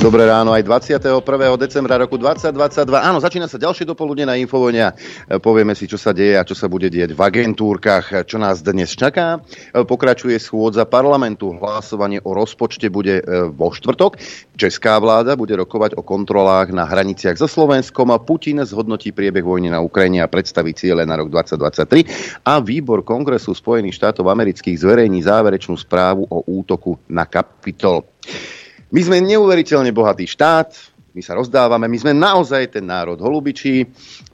Dobré 0.00 0.24
ráno 0.24 0.56
aj 0.56 0.64
21. 0.64 1.20
decembra 1.60 2.00
roku 2.00 2.16
2022. 2.16 2.56
Áno, 3.04 3.20
začína 3.20 3.44
sa 3.52 3.60
ďalšie 3.60 3.84
dopoludne 3.84 4.24
na 4.24 4.40
Infovojne 4.40 4.96
povieme 5.44 5.76
si, 5.76 5.84
čo 5.84 6.00
sa 6.00 6.16
deje 6.16 6.40
a 6.40 6.46
čo 6.48 6.56
sa 6.56 6.72
bude 6.72 6.88
dieť 6.88 7.12
v 7.12 7.20
agentúrkach. 7.20 8.24
Čo 8.24 8.40
nás 8.40 8.64
dnes 8.64 8.96
čaká? 8.96 9.44
Pokračuje 9.76 10.40
schôdza 10.40 10.88
parlamentu. 10.88 11.52
Hlasovanie 11.52 12.16
o 12.24 12.32
rozpočte 12.32 12.88
bude 12.88 13.20
e, 13.20 13.52
vo 13.52 13.76
štvrtok. 13.76 14.16
Česká 14.56 14.96
vláda 14.96 15.36
bude 15.36 15.52
rokovať 15.60 16.00
o 16.00 16.02
kontrolách 16.02 16.72
na 16.72 16.88
hraniciach 16.88 17.36
so 17.36 17.44
Slovenskom 17.44 18.08
a 18.08 18.16
Putin 18.16 18.64
zhodnotí 18.64 19.12
priebeh 19.12 19.44
vojny 19.44 19.68
na 19.68 19.84
Ukrajine 19.84 20.24
a 20.24 20.32
predstaví 20.32 20.72
ciele 20.72 21.04
na 21.04 21.20
rok 21.20 21.28
2023 21.28 22.48
a 22.48 22.56
výbor 22.56 23.04
Kongresu 23.04 23.52
Spojených 23.52 24.00
štátov 24.00 24.32
amerických 24.32 24.80
zverejní 24.80 25.20
záverečnú 25.20 25.76
správu 25.76 26.24
o 26.24 26.40
útoku 26.48 26.96
na 27.04 27.28
Kapitol. 27.28 28.08
My 28.90 29.00
sme 29.06 29.22
neuveriteľne 29.22 29.94
bohatý 29.94 30.26
štát, 30.26 30.74
my 31.14 31.22
sa 31.22 31.34
rozdávame, 31.34 31.90
my 31.90 31.98
sme 31.98 32.12
naozaj 32.14 32.74
ten 32.74 32.86
národ 32.86 33.18
holubičí 33.18 33.86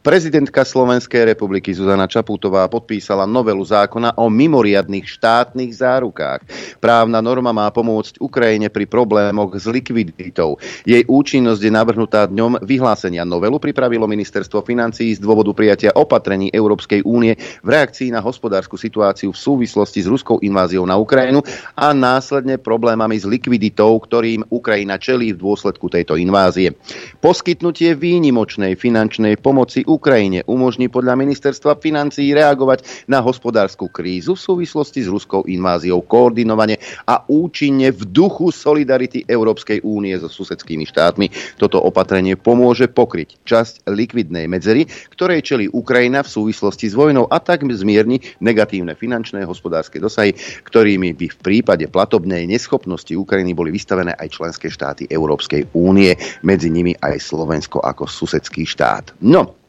Prezidentka 0.06 0.62
Slovenskej 0.62 1.34
republiky 1.34 1.74
Zuzana 1.74 2.06
Čaputová 2.06 2.70
podpísala 2.70 3.26
novelu 3.26 3.58
zákona 3.58 4.14
o 4.22 4.30
mimoriadných 4.30 5.02
štátnych 5.02 5.82
zárukách. 5.82 6.46
Právna 6.78 7.18
norma 7.18 7.50
má 7.50 7.66
pomôcť 7.74 8.22
Ukrajine 8.22 8.70
pri 8.70 8.86
problémoch 8.86 9.58
s 9.58 9.66
likviditou. 9.66 10.62
Jej 10.86 11.02
účinnosť 11.10 11.58
je 11.58 11.72
navrhnutá 11.74 12.30
dňom 12.30 12.62
vyhlásenia. 12.62 13.26
Novelu 13.26 13.58
pripravilo 13.58 14.06
ministerstvo 14.06 14.62
financií 14.62 15.10
z 15.10 15.18
dôvodu 15.18 15.50
prijatia 15.50 15.90
opatrení 15.90 16.54
Európskej 16.54 17.02
únie 17.02 17.34
v 17.66 17.68
reakcii 17.74 18.14
na 18.14 18.22
hospodárskú 18.22 18.78
situáciu 18.78 19.34
v 19.34 19.42
súvislosti 19.42 20.06
s 20.06 20.06
ruskou 20.06 20.38
inváziou 20.38 20.86
na 20.86 20.94
Ukrajinu 20.94 21.42
a 21.74 21.90
následne 21.90 22.62
problémami 22.62 23.18
s 23.18 23.26
likviditou, 23.26 23.98
ktorým 23.98 24.46
Ukrajina 24.54 25.02
čelí 25.02 25.34
v 25.34 25.42
dôsledku 25.42 25.90
tejto 25.90 26.14
invázie. 26.14 26.78
Poskytnutie 27.18 27.98
výnimočnej 27.98 28.78
finančnej 28.78 29.42
pomoci 29.42 29.82
Ukrajine 29.96 30.44
umožní 30.44 30.92
podľa 30.92 31.16
ministerstva 31.16 31.80
financií 31.80 32.36
reagovať 32.36 33.08
na 33.08 33.24
hospodárskú 33.24 33.88
krízu 33.88 34.36
v 34.36 34.44
súvislosti 34.44 35.00
s 35.00 35.08
ruskou 35.08 35.48
inváziou 35.48 36.04
koordinovane 36.04 36.76
a 37.08 37.24
účinne 37.24 37.88
v 37.96 38.04
duchu 38.04 38.52
solidarity 38.52 39.24
Európskej 39.24 39.80
únie 39.80 40.12
so 40.20 40.28
susedskými 40.28 40.84
štátmi. 40.84 41.56
Toto 41.56 41.80
opatrenie 41.80 42.36
pomôže 42.36 42.92
pokryť 42.92 43.40
časť 43.48 43.88
likvidnej 43.88 44.44
medzery, 44.44 44.84
ktorej 45.16 45.40
čelí 45.40 45.66
Ukrajina 45.72 46.20
v 46.20 46.28
súvislosti 46.28 46.92
s 46.92 46.94
vojnou 46.94 47.24
a 47.32 47.40
tak 47.40 47.64
zmierni 47.64 48.20
negatívne 48.44 48.92
finančné 48.92 49.48
hospodárske 49.48 49.96
dosahy, 49.96 50.36
ktorými 50.68 51.16
by 51.16 51.26
v 51.32 51.38
prípade 51.40 51.84
platobnej 51.88 52.44
neschopnosti 52.44 53.16
Ukrajiny 53.16 53.56
boli 53.56 53.72
vystavené 53.72 54.12
aj 54.12 54.28
členské 54.36 54.68
štáty 54.68 55.08
Európskej 55.08 55.72
únie, 55.72 56.12
medzi 56.44 56.68
nimi 56.68 56.92
aj 57.00 57.16
Slovensko 57.22 57.80
ako 57.80 58.04
susedský 58.04 58.68
štát. 58.68 59.16
No, 59.24 59.65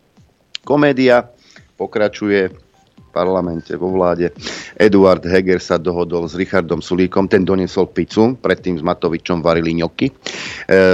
Komédia 0.68 1.24
pokračuje 1.80 2.52
parlamente, 3.18 3.74
vo 3.74 3.90
vláde. 3.90 4.30
Eduard 4.78 5.26
Heger 5.26 5.58
sa 5.58 5.82
dohodol 5.82 6.30
s 6.30 6.38
Richardom 6.38 6.86
Sulíkom, 6.86 7.26
ten 7.26 7.42
doniesol 7.42 7.90
pizzu, 7.90 8.38
predtým 8.38 8.78
s 8.78 8.86
Matovičom 8.86 9.42
varili 9.42 9.74
ňoky. 9.82 10.14
E, 10.14 10.14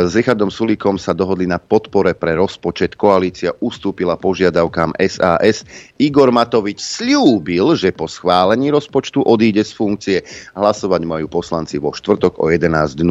s 0.08 0.16
Richardom 0.16 0.48
Sulíkom 0.48 0.96
sa 0.96 1.12
dohodli 1.12 1.44
na 1.44 1.60
podpore 1.60 2.16
pre 2.16 2.40
rozpočet. 2.40 2.96
Koalícia 2.96 3.52
ustúpila 3.60 4.16
požiadavkám 4.16 4.96
SAS. 5.04 5.68
Igor 6.00 6.32
Matovič 6.32 6.80
slúbil, 6.80 7.76
že 7.76 7.92
po 7.92 8.08
schválení 8.08 8.72
rozpočtu 8.72 9.20
odíde 9.20 9.68
z 9.68 9.76
funkcie. 9.76 10.18
Hlasovať 10.56 11.04
majú 11.04 11.28
poslanci 11.28 11.76
vo 11.76 11.92
štvrtok 11.92 12.40
o 12.40 12.48
11.00. 12.48 13.04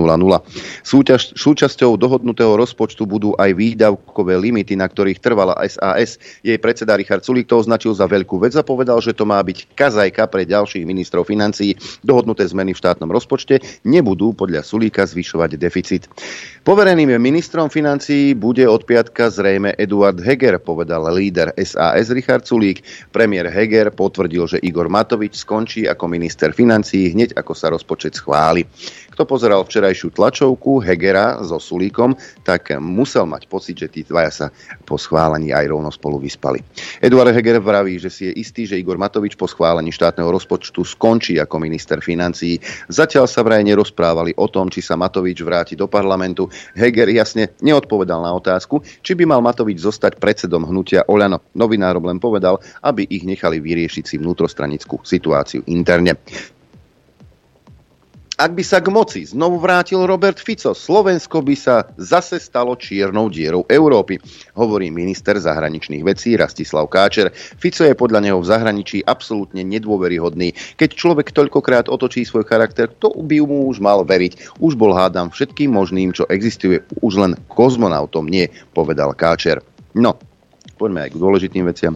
Súťaž, 0.81 1.37
súčasťou 1.37 2.01
dohodnutého 2.01 2.57
rozpočtu 2.57 3.05
budú 3.05 3.37
aj 3.37 3.53
výdavkové 3.53 4.41
limity, 4.41 4.73
na 4.73 4.89
ktorých 4.89 5.21
trvala 5.21 5.53
SAS. 5.69 6.17
Jej 6.41 6.57
predseda 6.63 6.97
Richard 6.97 7.27
Sulík 7.27 7.51
to 7.51 7.61
označil 7.61 7.93
za 7.93 8.09
veľkú 8.09 8.39
vec 8.39 8.55
a 8.55 8.63
povedal, 8.63 9.02
že 9.03 9.19
to 9.19 9.27
má 9.27 9.43
byť 9.43 9.75
kazajka 9.75 10.31
pre 10.31 10.47
ďalších 10.47 10.87
ministrov 10.87 11.27
financií. 11.27 11.75
Dohodnuté 12.07 12.47
zmeny 12.47 12.73
v 12.73 12.81
štátnom 12.81 13.11
rozpočte 13.11 13.59
nebudú 13.83 14.33
podľa 14.33 14.63
Sulíka 14.63 15.03
zvyšovať 15.03 15.51
deficit. 15.59 16.07
Povereným 16.63 17.19
ministrom 17.19 17.67
financií 17.67 18.39
bude 18.39 18.63
od 18.71 18.87
piatka 18.87 19.27
zrejme 19.27 19.75
Eduard 19.75 20.23
Heger, 20.23 20.63
povedal 20.63 21.11
líder 21.11 21.51
SAS 21.59 22.15
Richard 22.15 22.47
Sulík. 22.47 22.87
Premiér 23.11 23.51
Heger 23.51 23.91
potvrdil, 23.91 24.47
že 24.47 24.63
Igor 24.63 24.87
Matovič 24.87 25.43
skončí 25.43 25.91
ako 25.91 26.07
minister 26.07 26.55
financií 26.55 27.11
hneď 27.11 27.35
ako 27.35 27.53
sa 27.59 27.75
rozpočet 27.75 28.15
schváli. 28.15 28.63
Kto 29.23 29.39
pozeral 29.39 29.63
včerajšiu 29.63 30.19
tlačovku 30.19 30.83
Hegera 30.83 31.39
so 31.47 31.63
Sulíkom, 31.63 32.19
tak 32.43 32.75
musel 32.83 33.23
mať 33.23 33.47
pocit, 33.47 33.79
že 33.79 33.87
tí 33.87 34.03
dvaja 34.03 34.35
sa 34.35 34.47
po 34.83 34.99
schválení 34.99 35.55
aj 35.55 35.71
rovno 35.71 35.95
spolu 35.95 36.19
vyspali. 36.19 36.59
Eduard 36.99 37.31
Heger 37.31 37.63
vraví, 37.63 38.03
že 38.03 38.11
si 38.11 38.27
je 38.27 38.35
istý, 38.35 38.67
že 38.67 38.83
Igor 38.83 38.99
Matovič 38.99 39.39
po 39.39 39.47
schválení 39.47 39.95
štátneho 39.95 40.27
rozpočtu 40.27 40.83
skončí 40.83 41.39
ako 41.39 41.55
minister 41.63 42.03
financií. 42.03 42.59
Zatiaľ 42.91 43.31
sa 43.31 43.47
vraj 43.47 43.63
nerozprávali 43.63 44.35
o 44.35 44.51
tom, 44.51 44.67
či 44.75 44.83
sa 44.83 44.99
Matovič 44.99 45.39
vráti 45.39 45.79
do 45.79 45.87
parlamentu. 45.87 46.51
Heger 46.75 47.07
jasne 47.15 47.55
neodpovedal 47.63 48.27
na 48.27 48.35
otázku, 48.35 48.83
či 49.07 49.15
by 49.15 49.23
mal 49.23 49.39
Matovič 49.39 49.87
zostať 49.87 50.19
predsedom 50.19 50.67
hnutia 50.67 51.07
Oľano. 51.07 51.47
Novinárom 51.55 52.11
len 52.11 52.19
povedal, 52.19 52.59
aby 52.83 53.07
ich 53.07 53.23
nechali 53.23 53.63
vyriešiť 53.63 54.03
si 54.03 54.19
vnútrostranickú 54.19 55.07
situáciu 55.07 55.63
interne. 55.71 56.19
Ak 58.43 58.59
by 58.59 58.65
sa 58.67 58.83
k 58.83 58.91
moci 58.91 59.23
znovu 59.23 59.63
vrátil 59.63 60.03
Robert 60.03 60.35
Fico, 60.43 60.75
Slovensko 60.75 61.47
by 61.47 61.55
sa 61.55 61.87
zase 61.95 62.43
stalo 62.43 62.75
čiernou 62.75 63.31
dierou 63.31 63.63
Európy, 63.71 64.19
hovorí 64.59 64.91
minister 64.91 65.39
zahraničných 65.39 66.03
vecí 66.03 66.35
Rastislav 66.35 66.91
Káčer. 66.91 67.31
Fico 67.39 67.87
je 67.87 67.95
podľa 67.95 68.19
neho 68.19 68.43
v 68.43 68.51
zahraničí 68.51 69.07
absolútne 69.07 69.63
nedôveryhodný. 69.63 70.59
Keď 70.75 70.91
človek 70.91 71.31
toľkokrát 71.31 71.87
otočí 71.87 72.27
svoj 72.27 72.43
charakter, 72.43 72.91
to 72.91 73.15
by 73.15 73.39
mu 73.47 73.71
už 73.71 73.79
mal 73.79 74.03
veriť. 74.03 74.59
Už 74.59 74.75
bol 74.75 74.91
hádam 74.91 75.31
všetkým 75.31 75.71
možným, 75.71 76.11
čo 76.11 76.27
existuje, 76.27 76.83
už 76.99 77.23
len 77.23 77.33
kozmonautom 77.47 78.27
nie, 78.27 78.51
povedal 78.75 79.15
Káčer. 79.15 79.63
No, 79.95 80.19
poďme 80.83 81.07
aj 81.07 81.15
k 81.15 81.21
dôležitým 81.23 81.65
veciam. 81.71 81.95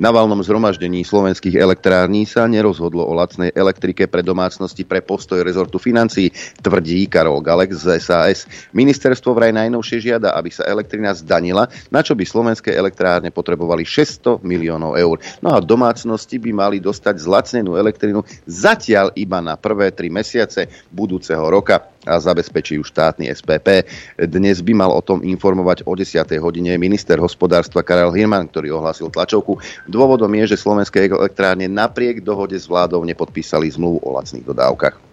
Na 0.00 0.08
valnom 0.08 0.40
zhromaždení 0.40 1.04
slovenských 1.04 1.60
elektrární 1.60 2.24
sa 2.24 2.48
nerozhodlo 2.48 3.04
o 3.04 3.12
lacnej 3.12 3.52
elektrike 3.52 4.08
pre 4.08 4.24
domácnosti 4.24 4.88
pre 4.88 5.04
postoj 5.04 5.44
rezortu 5.44 5.76
financií, 5.76 6.32
tvrdí 6.64 7.04
Karol 7.12 7.44
Galek 7.44 7.76
z 7.76 8.00
SAS. 8.00 8.48
Ministerstvo 8.72 9.36
vraj 9.36 9.52
najnovšie 9.52 10.00
žiada, 10.00 10.32
aby 10.32 10.48
sa 10.48 10.64
elektrina 10.64 11.12
zdanila, 11.12 11.68
na 11.92 12.00
čo 12.00 12.16
by 12.16 12.24
slovenské 12.24 12.72
elektrárne 12.72 13.28
potrebovali 13.28 13.84
600 13.84 14.40
miliónov 14.40 14.96
eur. 14.96 15.20
No 15.44 15.52
a 15.52 15.60
domácnosti 15.60 16.40
by 16.40 16.56
mali 16.56 16.76
dostať 16.80 17.20
zlacnenú 17.20 17.76
elektrinu 17.76 18.24
zatiaľ 18.48 19.12
iba 19.12 19.44
na 19.44 19.60
prvé 19.60 19.92
tri 19.92 20.08
mesiace 20.08 20.72
budúceho 20.88 21.44
roka 21.52 21.91
a 22.06 22.18
zabezpečí 22.18 22.78
ju 22.78 22.84
štátny 22.84 23.30
SPP. 23.30 23.86
Dnes 24.18 24.58
by 24.62 24.72
mal 24.74 24.90
o 24.90 25.02
tom 25.02 25.22
informovať 25.22 25.86
o 25.86 25.94
10. 25.94 26.18
hodine 26.42 26.74
minister 26.78 27.18
hospodárstva 27.22 27.86
Karel 27.86 28.10
Hirman, 28.10 28.50
ktorý 28.50 28.74
ohlásil 28.78 29.10
tlačovku. 29.10 29.58
Dôvodom 29.86 30.30
je, 30.42 30.54
že 30.54 30.62
slovenské 30.62 31.06
elektrárne 31.06 31.70
napriek 31.70 32.26
dohode 32.26 32.58
s 32.58 32.66
vládou 32.66 33.06
nepodpísali 33.06 33.70
zmluvu 33.70 34.02
o 34.02 34.14
lacných 34.18 34.46
dodávkach. 34.46 35.12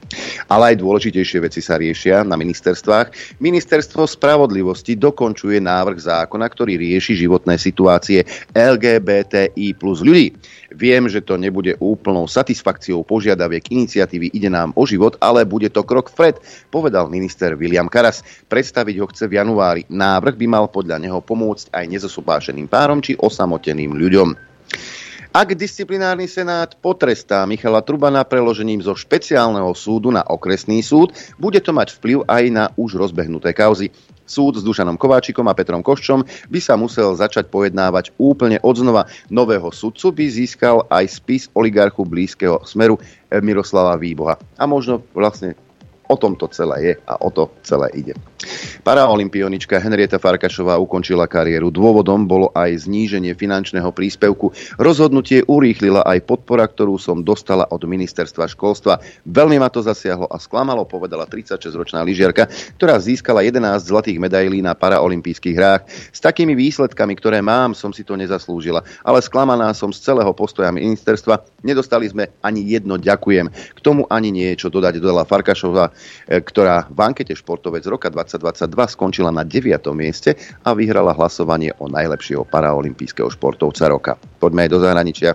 Ale 0.49 0.73
aj 0.73 0.81
dôležitejšie 0.81 1.39
veci 1.45 1.61
sa 1.61 1.77
riešia 1.77 2.25
na 2.25 2.33
ministerstvách. 2.33 3.37
Ministerstvo 3.37 4.09
spravodlivosti 4.09 4.97
dokončuje 4.97 5.61
návrh 5.61 6.01
zákona, 6.01 6.49
ktorý 6.49 6.81
rieši 6.81 7.13
životné 7.13 7.61
situácie 7.61 8.25
LGBTI 8.57 9.77
plus 9.77 10.01
ľudí. 10.01 10.33
Viem, 10.69 11.09
že 11.09 11.25
to 11.25 11.33
nebude 11.35 11.73
úplnou 11.81 12.29
satisfakciou 12.29 13.01
požiadaviek 13.01 13.65
iniciatívy 13.73 14.29
Ide 14.37 14.53
nám 14.53 14.77
o 14.77 14.85
život, 14.85 15.17
ale 15.17 15.41
bude 15.45 15.73
to 15.73 15.81
krok 15.81 16.13
vpred, 16.13 16.37
povedal 16.69 17.09
minister 17.09 17.57
William 17.57 17.89
Karas. 17.89 18.21
Predstaviť 18.45 18.95
ho 19.01 19.09
chce 19.09 19.25
v 19.25 19.41
januári. 19.41 19.81
Návrh 19.89 20.37
by 20.37 20.45
mal 20.45 20.65
podľa 20.69 21.01
neho 21.01 21.19
pomôcť 21.25 21.73
aj 21.73 21.85
nezosúpášeným 21.89 22.69
párom 22.69 23.01
či 23.01 23.17
osamoteným 23.17 23.97
ľuďom. 23.97 24.49
Ak 25.29 25.53
disciplinárny 25.53 26.25
senát 26.25 26.73
potrestá 26.73 27.45
Michala 27.45 27.85
Trubana 27.85 28.25
preložením 28.25 28.81
zo 28.81 28.97
špeciálneho 28.97 29.69
súdu 29.77 30.09
na 30.09 30.25
okresný 30.25 30.81
súd, 30.81 31.13
bude 31.37 31.61
to 31.61 31.69
mať 31.69 32.01
vplyv 32.01 32.25
aj 32.25 32.43
na 32.49 32.65
už 32.73 32.97
rozbehnuté 32.97 33.53
kauzy. 33.53 33.93
Súd 34.29 34.61
s 34.61 34.63
Dušanom 34.63 35.01
Kováčikom 35.01 35.49
a 35.49 35.57
Petrom 35.57 35.81
Koščom 35.81 36.21
by 36.53 36.59
sa 36.61 36.77
musel 36.77 37.17
začať 37.17 37.49
pojednávať 37.49 38.13
úplne 38.21 38.61
odznova. 38.61 39.09
Nového 39.33 39.73
sudcu 39.73 40.13
by 40.13 40.25
získal 40.29 40.85
aj 40.93 41.09
spis 41.09 41.49
oligarchu 41.57 42.05
blízkeho 42.05 42.61
smeru 42.61 43.01
Miroslava 43.33 43.97
Výboha. 43.97 44.37
A 44.61 44.69
možno 44.69 45.01
vlastne 45.17 45.57
o 46.05 46.13
tom 46.13 46.37
to 46.37 46.45
celé 46.53 46.77
je 46.85 46.93
a 47.09 47.17
o 47.17 47.33
to 47.33 47.49
celé 47.65 47.89
ide. 47.97 48.13
Paraolimpionička 48.87 49.75
Henrieta 49.83 50.15
Farkašová 50.15 50.79
ukončila 50.79 51.27
kariéru. 51.27 51.67
Dôvodom 51.67 52.23
bolo 52.23 52.47
aj 52.55 52.87
zníženie 52.87 53.35
finančného 53.35 53.91
príspevku. 53.91 54.55
Rozhodnutie 54.79 55.43
urýchlila 55.43 56.07
aj 56.07 56.23
podpora, 56.23 56.63
ktorú 56.63 56.95
som 56.95 57.19
dostala 57.19 57.67
od 57.67 57.83
ministerstva 57.83 58.47
školstva. 58.47 59.03
Veľmi 59.27 59.59
ma 59.59 59.67
to 59.67 59.83
zasiahlo 59.83 60.31
a 60.31 60.39
sklamalo, 60.39 60.87
povedala 60.87 61.27
36-ročná 61.27 61.99
lyžiarka, 62.07 62.47
ktorá 62.79 62.95
získala 63.01 63.43
11 63.43 63.59
zlatých 63.83 64.17
medailí 64.23 64.63
na 64.63 64.71
paraolympijských 64.71 65.55
hrách. 65.59 65.81
S 66.15 66.19
takými 66.23 66.55
výsledkami, 66.55 67.19
ktoré 67.19 67.43
mám, 67.43 67.75
som 67.75 67.91
si 67.91 68.07
to 68.07 68.15
nezaslúžila. 68.15 68.87
Ale 69.03 69.19
sklamaná 69.19 69.75
som 69.75 69.91
z 69.91 69.99
celého 69.99 70.31
postoja 70.31 70.71
ministerstva. 70.71 71.43
Nedostali 71.67 72.07
sme 72.07 72.31
ani 72.39 72.63
jedno 72.63 72.95
ďakujem. 72.95 73.51
K 73.51 73.79
tomu 73.83 74.07
ani 74.07 74.31
nie 74.31 74.55
je 74.55 74.63
čo 74.63 74.69
dodať, 74.71 75.03
dodala 75.03 75.27
Farkašová, 75.27 75.91
e, 75.91 76.39
ktorá 76.39 76.87
v 76.87 76.99
ankete 77.03 77.35
športovec 77.35 77.83
roka 77.83 78.07
2022 78.37 78.93
skončila 78.93 79.31
na 79.33 79.47
9. 79.47 79.81
mieste 79.95 80.37
a 80.61 80.75
vyhrala 80.75 81.15
hlasovanie 81.15 81.73
o 81.81 81.89
najlepšieho 81.89 82.45
paraolimpijského 82.45 83.31
športovca 83.31 83.87
roka. 83.89 84.11
Poďme 84.37 84.67
aj 84.67 84.69
do 84.69 84.79
zahraničia. 84.83 85.31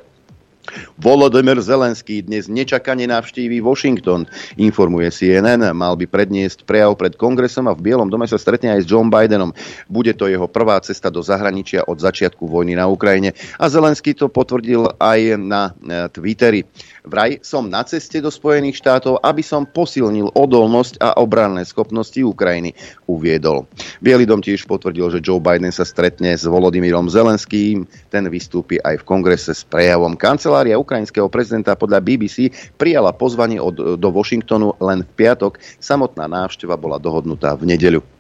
Volodymyr 0.97 1.61
Zelenský 1.61 2.25
dnes 2.25 2.49
nečakane 2.49 3.05
navštíví 3.05 3.61
Washington, 3.61 4.25
informuje 4.57 5.13
CNN. 5.13 5.61
Mal 5.77 5.95
by 6.01 6.07
predniesť 6.09 6.65
prejav 6.65 6.97
pred 6.97 7.21
kongresom 7.21 7.69
a 7.69 7.77
v 7.77 7.93
Bielom 7.93 8.09
dome 8.09 8.25
sa 8.25 8.41
stretne 8.41 8.73
aj 8.73 8.81
s 8.85 8.89
John 8.89 9.13
Bidenom. 9.13 9.53
Bude 9.93 10.17
to 10.17 10.25
jeho 10.25 10.49
prvá 10.49 10.81
cesta 10.81 11.13
do 11.13 11.21
zahraničia 11.21 11.85
od 11.85 12.01
začiatku 12.01 12.49
vojny 12.49 12.81
na 12.81 12.89
Ukrajine. 12.89 13.37
A 13.61 13.69
Zelenský 13.69 14.17
to 14.17 14.33
potvrdil 14.33 14.97
aj 14.97 15.37
na 15.37 15.77
e, 15.77 16.09
Twitteri. 16.09 16.65
Vraj 17.05 17.37
som 17.45 17.69
na 17.69 17.85
ceste 17.85 18.17
do 18.17 18.33
Spojených 18.33 18.81
štátov, 18.81 19.21
aby 19.21 19.45
som 19.45 19.69
posilnil 19.69 20.33
odolnosť 20.33 21.05
a 21.05 21.21
obranné 21.21 21.61
schopnosti 21.69 22.17
Ukrajiny, 22.17 22.73
uviedol. 23.05 23.69
Bielý 24.01 24.25
dom 24.25 24.41
tiež 24.41 24.65
potvrdil, 24.65 25.13
že 25.13 25.21
Joe 25.21 25.37
Biden 25.37 25.69
sa 25.69 25.85
stretne 25.85 26.33
s 26.33 26.49
Volodymyrom 26.49 27.13
Zelenským. 27.13 27.85
Ten 28.09 28.25
vystúpi 28.33 28.81
aj 28.81 29.05
v 29.05 29.07
kongrese 29.09 29.53
s 29.53 29.69
prejavom. 29.69 30.17
Kancelária 30.17 30.81
ukrajinského 30.81 31.29
prezidenta 31.29 31.77
podľa 31.77 32.01
BBC 32.01 32.49
prijala 32.81 33.13
pozvanie 33.13 33.61
od, 33.61 34.01
do 34.01 34.09
Washingtonu 34.09 34.73
len 34.81 35.05
v 35.05 35.11
piatok. 35.13 35.61
Samotná 35.77 36.25
návšteva 36.25 36.81
bola 36.81 36.97
dohodnutá 36.97 37.53
v 37.53 37.69
nedeľu. 37.69 38.14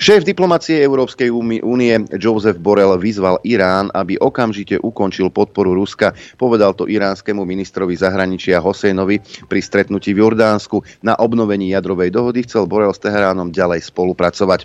Šéf 0.00 0.24
diplomacie 0.24 0.80
Európskej 0.80 1.28
únie 1.60 1.94
Joseph 2.16 2.56
Borrell 2.56 2.96
vyzval 2.96 3.36
Irán, 3.44 3.92
aby 3.92 4.16
okamžite 4.16 4.80
ukončil 4.80 5.28
podporu 5.28 5.76
Ruska. 5.76 6.16
Povedal 6.40 6.72
to 6.72 6.88
iránskemu 6.88 7.44
ministrovi 7.44 7.92
zahraničia 7.94 8.64
Hosejnovi 8.64 9.20
pri 9.46 9.60
stretnutí 9.60 10.16
v 10.16 10.24
Jordánsku. 10.24 11.04
Na 11.04 11.20
obnovení 11.20 11.76
jadrovej 11.76 12.10
dohody 12.10 12.48
chcel 12.48 12.64
Borrell 12.64 12.96
s 12.96 13.04
Teheránom 13.04 13.52
ďalej 13.52 13.84
spolupracovať. 13.92 14.64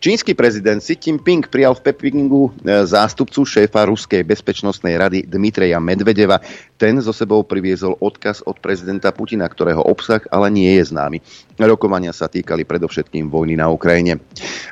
Čínsky 0.00 0.32
prezident 0.32 0.80
Xi 0.80 0.96
Jinping 0.96 1.46
prijal 1.46 1.76
v 1.76 1.92
Pekingu 1.92 2.48
e, 2.48 2.86
zástupcu 2.88 3.44
šéfa 3.44 3.84
Ruskej 3.86 4.24
bezpečnostnej 4.24 4.96
rady 4.96 5.18
Dmitreja 5.28 5.76
Medvedeva. 5.78 6.40
Ten 6.80 6.96
zo 7.04 7.12
sebou 7.12 7.44
priviezol 7.44 8.00
odkaz 8.00 8.40
od 8.48 8.56
prezidenta 8.56 9.12
Putina, 9.12 9.44
ktorého 9.44 9.84
obsah 9.84 10.24
ale 10.32 10.48
nie 10.48 10.72
je 10.80 10.88
známy. 10.88 11.20
Rokovania 11.60 12.16
sa 12.16 12.24
týkali 12.24 12.64
predovšetkým 12.64 13.28
vojny 13.28 13.60
na 13.60 13.68
Ukrajine. 13.68 14.16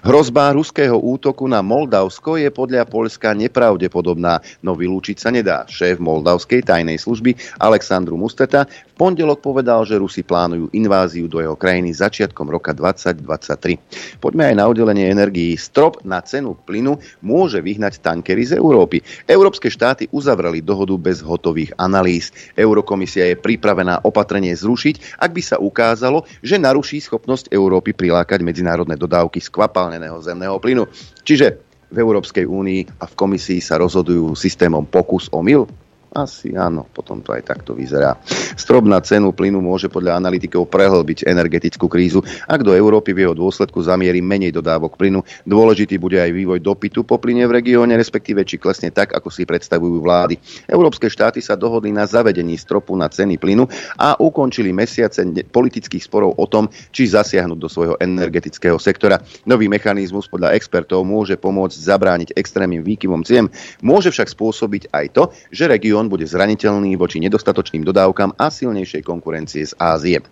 Hrozba 0.01 0.57
ruského 0.57 0.97
útoku 0.97 1.45
na 1.45 1.61
Moldavsko 1.61 2.41
je 2.41 2.49
podľa 2.49 2.89
Polska 2.89 3.37
nepravdepodobná, 3.37 4.41
no 4.65 4.73
vylúčiť 4.73 5.17
sa 5.21 5.29
nedá. 5.29 5.69
Šéf 5.69 6.01
moldavskej 6.01 6.65
tajnej 6.65 6.97
služby 6.97 7.61
Aleksandru 7.61 8.17
Musteta 8.17 8.65
v 8.65 8.93
pondelok 8.97 9.45
povedal, 9.45 9.85
že 9.85 10.01
Rusi 10.01 10.25
plánujú 10.25 10.73
inváziu 10.73 11.29
do 11.29 11.45
jeho 11.45 11.55
krajiny 11.55 11.93
začiatkom 11.93 12.49
roka 12.49 12.73
2023. 12.73 13.77
Poďme 14.25 14.49
aj 14.49 14.55
na 14.57 14.65
oddelenie 14.79 15.11
energií. 15.11 15.59
Strop 15.59 16.07
na 16.07 16.23
cenu 16.23 16.55
plynu 16.55 17.03
môže 17.27 17.59
vyhnať 17.59 17.99
tankery 17.99 18.47
z 18.47 18.63
Európy. 18.63 19.03
Európske 19.27 19.67
štáty 19.67 20.07
uzavreli 20.15 20.63
dohodu 20.63 20.95
bez 20.95 21.19
hotových 21.19 21.75
analýz. 21.83 22.31
Eurokomisia 22.55 23.27
je 23.27 23.35
pripravená 23.35 24.07
opatrenie 24.07 24.55
zrušiť, 24.55 25.19
ak 25.19 25.35
by 25.35 25.43
sa 25.43 25.59
ukázalo, 25.59 26.23
že 26.39 26.57
na 26.57 26.69
naruší 26.69 27.01
schopnosť 27.01 27.49
Európy 27.49 27.97
prilákať 27.97 28.45
medzinárodné 28.45 29.01
dodávky 29.01 29.41
skvapalneného 29.41 30.21
zemného 30.21 30.61
plynu. 30.61 30.85
Čiže 31.25 31.59
v 31.89 31.97
Európskej 31.97 32.45
únii 32.45 33.01
a 33.01 33.09
v 33.09 33.17
komisii 33.17 33.65
sa 33.65 33.81
rozhodujú 33.81 34.37
systémom 34.37 34.85
pokus 34.85 35.33
o 35.33 35.41
mil. 35.41 35.65
Asi 36.09 36.57
áno, 36.57 36.89
potom 36.89 37.21
to 37.21 37.37
aj 37.37 37.45
takto 37.45 37.77
vyzerá. 37.77 38.17
Strop 38.57 38.89
na 38.89 38.97
cenu 39.05 39.37
plynu 39.37 39.61
môže 39.61 39.93
podľa 39.93 40.17
analytikov 40.17 40.65
prehlbiť 40.73 41.29
energetickú 41.29 41.85
krízu, 41.85 42.25
ak 42.49 42.65
do 42.65 42.73
Európy 42.73 43.13
v 43.13 43.29
jeho 43.29 43.35
dôsledku 43.37 43.85
zamierí 43.85 44.25
menej 44.25 44.57
dodávok 44.57 44.97
plynu. 44.97 45.21
Dôležitý 45.45 46.01
bude 46.01 46.17
aj 46.17 46.33
vývoj 46.33 46.65
dopytu 46.65 47.05
po 47.05 47.21
plyne 47.21 47.45
v 47.45 47.61
regióne, 47.61 47.93
respektíve 47.93 48.41
či 48.49 48.57
klesne 48.57 48.89
tak, 48.89 49.13
ako 49.13 49.29
si 49.29 49.45
predstavujú 49.45 50.01
vlády. 50.01 50.41
Európske 50.65 51.13
štáty 51.13 51.45
sa 51.45 51.61
dohodli 51.61 51.93
na 51.93 52.09
zavedení 52.09 52.57
stropu 52.57 52.97
na 52.97 53.13
ceny 53.13 53.37
plynu 53.37 53.69
a 54.01 54.17
ukončili 54.17 54.73
mesiace 54.73 55.23
politických 55.45 56.03
sporov 56.09 56.41
o 56.41 56.47
tom, 56.49 56.73
či 56.89 57.05
zasiahnuť 57.05 57.59
do 57.61 57.69
svojho 57.69 58.01
energetického 58.01 58.81
sektora. 58.81 59.21
Nový 59.45 59.69
mechanizmus 59.69 60.25
podľa 60.25 60.57
expertov 60.57 61.05
môže 61.05 61.37
pomôcť 61.37 61.77
zabrániť 61.77 62.29
extrémnym 62.33 62.81
výkyvom 62.81 63.29
cien, 63.29 63.53
môže 63.85 64.09
však 64.09 64.33
spôsobiť 64.33 64.89
aj 64.91 65.07
to, 65.13 65.23
že 65.53 65.69
región 65.69 65.98
región 65.99 66.15
bude 66.15 66.31
zraniteľný 66.31 66.95
voči 66.95 67.19
nedostatočným 67.19 67.83
dodávkam 67.83 68.39
a 68.39 68.55
silnejšej 68.55 69.03
konkurencie 69.03 69.67
z 69.67 69.75
Ázie. 69.83 70.23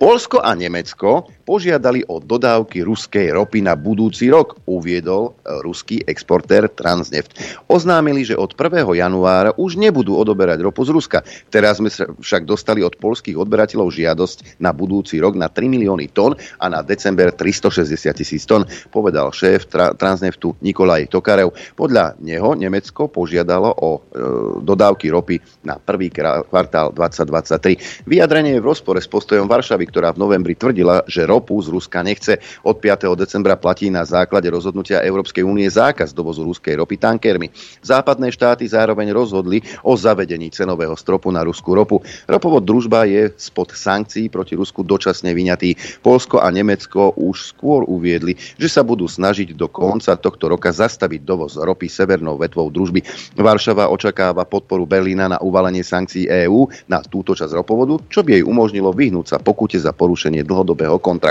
Polsko 0.00 0.40
a 0.40 0.56
Nemecko 0.56 1.28
požiadali 1.46 2.02
o 2.10 2.18
dodávky 2.18 2.82
ruskej 2.82 3.30
ropy 3.30 3.62
na 3.62 3.78
budúci 3.78 4.26
rok, 4.26 4.58
uviedol 4.66 5.30
e, 5.30 5.62
ruský 5.62 6.02
exportér 6.02 6.66
Transneft. 6.66 7.38
Oznámili, 7.70 8.26
že 8.26 8.34
od 8.34 8.58
1. 8.58 8.82
januára 8.98 9.54
už 9.54 9.78
nebudú 9.78 10.18
odoberať 10.18 10.58
ropu 10.66 10.82
z 10.82 10.90
Ruska. 10.90 11.22
Teraz 11.48 11.78
sme 11.78 11.88
však 11.94 12.42
dostali 12.42 12.82
od 12.82 12.98
polských 12.98 13.38
odberateľov 13.38 13.94
žiadosť 13.94 14.58
na 14.58 14.74
budúci 14.74 15.22
rok 15.22 15.38
na 15.38 15.46
3 15.46 15.70
milióny 15.70 16.10
tón 16.10 16.34
a 16.58 16.66
na 16.66 16.82
december 16.82 17.30
360 17.30 17.94
tisíc 18.18 18.42
tón, 18.42 18.66
povedal 18.90 19.30
šéf 19.30 19.70
tra- 19.70 19.94
Transneftu 19.94 20.58
Nikolaj 20.58 21.06
Tokarev. 21.14 21.54
Podľa 21.78 22.18
neho 22.18 22.58
Nemecko 22.58 23.06
požiadalo 23.06 23.70
o 23.70 23.90
e, 23.94 24.00
dodávky 24.66 25.14
ropy 25.14 25.38
na 25.62 25.78
prvý 25.78 26.10
kvartál 26.10 26.90
2023. 26.90 28.10
Vyjadrenie 28.10 28.58
je 28.58 28.62
v 28.64 28.66
rozpore 28.66 28.98
s 28.98 29.06
postojom 29.06 29.46
Varšavy, 29.46 29.86
ktorá 29.86 30.10
v 30.10 30.26
novembri 30.26 30.58
tvrdila, 30.58 31.06
že 31.06 31.35
ropu 31.36 31.60
z 31.60 31.68
Ruska 31.68 32.00
nechce. 32.00 32.40
Od 32.64 32.80
5. 32.80 33.12
decembra 33.12 33.60
platí 33.60 33.92
na 33.92 34.08
základe 34.08 34.48
rozhodnutia 34.48 35.04
Európskej 35.04 35.44
únie 35.44 35.68
zákaz 35.68 36.16
dovozu 36.16 36.48
ruskej 36.48 36.80
ropy 36.80 36.96
tankermi. 36.96 37.52
Západné 37.84 38.32
štáty 38.32 38.64
zároveň 38.64 39.12
rozhodli 39.12 39.60
o 39.84 39.92
zavedení 39.92 40.48
cenového 40.48 40.96
stropu 40.96 41.28
na 41.28 41.44
ruskú 41.44 41.76
ropu. 41.76 42.00
Ropovod 42.24 42.64
družba 42.64 43.04
je 43.04 43.28
spod 43.36 43.76
sankcií 43.76 44.32
proti 44.32 44.56
Rusku 44.56 44.80
dočasne 44.80 45.36
vyňatý. 45.36 46.00
Polsko 46.00 46.40
a 46.40 46.48
Nemecko 46.48 47.12
už 47.12 47.52
skôr 47.52 47.84
uviedli, 47.84 48.32
že 48.56 48.72
sa 48.72 48.80
budú 48.80 49.04
snažiť 49.04 49.52
do 49.52 49.68
konca 49.68 50.16
tohto 50.16 50.48
roka 50.48 50.72
zastaviť 50.72 51.20
dovoz 51.20 51.60
ropy 51.60 51.92
severnou 51.92 52.40
vetvou 52.40 52.72
družby. 52.72 53.04
Varšava 53.36 53.92
očakáva 53.92 54.48
podporu 54.48 54.88
Berlína 54.88 55.36
na 55.36 55.38
uvalenie 55.44 55.84
sankcií 55.84 56.24
EÚ 56.48 56.88
na 56.88 57.04
túto 57.04 57.36
časť 57.36 57.52
ropovodu, 57.52 58.00
čo 58.08 58.24
by 58.24 58.40
jej 58.40 58.44
umožnilo 58.46 58.94
vyhnúť 58.96 59.26
sa 59.26 59.36
pokute 59.36 59.76
za 59.76 59.92
porušenie 59.92 60.46
dlhodobého 60.46 60.96
kontraktu. 60.96 61.25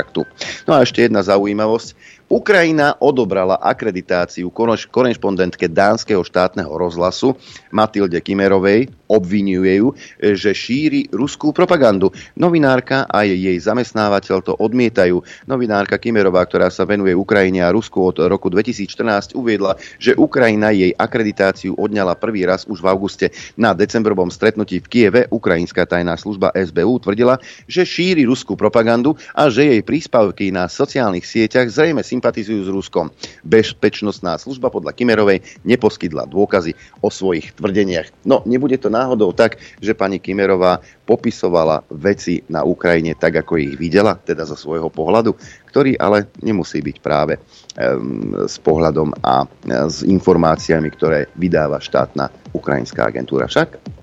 No 0.68 0.76
a 0.76 0.84
ešte 0.84 1.08
jedna 1.08 1.24
zaujímavosť. 1.24 1.96
Ukrajina 2.26 2.98
odobrala 2.98 3.54
akreditáciu 3.62 4.50
korešpondentke 4.90 5.70
dánskeho 5.70 6.26
štátneho 6.26 6.74
rozhlasu 6.74 7.38
Matilde 7.70 8.18
Kimerovej, 8.18 8.90
obvinuje 9.06 9.78
ju, 9.78 9.94
že 10.34 10.58
šíri 10.58 11.06
ruskú 11.14 11.54
propagandu. 11.54 12.10
Novinárka 12.34 13.06
a 13.06 13.22
jej 13.30 13.54
zamestnávateľ 13.62 14.38
to 14.42 14.54
odmietajú. 14.58 15.22
Novinárka 15.46 16.02
Kimerová, 16.02 16.42
ktorá 16.50 16.74
sa 16.74 16.90
venuje 16.90 17.14
Ukrajine 17.14 17.62
a 17.62 17.70
Rusku 17.70 18.02
od 18.02 18.18
roku 18.26 18.50
2014, 18.50 19.38
uviedla, 19.38 19.78
že 20.02 20.18
Ukrajina 20.18 20.74
jej 20.74 20.98
akreditáciu 20.98 21.78
odňala 21.78 22.18
prvý 22.18 22.50
raz 22.50 22.66
už 22.66 22.82
v 22.82 22.90
auguste. 22.90 23.26
Na 23.54 23.78
decembrovom 23.78 24.34
stretnutí 24.34 24.82
v 24.82 24.90
Kieve 24.90 25.22
ukrajinská 25.30 25.86
tajná 25.86 26.18
služba 26.18 26.50
SBU 26.58 27.06
tvrdila, 27.06 27.38
že 27.70 27.86
šíri 27.86 28.26
ruskú 28.26 28.58
propagandu 28.58 29.14
a 29.38 29.46
že 29.54 29.70
jej 29.70 29.82
príspevky 29.86 30.50
na 30.50 30.66
sociálnych 30.66 31.30
sieťach 31.30 31.70
zrejme 31.70 32.02
sympatizujú 32.16 32.64
s 32.64 32.72
Ruskom. 32.72 33.12
Bezpečnostná 33.44 34.40
služba 34.40 34.72
podľa 34.72 34.96
Kimerovej 34.96 35.44
neposkytla 35.68 36.32
dôkazy 36.32 36.72
o 37.04 37.12
svojich 37.12 37.52
tvrdeniach. 37.60 38.24
No, 38.24 38.40
nebude 38.48 38.80
to 38.80 38.88
náhodou 38.88 39.36
tak, 39.36 39.60
že 39.84 39.92
pani 39.92 40.24
Kimerová 40.24 40.80
popisovala 41.04 41.84
veci 41.92 42.40
na 42.48 42.64
Ukrajine 42.64 43.20
tak, 43.20 43.44
ako 43.44 43.60
ich 43.60 43.76
videla, 43.76 44.16
teda 44.16 44.48
zo 44.48 44.56
svojho 44.56 44.88
pohľadu, 44.88 45.36
ktorý 45.68 46.00
ale 46.00 46.32
nemusí 46.40 46.80
byť 46.80 46.98
práve 47.04 47.36
um, 47.36 48.48
s 48.48 48.56
pohľadom 48.64 49.12
a 49.20 49.44
e, 49.44 49.48
s 49.92 50.08
informáciami, 50.08 50.88
ktoré 50.96 51.28
vydáva 51.36 51.84
štátna 51.84 52.32
ukrajinská 52.56 53.12
agentúra. 53.12 53.52
Však 53.52 53.96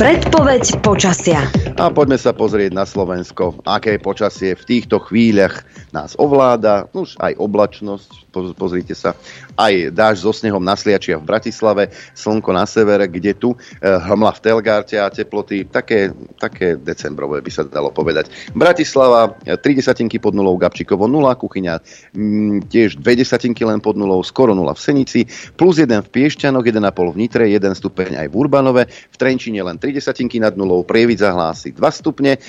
Predpoveď 0.00 0.80
počasia. 0.80 1.44
A 1.76 1.92
poďme 1.92 2.16
sa 2.16 2.32
pozrieť 2.32 2.72
na 2.72 2.88
Slovensko. 2.88 3.60
Aké 3.68 4.00
počasie 4.00 4.56
v 4.56 4.64
týchto 4.64 4.96
chvíľach 4.96 5.62
nás 5.92 6.14
ovláda, 6.18 6.86
už 6.92 7.18
aj 7.18 7.36
oblačnosť, 7.38 8.30
pozrite 8.54 8.94
sa, 8.94 9.14
aj 9.58 9.90
dáž 9.90 10.22
so 10.22 10.32
snehom 10.32 10.62
nasliačia 10.62 11.18
v 11.18 11.26
Bratislave, 11.26 11.90
slnko 12.14 12.50
na 12.54 12.64
severe, 12.64 13.06
kde 13.10 13.34
tu 13.34 13.54
eh, 13.54 13.90
hmla 13.90 14.32
v 14.36 14.42
Telgárte 14.42 14.96
a 14.96 15.10
teploty 15.10 15.66
také, 15.66 16.14
také 16.38 16.78
decembrové 16.78 17.42
by 17.42 17.50
sa 17.50 17.62
dalo 17.66 17.90
povedať. 17.90 18.30
Bratislava 18.54 19.34
3 19.44 19.58
desatinky 19.58 20.22
pod 20.22 20.34
nulou, 20.34 20.56
Gabčíkovo 20.56 21.10
0, 21.10 21.26
Kuchyňa 21.36 21.74
mm, 22.14 22.70
tiež 22.70 23.02
2 23.02 23.20
desatinky 23.20 23.66
len 23.66 23.82
pod 23.82 23.98
nulou, 23.98 24.22
skoro 24.22 24.54
0 24.54 24.66
v 24.74 24.80
Senici, 24.80 25.20
plus 25.58 25.82
1 25.82 25.90
v 26.06 26.08
Piešťanoch, 26.08 26.64
1,5 26.64 27.14
v 27.14 27.16
Nitre, 27.18 27.44
1 27.48 27.60
stupeň 27.74 28.24
aj 28.24 28.28
v 28.30 28.34
Urbanove, 28.34 28.82
v 28.86 29.16
Trenčine 29.16 29.60
len 29.62 29.76
3 29.76 29.96
desatinky 29.96 30.38
nad 30.38 30.54
nulou, 30.54 30.86
Prievidza 30.86 31.34
hlási 31.34 31.74
2 31.74 31.80
stupne, 31.90 32.36
e, 32.36 32.40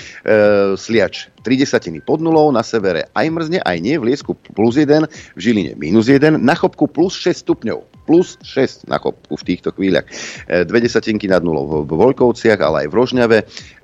Sliač 0.77 1.40
3 1.41 1.61
desatiny 1.61 1.99
pod 2.01 2.21
nulou, 2.21 2.53
na 2.53 2.61
severe 2.61 3.09
aj 3.17 3.27
mrzne, 3.27 3.59
aj 3.61 3.77
nie, 3.81 3.97
v 3.97 4.13
Liesku 4.13 4.37
plus 4.55 4.77
1, 4.77 5.09
v 5.09 5.39
Žiline 5.39 5.73
minus 5.77 6.07
1, 6.07 6.37
na 6.37 6.55
Chopku 6.55 6.87
plus 6.87 7.17
6 7.17 7.45
stupňov 7.45 7.91
plus 8.05 8.37
6 8.43 8.91
na 8.91 8.97
Chopku 8.97 9.37
v 9.37 9.43
týchto 9.45 9.71
chvíľach. 9.71 10.03
E, 10.49 10.65
dve 10.65 10.83
desatinky 10.83 11.29
nad 11.29 11.39
nulou 11.45 11.85
v 11.85 11.95
Voľkovciach, 11.95 12.59
ale 12.59 12.85
aj 12.85 12.87
v 12.89 12.97
Rožňave. 12.97 13.37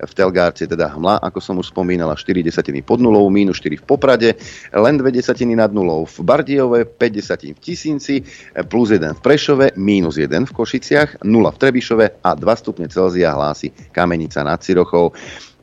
V 0.04 0.12
Telgárte 0.12 0.68
teda 0.68 0.92
hmla, 0.92 1.22
ako 1.22 1.40
som 1.40 1.56
už 1.62 1.72
spomínala, 1.72 2.18
4 2.18 2.44
desatiny 2.44 2.84
pod 2.84 3.00
nulou, 3.00 3.24
minus 3.32 3.62
4 3.62 3.80
v 3.80 3.86
Poprade, 3.86 4.30
len 4.74 4.96
2 5.00 5.16
desatiny 5.16 5.56
nad 5.56 5.72
nulou 5.72 6.04
v 6.04 6.18
Bardiove, 6.28 6.84
5 6.84 7.00
desatín 7.14 7.54
v 7.56 7.62
Tisinci, 7.62 8.20
plus 8.68 8.92
1 8.92 9.16
v 9.16 9.22
Prešove, 9.24 9.66
minus 9.78 10.20
1 10.20 10.50
v 10.50 10.52
Košiciach, 10.52 11.24
0 11.24 11.32
v 11.54 11.58
Trebišove 11.58 12.06
a 12.20 12.30
2 12.36 12.44
stupne 12.60 12.92
Celzia 12.92 13.32
hlási 13.32 13.72
Kamenica 13.94 14.44
nad 14.44 14.60
Cirochou. 14.60 15.14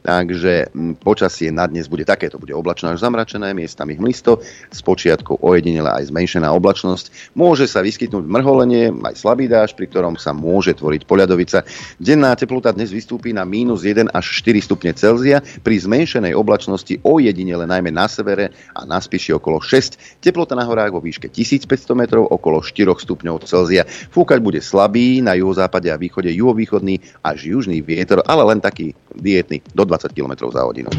Takže 0.05 0.69
počasie 1.01 1.49
na 1.49 1.65
dnes 1.65 1.89
bude 1.89 2.05
takéto, 2.05 2.37
bude 2.37 2.53
oblačno 2.53 2.93
až 2.93 3.01
zamračené, 3.01 3.57
miestami 3.57 3.97
hmlisto, 3.97 4.37
s 4.69 4.85
počiatkou 4.85 5.41
ojedinele 5.41 5.89
aj 5.89 6.13
zmenšená 6.13 6.45
oblačnosť. 6.53 7.33
Môže 7.33 7.65
sa 7.65 7.81
vyskytnúť 7.81 8.21
mrholenie, 8.29 8.93
aj 9.01 9.17
slabý 9.17 9.49
dáž, 9.49 9.73
pri 9.73 9.89
ktorom 9.89 10.21
sa 10.21 10.37
môže 10.37 10.77
tvoriť 10.77 11.09
poľadovica. 11.09 11.65
Denná 11.97 12.37
teplota 12.37 12.77
dnes 12.77 12.93
vystúpi 12.93 13.33
na 13.33 13.49
mínus 13.49 13.89
1 13.89 14.13
až 14.13 14.45
4 14.45 14.61
stupne 14.61 14.93
Celzia, 14.93 15.41
pri 15.65 15.81
zmenšenej 15.81 16.37
oblačnosti 16.37 17.01
ojedinele 17.01 17.65
najmä 17.65 17.89
na 17.89 18.05
severe 18.05 18.53
a 18.77 18.85
na 18.85 19.01
spíši 19.01 19.33
okolo 19.41 19.65
6. 19.65 20.21
Teplota 20.21 20.53
na 20.53 20.69
horách 20.69 20.93
vo 20.93 21.01
výške 21.01 21.33
1500 21.33 21.65
metrov 21.97 22.29
okolo 22.29 22.61
4 22.61 22.93
stupňov 22.93 23.49
Celzia. 23.49 23.89
Fúkať 24.13 24.45
bude 24.45 24.61
slabý, 24.61 25.25
na 25.25 25.33
juhozápade 25.33 25.89
a 25.89 25.97
východe 25.97 26.29
juhovýchodný 26.29 27.25
až 27.25 27.49
južný 27.49 27.81
vietor, 27.81 28.21
ale 28.29 28.45
len 28.53 28.61
taký 28.61 28.93
dietný 29.17 29.65
do 29.73 29.89
20 29.89 29.94
km 30.03 30.51
za 30.51 30.63
hodinu. 30.67 30.91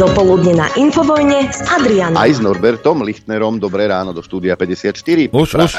Dopoludne 0.00 0.52
na 0.56 0.66
Infovojne 0.76 1.48
s 1.52 1.60
Adrianom. 1.64 2.16
Aj 2.16 2.30
s 2.32 2.40
Norbertom 2.40 3.04
Lichtnerom. 3.04 3.60
Dobré 3.60 3.88
ráno 3.88 4.16
do 4.16 4.24
štúdia 4.24 4.56
54. 4.56 5.32
Už, 5.32 5.48
už. 5.56 5.72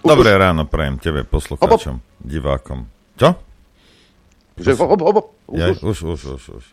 Dobré 0.00 0.30
už. 0.32 0.40
ráno 0.40 0.64
prajem 0.64 0.96
tebe, 0.96 1.28
poslucháčom, 1.28 2.00
divákom. 2.24 2.88
Čo? 3.20 3.36
Že 4.60 4.76
hop, 4.76 5.00
hop, 5.00 5.02
hop. 5.04 5.26
Už, 5.48 5.56
ja, 5.56 5.66
už, 5.72 5.98
už, 6.04 6.20
už, 6.36 6.44
už. 6.56 6.64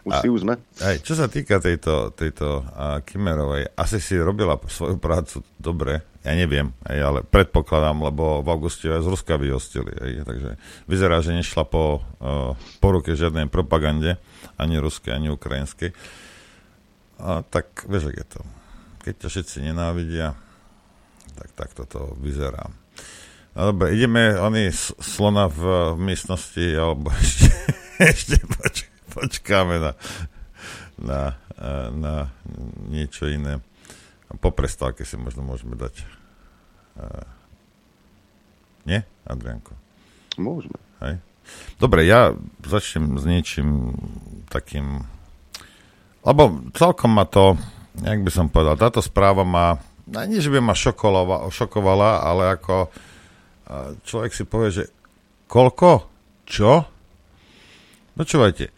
Už 0.00 0.14
a, 0.16 0.20
si 0.24 0.28
už 0.32 0.40
sme. 0.48 0.56
Aj, 0.80 0.96
čo 1.04 1.12
sa 1.12 1.28
týka 1.28 1.60
tejto, 1.60 2.16
tejto 2.16 2.64
uh, 2.64 3.04
Kimerovej, 3.04 3.76
asi 3.76 4.00
si 4.00 4.16
robila 4.16 4.56
svoju 4.56 4.96
prácu 4.96 5.44
dobre, 5.60 6.09
ja 6.20 6.36
neviem, 6.36 6.76
aj, 6.84 6.98
ale 7.00 7.20
predpokladám, 7.24 7.96
lebo 8.04 8.44
v 8.44 8.48
auguste 8.52 8.92
aj 8.92 9.00
z 9.00 9.08
Ruska 9.08 9.40
vyhostili. 9.40 9.88
Aj, 9.96 10.28
takže 10.28 10.60
vyzerá, 10.84 11.24
že 11.24 11.32
nešla 11.32 11.64
po, 11.64 12.04
uh, 12.20 12.52
po 12.76 12.88
ruke 12.92 13.16
žiadnej 13.16 13.48
propagande, 13.48 14.20
ani 14.60 14.76
ruskej, 14.76 15.16
ani 15.16 15.32
ukrajinskej. 15.32 15.96
A 17.24 17.40
tak 17.40 17.88
vieš, 17.88 18.12
je 18.12 18.26
to. 18.28 18.40
Keď 19.00 19.14
ťa 19.16 19.28
všetci 19.32 19.56
nenávidia, 19.64 20.36
tak 21.40 21.56
tak 21.56 21.70
toto 21.72 22.12
vyzerá. 22.20 22.68
No 23.56 23.72
dobre, 23.72 23.96
ideme, 23.96 24.36
oni 24.36 24.68
slona 25.00 25.48
v 25.48 25.96
miestnosti, 25.96 26.64
alebo 26.76 27.08
ešte, 27.24 27.48
ešte 27.96 28.36
poč- 28.44 28.92
počkáme 29.08 29.80
na, 29.80 29.92
na, 31.00 31.20
na 31.96 32.14
niečo 32.92 33.24
iné. 33.24 33.64
Po 34.38 34.54
prestávke 34.54 35.02
si 35.02 35.18
možno 35.18 35.42
môžeme 35.42 35.74
dať. 35.74 36.06
Nie, 38.86 39.02
Adrianko? 39.26 39.74
Môžeme. 40.38 40.78
Hej. 41.02 41.18
Dobre, 41.82 42.06
ja 42.06 42.38
začnem 42.62 43.18
s 43.18 43.24
niečím 43.26 43.98
takým... 44.46 45.02
Lebo 46.22 46.62
celkom 46.76 47.16
ma 47.16 47.26
to, 47.26 47.58
jak 47.98 48.22
by 48.22 48.30
som 48.30 48.46
povedal, 48.52 48.78
táto 48.78 49.02
správa 49.02 49.42
ma, 49.42 49.80
nie 50.06 50.38
že 50.38 50.52
by 50.52 50.62
ma 50.62 50.76
šokovala, 50.76 51.50
šokovala 51.50 52.22
ale 52.22 52.54
ako 52.54 52.92
človek 54.06 54.30
si 54.36 54.44
povie, 54.46 54.70
že 54.70 54.84
koľko? 55.48 56.06
Čo? 56.44 56.84
Počúvajte, 58.14 58.68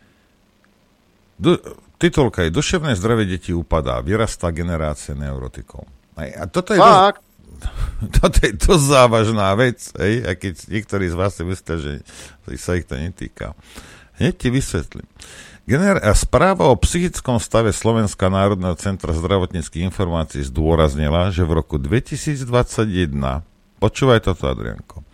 Du, 1.42 1.58
titulka 2.02 2.42
je 2.42 2.50
Duševné 2.50 2.98
zdravie 2.98 3.30
detí 3.30 3.54
upadá, 3.54 4.02
vyrastá 4.02 4.50
generácia 4.50 5.14
neurotikov. 5.14 5.86
A 6.18 6.50
toto 6.50 6.74
je, 6.74 6.82
dosť, 6.82 7.22
toto 8.18 8.36
je 8.42 8.52
dosť 8.58 8.84
závažná 8.90 9.54
vec, 9.54 9.78
hej? 10.02 10.26
a 10.26 10.34
keď 10.34 10.54
niektorí 10.66 11.06
z 11.06 11.14
vás 11.14 11.38
si 11.38 11.46
myslia, 11.46 11.76
že 11.78 11.92
sa 12.58 12.74
ich 12.74 12.90
to 12.90 12.98
netýka. 12.98 13.54
Hneď 14.18 14.34
ti 14.34 14.48
vysvetlím. 14.50 15.06
Gener- 15.62 16.02
správa 16.18 16.74
o 16.74 16.74
psychickom 16.74 17.38
stave 17.38 17.70
Slovenska 17.70 18.26
národného 18.26 18.74
centra 18.74 19.14
zdravotníckých 19.14 19.86
informácií 19.86 20.42
zdôraznila, 20.42 21.30
že 21.30 21.46
v 21.46 21.62
roku 21.62 21.78
2021, 21.78 22.42
počúvaj 23.78 24.26
toto, 24.26 24.50
Adrianko, 24.50 25.06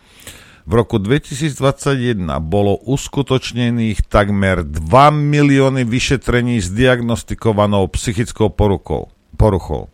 v 0.69 0.71
roku 0.77 1.01
2021 1.01 2.29
bolo 2.45 2.77
uskutočnených 2.85 4.05
takmer 4.05 4.61
2 4.61 4.85
milióny 5.09 5.81
vyšetrení 5.81 6.61
s 6.61 6.69
diagnostikovanou 6.69 7.89
psychickou 7.89 8.53
poruchou. 8.53 9.09
poruchou. 9.33 9.89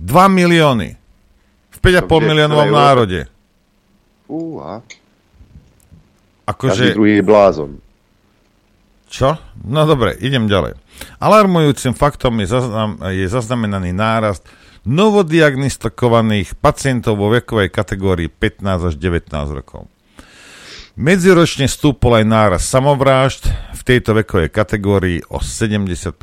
2 0.00 0.08
milióny. 0.32 0.96
V 1.68 1.78
5,5 1.84 2.24
miliónovom 2.24 2.72
národe. 2.72 3.28
Uha. 4.24 4.80
Akože... 6.48 6.80
Každý 6.80 6.96
druhý 6.96 7.20
je 7.20 7.24
blázon. 7.28 7.70
Čo? 9.12 9.36
No 9.68 9.84
dobre, 9.84 10.16
idem 10.24 10.48
ďalej. 10.48 10.80
Alarmujúcim 11.20 11.92
faktom 11.92 12.40
je, 12.40 12.48
zaznam, 12.48 12.96
je 13.04 13.28
zaznamenaný 13.28 13.92
nárast 13.92 14.48
novodiagnostikovaných 14.84 16.60
pacientov 16.60 17.16
vo 17.16 17.32
vekovej 17.32 17.72
kategórii 17.72 18.28
15 18.28 18.92
až 18.92 18.94
19 19.00 19.32
rokov. 19.56 19.88
Medziročne 20.94 21.66
stúpol 21.66 22.22
aj 22.22 22.24
náraz 22.28 22.62
samovrážd 22.70 23.50
v 23.50 23.80
tejto 23.82 24.14
vekovej 24.14 24.52
kategórii 24.52 25.18
o 25.26 25.42
70%. 25.42 26.14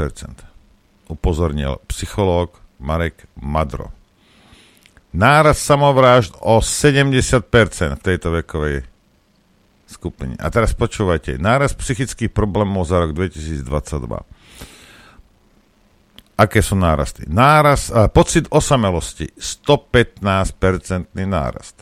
Upozornil 1.12 1.84
psychológ 1.92 2.56
Marek 2.80 3.28
Madro. 3.36 3.92
Náraz 5.12 5.60
samovrážd 5.60 6.40
o 6.40 6.64
70% 6.64 7.44
v 8.00 8.02
tejto 8.02 8.32
vekovej 8.32 8.88
skupine. 9.92 10.40
A 10.40 10.48
teraz 10.48 10.72
počúvajte. 10.72 11.36
Náraz 11.36 11.76
psychických 11.76 12.32
problémov 12.32 12.88
za 12.88 13.04
rok 13.04 13.12
2022 13.12 14.41
aké 16.42 16.66
sú 16.66 16.74
nárasty. 16.74 17.30
Náraz, 17.30 17.94
a 17.94 18.10
pocit 18.10 18.50
osamelosti, 18.50 19.30
115-percentný 19.38 21.30
nárast. 21.30 21.78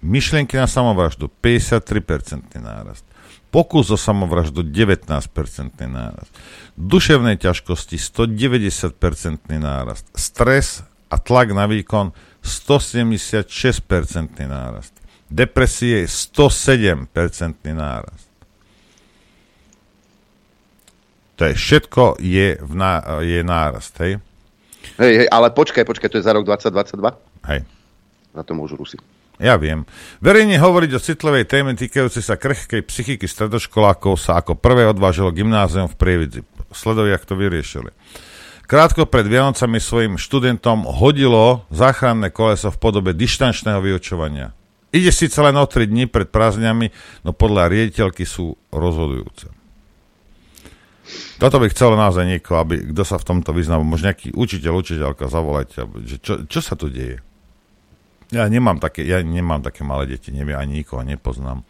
Myšlienky 0.00 0.56
na 0.56 0.64
samovraždu, 0.70 1.28
53-percentný 1.42 2.62
nárast. 2.62 3.02
Pokus 3.50 3.90
o 3.90 3.98
samovraždu, 3.98 4.62
19-percentný 4.62 5.90
nárast. 5.90 6.30
Duševnej 6.78 7.42
ťažkosti, 7.42 7.98
190-percentný 7.98 9.58
nárast. 9.58 10.06
Stres 10.14 10.86
a 11.10 11.18
tlak 11.18 11.50
na 11.50 11.66
výkon, 11.66 12.14
176-percentný 12.46 14.46
nárast. 14.46 14.94
Depresie, 15.26 16.06
107-percentný 16.06 17.74
nárast. 17.74 18.29
To 21.40 21.48
je 21.48 21.56
všetko 21.56 22.20
je, 22.20 22.60
v 22.60 22.72
ná, 22.76 23.24
je 23.24 23.40
nárast, 23.40 23.96
hej? 24.04 24.20
Hej, 25.00 25.24
hej, 25.24 25.28
ale 25.32 25.48
počkaj, 25.48 25.88
počkaj, 25.88 26.12
to 26.12 26.20
je 26.20 26.24
za 26.28 26.36
rok 26.36 26.44
2022? 26.44 27.00
Hej. 27.48 27.64
Na 28.36 28.44
to 28.44 28.52
môžu 28.52 28.76
Rusi. 28.76 29.00
Ja 29.40 29.56
viem. 29.56 29.88
Verejne 30.20 30.60
hovoriť 30.60 30.90
o 30.92 31.00
citlivej 31.00 31.48
téme 31.48 31.72
týkajúcej 31.72 32.20
sa 32.20 32.36
krehkej 32.36 32.84
psychiky 32.84 33.24
stredoškolákov 33.24 34.20
sa 34.20 34.36
ako 34.36 34.52
prvé 34.52 34.84
odvážilo 34.84 35.32
gymnázium 35.32 35.88
v 35.88 35.96
Prievidzi. 35.96 36.40
Sledovi, 36.76 37.16
ak 37.16 37.24
to 37.24 37.40
vyriešili. 37.40 37.88
Krátko 38.68 39.08
pred 39.08 39.24
Vianocami 39.24 39.80
svojim 39.80 40.20
študentom 40.20 40.84
hodilo 40.84 41.64
záchranné 41.72 42.28
koleso 42.36 42.68
v 42.68 42.78
podobe 42.84 43.16
dištančného 43.16 43.80
vyučovania. 43.80 44.52
Ide 44.92 45.08
síce 45.08 45.40
len 45.40 45.56
o 45.56 45.64
3 45.64 45.88
dní 45.88 46.04
pred 46.04 46.28
prázdňami, 46.28 46.92
no 47.24 47.32
podľa 47.32 47.72
riediteľky 47.72 48.28
sú 48.28 48.60
rozhodujúce. 48.68 49.59
Toto 51.40 51.56
by 51.56 51.72
chcelo 51.72 51.96
naozaj 51.96 52.28
niekoho, 52.28 52.60
aby, 52.60 52.92
kto 52.92 53.02
sa 53.02 53.16
v 53.16 53.26
tomto 53.26 53.56
vyznal, 53.56 53.80
možno 53.80 54.12
nejaký 54.12 54.36
učiteľ, 54.36 54.72
učiteľka, 54.76 55.32
zavolať, 55.32 55.66
že 56.04 56.16
čo, 56.20 56.32
čo 56.44 56.60
sa 56.60 56.76
tu 56.76 56.92
deje? 56.92 57.24
Ja 58.30 58.46
nemám 58.46 58.78
také, 58.78 59.02
ja 59.02 59.18
nemám 59.24 59.64
také 59.64 59.82
malé 59.82 60.06
deti, 60.14 60.30
neviem, 60.30 60.54
ani 60.54 60.84
nikoho 60.84 61.02
nepoznám. 61.02 61.66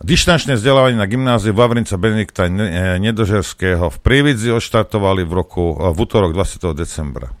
Dištančné 0.00 0.56
vzdelávanie 0.56 0.96
na 0.96 1.04
gymnáziu 1.04 1.52
Vavrinca 1.52 2.00
Benedikta 2.00 2.48
Nedožerského 2.96 3.92
v 3.92 3.98
Prievidzi 4.00 4.48
odštartovali 4.48 5.28
v 5.28 5.32
roku, 5.32 5.76
v 5.76 5.98
útorok 6.00 6.32
20. 6.32 6.72
decembra. 6.72 7.36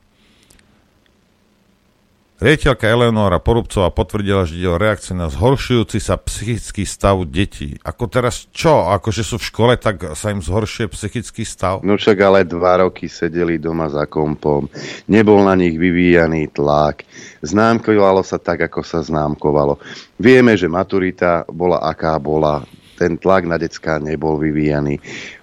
Riediteľka 2.40 2.88
Eleonora 2.88 3.36
Porubcová 3.36 3.92
potvrdila, 3.92 4.48
že 4.48 4.56
ide 4.56 4.72
o 4.72 4.80
reakcie 4.80 5.12
na 5.12 5.28
zhoršujúci 5.28 6.00
sa 6.00 6.16
psychický 6.16 6.88
stav 6.88 7.20
detí. 7.28 7.76
Ako 7.84 8.08
teraz 8.08 8.48
čo? 8.48 8.88
Akože 8.88 9.20
sú 9.20 9.36
v 9.36 9.44
škole, 9.44 9.72
tak 9.76 10.16
sa 10.16 10.32
im 10.32 10.40
zhoršuje 10.40 10.88
psychický 10.88 11.44
stav? 11.44 11.84
No 11.84 12.00
však 12.00 12.16
ale 12.16 12.48
dva 12.48 12.80
roky 12.80 13.12
sedeli 13.12 13.60
doma 13.60 13.92
za 13.92 14.08
kompom. 14.08 14.72
Nebol 15.04 15.44
na 15.44 15.52
nich 15.52 15.76
vyvíjaný 15.76 16.48
tlak. 16.48 17.04
Známkovalo 17.44 18.24
sa 18.24 18.40
tak, 18.40 18.72
ako 18.72 18.88
sa 18.88 19.04
známkovalo. 19.04 19.76
Vieme, 20.16 20.56
že 20.56 20.64
maturita 20.64 21.44
bola 21.44 21.84
aká 21.84 22.16
bola. 22.16 22.64
Ten 22.96 23.20
tlak 23.20 23.44
na 23.44 23.60
decka 23.60 24.00
nebol 24.00 24.40
vyvíjaný. 24.40 24.96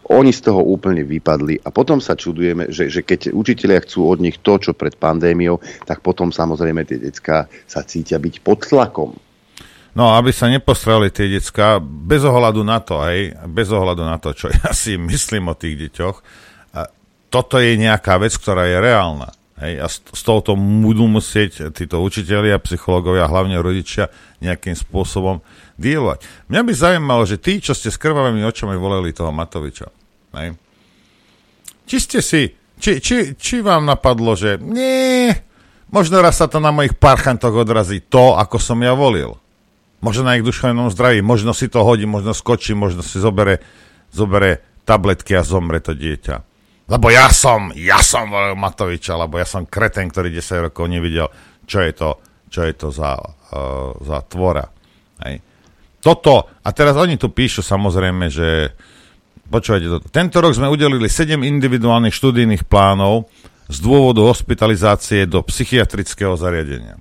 Oni 0.08 0.32
z 0.32 0.48
toho 0.48 0.64
úplne 0.64 1.04
vypadli 1.04 1.60
a 1.64 1.70
potom 1.72 2.00
sa 2.00 2.16
čudujeme, 2.16 2.72
že, 2.72 2.88
že 2.88 3.04
keď 3.04 3.36
učitelia 3.36 3.84
chcú 3.84 4.08
od 4.08 4.24
nich 4.24 4.40
to, 4.40 4.56
čo 4.56 4.72
pred 4.72 4.96
pandémiou, 4.96 5.60
tak 5.84 6.00
potom 6.00 6.32
samozrejme 6.32 6.88
tie 6.88 7.00
decka 7.00 7.52
sa 7.68 7.84
cítia 7.84 8.16
byť 8.16 8.36
pod 8.40 8.64
tlakom. 8.64 9.12
No, 9.98 10.14
aby 10.14 10.30
sa 10.30 10.48
nepostrali 10.48 11.10
tie 11.10 11.28
decka, 11.28 11.82
bez 11.82 12.22
ohľadu 12.22 12.62
na 12.62 12.80
to, 12.80 13.02
hej, 13.10 13.34
bez 13.50 13.68
ohľadu 13.74 14.06
na 14.06 14.22
to, 14.22 14.32
čo 14.32 14.48
ja 14.64 14.72
si 14.72 14.96
myslím 14.96 15.52
o 15.52 15.60
tých 15.60 15.76
deťoch, 15.90 16.18
toto 17.28 17.60
je 17.60 17.76
nejaká 17.76 18.16
vec, 18.20 18.32
ktorá 18.36 18.68
je 18.72 18.78
reálna. 18.80 19.30
Hej, 19.58 19.74
a 19.82 19.88
z, 19.90 19.98
z 20.14 20.22
tohoto 20.22 20.54
budú 20.54 21.10
musieť 21.10 21.74
títo 21.74 21.98
učiteľia, 22.06 22.62
psychológovia, 22.62 23.26
hlavne 23.26 23.58
rodičia 23.58 24.14
nejakým 24.38 24.78
spôsobom 24.78 25.42
dielovať. 25.82 26.22
Mňa 26.46 26.62
by 26.62 26.74
zaujímalo, 26.78 27.26
že 27.26 27.42
tí, 27.42 27.58
čo 27.58 27.74
ste 27.74 27.90
s 27.90 27.98
krvavými 27.98 28.46
očami 28.46 28.78
volili 28.78 29.18
toho 29.18 29.34
Matoviča, 29.34 29.90
hej, 30.42 30.50
či 31.88 31.98
ste 32.04 32.20
si, 32.20 32.42
či, 32.78 33.00
či, 33.00 33.34
či 33.34 33.56
vám 33.64 33.88
napadlo, 33.88 34.36
že 34.36 34.60
nie, 34.60 35.32
možno 35.90 36.20
raz 36.20 36.38
sa 36.38 36.52
to 36.52 36.60
na 36.60 36.70
mojich 36.76 37.00
parchantoch 37.00 37.56
odrazí 37.56 38.04
to, 38.04 38.36
ako 38.36 38.60
som 38.60 38.84
ja 38.84 38.94
volil. 38.94 39.40
Možno 39.98 40.30
na 40.30 40.38
ich 40.38 40.46
duševnom 40.46 40.94
zdraví, 40.94 41.26
možno 41.26 41.58
si 41.58 41.66
to 41.72 41.82
hodí, 41.82 42.06
možno 42.06 42.36
skočí, 42.38 42.78
možno 42.78 43.02
si 43.02 43.18
zobere, 43.18 43.66
zobere 44.14 44.62
tabletky 44.86 45.34
a 45.34 45.42
zomre 45.42 45.82
to 45.82 45.98
dieťa. 45.98 46.36
Lebo 46.88 47.12
ja 47.12 47.28
som, 47.34 47.74
ja 47.76 48.00
som 48.00 48.32
volil 48.32 48.56
Matoviča, 48.56 49.20
lebo 49.20 49.36
ja 49.36 49.44
som 49.44 49.68
kreten, 49.68 50.08
ktorý 50.08 50.32
10 50.32 50.72
rokov 50.72 50.88
nevidel, 50.88 51.28
čo 51.68 51.84
je 51.84 51.92
to, 51.92 52.10
čo 52.48 52.64
je 52.64 52.74
to 52.78 52.88
za, 52.94 53.20
uh, 53.20 53.92
za 54.00 54.24
tvora. 54.24 54.64
Hej. 55.28 55.44
Toto, 56.00 56.48
a 56.64 56.70
teraz 56.72 56.96
oni 56.96 57.20
tu 57.20 57.28
píšu 57.28 57.60
samozrejme, 57.60 58.32
že 58.32 58.72
počúvajte 59.48 59.88
toto. 59.88 60.08
Tento 60.12 60.38
rok 60.44 60.54
sme 60.54 60.68
udelili 60.70 61.08
7 61.08 61.40
individuálnych 61.42 62.14
študijných 62.14 62.68
plánov 62.68 63.32
z 63.68 63.78
dôvodu 63.84 64.24
hospitalizácie 64.24 65.28
do 65.28 65.44
psychiatrického 65.44 66.36
zariadenia. 66.40 67.00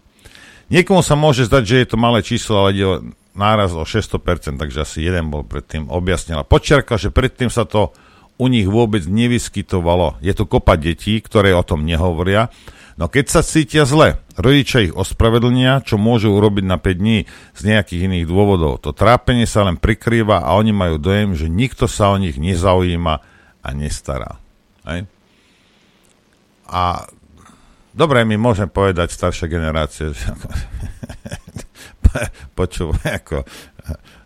Niekomu 0.66 0.98
sa 1.02 1.14
môže 1.14 1.46
zdať, 1.46 1.62
že 1.62 1.76
je 1.82 1.88
to 1.94 1.96
malé 1.98 2.26
číslo, 2.26 2.66
ale 2.66 2.74
ide 2.74 2.86
o 2.86 2.94
náraz 3.38 3.70
o 3.76 3.86
600%, 3.86 4.58
takže 4.58 4.82
asi 4.82 5.06
jeden 5.06 5.30
bol 5.30 5.46
predtým 5.46 5.86
objasnila. 5.86 6.42
Počiarka, 6.42 6.98
že 6.98 7.14
predtým 7.14 7.52
sa 7.52 7.68
to 7.68 7.94
u 8.36 8.46
nich 8.50 8.66
vôbec 8.66 9.06
nevyskytovalo. 9.06 10.18
Je 10.20 10.34
tu 10.34 10.44
kopa 10.44 10.74
detí, 10.74 11.22
ktoré 11.22 11.54
o 11.54 11.62
tom 11.62 11.86
nehovoria. 11.86 12.50
No 12.96 13.12
keď 13.12 13.28
sa 13.28 13.40
cítia 13.44 13.84
zle, 13.84 14.24
rodičia 14.40 14.88
ich 14.88 14.96
ospravedlnia, 14.96 15.84
čo 15.84 16.00
môžu 16.00 16.32
urobiť 16.32 16.64
na 16.64 16.80
5 16.80 16.96
dní 16.96 17.28
z 17.52 17.60
nejakých 17.60 18.08
iných 18.08 18.24
dôvodov. 18.24 18.80
To 18.88 18.96
trápenie 18.96 19.44
sa 19.44 19.68
len 19.68 19.76
prikrýva 19.76 20.40
a 20.40 20.56
oni 20.56 20.72
majú 20.72 20.96
dojem, 20.96 21.36
že 21.36 21.52
nikto 21.52 21.84
sa 21.84 22.08
o 22.08 22.16
nich 22.16 22.40
nezaujíma 22.40 23.14
a 23.60 23.68
nestará. 23.76 24.40
Hej? 24.88 25.04
A 26.72 27.04
dobre, 27.92 28.24
my 28.24 28.40
môžeme 28.40 28.72
povedať 28.72 29.12
staršie 29.12 29.52
generácie, 29.52 30.16
že 30.16 30.32
počúvaj, 32.58 33.12
ako 33.12 33.44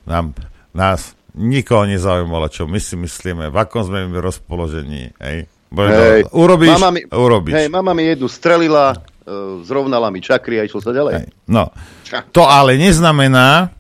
nám, 0.07 0.31
nás 0.71 1.19
nikoho 1.35 1.91
nezaujímalo, 1.91 2.47
čo 2.47 2.71
my 2.71 2.79
si 2.79 2.95
myslíme, 2.95 3.51
v 3.51 3.57
akom 3.59 3.83
sme 3.83 4.07
my 4.07 4.23
rozpoložení. 4.23 5.11
Hej? 5.19 5.51
Hej, 5.71 6.27
urobíš, 6.35 6.75
mama 6.77 6.91
mi, 6.91 7.01
urobíš. 7.07 7.55
Hej, 7.55 7.69
mama 7.71 7.93
mi 7.95 8.03
jednu 8.11 8.27
strelila, 8.27 8.95
uh, 8.95 9.63
zrovnala 9.63 10.11
mi 10.11 10.19
čakry 10.19 10.59
a 10.59 10.67
išlo 10.67 10.83
sa 10.83 10.91
ďalej. 10.91 11.13
Hej, 11.15 11.29
no, 11.47 11.71
to 12.35 12.43
ale 12.47 12.75
neznamená, 12.75 13.71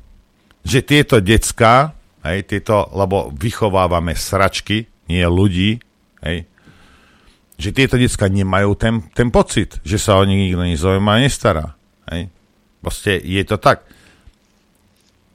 že 0.62 0.86
tieto 0.86 1.18
decka, 1.18 1.94
hej, 2.22 2.46
tieto, 2.46 2.86
lebo 2.94 3.34
vychovávame 3.34 4.14
sračky, 4.14 4.86
nie 5.10 5.26
ľudí, 5.26 5.82
hej, 6.22 6.46
že 7.60 7.76
tieto 7.76 8.00
decka 8.00 8.30
nemajú 8.30 8.72
ten, 8.78 9.04
ten 9.12 9.28
pocit, 9.28 9.82
že 9.84 10.00
sa 10.00 10.16
o 10.16 10.24
nich 10.24 10.48
nikto 10.48 10.64
nezaujíma 10.64 11.20
a 11.20 11.22
nestará. 11.22 11.66
Hej. 12.08 12.32
Proste 12.80 13.20
je 13.20 13.42
to 13.44 13.60
tak. 13.60 13.84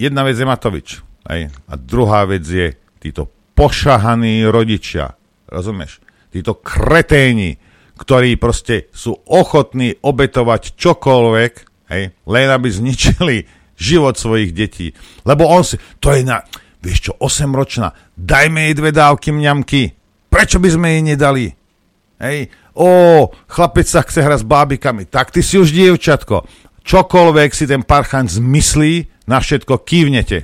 Jedna 0.01 0.25
vec 0.25 0.33
je 0.33 0.49
Matovič. 0.49 1.05
Hej. 1.29 1.53
A 1.69 1.73
druhá 1.77 2.25
vec 2.25 2.41
je 2.41 2.73
títo 2.97 3.29
pošahaní 3.53 4.41
rodičia. 4.49 5.13
Rozumieš? 5.45 6.01
Títo 6.35 6.59
kreténi, 6.59 7.55
ktorí 7.95 8.35
proste 8.35 8.91
sú 8.91 9.15
ochotní 9.23 9.95
obetovať 10.03 10.75
čokoľvek, 10.75 11.53
hej, 11.95 12.11
len 12.11 12.47
aby 12.51 12.67
zničili 12.67 13.47
život 13.79 14.19
svojich 14.19 14.51
detí. 14.51 14.91
Lebo 15.23 15.47
on 15.47 15.63
si, 15.63 15.79
to 16.03 16.11
je 16.11 16.27
na, 16.27 16.43
vieš 16.83 17.07
čo, 17.07 17.11
8-ročná, 17.15 17.95
dajme 18.19 18.67
jej 18.67 18.75
dve 18.75 18.91
dávky 18.91 19.31
mňamky. 19.31 19.95
Prečo 20.27 20.59
by 20.59 20.69
sme 20.75 20.87
jej 20.99 21.03
nedali? 21.15 21.45
Hej, 22.19 22.51
o, 22.75 23.31
chlapec 23.47 23.87
sa 23.87 24.03
chce 24.03 24.19
hrať 24.19 24.43
s 24.43 24.49
bábikami, 24.51 25.07
tak 25.07 25.31
ty 25.31 25.39
si 25.39 25.55
už 25.55 25.71
dievčatko. 25.71 26.43
Čokoľvek 26.83 27.49
si 27.55 27.63
ten 27.63 27.87
parchan 27.87 28.27
zmyslí, 28.27 29.15
na 29.25 29.41
všetko 29.41 29.87
kývnete. 29.87 30.37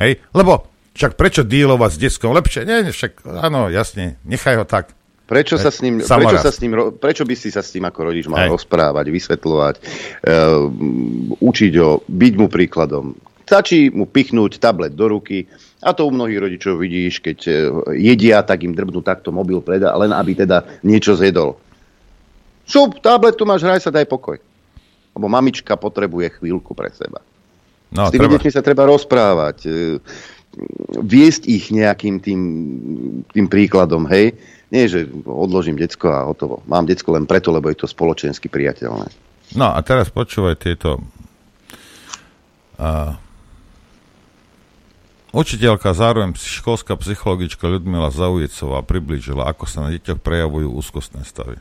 Hej? 0.00 0.12
Lebo 0.32 0.70
však 0.96 1.16
prečo 1.16 1.42
dílovať 1.44 1.90
s 1.92 2.00
detskom? 2.00 2.32
Lepšie, 2.32 2.64
nie, 2.64 2.94
však 2.94 3.26
áno, 3.26 3.68
jasne, 3.68 4.16
nechaj 4.24 4.60
ho 4.60 4.64
tak. 4.64 4.92
Prečo, 5.32 5.56
sa 5.56 5.72
s 5.72 5.80
ním, 5.80 6.04
prečo, 6.04 6.36
sa 6.36 6.52
s 6.52 6.60
ním, 6.60 6.92
prečo 7.00 7.24
by 7.24 7.32
si 7.32 7.48
sa 7.48 7.64
s 7.64 7.72
tým 7.72 7.88
ako 7.88 8.12
rodič 8.12 8.28
mal 8.28 8.44
Hej. 8.44 8.52
rozprávať, 8.52 9.08
vysvetľovať, 9.08 9.74
uh, 9.80 10.68
učiť 11.40 11.72
ho, 11.80 12.04
byť 12.04 12.32
mu 12.36 12.46
príkladom? 12.52 13.16
Stačí 13.48 13.88
mu 13.88 14.04
pichnúť 14.04 14.60
tablet 14.60 14.92
do 14.92 15.08
ruky 15.08 15.48
a 15.80 15.96
to 15.96 16.04
u 16.04 16.12
mnohých 16.12 16.36
rodičov 16.36 16.76
vidíš, 16.76 17.24
keď 17.24 17.38
uh, 17.48 17.56
jedia, 17.96 18.44
tak 18.44 18.60
im 18.68 18.76
drbnú 18.76 19.00
takto 19.00 19.32
mobil 19.32 19.64
preda, 19.64 19.96
len 19.96 20.12
aby 20.12 20.36
teda 20.36 20.68
niečo 20.84 21.16
zjedol. 21.16 21.56
Šup, 22.68 23.00
tablet 23.00 23.32
tu 23.32 23.48
máš, 23.48 23.64
hraj 23.64 23.80
sa, 23.80 23.88
daj 23.88 24.04
pokoj. 24.04 24.36
Lebo 25.16 25.26
mamička 25.32 25.80
potrebuje 25.80 26.40
chvíľku 26.40 26.76
pre 26.76 26.92
seba. 26.92 27.24
No, 27.92 28.08
S 28.08 28.12
tými 28.12 28.28
treba... 28.28 28.36
deťmi 28.36 28.50
sa 28.52 28.64
treba 28.64 28.84
rozprávať, 28.88 29.56
e, 29.64 29.70
viesť 31.00 31.42
ich 31.44 31.68
nejakým 31.68 32.20
tým, 32.24 32.40
tým 33.28 33.46
príkladom, 33.48 34.08
hej. 34.08 34.32
Nie, 34.72 34.88
že 34.88 35.04
odložím 35.28 35.76
decko 35.76 36.08
a 36.08 36.24
hotovo. 36.24 36.64
Mám 36.64 36.88
decko 36.88 37.12
len 37.12 37.28
preto, 37.28 37.52
lebo 37.52 37.68
je 37.68 37.84
to 37.84 37.86
spoločensky 37.86 38.48
priateľné. 38.48 39.12
No 39.52 39.68
a 39.68 39.78
teraz 39.84 40.08
počúvaj 40.08 40.56
tieto... 40.56 40.96
Uh, 42.80 43.12
učiteľka, 45.36 45.92
zároveň 45.92 46.32
školská 46.34 46.96
psychologička 46.96 47.68
Ľudmila 47.68 48.08
Zaujecová 48.08 48.80
priblížila, 48.80 49.44
ako 49.52 49.68
sa 49.68 49.84
na 49.84 49.92
deťoch 49.92 50.24
prejavujú 50.24 50.72
úzkostné 50.72 51.20
stavy. 51.28 51.60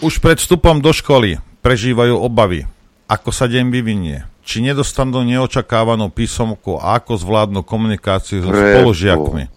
Už 0.00 0.24
pred 0.24 0.40
vstupom 0.40 0.80
do 0.80 0.90
školy 0.90 1.36
prežívajú 1.60 2.16
obavy, 2.16 2.64
ako 3.06 3.28
sa 3.28 3.44
deň 3.44 3.68
vyvinie, 3.68 4.24
či 4.40 4.64
nedostanú 4.64 5.20
neočakávanú 5.20 6.08
písomku 6.08 6.80
a 6.80 6.96
ako 6.96 7.20
zvládnu 7.20 7.60
komunikáciu 7.60 8.40
so 8.40 8.50
spolužiakmi. 8.50 9.52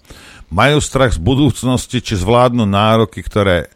Majú 0.47 0.77
strach 0.79 1.15
z 1.15 1.19
budúcnosti, 1.19 1.99
či 1.99 2.15
zvládnu 2.15 2.63
nároky, 2.63 3.19
ktoré 3.19 3.67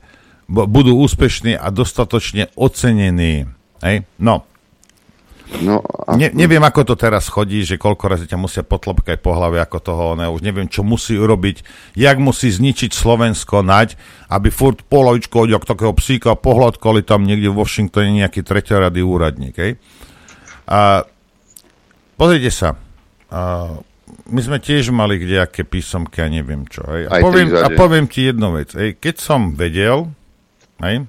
budú 0.48 1.00
úspešní 1.00 1.56
a 1.56 1.72
dostatočne 1.72 2.52
ocenení. 2.60 3.48
Hej? 3.84 4.04
No, 4.20 4.48
No, 5.60 5.84
a... 5.84 6.16
ne, 6.16 6.32
neviem, 6.32 6.64
ako 6.64 6.88
to 6.88 6.96
teraz 6.96 7.28
chodí, 7.28 7.68
že 7.68 7.76
koľko 7.76 8.08
razy 8.08 8.24
ťa 8.24 8.40
musia 8.40 8.64
potlopkať 8.64 9.20
po 9.20 9.36
hlave 9.36 9.60
ako 9.60 9.78
toho, 9.84 10.06
ne, 10.16 10.32
už 10.32 10.40
neviem, 10.40 10.72
čo 10.72 10.80
musí 10.80 11.20
urobiť, 11.20 11.68
jak 12.00 12.16
musí 12.24 12.48
zničiť 12.48 12.96
Slovensko 12.96 13.60
nať, 13.60 14.00
aby 14.32 14.48
furt 14.48 14.80
polovičko 14.88 15.44
od 15.44 15.68
takého 15.68 15.92
psíka 15.92 16.40
pohľadkali 16.40 17.04
tam 17.04 17.28
niekde 17.28 17.52
v 17.52 17.60
Washingtone 17.60 18.16
nejaký 18.24 18.48
treťorady 18.48 19.04
úradník. 19.04 19.56
Hej. 19.60 19.76
A, 20.72 21.04
pozrite 22.16 22.48
sa, 22.48 22.80
a, 23.28 23.76
my 24.28 24.42
sme 24.42 24.58
tiež 24.58 24.92
mali 24.92 25.18
kdejaké 25.18 25.64
písomky 25.64 26.22
a 26.22 26.28
neviem 26.28 26.68
čo. 26.68 26.86
Hej. 26.86 27.10
A, 27.10 27.18
Aj 27.18 27.22
poviem, 27.22 27.48
a 27.56 27.68
poviem 27.74 28.06
ti 28.06 28.28
jednu 28.28 28.54
vec. 28.54 28.74
Hej. 28.74 28.98
Keď 28.98 29.16
som 29.18 29.54
vedel, 29.54 30.12
hej, 30.82 31.06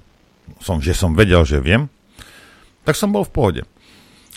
som, 0.58 0.78
že 0.78 0.94
som 0.94 1.12
vedel, 1.12 1.42
že 1.42 1.58
viem, 1.58 1.90
tak 2.82 2.94
som 2.94 3.10
bol 3.10 3.22
v 3.22 3.32
pohode. 3.32 3.62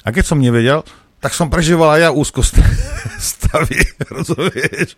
A 0.05 0.13
keď 0.13 0.23
som 0.25 0.37
nevedel, 0.37 0.85
tak 1.17 1.33
som 1.33 1.49
prežíval 1.49 1.97
aj 1.97 2.01
ja 2.05 2.09
úzko 2.13 2.45
st- 2.45 2.61
stavy, 3.33 3.81
rozumieš? 4.05 4.93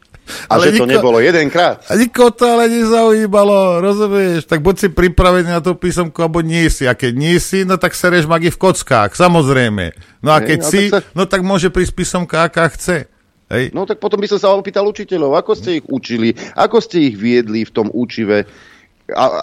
A 0.52 0.60
že 0.60 0.76
to 0.76 0.84
nebolo 0.84 1.24
jedenkrát. 1.24 1.80
A 1.88 1.96
nikoho 1.96 2.36
to 2.36 2.44
ale 2.44 2.68
nezaujímalo, 2.68 3.80
rozumieš? 3.80 4.44
Tak 4.44 4.60
buď 4.60 4.76
si 4.76 4.88
pripravený 4.92 5.48
na 5.48 5.63
tú 5.63 5.72
písomku, 5.80 6.20
alebo 6.20 6.44
nie 6.44 6.68
si. 6.68 6.84
A 6.84 7.00
keď 7.00 7.16
nie 7.16 7.40
si, 7.40 7.63
no 7.63 7.80
tak 7.80 7.96
sereš 7.96 8.28
magi 8.28 8.52
v 8.52 8.60
kockách, 8.60 9.16
samozrejme. 9.16 9.96
No 10.20 10.36
a 10.36 10.44
keď 10.44 10.60
no 10.60 10.68
si, 10.68 10.82
tak 10.92 10.92
sa- 10.92 11.04
no 11.16 11.24
tak 11.24 11.42
môže 11.48 11.72
prísť 11.72 11.96
písomka, 11.96 12.44
aká 12.44 12.68
chce. 12.76 13.08
Hej? 13.47 13.71
No 13.71 13.88
tak 13.88 14.03
potom 14.03 14.19
by 14.19 14.27
som 14.27 14.39
sa 14.39 14.51
opýtal 14.51 14.83
učiteľov, 14.88 15.39
ako 15.39 15.51
ste 15.55 15.79
ich 15.79 15.86
učili, 15.88 16.36
ako 16.55 16.77
ste 16.83 17.12
ich 17.12 17.15
viedli 17.15 17.63
v 17.63 17.71
tom 17.71 17.88
učive, 17.91 18.43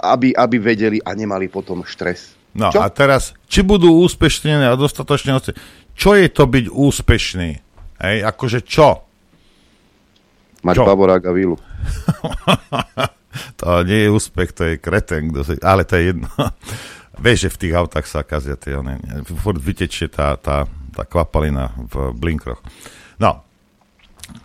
aby, 0.04 0.36
aby 0.36 0.56
vedeli 0.60 0.98
a 1.00 1.16
nemali 1.16 1.48
potom 1.48 1.84
štres. 1.84 2.36
No 2.54 2.70
Čo? 2.70 2.84
a 2.84 2.88
teraz, 2.92 3.34
či 3.50 3.66
budú 3.66 3.98
úspešní 4.04 4.62
a 4.62 4.78
dostatočne... 4.78 5.34
Čo 5.94 6.14
je 6.14 6.26
to 6.30 6.46
byť 6.46 6.70
úspešný? 6.70 7.50
Hej, 8.02 8.16
akože 8.26 8.62
čo? 8.62 9.02
Mať 10.64 10.76
Čo? 10.80 10.84
baborák 10.86 11.22
a 11.28 11.32
vílu. 11.32 11.56
To 13.58 13.82
nie 13.82 14.06
je 14.06 14.14
úspech, 14.14 14.54
to 14.54 14.62
je 14.62 14.74
kreten, 14.78 15.34
kto 15.34 15.40
si, 15.42 15.54
ale 15.58 15.82
to 15.82 15.98
je 15.98 16.14
jedno. 16.14 16.30
Vieš, 17.24 17.38
že 17.46 17.54
v 17.54 17.60
tých 17.66 17.74
autách 17.74 18.06
sa 18.06 18.26
kazia 18.26 18.54
tie, 18.58 18.78
furt 19.42 19.58
vytečie 19.58 20.10
tá, 20.10 20.34
tá, 20.38 20.66
tá 20.94 21.02
kvapalina 21.06 21.70
v 21.74 22.14
blinkroch. 22.14 22.58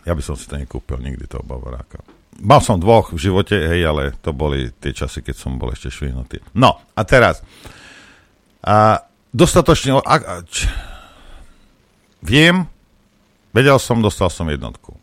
Ja 0.04 0.14
by 0.16 0.22
som 0.24 0.36
si 0.36 0.48
to 0.48 0.60
nekúpil 0.60 1.00
nikdy, 1.00 1.26
toho 1.28 1.44
Bavoráka. 1.44 2.04
Mal 2.40 2.64
som 2.64 2.80
dvoch 2.80 3.12
v 3.12 3.20
živote, 3.20 3.56
hej, 3.56 3.84
ale 3.84 4.16
to 4.24 4.32
boli 4.32 4.72
tie 4.80 4.96
časy, 4.96 5.20
keď 5.20 5.36
som 5.36 5.60
bol 5.60 5.76
ešte 5.76 5.92
švihnutý. 5.92 6.40
No, 6.56 6.80
a 6.96 7.02
teraz, 7.04 7.44
a 8.64 9.04
dostatočne, 9.36 10.00
a, 10.00 10.16
a, 10.16 10.36
č, 10.48 10.68
viem, 12.24 12.64
vedel 13.52 13.76
som, 13.80 14.00
dostal 14.00 14.32
som 14.32 14.48
jednotku. 14.48 14.96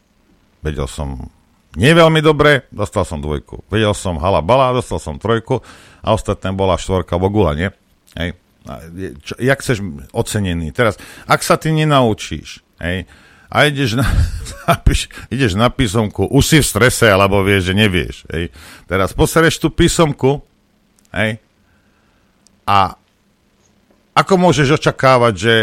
Vedel 0.65 0.89
som 0.89 1.29
nie 1.77 1.93
veľmi 1.93 2.25
dobre, 2.25 2.65
dostal 2.73 3.05
som 3.05 3.21
dvojku. 3.21 3.69
Vedel 3.69 3.93
som 3.93 4.17
hala 4.17 4.41
bala, 4.41 4.73
dostal 4.73 4.97
som 4.97 5.21
trojku 5.21 5.61
a 6.01 6.17
ostatné 6.17 6.57
bola 6.57 6.81
štvorka 6.81 7.21
bogula, 7.21 7.53
nie? 7.53 7.69
Hej. 8.17 8.33
Čo, 9.23 9.35
jak 9.39 9.61
chceš 9.61 9.79
ocenený? 10.11 10.73
Teraz, 10.73 10.97
ak 11.29 11.45
sa 11.45 11.61
ty 11.61 11.71
nenaučíš, 11.71 12.65
hej, 12.81 13.05
a 13.51 13.57
ideš 13.67 13.99
na, 13.99 14.07
napíš, 14.71 15.11
ideš 15.31 15.55
na 15.55 15.71
písomku, 15.71 16.27
už 16.27 16.45
si 16.45 16.59
v 16.63 16.67
strese, 16.67 17.07
alebo 17.11 17.43
vieš, 17.43 17.73
že 17.73 17.75
nevieš, 17.75 18.17
hej. 18.31 18.51
Teraz 18.91 19.13
posereš 19.13 19.63
tú 19.63 19.69
písomku, 19.71 20.43
hej, 21.15 21.39
a 22.67 22.99
ako 24.17 24.33
môžeš 24.43 24.83
očakávať, 24.83 25.35
že 25.39 25.55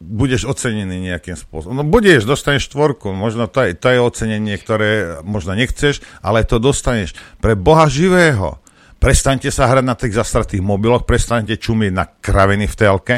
budeš 0.00 0.48
ocenený 0.48 1.12
nejakým 1.12 1.36
spôsobom? 1.36 1.76
No 1.76 1.84
budeš, 1.84 2.24
dostaneš 2.24 2.70
štvorku, 2.72 3.12
možno 3.12 3.50
to 3.50 3.66
je, 3.66 3.76
to 3.76 3.92
je 3.92 3.98
ocenenie, 4.00 4.56
ktoré 4.56 5.20
možno 5.26 5.52
nechceš, 5.52 6.00
ale 6.22 6.46
to 6.46 6.56
dostaneš. 6.62 7.12
Pre 7.42 7.58
Boha 7.58 7.90
živého. 7.90 8.62
Prestaňte 8.96 9.52
sa 9.52 9.68
hrať 9.68 9.84
na 9.84 9.92
tých 9.92 10.16
zastratých 10.16 10.64
mobiloch, 10.64 11.04
prestaňte 11.04 11.60
čumieť 11.60 11.92
na 11.92 12.08
kraviny 12.08 12.64
v 12.64 12.78
telke 12.78 13.16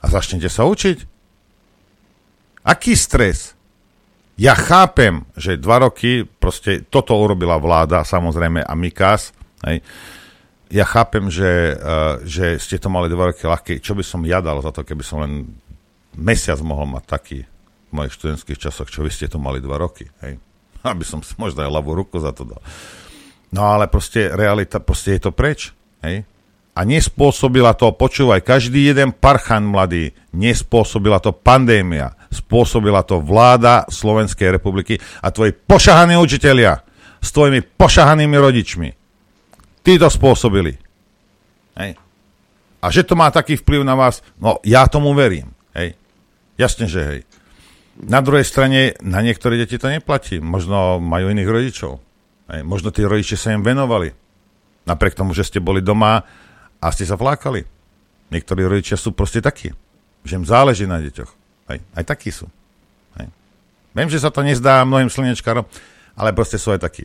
a 0.00 0.04
začnete 0.08 0.48
sa 0.48 0.64
učiť. 0.64 1.09
Aký 2.70 2.94
stres? 2.94 3.58
Ja 4.38 4.54
chápem, 4.54 5.26
že 5.34 5.58
dva 5.58 5.90
roky, 5.90 6.22
proste 6.22 6.86
toto 6.86 7.18
urobila 7.18 7.58
vláda, 7.58 8.06
samozrejme, 8.06 8.62
a 8.62 8.72
Mikas, 8.78 9.34
hej, 9.66 9.82
ja 10.70 10.86
chápem, 10.86 11.26
že, 11.26 11.74
uh, 11.74 12.22
že 12.22 12.62
ste 12.62 12.78
to 12.78 12.86
mali 12.86 13.10
dva 13.10 13.34
roky 13.34 13.42
ľahké. 13.42 13.82
Čo 13.82 13.98
by 13.98 14.06
som 14.06 14.22
ja 14.22 14.38
dal 14.38 14.62
za 14.62 14.70
to, 14.70 14.86
keby 14.86 15.02
som 15.02 15.18
len 15.26 15.50
mesiac 16.14 16.62
mohol 16.62 16.86
mať 16.86 17.04
taký 17.10 17.38
v 17.42 17.90
mojich 17.90 18.14
študentských 18.14 18.62
časoch, 18.70 18.86
čo 18.86 19.02
vy 19.02 19.10
ste 19.10 19.26
to 19.26 19.42
mali 19.42 19.58
dva 19.58 19.74
roky. 19.82 20.06
Hej? 20.22 20.38
Aby 20.86 21.02
som 21.02 21.26
si 21.26 21.34
možno 21.42 21.66
aj 21.66 21.74
ľavú 21.74 21.98
ruku 21.98 22.22
za 22.22 22.30
to 22.30 22.46
dal. 22.46 22.62
No 23.50 23.66
ale 23.66 23.90
proste 23.90 24.30
realita, 24.30 24.78
proste 24.78 25.18
je 25.18 25.26
to 25.26 25.34
preč. 25.34 25.74
Hej? 26.06 26.22
A 26.70 26.86
nespôsobila 26.86 27.74
to, 27.74 27.90
počúvaj, 27.90 28.46
každý 28.46 28.94
jeden 28.94 29.10
parchan 29.10 29.66
mladý, 29.66 30.14
nespôsobila 30.30 31.18
to 31.18 31.34
pandémia, 31.34 32.14
spôsobila 32.30 33.02
to 33.02 33.18
vláda 33.18 33.84
Slovenskej 33.90 34.54
republiky 34.54 35.02
a 35.20 35.34
tvoji 35.34 35.50
pošahaní 35.50 36.14
učitelia 36.14 36.80
s 37.20 37.28
tvojimi 37.34 37.60
pošahanými 37.74 38.36
rodičmi. 38.38 38.88
Tí 39.82 39.92
to 39.98 40.08
spôsobili. 40.08 40.78
Hej. 41.76 41.98
A 42.80 42.86
že 42.88 43.04
to 43.04 43.18
má 43.18 43.28
taký 43.28 43.60
vplyv 43.60 43.84
na 43.84 43.98
vás, 43.98 44.24
no 44.40 44.62
ja 44.64 44.88
tomu 44.88 45.12
verím. 45.12 45.52
Hej. 45.76 45.98
Jasne, 46.56 46.86
že 46.88 47.00
hej. 47.04 47.20
Na 48.00 48.24
druhej 48.24 48.46
strane, 48.48 48.96
na 49.04 49.20
niektoré 49.20 49.60
deti 49.60 49.76
to 49.76 49.92
neplatí. 49.92 50.40
Možno 50.40 50.96
majú 51.02 51.28
iných 51.28 51.50
rodičov. 51.50 52.00
Hej. 52.48 52.64
Možno 52.64 52.88
tí 52.88 53.04
rodičia 53.04 53.36
sa 53.36 53.52
im 53.52 53.60
venovali. 53.60 54.16
Napriek 54.88 55.12
tomu, 55.12 55.36
že 55.36 55.44
ste 55.44 55.60
boli 55.60 55.84
doma 55.84 56.24
a 56.80 56.88
ste 56.90 57.04
sa 57.04 57.14
vlákali. 57.20 57.68
Niektorí 58.32 58.64
rodičia 58.64 58.96
sú 58.96 59.12
proste 59.12 59.44
takí, 59.44 59.70
že 60.24 60.36
im 60.40 60.48
záleží 60.48 60.88
na 60.88 60.98
deťoch. 60.98 61.30
Hej. 61.70 61.78
Aj 61.94 62.04
takí 62.04 62.32
sú. 62.32 62.48
Hej. 63.20 63.28
Viem, 63.92 64.08
že 64.08 64.22
sa 64.22 64.32
to 64.32 64.40
nezdá 64.40 64.82
mnohým 64.82 65.12
slnečkárom, 65.12 65.68
ale 66.16 66.34
proste 66.34 66.56
sú 66.56 66.72
aj 66.72 66.80
takí. 66.82 67.04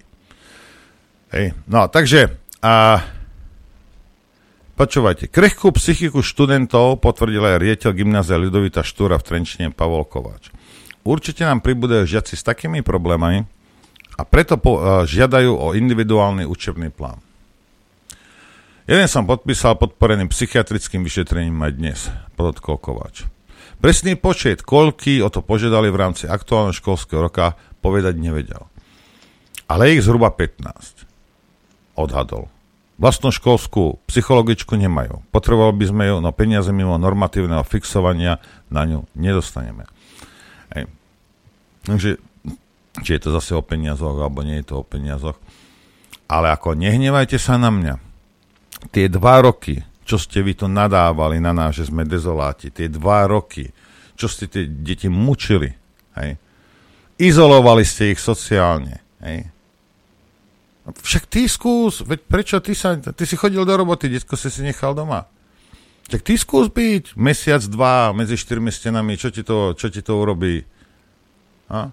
Hej. 1.36 1.52
No, 1.68 1.92
takže 1.92 2.32
a 2.66 3.04
počúvajte, 4.74 5.30
krehkú 5.30 5.70
psychiku 5.76 6.26
študentov 6.26 6.98
potvrdil 7.04 7.44
aj 7.44 7.62
riaditeľ 7.62 7.92
gymnázia 7.94 8.42
Ľudovita 8.42 8.82
Štúra 8.82 9.22
v 9.22 9.28
Trenčine 9.28 9.70
Pavol 9.70 10.06
Kováč. 10.06 10.50
Určite 11.06 11.46
nám 11.46 11.62
pribúdajú 11.62 12.10
žiaci 12.10 12.34
s 12.34 12.42
takými 12.42 12.82
problémami 12.82 13.46
a 14.18 14.22
preto 14.26 14.58
po, 14.58 14.82
uh, 14.82 15.06
žiadajú 15.06 15.54
o 15.54 15.68
individuálny 15.78 16.50
učebný 16.50 16.90
plán. 16.90 17.22
Jeden 18.86 19.10
som 19.10 19.26
podpísal 19.26 19.82
podporený 19.82 20.30
psychiatrickým 20.30 21.02
vyšetrením 21.02 21.58
aj 21.58 21.72
dnes, 21.74 22.00
podotkol 22.38 22.78
Kováč. 22.78 23.26
Presný 23.82 24.14
počet, 24.14 24.62
koľky 24.62 25.26
o 25.26 25.30
to 25.34 25.42
požiadali 25.42 25.90
v 25.90 25.98
rámci 25.98 26.30
aktuálneho 26.30 26.78
školského 26.78 27.18
roka, 27.18 27.58
povedať 27.82 28.14
nevedel. 28.22 28.70
Ale 29.66 29.90
ich 29.90 30.06
zhruba 30.06 30.30
15. 30.30 31.02
Odhadol. 31.98 32.46
Vlastnú 33.02 33.34
školskú 33.34 34.06
psychologičku 34.06 34.78
nemajú. 34.78 35.26
Potrebovali 35.34 35.82
by 35.82 35.86
sme 35.90 36.04
ju, 36.06 36.16
no 36.22 36.30
peniaze 36.30 36.70
mimo 36.70 37.02
normatívneho 37.02 37.66
fixovania 37.66 38.38
na 38.70 38.86
ňu 38.86 39.10
nedostaneme. 39.18 39.90
Hej. 40.78 40.86
Takže, 41.90 42.22
či 43.02 43.10
je 43.18 43.22
to 43.26 43.34
zase 43.34 43.58
o 43.58 43.66
peniazoch, 43.66 44.14
alebo 44.14 44.46
nie 44.46 44.62
je 44.62 44.70
to 44.70 44.76
o 44.78 44.86
peniazoch. 44.86 45.42
Ale 46.30 46.54
ako 46.54 46.78
nehnevajte 46.78 47.42
sa 47.42 47.58
na 47.58 47.74
mňa. 47.74 48.14
Tie 48.94 49.06
dva 49.10 49.42
roky, 49.42 49.82
čo 50.06 50.22
ste 50.22 50.46
vy 50.46 50.54
to 50.54 50.70
nadávali 50.70 51.42
na 51.42 51.56
nás, 51.56 51.74
že 51.76 51.90
sme 51.90 52.06
dezoláti, 52.06 52.70
tie 52.70 52.92
dva 52.92 53.26
roky, 53.26 53.70
čo 54.14 54.30
ste 54.30 54.46
tie 54.46 54.70
deti 54.70 55.10
mučili, 55.10 55.74
hej, 56.20 56.38
izolovali 57.18 57.84
ste 57.84 58.14
ich 58.14 58.22
sociálne, 58.22 59.02
hej, 59.20 59.50
však 60.86 61.26
ty 61.26 61.50
skús, 61.50 62.06
veď 62.06 62.20
prečo 62.30 62.58
ty 62.62 62.78
sa, 62.78 62.94
ty 62.94 63.26
si 63.26 63.34
chodil 63.34 63.66
do 63.66 63.74
roboty, 63.74 64.06
detko 64.06 64.38
si 64.38 64.54
si 64.54 64.62
nechal 64.62 64.94
doma. 64.94 65.26
Tak 66.06 66.22
ty 66.22 66.38
skús 66.38 66.70
byť 66.70 67.18
mesiac, 67.18 67.66
dva 67.66 68.14
medzi 68.14 68.38
štyrmi 68.38 68.70
stenami, 68.70 69.18
čo 69.18 69.34
ti 69.34 69.42
to, 69.42 69.74
čo 69.74 69.90
ti 69.90 70.06
to 70.06 70.14
urobí? 70.14 70.62
A? 71.74 71.90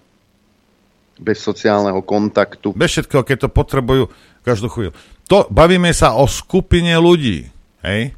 Bez 1.23 1.39
sociálneho 1.39 2.03
kontaktu. 2.03 2.75
Bez 2.75 2.99
všetkého, 2.99 3.23
keď 3.23 3.47
to 3.47 3.49
potrebujú 3.49 4.03
každú 4.43 4.67
chvíľu. 4.67 4.91
To, 5.31 5.47
bavíme 5.47 5.95
sa 5.95 6.19
o 6.19 6.27
skupine 6.27 6.99
ľudí, 6.99 7.47
hej? 7.79 8.11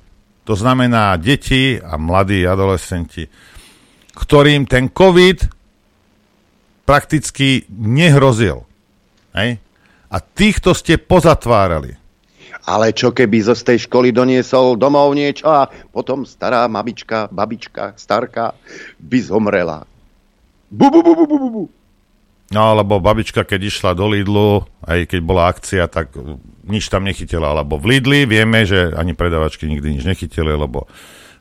To 0.46 0.54
znamená 0.54 1.18
deti 1.18 1.78
a 1.78 1.98
mladí 1.98 2.46
adolescenti, 2.46 3.26
ktorým 4.13 4.70
ten 4.70 4.94
COVID 4.94 5.50
prakticky 6.86 7.65
nehrozil. 7.74 8.62
Hej? 9.34 9.58
A 10.13 10.18
týchto 10.22 10.78
ste 10.78 11.02
pozatvárali. 11.02 11.98
Ale 12.65 12.94
čo 12.94 13.13
keby 13.13 13.46
zo 13.46 13.58
tej 13.58 13.89
školy 13.89 14.10
doniesol 14.10 14.78
domov 14.78 15.13
niečo 15.13 15.50
a 15.50 15.70
potom 15.70 16.26
stará 16.26 16.65
mamička, 16.70 17.30
babička, 17.30 17.94
starka 17.98 18.58
by 19.02 19.18
zomrela. 19.22 19.86
Bu, 20.70 20.89
bu, 20.89 21.02
bu, 21.02 21.13
bu, 21.13 21.26
bu, 21.26 21.50
bu. 21.50 21.63
No, 22.54 22.78
lebo 22.78 23.02
babička, 23.02 23.42
keď 23.42 23.62
išla 23.74 23.92
do 23.98 24.06
Lidlu, 24.06 24.62
aj 24.86 25.10
keď 25.10 25.20
bola 25.26 25.50
akcia, 25.50 25.90
tak 25.90 26.14
uh, 26.14 26.38
nič 26.70 26.92
tam 26.94 27.02
nechytila. 27.02 27.58
Alebo 27.58 27.82
v 27.82 27.98
Lidli 27.98 28.30
vieme, 28.30 28.68
že 28.70 28.94
ani 28.94 29.18
predavačky 29.18 29.66
nikdy 29.66 29.98
nič 29.98 30.04
nechytili, 30.06 30.54
lebo 30.54 30.86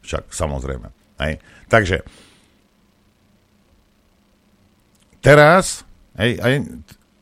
však 0.00 0.32
samozrejme. 0.32 0.88
Hej. 1.20 1.40
Takže 1.68 2.00
teraz 5.20 5.84
Hej, 6.14 6.38
aj, 6.38 6.54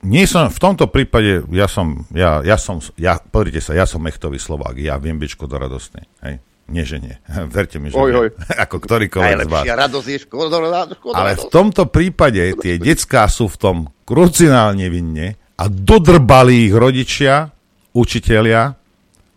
nie 0.05 0.25
som, 0.29 0.53
v 0.53 0.61
tomto 0.61 0.85
prípade, 0.93 1.49
ja 1.49 1.65
som, 1.65 2.05
ja, 2.13 2.45
ja 2.45 2.61
som, 2.61 2.85
ja, 3.01 3.17
sa, 3.65 3.73
ja 3.73 3.87
som 3.89 4.05
mechtový 4.05 4.37
Slovák, 4.37 4.77
ja 4.77 5.01
viem 5.01 5.17
byť 5.17 5.33
škodoradostný, 5.33 6.05
hej. 6.29 6.37
Nie, 6.71 6.87
že 6.87 7.03
nie. 7.03 7.15
Verte 7.55 7.83
mi, 7.83 7.91
že 7.91 7.99
Oj, 7.99 8.11
oj. 8.15 8.29
Ako 8.65 8.79
ktorýkoľvek 8.79 9.39
z 9.47 9.51
vás. 9.51 9.65
Radosť 9.67 10.09
je 10.09 10.19
škoda, 10.23 10.59
škoda 10.95 11.15
Ale 11.15 11.33
v 11.35 11.45
tomto 11.51 11.91
prípade 11.91 12.43
tie 12.61 12.79
decká 12.79 13.27
sú 13.27 13.51
v 13.51 13.57
tom 13.59 13.77
krucinálne 14.07 14.87
vinne 14.93 15.41
a 15.59 15.65
dodrbali 15.67 16.71
ich 16.71 16.75
rodičia, 16.75 17.51
učitelia 17.95 18.63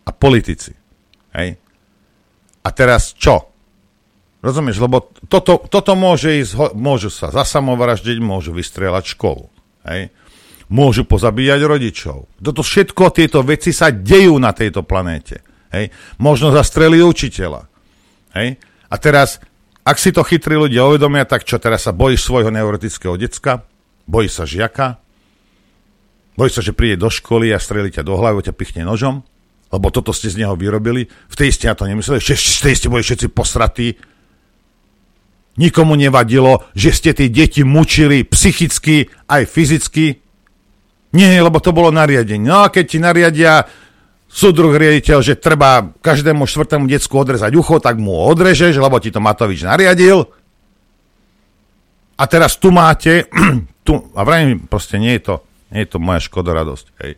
a 0.06 0.10
politici. 0.14 0.72
Hej? 1.34 1.48
A 2.62 2.68
teraz 2.74 3.14
čo? 3.14 3.52
Rozumieš? 4.42 4.78
Lebo 4.82 5.10
toto, 5.26 5.66
toto 5.66 5.92
môže 5.98 6.42
ísť, 6.42 6.74
môžu 6.78 7.10
sa 7.10 7.30
zasamovraždiť, 7.34 8.18
môžu 8.22 8.54
vystrieľať 8.54 9.18
školu. 9.18 9.46
Hej? 9.86 10.10
Môžu 10.66 11.06
pozabíjať 11.06 11.60
rodičov. 11.62 12.26
Toto 12.42 12.62
všetko, 12.62 13.14
tieto 13.14 13.42
veci 13.46 13.70
sa 13.70 13.94
dejú 13.94 14.34
na 14.42 14.50
tejto 14.50 14.82
planéte. 14.82 15.55
Hej? 15.76 15.92
Možno 16.16 16.48
zastrelí 16.56 17.04
učiteľa. 17.04 17.68
Hej? 18.32 18.56
A 18.88 18.94
teraz, 18.96 19.44
ak 19.84 20.00
si 20.00 20.08
to 20.10 20.24
chytrí 20.24 20.56
ľudia 20.56 20.88
uvedomia, 20.88 21.28
tak 21.28 21.44
čo, 21.44 21.60
teraz 21.60 21.84
sa 21.84 21.92
bojíš 21.92 22.24
svojho 22.24 22.48
neurotického 22.48 23.20
decka? 23.20 23.68
Bojíš 24.08 24.32
sa 24.40 24.44
žiaka? 24.48 24.96
Bojíš 26.40 26.60
sa, 26.60 26.62
že 26.64 26.76
príde 26.76 26.96
do 27.00 27.12
školy 27.12 27.52
a 27.52 27.60
strelí 27.60 27.92
ťa 27.92 28.04
do 28.04 28.16
hlavy, 28.16 28.48
ťa 28.48 28.54
pichne 28.56 28.82
nožom? 28.88 29.20
Lebo 29.72 29.90
toto 29.90 30.14
ste 30.14 30.30
z 30.30 30.44
neho 30.44 30.54
vyrobili? 30.54 31.10
V 31.10 31.34
tej 31.34 31.50
ste 31.52 31.66
na 31.66 31.74
to 31.74 31.90
nemysleli? 31.90 32.22
V 32.22 32.64
tej 32.64 32.74
ste 32.76 32.88
boli 32.88 33.02
všetci 33.02 33.26
posratí? 33.34 33.98
Nikomu 35.56 35.96
nevadilo, 35.96 36.68
že 36.76 36.92
ste 36.92 37.10
tie 37.16 37.32
deti 37.32 37.64
mučili 37.64 38.22
psychicky 38.28 39.08
aj 39.26 39.42
fyzicky? 39.48 40.20
Nie, 41.16 41.40
lebo 41.40 41.58
to 41.64 41.72
bolo 41.72 41.88
nariadenie. 41.88 42.44
No 42.44 42.68
a 42.68 42.68
keď 42.68 42.84
ti 42.84 42.98
nariadia 43.00 43.64
súdruh 44.36 44.76
riaditeľ, 44.76 45.24
že 45.24 45.40
treba 45.40 45.96
každému 46.04 46.44
štvrtému 46.44 46.84
decku 46.84 47.16
odrezať 47.16 47.56
ucho, 47.56 47.80
tak 47.80 47.96
mu 47.96 48.12
ho 48.12 48.36
odrežeš, 48.36 48.76
lebo 48.76 49.00
ti 49.00 49.08
to 49.08 49.24
Matovič 49.24 49.64
nariadil. 49.64 50.28
A 52.20 52.28
teraz 52.28 52.60
tu 52.60 52.68
máte, 52.68 53.32
tu, 53.86 53.96
a 54.12 54.20
vrajím, 54.28 54.68
proste 54.68 55.00
nie 55.00 55.16
je 55.16 55.32
to, 55.32 55.34
nie 55.72 55.88
je 55.88 55.88
to 55.88 55.96
moja 55.96 56.20
škodoradosť. 56.20 56.86
Hej. 57.00 57.12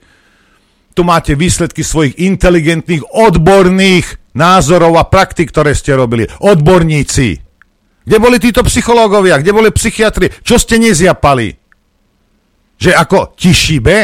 Tu 0.95 1.01
máte 1.03 1.35
výsledky 1.35 1.83
svojich 1.83 2.19
inteligentných, 2.23 3.03
odborných 3.11 4.19
názorov 4.35 4.95
a 4.99 5.07
praktik, 5.07 5.51
ktoré 5.51 5.75
ste 5.75 5.99
robili. 5.99 6.27
Odborníci. 6.43 7.39
Kde 8.07 8.17
boli 8.19 8.39
títo 8.39 8.63
psychológovia? 8.67 9.43
Kde 9.43 9.53
boli 9.55 9.71
psychiatri? 9.75 10.31
Čo 10.43 10.59
ste 10.59 10.79
nezjapali? 10.79 11.55
Že 12.79 12.91
ako 12.95 13.35
ti 13.35 13.51
šíbe? 13.51 13.99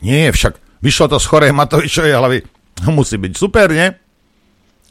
Nie, 0.00 0.32
však 0.32 0.69
vyšlo 0.80 1.06
to 1.12 1.18
z 1.20 1.26
chorej 1.28 1.52
Matovičovej 1.56 2.12
hlavy. 2.16 2.38
Musí 2.96 3.16
byť 3.16 3.32
super, 3.36 3.68
nie? 3.72 3.88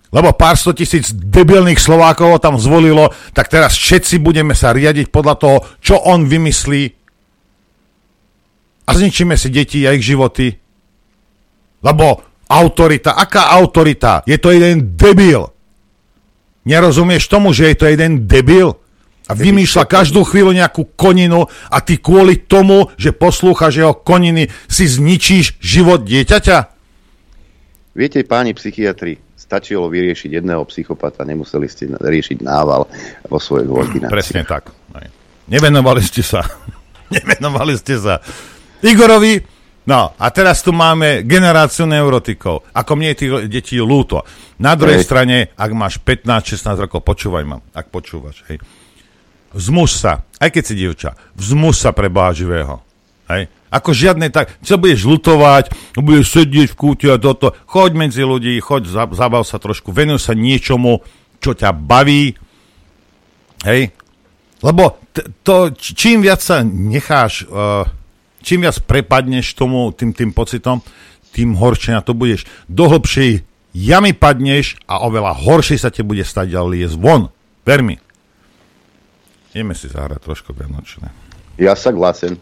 Lebo 0.09 0.33
pár 0.33 0.57
sto 0.57 0.73
tisíc 0.73 1.13
debilných 1.13 1.77
Slovákov 1.77 2.41
tam 2.41 2.57
zvolilo, 2.57 3.13
tak 3.29 3.45
teraz 3.45 3.77
všetci 3.77 4.17
budeme 4.17 4.57
sa 4.57 4.73
riadiť 4.73 5.13
podľa 5.13 5.35
toho, 5.37 5.57
čo 5.85 6.01
on 6.01 6.25
vymyslí 6.25 6.97
a 8.89 8.97
zničíme 8.97 9.37
si 9.37 9.53
deti 9.53 9.85
a 9.85 9.93
ich 9.93 10.01
životy. 10.01 10.49
Lebo 11.85 12.25
autorita, 12.49 13.13
aká 13.13 13.53
autorita? 13.53 14.25
Je 14.25 14.41
to 14.41 14.49
jeden 14.49 14.97
debil. 14.97 15.53
Nerozumieš 16.65 17.29
tomu, 17.29 17.53
že 17.53 17.69
je 17.69 17.75
to 17.77 17.85
jeden 17.85 18.25
debil? 18.25 18.81
A 19.29 19.37
vymýšľa 19.37 19.85
každú 19.85 20.25
chvíľu 20.25 20.57
nejakú 20.57 20.97
koninu 20.97 21.45
a 21.69 21.77
ty 21.85 22.01
kvôli 22.01 22.49
tomu, 22.49 22.89
že 22.97 23.13
poslúchaš 23.13 23.77
jeho 23.77 23.93
koniny, 23.93 24.49
si 24.65 24.89
zničíš 24.89 25.61
život 25.61 26.01
dieťaťa? 26.01 26.57
Viete, 27.93 28.25
páni 28.25 28.57
psychiatri, 28.57 29.21
stačilo 29.37 29.85
vyriešiť 29.85 30.41
jedného 30.41 30.65
psychopata, 30.65 31.21
nemuseli 31.25 31.69
ste 31.69 31.93
riešiť 31.93 32.41
nával 32.41 32.89
vo 33.29 33.37
svojej 33.37 33.69
ordinácii. 33.69 34.13
Presne 34.17 34.41
tak. 34.49 34.73
Nevenovali 35.49 36.01
ste 36.05 36.21
sa. 36.25 36.45
Nevenovali 37.15 37.73
ste 37.77 37.97
sa. 37.97 38.21
Igorovi, 38.85 39.41
no 39.89 40.13
a 40.13 40.25
teraz 40.29 40.61
tu 40.61 40.69
máme 40.69 41.25
generáciu 41.25 41.89
neurotikov. 41.89 42.69
Ako 42.73 42.93
mne 42.93 43.13
je 43.13 43.17
tých 43.17 43.31
detí 43.49 43.77
lúto. 43.81 44.21
Na 44.61 44.77
druhej 44.77 45.01
Hej. 45.01 45.07
strane, 45.09 45.37
ak 45.57 45.71
máš 45.73 45.97
15-16 46.01 46.85
rokov, 46.85 47.01
počúvaj 47.01 47.43
ma, 47.43 47.57
ak 47.73 47.89
počúvaš, 47.89 48.45
hej. 48.49 48.61
Vzmuž 49.49 49.89
sa, 49.97 50.21
aj 50.37 50.49
keď 50.53 50.63
si 50.63 50.73
dievča, 50.77 51.17
vzmuž 51.33 51.75
sa 51.77 51.89
pre 51.89 52.09
Boha 52.09 52.29
živého. 52.33 52.85
Hej. 53.29 53.49
Ako 53.69 53.93
žiadne 53.93 54.33
tak, 54.33 54.49
čo 54.65 54.81
budeš 54.81 55.05
lutovať, 55.05 55.69
budeš 55.93 56.33
sedieť 56.33 56.73
v 56.73 56.77
kúte 56.77 57.05
a 57.09 57.21
toto, 57.21 57.53
choď 57.69 57.91
medzi 57.93 58.25
ľudí, 58.25 58.57
choď, 58.57 58.89
za- 58.89 59.13
zabav 59.13 59.45
sa 59.45 59.61
trošku, 59.61 59.93
venuj 59.93 60.17
sa 60.21 60.33
niečomu, 60.33 61.05
čo 61.37 61.53
ťa 61.53 61.69
baví, 61.73 62.33
hej. 63.65 63.93
Lebo 64.65 64.97
t- 65.13 65.29
to, 65.45 65.71
čím 65.77 66.25
viac 66.25 66.41
sa 66.41 66.65
necháš, 66.65 67.45
uh, 67.45 67.85
čím 68.41 68.65
viac 68.65 68.81
prepadneš 68.83 69.53
tomu, 69.53 69.93
tým, 69.93 70.17
tým 70.17 70.33
pocitom, 70.33 70.81
tým 71.31 71.53
horšie 71.53 71.93
na 71.93 72.01
to 72.01 72.17
budeš. 72.17 72.49
Do 72.65 72.89
hlbšej 72.89 73.45
jamy 73.77 74.11
padneš 74.17 74.81
a 74.89 75.05
oveľa 75.05 75.37
horšie 75.37 75.77
sa 75.77 75.93
ti 75.93 76.01
bude 76.01 76.25
stať 76.25 76.57
ďalej 76.57 76.69
liesť 76.73 76.97
von. 76.97 77.29
Ver 77.63 77.85
mi. 77.85 78.01
Ideme 79.53 79.73
si 79.73 79.89
zahrať 79.89 80.21
trošku 80.21 80.53
vianočné. 80.53 81.09
Ja 81.57 81.73
sa 81.73 81.89
glasen. 81.89 82.37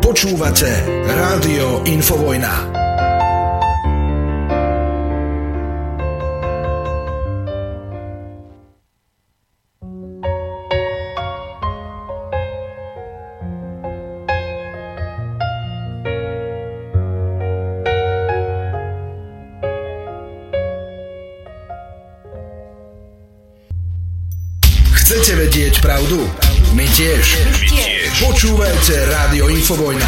Počúvate 0.00 0.70
Rádio 1.10 1.84
Infovojna. 1.84 2.83
Chcete 25.74 25.74
vedieť 25.74 25.90
pravdu? 25.90 26.22
My 26.78 26.86
tiež. 26.86 27.26
My 27.50 27.60
tiež. 27.66 28.10
Počúvajte 28.22 28.94
Rádio 29.10 29.50
Infovojna. 29.50 30.06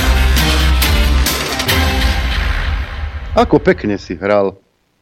Ako 3.35 3.59
pekne 3.59 3.99
si 3.99 4.15
hral. 4.15 4.55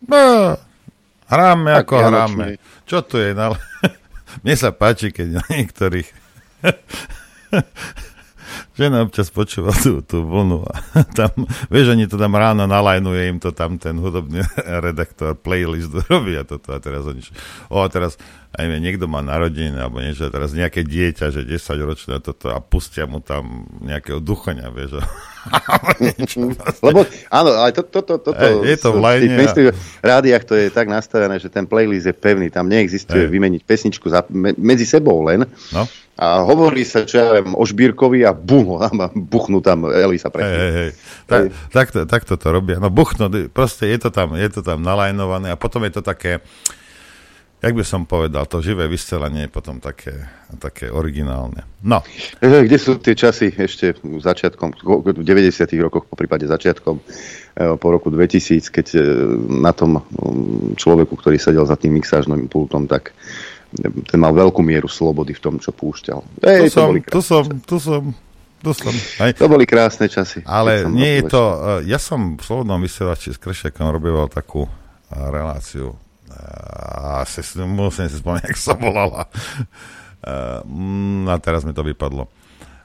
No, 0.09 0.57
hráme 1.29 1.69
Tak 1.69 1.85
ako 1.85 1.95
hráme. 2.09 2.45
Čo 2.89 3.05
tu 3.05 3.21
je? 3.21 3.37
No, 3.37 3.53
mne 4.41 4.55
sa 4.57 4.73
páči, 4.73 5.13
keď 5.13 5.37
na 5.37 5.45
niektorých 5.53 6.09
žena 8.81 9.05
občas 9.05 9.29
počúva 9.29 9.77
tú, 9.77 10.01
tú 10.01 10.25
vlnu 10.25 10.65
a 10.65 10.75
tam, 11.19 11.45
vieš, 11.71 11.95
oni 11.95 12.11
to 12.11 12.17
tam 12.17 12.35
ráno 12.35 12.67
nalajnuje 12.67 13.31
im 13.31 13.39
to 13.39 13.55
tam 13.55 13.77
ten 13.77 14.01
hudobný 14.01 14.43
redaktor, 14.65 15.37
playlist 15.39 15.93
robí 16.11 16.35
a 16.35 16.43
toto 16.43 16.75
a 16.75 16.83
teraz 16.83 17.07
oni, 17.07 17.23
o 17.71 17.85
a 17.85 17.89
teraz 17.93 18.19
aj 18.55 18.67
niekto 18.79 19.11
má 19.11 19.19
narodiny 19.19 19.75
alebo 19.75 19.99
niečo, 19.99 20.31
teraz 20.31 20.55
nejaké 20.55 20.87
dieťa, 20.87 21.35
že 21.35 21.43
10 21.43 21.59
ročné 21.83 22.23
toto 22.23 22.55
a 22.55 22.63
pustia 22.63 23.05
mu 23.05 23.19
tam 23.19 23.67
nejakého 23.83 24.23
duchoňa, 24.23 24.71
vieš. 24.71 25.03
Lebo 26.87 27.05
áno, 27.29 27.51
ale 27.53 27.71
to, 27.77 27.85
to, 27.85 28.01
to, 28.01 28.15
toto 28.17 28.41
Ej, 28.41 28.65
je 28.65 28.77
to 28.81 28.89
v 28.97 29.03
tých 29.21 29.35
mainstream 29.37 29.69
rádiách 30.01 30.45
to 30.49 30.55
je 30.57 30.73
tak 30.73 30.89
nastavené, 30.89 31.37
že 31.37 31.53
ten 31.53 31.69
playlist 31.69 32.09
je 32.09 32.15
pevný, 32.17 32.49
tam 32.49 32.71
neexistuje 32.71 33.29
Ej. 33.29 33.31
vymeniť 33.31 33.63
pesničku 33.67 34.09
za, 34.09 34.25
me, 34.33 34.57
medzi 34.57 34.89
sebou 34.89 35.21
len 35.27 35.45
No, 35.73 35.85
a 36.15 36.47
hovorí 36.47 36.87
sa, 36.87 37.03
čo 37.03 37.19
ja 37.19 37.29
viem, 37.35 37.59
o 37.59 37.65
Žbírkovi 37.67 38.23
a 38.23 38.31
bum, 38.31 38.79
a 38.85 38.89
buchnú 39.11 39.59
tam 39.59 39.91
Elisa 39.91 40.31
pre. 40.31 40.47
hej, 40.47 40.73
hej. 40.73 40.91
Tak, 41.27 41.43
takto, 41.73 41.99
takto 42.07 42.35
to 42.39 42.49
robia. 42.55 42.79
No 42.79 42.93
buchnú, 42.93 43.51
proste 43.51 43.91
je 43.91 43.99
to 43.99 44.11
tam, 44.15 44.39
je 44.39 44.49
to 44.51 44.61
tam 44.63 44.85
nalajnované 44.85 45.51
a 45.51 45.59
potom 45.59 45.83
je 45.89 45.93
to 45.99 46.03
také, 46.05 46.45
jak 47.65 47.75
by 47.75 47.85
som 47.85 48.05
povedal, 48.05 48.45
to 48.45 48.61
živé 48.61 48.85
vysielanie 48.85 49.49
je 49.49 49.51
potom 49.51 49.81
také, 49.81 50.13
také 50.61 50.93
originálne. 50.93 51.65
No, 51.81 52.05
Eh, 52.45 52.63
Kde 52.65 52.79
sú 52.79 53.01
tie 53.01 53.17
časy 53.17 53.49
ešte 53.49 53.97
začiatkom, 54.03 54.77
v 54.85 55.25
90. 55.25 55.81
rokoch, 55.81 56.05
po 56.05 56.17
prípade 56.17 56.45
začiatkom 56.45 57.01
eh, 57.01 57.75
po 57.81 57.89
roku 57.89 58.13
2000, 58.13 58.69
keď 58.69 58.87
eh, 58.95 59.03
na 59.49 59.73
tom 59.73 60.05
mm, 60.05 60.77
človeku, 60.77 61.17
ktorý 61.17 61.41
sedel 61.41 61.65
za 61.65 61.81
tým 61.81 61.97
mixážnym 61.97 62.47
pultom, 62.53 62.85
tak 62.85 63.17
eh, 63.81 63.89
ten 63.89 64.19
mal 64.21 64.37
veľkú 64.37 64.61
mieru 64.61 64.87
slobody 64.87 65.33
v 65.33 65.41
tom, 65.41 65.55
čo 65.57 65.73
púšťal. 65.73 66.45
Ej, 66.45 66.69
to, 66.69 66.77
som, 66.77 66.89
krásne, 67.01 67.23
som, 67.25 67.45
tu 67.65 67.77
som, 67.81 68.03
tu 68.61 68.71
som. 68.77 68.95
Hej. 69.25 69.41
to 69.41 69.47
boli 69.49 69.65
krásne 69.65 70.09
časy. 70.09 70.45
Ale 70.45 70.85
nie 70.89 71.21
je 71.21 71.33
to, 71.33 71.43
ja 71.89 71.97
som 72.01 72.37
v 72.37 72.43
Slobodnom 72.45 72.81
vysielači 72.81 73.33
s 73.33 73.39
Krešekom 73.41 73.89
robil 73.89 74.17
takú 74.29 74.69
eh, 74.69 75.17
asi 77.23 77.41
musím 77.65 78.09
si 78.11 78.19
spomenúť, 78.21 78.47
jak 78.51 78.59
sa 78.61 78.75
volala. 78.75 79.29
Uh, 80.25 81.29
a 81.29 81.37
teraz 81.41 81.63
mi 81.69 81.77
to 81.77 81.85
vypadlo. 81.85 82.29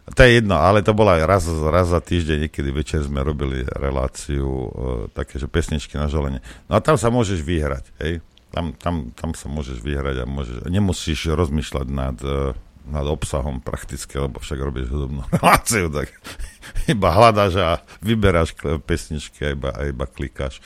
To 0.10 0.20
je 0.26 0.42
jedno, 0.42 0.58
ale 0.58 0.82
to 0.82 0.98
bola 0.98 1.22
raz, 1.22 1.46
raz 1.46 1.94
za 1.94 2.02
týždeň, 2.02 2.50
niekedy 2.50 2.74
večer 2.74 3.06
sme 3.06 3.22
robili 3.22 3.62
reláciu, 3.64 4.48
uh, 4.50 4.70
také, 5.14 5.38
že 5.38 5.46
pesničky 5.46 5.96
na 5.96 6.10
želenie. 6.10 6.42
No 6.66 6.78
a 6.78 6.84
tam 6.84 6.98
sa 6.98 7.14
môžeš 7.14 7.46
vyhrať, 7.46 7.86
hej? 8.02 8.26
Tam, 8.50 8.74
tam, 8.74 9.14
tam 9.14 9.38
sa 9.38 9.46
môžeš 9.46 9.78
vyhrať 9.86 10.26
a 10.26 10.26
môžeš, 10.26 10.66
nemusíš 10.66 11.30
rozmýšľať 11.30 11.88
nad, 11.94 12.18
uh, 12.26 12.58
nad 12.90 13.06
obsahom 13.06 13.62
prakticky, 13.62 14.18
lebo 14.18 14.42
však 14.42 14.58
robíš 14.58 14.90
hudobnú 14.90 15.22
reláciu, 15.38 15.94
tak 15.94 16.10
iba 16.94 17.14
hľadáš 17.14 17.54
a 17.62 17.70
vyberáš 18.02 18.58
pesničky 18.84 19.46
a 19.46 19.50
iba, 19.54 19.70
a 19.70 19.82
iba 19.86 20.10
klikáš. 20.10 20.58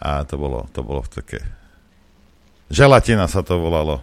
A 0.00 0.24
to 0.24 0.40
bolo, 0.40 0.64
to 0.72 0.80
bolo 0.80 1.04
také... 1.04 1.44
Želatina 2.66 3.30
sa 3.30 3.46
to 3.46 3.58
volalo. 3.62 4.02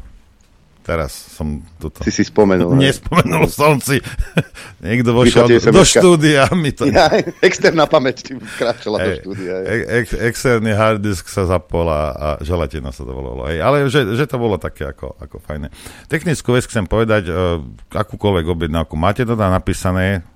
Teraz 0.84 1.16
som 1.16 1.64
toto... 1.80 2.04
Si 2.04 2.12
si 2.12 2.28
spomenul. 2.28 2.76
Nespomenul 2.76 3.48
som 3.48 3.80
si. 3.80 4.04
Niekto 4.84 5.16
vošiel 5.16 5.48
do, 5.48 5.80
do 5.80 5.84
štúdia 5.88 6.52
mi 6.52 6.76
to... 6.76 6.84
Ja, 6.92 7.08
externá 7.40 7.88
pamäť 7.88 8.28
ti 8.28 8.36
kráčala 8.60 9.00
do 9.00 9.12
štúdia. 9.24 9.64
Ex, 9.64 9.82
ex, 9.88 10.08
externý 10.12 10.76
hard 10.76 11.00
disk 11.00 11.32
sa 11.32 11.48
zapol 11.48 11.88
a, 11.88 12.36
želatina 12.44 12.92
sa 12.92 13.08
to 13.08 13.16
volalo. 13.16 13.48
Hej. 13.48 13.64
Ale 13.64 13.88
že, 13.88 14.12
že 14.12 14.28
to 14.28 14.36
bolo 14.36 14.60
také 14.60 14.92
ako, 14.92 15.16
ako 15.24 15.40
fajné. 15.40 15.72
Technickú 16.12 16.52
vec 16.52 16.68
chcem 16.68 16.84
povedať, 16.84 17.32
uh, 17.32 17.64
akúkoľvek 17.96 18.46
objednávku. 18.52 19.00
Máte 19.00 19.24
tam 19.24 19.40
napísané 19.40 20.28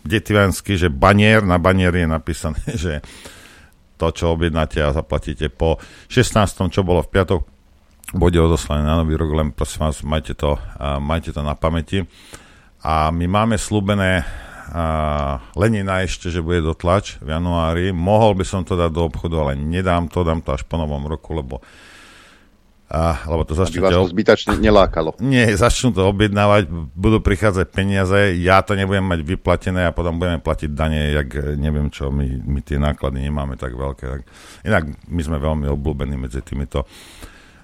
detivansky, 0.00 0.80
že 0.80 0.88
banier, 0.88 1.44
na 1.44 1.60
banier 1.60 1.92
je 1.92 2.08
napísané, 2.08 2.60
že 2.88 3.04
to, 4.00 4.08
čo 4.16 4.32
objednáte 4.32 4.80
a 4.80 4.96
zaplatíte 4.96 5.52
po 5.52 5.76
16. 6.08 6.72
čo 6.72 6.80
bolo 6.80 7.04
v 7.04 7.12
piatok, 7.12 7.59
bude 8.10 8.38
odoslané 8.42 8.82
na 8.82 8.98
nový 8.98 9.14
rok, 9.14 9.30
len 9.30 9.48
prosím 9.54 9.86
vás, 9.86 10.02
majte 10.02 10.34
to, 10.34 10.58
uh, 10.58 10.98
majte 10.98 11.30
to 11.30 11.40
na 11.42 11.54
pamäti. 11.54 12.06
A 12.80 13.12
my 13.12 13.28
máme 13.28 13.60
slúbené 13.60 14.24
uh, 14.24 15.36
Lenina 15.54 16.02
ešte, 16.02 16.32
že 16.32 16.42
bude 16.42 16.64
dotlač 16.64 17.20
v 17.20 17.30
januári. 17.36 17.92
Mohol 17.92 18.40
by 18.40 18.44
som 18.48 18.64
to 18.64 18.74
dať 18.74 18.90
do 18.90 19.06
obchodu, 19.06 19.36
ale 19.46 19.52
nedám 19.54 20.08
to, 20.08 20.24
dám 20.24 20.40
to 20.40 20.56
až 20.56 20.64
po 20.64 20.80
novom 20.80 21.06
roku, 21.06 21.36
lebo 21.36 21.60
a, 22.90 23.22
lebo 23.30 23.46
to 23.46 23.54
začnú... 23.54 23.86
Aby 23.86 23.86
vás 23.86 24.02
to 24.02 24.10
zbytačne 24.10 24.58
nelákalo. 24.58 25.14
Nie, 25.22 25.46
začnú 25.54 25.94
to 25.94 26.10
objednávať, 26.10 26.66
budú 26.98 27.22
prichádzať 27.22 27.70
peniaze, 27.70 28.34
ja 28.42 28.66
to 28.66 28.74
nebudem 28.74 29.06
mať 29.06 29.22
vyplatené 29.22 29.86
a 29.86 29.94
potom 29.94 30.18
budeme 30.18 30.42
platiť 30.42 30.74
dane, 30.74 31.14
jak 31.14 31.54
neviem 31.54 31.86
čo, 31.94 32.10
my, 32.10 32.26
my 32.26 32.58
tie 32.66 32.82
náklady 32.82 33.22
nemáme 33.22 33.54
tak 33.54 33.78
veľké. 33.78 34.04
Tak. 34.10 34.20
Inak 34.66 35.06
my 35.06 35.22
sme 35.22 35.38
veľmi 35.38 35.70
obľúbení 35.70 36.18
medzi 36.18 36.42
týmito 36.42 36.82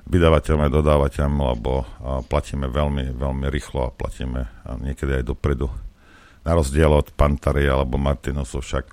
vydavateľmi 0.06 0.70
a 0.70 0.74
dodávateľmi, 0.74 1.40
lebo 1.58 1.82
platíme 2.30 2.70
veľmi, 2.70 3.18
veľmi 3.18 3.46
rýchlo 3.50 3.90
a 3.90 3.94
platíme 3.94 4.46
niekedy 4.82 5.22
aj 5.22 5.24
dopredu. 5.26 5.66
Na 6.46 6.54
rozdiel 6.54 6.90
od 6.94 7.10
Pantary 7.18 7.66
alebo 7.66 7.98
Martinusov 7.98 8.62
však. 8.62 8.86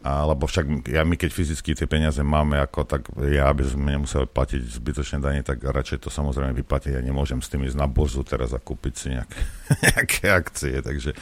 Alebo 0.00 0.48
však 0.48 0.88
ja, 0.88 1.04
my 1.04 1.12
keď 1.12 1.28
fyzicky 1.28 1.76
tie 1.76 1.84
peniaze 1.84 2.24
máme, 2.24 2.56
ako, 2.56 2.88
tak 2.88 3.12
ja, 3.20 3.52
aby 3.52 3.68
sme 3.68 4.00
nemuseli 4.00 4.32
platiť 4.32 4.80
zbytočne 4.80 5.20
dane, 5.20 5.44
tak 5.44 5.60
radšej 5.60 6.08
to 6.08 6.08
samozrejme 6.08 6.56
vyplatiť. 6.56 6.96
Ja 6.96 7.04
nemôžem 7.04 7.44
s 7.44 7.52
tým 7.52 7.68
ísť 7.68 7.76
na 7.76 7.84
burzu 7.84 8.24
teraz 8.24 8.56
a 8.56 8.64
kúpiť 8.64 8.94
si 8.96 9.12
nejaké, 9.12 9.40
nejaké 9.92 10.24
akcie, 10.32 10.80
takže 10.80 11.12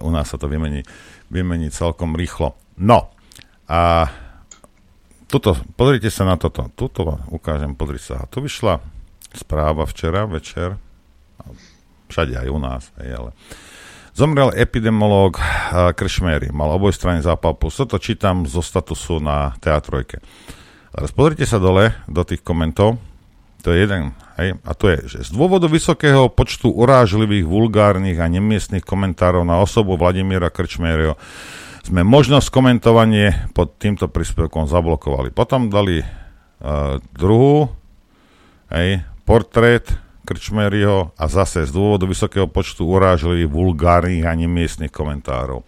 u 0.00 0.08
nás 0.08 0.32
sa 0.32 0.40
to 0.40 0.48
vymení, 0.48 0.80
vymení 1.28 1.68
celkom 1.68 2.16
rýchlo. 2.16 2.56
No, 2.80 3.12
a 3.68 4.08
tuto, 5.30 5.54
pozrite 5.78 6.10
sa 6.10 6.26
na 6.26 6.34
toto. 6.34 6.66
Tuto 6.74 7.22
ukážem, 7.30 7.78
pozrite 7.78 8.10
sa. 8.10 8.26
Tu 8.26 8.42
vyšla 8.42 8.82
správa 9.30 9.86
včera 9.86 10.26
večer, 10.26 10.74
všade 12.10 12.34
aj 12.34 12.48
u 12.50 12.58
nás, 12.58 12.90
hej, 12.98 13.14
ale 13.14 13.30
Zomrel 14.10 14.50
epidemológ 14.58 15.38
Kršmery, 15.70 16.50
mal 16.50 16.74
oboj 16.74 16.90
strany 16.90 17.22
zápal 17.22 17.54
plus. 17.54 17.78
Toto 17.78 17.96
čítam 18.02 18.42
zo 18.42 18.58
statusu 18.58 19.22
na 19.22 19.54
teatrojke. 19.62 20.18
Teraz 20.90 21.14
pozrite 21.14 21.46
sa 21.46 21.62
dole 21.62 21.94
do 22.10 22.26
tých 22.26 22.42
komentov. 22.42 22.98
To 23.62 23.70
je 23.70 23.86
jeden, 23.86 24.10
hej, 24.40 24.58
a 24.66 24.72
to 24.74 24.90
je, 24.90 24.98
že 25.06 25.30
z 25.30 25.36
dôvodu 25.36 25.70
vysokého 25.70 26.26
počtu 26.32 26.74
urážlivých, 26.74 27.46
vulgárnych 27.46 28.18
a 28.18 28.26
nemiestných 28.26 28.82
komentárov 28.82 29.46
na 29.46 29.62
osobu 29.62 29.94
Vladimíra 29.94 30.50
Krčmeryho 30.50 31.14
sme 31.84 32.04
možnosť 32.04 32.52
komentovanie 32.52 33.52
pod 33.56 33.80
týmto 33.80 34.06
príspevkom 34.06 34.68
zablokovali. 34.68 35.32
Potom 35.32 35.72
dali 35.72 36.04
uh, 36.04 37.00
druhú, 37.16 37.72
hej, 38.68 39.04
portrét 39.24 39.88
Krčmeryho 40.28 41.16
a 41.18 41.24
zase 41.26 41.66
z 41.66 41.74
dôvodu 41.74 42.06
vysokého 42.06 42.46
počtu 42.46 42.86
urážlivých, 42.86 43.50
vulgárnych 43.50 44.28
a 44.28 44.36
nemiestných 44.36 44.92
komentárov. 44.92 45.66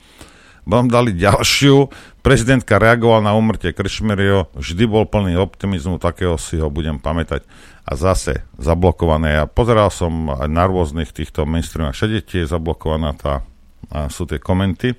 Potom 0.63 0.87
dali 0.87 1.11
ďalšiu. 1.19 1.91
Prezidentka 2.23 2.79
reagoval 2.79 3.27
na 3.27 3.35
umrtie 3.35 3.75
Krčmeryho, 3.75 4.55
vždy 4.55 4.87
bol 4.87 5.11
plný 5.11 5.35
optimizmu, 5.35 5.99
takého 5.99 6.39
si 6.39 6.63
ho 6.63 6.71
budem 6.71 7.03
pamätať. 7.03 7.43
A 7.83 7.99
zase 7.99 8.47
zablokované. 8.63 9.43
Ja 9.43 9.51
pozeral 9.51 9.91
som 9.91 10.31
na 10.31 10.65
rôznych 10.71 11.11
týchto 11.11 11.43
mainstreamách, 11.43 11.99
všade 11.99 12.23
tie 12.23 12.47
je 12.47 12.53
zablokovaná 12.55 13.11
tá, 13.19 13.43
sú 14.07 14.23
tie 14.31 14.39
komenty. 14.39 14.95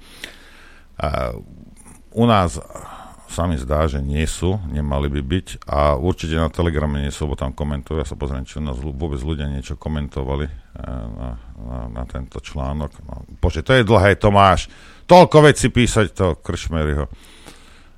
A 1.00 1.34
u 2.14 2.24
nás 2.30 2.62
sa 3.34 3.50
mi 3.50 3.58
zdá, 3.58 3.90
že 3.90 3.98
nie 3.98 4.22
sú, 4.30 4.62
nemali 4.70 5.10
by 5.10 5.22
byť 5.26 5.48
a 5.66 5.98
určite 5.98 6.38
na 6.38 6.54
Telegrame 6.54 7.02
nie 7.02 7.10
sú, 7.10 7.26
lebo 7.26 7.34
tam 7.34 7.50
komentujú. 7.50 7.98
Ja 7.98 8.06
sa 8.06 8.14
pozriem, 8.14 8.46
či 8.46 8.62
u 8.62 8.64
nás 8.64 8.78
vôbec 8.78 9.18
ľudia 9.26 9.50
niečo 9.50 9.74
komentovali 9.74 10.46
e, 10.46 10.54
na, 11.18 11.42
na, 11.58 11.80
na 11.90 12.04
tento 12.06 12.38
článok. 12.38 12.94
No, 13.02 13.26
bože, 13.42 13.66
to 13.66 13.74
je 13.74 13.82
dlhé, 13.82 14.22
Tomáš. 14.22 14.70
Toľko 15.10 15.50
veci 15.50 15.74
písať 15.74 16.06
to 16.14 16.38
Kršmeryho. 16.46 17.10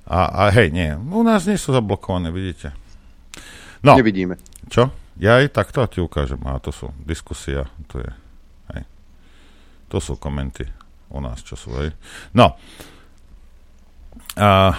A, 0.08 0.48
a 0.48 0.54
hej, 0.56 0.72
nie, 0.72 0.96
u 0.96 1.20
nás 1.20 1.44
nie 1.44 1.60
sú 1.60 1.76
zablokované, 1.76 2.32
vidíte. 2.32 2.72
No. 3.84 3.92
Nevidíme. 4.00 4.40
Čo? 4.72 4.88
Ja 5.20 5.44
aj 5.44 5.52
takto 5.52 5.84
ti 5.84 6.00
ukážem. 6.00 6.40
A 6.48 6.56
to 6.64 6.72
sú 6.72 6.96
diskusia, 7.04 7.68
to 7.92 8.00
je, 8.00 8.10
hej. 8.72 8.82
To 9.92 10.00
sú 10.00 10.16
komenty 10.16 10.64
u 11.10 11.18
nás, 11.22 11.42
čo 11.42 11.54
sú, 11.54 11.74
hej. 11.78 11.94
No. 12.34 12.58
A, 14.36 14.74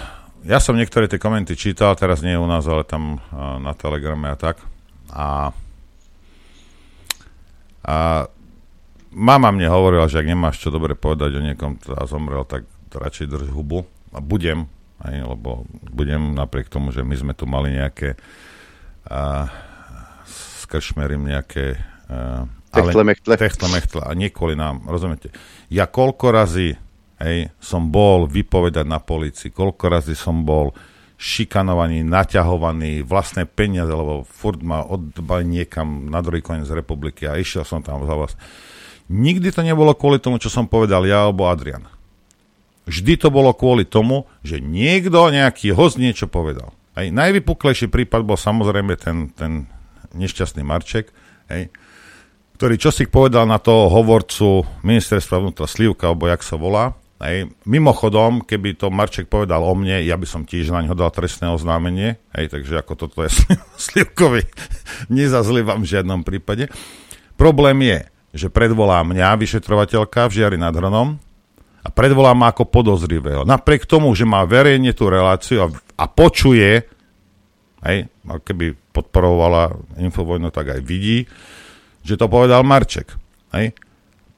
ja 0.46 0.58
som 0.62 0.78
niektoré 0.78 1.10
tie 1.10 1.18
komenty 1.18 1.58
čítal, 1.58 1.96
teraz 1.98 2.22
nie 2.22 2.38
u 2.38 2.46
nás, 2.46 2.64
ale 2.68 2.86
tam 2.86 3.18
a, 3.32 3.58
na 3.58 3.72
Telegrame 3.74 4.30
a 4.32 4.36
tak. 4.38 4.60
A, 5.10 5.50
a 7.82 7.96
mama 9.10 9.48
mne 9.50 9.68
hovorila, 9.72 10.06
že 10.06 10.20
ak 10.20 10.28
nemáš 10.28 10.60
čo 10.60 10.68
dobre 10.68 10.94
povedať 10.94 11.36
o 11.38 11.44
niekom, 11.44 11.80
a 11.96 12.04
zomrel, 12.04 12.44
tak 12.44 12.68
radšej 12.92 13.26
drž 13.28 13.48
hubu. 13.52 13.88
A 14.12 14.24
budem, 14.24 14.68
aj, 15.04 15.36
lebo 15.36 15.68
budem 15.92 16.32
napriek 16.32 16.72
tomu, 16.72 16.92
že 16.92 17.04
my 17.04 17.16
sme 17.16 17.32
tu 17.36 17.44
mali 17.44 17.76
nejaké 17.76 18.16
a, 19.08 19.48
s 20.28 20.64
kršmerím 20.68 21.28
nejaké 21.28 21.80
a, 22.08 22.48
techtle, 22.70 23.02
mechtle. 23.04 23.34
techtle, 23.36 23.68
mechtle. 23.72 24.02
A 24.04 24.12
nie 24.12 24.28
kvôli 24.32 24.54
nám, 24.54 24.84
rozumiete? 24.84 25.32
Ja 25.72 25.88
koľko 25.88 26.32
razy 26.32 26.76
hej, 27.22 27.50
som 27.58 27.90
bol 27.90 28.30
vypovedať 28.30 28.86
na 28.86 29.02
policii, 29.02 29.50
koľko 29.50 29.84
razy 29.90 30.14
som 30.14 30.46
bol 30.46 30.72
šikanovaný, 31.18 32.06
naťahovaný, 32.06 33.02
vlastné 33.02 33.42
peniaze, 33.50 33.90
lebo 33.90 34.22
furt 34.22 34.62
ma 34.62 34.86
odbali 34.86 35.42
niekam 35.42 36.06
na 36.06 36.22
druhý 36.22 36.38
koniec 36.38 36.70
republiky 36.70 37.26
a 37.26 37.34
išiel 37.34 37.66
som 37.66 37.82
tam 37.82 38.06
za 38.06 38.14
vás. 38.14 38.32
Nikdy 39.10 39.50
to 39.50 39.66
nebolo 39.66 39.98
kvôli 39.98 40.22
tomu, 40.22 40.38
čo 40.38 40.46
som 40.46 40.70
povedal 40.70 41.02
ja 41.10 41.26
alebo 41.26 41.50
Adrian. 41.50 41.90
Vždy 42.86 43.18
to 43.20 43.28
bolo 43.34 43.50
kvôli 43.52 43.84
tomu, 43.84 44.30
že 44.46 44.62
niekto, 44.62 45.28
nejaký 45.28 45.74
host 45.74 45.98
niečo 45.98 46.30
povedal. 46.30 46.72
Hej. 46.96 47.12
Najvypuklejší 47.12 47.90
prípad 47.90 48.24
bol 48.24 48.38
samozrejme 48.38 48.94
ten, 48.96 49.28
ten 49.34 49.66
nešťastný 50.14 50.62
Marček, 50.64 51.10
hej, 51.50 51.68
ktorý 52.58 52.74
čo 52.74 52.90
si 52.90 53.06
povedal 53.06 53.46
na 53.46 53.62
toho 53.62 53.86
hovorcu 53.86 54.66
ministerstva 54.82 55.38
vnútra 55.38 55.70
Slivka, 55.70 56.10
alebo 56.10 56.26
jak 56.26 56.42
sa 56.42 56.58
volá, 56.58 56.98
Hej. 57.18 57.50
Mimochodom, 57.66 58.46
keby 58.46 58.78
to 58.78 58.94
Marček 58.94 59.26
povedal 59.26 59.66
o 59.66 59.74
mne, 59.74 60.06
ja 60.06 60.14
by 60.14 60.22
som 60.22 60.46
tiež 60.46 60.70
na 60.70 60.86
ňo 60.86 60.94
dal 60.94 61.10
trestné 61.10 61.50
oznámenie, 61.50 62.14
hej, 62.30 62.46
takže 62.46 62.78
ako 62.78 62.94
toto 62.94 63.26
je 63.26 63.30
Slivkovi, 63.90 64.46
nezazlievam 65.10 65.82
v 65.82 65.90
žiadnom 65.98 66.22
prípade. 66.22 66.70
Problém 67.34 67.82
je, 67.82 67.98
že 68.38 68.46
predvolá 68.54 69.02
mňa 69.02 69.34
vyšetrovateľka 69.34 70.30
v 70.30 70.34
Žiari 70.38 70.58
nad 70.62 70.70
Hronom 70.70 71.18
a 71.82 71.88
predvolá 71.90 72.38
ma 72.38 72.54
ako 72.54 72.70
podozrivého. 72.70 73.42
Napriek 73.42 73.90
tomu, 73.90 74.14
že 74.14 74.22
má 74.22 74.46
verejne 74.46 74.94
tú 74.94 75.10
reláciu 75.10 75.66
a, 75.66 75.68
a 75.98 76.06
počuje, 76.06 76.86
hej, 77.82 77.98
keby 78.22 78.78
podporovala 78.94 79.74
Infovojnu, 79.98 80.54
tak 80.54 80.70
aj 80.70 80.80
vidí, 80.86 81.26
že 82.08 82.16
to 82.16 82.32
povedal 82.32 82.64
Marček. 82.64 83.12
Hej. 83.52 83.76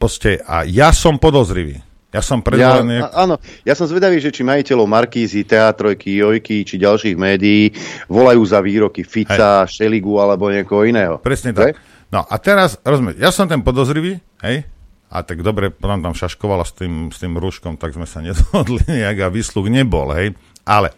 Proste, 0.01 0.43
a 0.43 0.67
ja 0.67 0.91
som 0.91 1.21
podozrivý 1.21 1.79
Ja 2.11 2.25
som 2.25 2.43
predvolený... 2.43 3.07
Ja, 3.07 3.15
áno, 3.15 3.39
ja 3.63 3.79
som 3.79 3.87
zvedavý, 3.87 4.19
že 4.19 4.35
či 4.35 4.43
majiteľov 4.43 4.91
Markízy, 4.91 5.47
Teatrojky, 5.47 6.19
Jojky 6.19 6.67
či 6.67 6.75
ďalších 6.83 7.15
médií 7.15 7.71
volajú 8.11 8.43
za 8.43 8.59
výroky 8.59 9.07
Fica, 9.07 9.63
hej. 9.63 9.71
Šeligu 9.71 10.19
alebo 10.19 10.51
niekoho 10.51 10.83
iného. 10.83 11.23
Presne 11.23 11.55
tak. 11.55 11.79
No 12.11 12.27
a 12.27 12.35
teraz, 12.43 12.75
rozumieš, 12.83 13.23
ja 13.23 13.31
som 13.31 13.47
ten 13.47 13.63
podozrivý, 13.63 14.19
hej, 14.43 14.67
a 15.11 15.27
tak 15.27 15.43
dobre, 15.43 15.75
potom 15.75 15.99
tam 16.03 16.15
šaškovala 16.15 16.63
s 16.63 16.75
tým, 16.75 17.11
s 17.11 17.19
tým 17.19 17.35
rúškom, 17.35 17.75
tak 17.75 17.95
sme 17.99 18.07
sa 18.07 18.23
nezhodli 18.23 18.83
nejak 18.91 19.27
a 19.27 19.29
výsluh 19.31 19.67
nebol, 19.67 20.11
hej. 20.15 20.35
Ale 20.63 20.95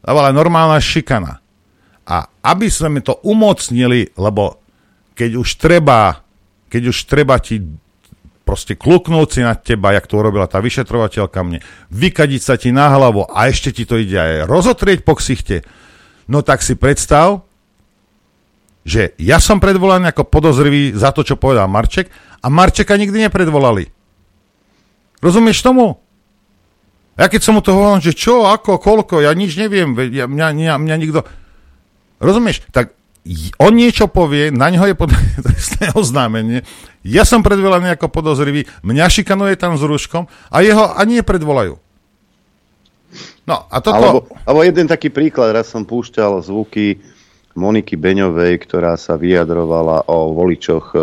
dávala 0.00 0.32
normálna 0.32 0.80
šikana. 0.80 1.40
A 2.02 2.26
aby 2.42 2.66
sme 2.66 2.98
to 3.04 3.20
umocnili, 3.22 4.10
lebo 4.16 4.61
keď 5.12 5.30
už 5.38 5.48
treba, 5.60 6.24
keď 6.68 6.82
už 6.92 6.98
treba 7.04 7.36
ti 7.38 7.60
proste 8.42 8.74
kluknúť 8.74 9.28
si 9.30 9.40
na 9.40 9.54
teba, 9.54 9.94
jak 9.94 10.10
to 10.10 10.18
urobila 10.18 10.50
tá 10.50 10.58
vyšetrovateľka 10.58 11.40
mne, 11.46 11.62
vykadiť 11.94 12.42
sa 12.42 12.54
ti 12.58 12.74
na 12.74 12.90
hlavu 12.90 13.24
a 13.30 13.46
ešte 13.46 13.70
ti 13.70 13.86
to 13.86 13.96
ide 13.96 14.18
aj 14.18 14.50
rozotrieť 14.50 15.06
po 15.06 15.14
ksichte, 15.14 15.62
no 16.26 16.42
tak 16.42 16.60
si 16.60 16.74
predstav, 16.74 17.46
že 18.82 19.14
ja 19.22 19.38
som 19.38 19.62
predvolaný 19.62 20.10
ako 20.10 20.26
podozrivý 20.26 20.90
za 20.90 21.14
to, 21.14 21.22
čo 21.22 21.38
povedal 21.38 21.70
Marček 21.70 22.10
a 22.42 22.50
Marčeka 22.50 22.98
nikdy 22.98 23.30
nepredvolali. 23.30 23.86
Rozumieš 25.22 25.62
tomu? 25.62 26.02
Ja 27.14 27.30
keď 27.30 27.40
som 27.46 27.54
mu 27.54 27.62
to 27.62 27.76
hovoril, 27.76 28.02
že 28.02 28.16
čo, 28.16 28.50
ako, 28.50 28.82
koľko, 28.82 29.22
ja 29.22 29.30
nič 29.36 29.54
neviem, 29.54 29.94
ja, 30.10 30.26
mňa, 30.26 30.46
mňa, 30.50 30.74
mňa 30.82 30.96
nikto... 30.98 31.22
Rozumieš? 32.18 32.66
Tak 32.74 32.98
on 33.62 33.72
niečo 33.74 34.10
povie, 34.10 34.50
na 34.50 34.70
ňo 34.70 34.90
je 34.90 34.94
trestné 35.46 35.94
oznámenie, 35.94 36.66
ja 37.06 37.22
som 37.22 37.42
predvolaný 37.42 37.94
ako 37.94 38.10
podozrivý, 38.10 38.66
mňa 38.82 39.06
šikanuje 39.10 39.54
tam 39.58 39.78
s 39.78 39.82
rúškom 39.82 40.26
a 40.50 40.56
jeho 40.62 40.90
ani 40.94 41.22
nepredvolajú. 41.22 41.78
No 43.42 43.66
a 43.66 43.76
toto... 43.82 43.98
Alebo, 43.98 44.20
alebo 44.46 44.62
jeden 44.62 44.86
taký 44.86 45.10
príklad, 45.10 45.50
raz 45.50 45.66
som 45.66 45.82
púšťal 45.82 46.46
zvuky 46.46 47.02
Moniky 47.52 48.00
Beňovej, 48.00 48.64
ktorá 48.64 48.96
sa 48.96 49.20
vyjadrovala 49.20 50.08
o 50.08 50.32
voličoch 50.32 50.96
e, 50.96 50.98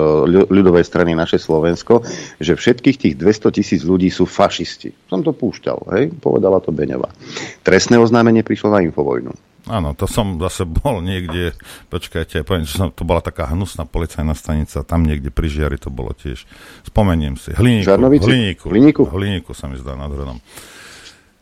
ľudovej 0.49 0.81
strany 0.81 1.13
naše 1.13 1.37
Slovensko, 1.37 2.01
že 2.41 2.57
všetkých 2.57 2.97
tých 2.97 3.15
200 3.21 3.53
tisíc 3.53 3.81
ľudí 3.85 4.09
sú 4.09 4.25
fašisti. 4.25 4.89
Som 5.11 5.21
to 5.21 5.29
púšťal, 5.29 5.77
hej? 5.93 6.03
povedala 6.17 6.57
to 6.57 6.73
Beňová. 6.73 7.13
Trestné 7.61 8.01
oznámenie 8.01 8.41
prišlo 8.41 8.73
na 8.73 8.81
Infovojnu. 8.81 9.29
Áno, 9.69 9.93
to 9.93 10.09
som 10.09 10.41
zase 10.41 10.65
bol 10.65 11.05
niekde, 11.05 11.53
počkajte, 11.93 12.41
poviem, 12.41 12.65
že 12.65 12.81
som, 12.81 12.89
to 12.89 13.05
bola 13.05 13.21
taká 13.21 13.45
hnusná 13.53 13.85
policajná 13.85 14.33
stanica, 14.33 14.81
tam 14.81 15.05
niekde 15.05 15.29
pri 15.29 15.45
Žiari 15.45 15.77
to 15.77 15.93
bolo 15.93 16.09
tiež. 16.17 16.49
Spomeniem 16.89 17.37
si, 17.37 17.53
Hliníku, 17.53 17.85
Hliníku, 18.25 18.65
Hliníku, 18.65 19.01
Hliníku 19.05 19.51
sa 19.53 19.69
mi 19.69 19.77
zdá 19.77 19.93
nad 19.93 20.09
Hronom. 20.09 20.41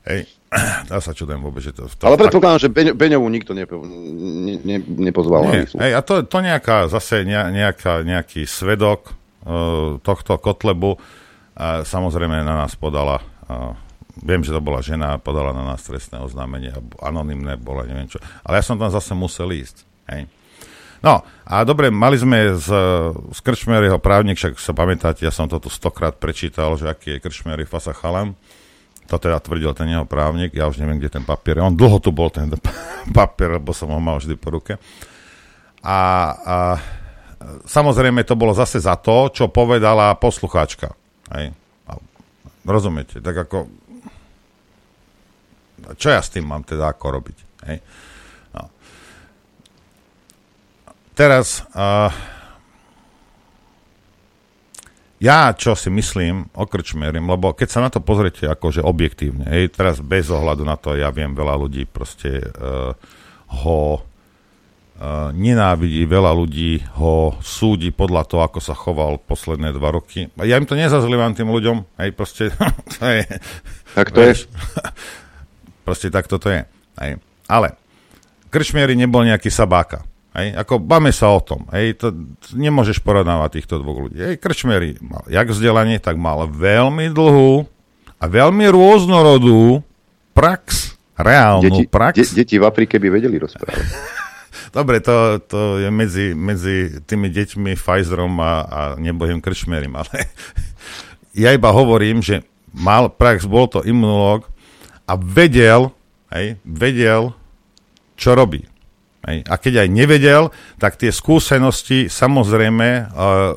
Hej, 0.03 0.28
ja 0.91 0.99
sa 1.07 1.11
čudujem 1.11 1.39
vôbec, 1.39 1.63
že 1.63 1.71
to... 1.75 1.88
to 1.88 2.03
Ale 2.03 2.19
predpokladám, 2.19 2.67
že 2.67 2.69
Beň, 2.71 2.88
Beňovú 2.95 3.28
nikto 3.32 3.51
nepo, 3.55 3.80
ne, 3.84 4.59
ne, 4.59 4.78
nepozval. 4.84 5.47
Nie, 5.47 5.63
hej, 5.67 5.91
a 5.95 6.03
to, 6.03 6.23
to 6.28 6.39
nejaká, 6.43 6.91
zase 6.91 7.23
nejaká, 7.28 8.03
nejaký 8.03 8.43
svedok 8.43 9.11
uh, 9.47 9.99
tohto 10.03 10.36
Kotlebu 10.36 10.95
uh, 10.95 10.99
samozrejme 11.84 12.43
na 12.43 12.67
nás 12.67 12.75
podala 12.75 13.23
uh, 13.47 13.75
Viem, 14.24 14.41
že 14.41 14.53
to 14.53 14.61
bola 14.63 14.82
žena, 14.82 15.22
podala 15.22 15.53
na 15.53 15.63
nás 15.63 15.86
trestné 15.86 16.18
oznámenie, 16.18 16.74
anonimné 17.01 17.57
bola, 17.57 17.86
neviem 17.86 18.09
čo. 18.09 18.18
Ale 18.41 18.59
ja 18.59 18.63
som 18.65 18.78
tam 18.78 18.89
zase 18.89 19.13
musel 19.13 19.53
ísť. 19.53 19.86
Hej. 20.09 20.26
No, 21.05 21.22
a 21.45 21.61
dobre, 21.61 21.93
mali 21.93 22.18
sme 22.18 22.57
z, 22.57 22.70
z 23.13 23.39
Krčmeryho 23.45 24.01
právnik, 24.01 24.41
však 24.41 24.57
sa 24.57 24.74
pamätáte, 24.74 25.22
ja 25.22 25.30
som 25.30 25.45
to 25.45 25.61
tu 25.61 25.70
stokrát 25.70 26.18
prečítal, 26.18 26.74
že 26.74 26.89
aký 26.89 27.18
je 27.18 27.22
Krčmery 27.22 27.70
Fasa 27.70 27.93
Chalam. 27.93 28.34
To 29.07 29.15
teda 29.15 29.39
tvrdil 29.39 29.72
ten 29.78 29.88
jeho 29.88 30.03
právnik, 30.03 30.51
ja 30.57 30.68
už 30.68 30.82
neviem, 30.82 30.97
kde 30.99 31.22
ten 31.22 31.24
papier 31.24 31.61
je. 31.61 31.63
On 31.63 31.72
dlho 31.72 32.01
tu 32.01 32.09
bol 32.09 32.34
ten 32.34 32.49
papier, 33.18 33.61
lebo 33.61 33.72
som 33.72 33.93
ho 33.93 34.01
mal 34.01 34.18
vždy 34.18 34.36
po 34.36 34.51
ruke. 34.51 34.82
A, 35.86 35.99
a 36.34 36.55
samozrejme 37.70 38.26
to 38.26 38.34
bolo 38.34 38.51
zase 38.51 38.82
za 38.82 38.97
to, 38.97 39.30
čo 39.32 39.53
povedala 39.53 40.18
poslucháčka. 40.18 40.91
Hej. 41.32 41.53
Rozumiete? 42.68 43.24
Tak 43.24 43.47
ako 43.47 43.57
čo 45.96 46.12
ja 46.12 46.20
s 46.20 46.34
tým 46.34 46.44
mám 46.44 46.68
teda 46.68 46.92
ako 46.92 47.06
robiť? 47.22 47.38
Hej? 47.72 47.78
No. 48.52 48.64
Teraz 51.16 51.64
uh, 51.72 52.12
ja 55.18 55.50
čo 55.58 55.74
si 55.74 55.90
myslím 55.90 56.46
o 56.54 56.70
Krčmerim, 56.70 57.26
lebo 57.26 57.50
keď 57.58 57.68
sa 57.70 57.82
na 57.82 57.90
to 57.90 58.06
pozriete 58.06 58.46
akože 58.46 58.86
objektívne, 58.86 59.50
hej, 59.50 59.74
teraz 59.74 59.98
bez 59.98 60.30
ohľadu 60.30 60.62
na 60.62 60.78
to, 60.78 60.94
ja 60.94 61.10
viem, 61.10 61.34
veľa 61.34 61.58
ľudí 61.58 61.90
proste 61.90 62.38
uh, 62.38 62.94
ho 63.66 63.82
uh, 63.98 65.34
nenávidí, 65.34 66.06
veľa 66.06 66.32
ľudí 66.38 66.86
ho 67.02 67.34
súdi 67.42 67.90
podľa 67.90 68.30
toho, 68.30 68.42
ako 68.46 68.60
sa 68.62 68.78
choval 68.78 69.18
posledné 69.18 69.74
dva 69.74 69.90
roky. 69.90 70.30
Ja 70.38 70.62
im 70.62 70.70
to 70.70 70.78
nezazlievam 70.78 71.34
tým 71.34 71.50
ľuďom, 71.50 71.98
hej, 71.98 72.14
proste 72.14 72.54
to 73.02 73.06
je... 73.10 73.26
Tak 73.98 74.14
to 74.14 74.22
vieš, 74.22 74.46
je. 74.46 75.26
Proste 75.88 76.12
tak 76.12 76.28
toto 76.28 76.52
je. 76.52 76.68
Hej. 77.00 77.24
Ale 77.48 77.80
Krčmieri 78.52 78.92
nebol 79.00 79.24
nejaký 79.24 79.48
sabáka. 79.48 80.04
Hej. 80.36 80.60
Ako 80.60 80.84
báme 80.84 81.16
sa 81.16 81.32
o 81.32 81.40
tom. 81.40 81.64
Hej. 81.72 82.04
To, 82.04 82.12
to 82.12 82.60
nemôžeš 82.60 83.00
porovnávať 83.00 83.64
týchto 83.64 83.80
dvoch 83.80 84.04
ľudí. 84.04 84.20
Hej. 84.20 84.36
Krčmieri 84.44 85.00
mal 85.00 85.24
jak 85.32 85.48
vzdelanie, 85.48 86.04
tak 86.04 86.20
mal 86.20 86.44
veľmi 86.44 87.08
dlhú 87.16 87.64
a 88.20 88.26
veľmi 88.28 88.68
rôznorodú 88.68 89.80
prax, 90.36 90.92
reálnu 91.16 91.64
deti, 91.64 91.84
prax. 91.88 92.36
De, 92.36 92.44
deti 92.44 92.60
v 92.60 92.68
Afrike 92.68 93.00
by 93.00 93.08
vedeli 93.08 93.40
rozprávať. 93.40 93.88
Dobre, 94.76 95.00
to, 95.00 95.40
to 95.48 95.80
je 95.80 95.88
medzi, 95.88 96.36
medzi 96.36 97.00
tými 97.08 97.32
deťmi 97.32 97.80
Pfizerom 97.80 98.36
a, 98.44 98.54
a 98.68 98.80
nebohým 99.00 99.40
krčmerim, 99.40 99.96
ale 99.96 100.28
ja 101.48 101.56
iba 101.56 101.72
hovorím, 101.72 102.20
že 102.20 102.44
mal 102.76 103.08
prax, 103.08 103.48
bol 103.48 103.72
to 103.72 103.82
imunológ, 103.88 104.46
a 105.08 105.14
vedel, 105.16 105.95
hej, 106.36 106.60
vedel, 106.68 107.32
čo 108.20 108.36
robí. 108.36 108.68
Hej. 109.24 109.47
A 109.47 109.55
keď 109.55 109.88
aj 109.88 109.89
nevedel, 109.91 110.43
tak 110.78 110.99
tie 110.99 111.10
skúsenosti 111.10 112.12
samozrejme 112.12 112.88
uh, 112.88 113.05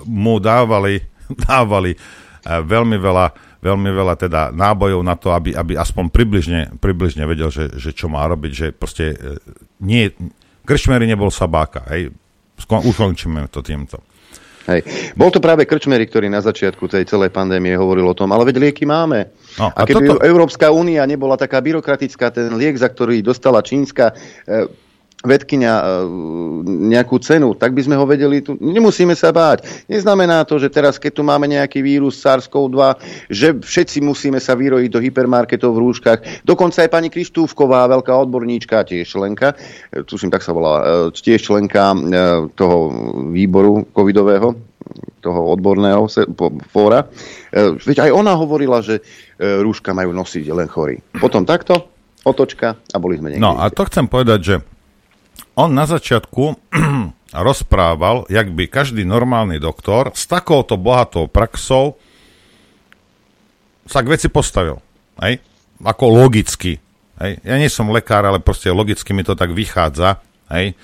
mu 0.06 0.38
dávali, 0.38 1.02
dávali 1.50 1.98
uh, 1.98 2.62
veľmi 2.62 2.96
veľa 2.96 3.50
veľmi 3.60 3.92
veľa 3.92 4.16
teda 4.16 4.42
nábojov 4.56 5.04
na 5.04 5.20
to, 5.20 5.36
aby, 5.36 5.52
aby 5.52 5.76
aspoň 5.76 6.08
približne, 6.08 6.80
približne 6.80 7.28
vedel, 7.28 7.52
že, 7.52 7.68
že 7.76 7.92
čo 7.92 8.08
má 8.08 8.24
robiť, 8.24 8.52
že 8.56 8.66
proste 8.72 9.12
uh, 9.12 9.36
nie, 9.84 10.08
Kršmery 10.64 11.04
nebol 11.04 11.28
sabáka, 11.28 11.84
hej, 11.92 12.08
ukončíme 12.64 13.44
to 13.52 13.60
týmto. 13.60 14.00
Hej. 14.70 14.80
Bol 15.18 15.34
to 15.34 15.42
práve 15.42 15.66
Krčmery, 15.66 16.06
ktorý 16.06 16.30
na 16.30 16.38
začiatku 16.38 16.86
tej 16.86 17.02
celej 17.10 17.34
pandémie 17.34 17.74
hovoril 17.74 18.06
o 18.06 18.14
tom, 18.14 18.30
ale 18.30 18.46
veď 18.46 18.62
lieky 18.62 18.86
máme. 18.86 19.34
No, 19.58 19.74
a, 19.74 19.82
a 19.82 19.88
keby 19.88 20.06
toto... 20.06 20.22
Európska 20.22 20.70
únia 20.70 21.02
nebola 21.10 21.34
taká 21.34 21.58
byrokratická, 21.58 22.30
ten 22.30 22.54
liek, 22.54 22.78
za 22.78 22.86
ktorý 22.86 23.18
dostala 23.18 23.66
čínska 23.66 24.14
e, 24.46 24.70
vedkynia 25.20 25.74
e, 25.76 25.84
nejakú 26.92 27.20
cenu, 27.20 27.52
tak 27.52 27.76
by 27.76 27.82
sme 27.84 27.96
ho 27.96 28.08
vedeli, 28.08 28.40
tu, 28.40 28.56
nemusíme 28.56 29.12
sa 29.12 29.28
báť. 29.28 29.84
Neznamená 29.84 30.48
to, 30.48 30.56
že 30.56 30.72
teraz, 30.72 30.96
keď 30.96 31.12
tu 31.20 31.22
máme 31.24 31.44
nejaký 31.44 31.84
vírus 31.84 32.16
SARS-CoV-2, 32.24 32.80
že 33.28 33.52
všetci 33.60 34.00
musíme 34.00 34.40
sa 34.40 34.56
vyrojiť 34.56 34.88
do 34.88 35.00
hypermarketov 35.00 35.76
v 35.76 35.82
rúškach. 35.84 36.18
Dokonca 36.48 36.88
aj 36.88 36.90
pani 36.90 37.12
Kristúvková, 37.12 37.84
veľká 37.92 38.16
odborníčka, 38.16 38.88
tiež 38.88 39.04
členka, 39.04 39.52
e, 39.92 40.04
tuším, 40.08 40.32
tak 40.32 40.40
sa 40.40 40.56
volá, 40.56 40.74
e, 40.80 41.12
tiež 41.12 41.52
členka 41.52 41.92
toho 42.56 42.78
výboru 43.30 43.84
covidového, 43.92 44.56
toho 45.20 45.40
odborného 45.52 46.08
fóra. 46.72 47.04
Veď 47.52 48.08
aj 48.08 48.10
ona 48.14 48.32
hovorila, 48.36 48.80
že 48.80 49.04
rúška 49.38 49.92
majú 49.92 50.14
nosiť 50.16 50.44
len 50.50 50.68
chorí. 50.70 50.98
Potom 51.20 51.44
takto, 51.44 51.92
otočka 52.24 52.76
a 52.76 52.96
boli 52.96 53.20
sme 53.20 53.36
niekde. 53.36 53.44
No 53.44 53.56
a 53.56 53.68
to 53.68 53.84
chcem 53.88 54.08
povedať, 54.08 54.40
že 54.40 54.54
on 55.54 55.70
na 55.74 55.86
začiatku 55.86 56.58
rozprával, 57.46 58.26
jak 58.26 58.50
by 58.50 58.66
každý 58.66 59.06
normálny 59.06 59.62
doktor 59.62 60.10
s 60.14 60.26
takouto 60.26 60.74
bohatou 60.74 61.30
praxou 61.30 61.98
sa 63.86 64.06
k 64.06 64.10
veci 64.14 64.28
postavil. 64.30 64.78
Hej? 65.18 65.42
Ako 65.82 66.10
logicky. 66.10 66.78
Hej? 67.18 67.42
Ja 67.42 67.58
nie 67.58 67.66
som 67.66 67.90
lekár, 67.90 68.22
ale 68.22 68.38
proste 68.38 68.70
logicky 68.70 69.10
mi 69.10 69.26
to 69.26 69.34
tak 69.34 69.50
vychádza. 69.50 70.22
Hej? 70.46 70.78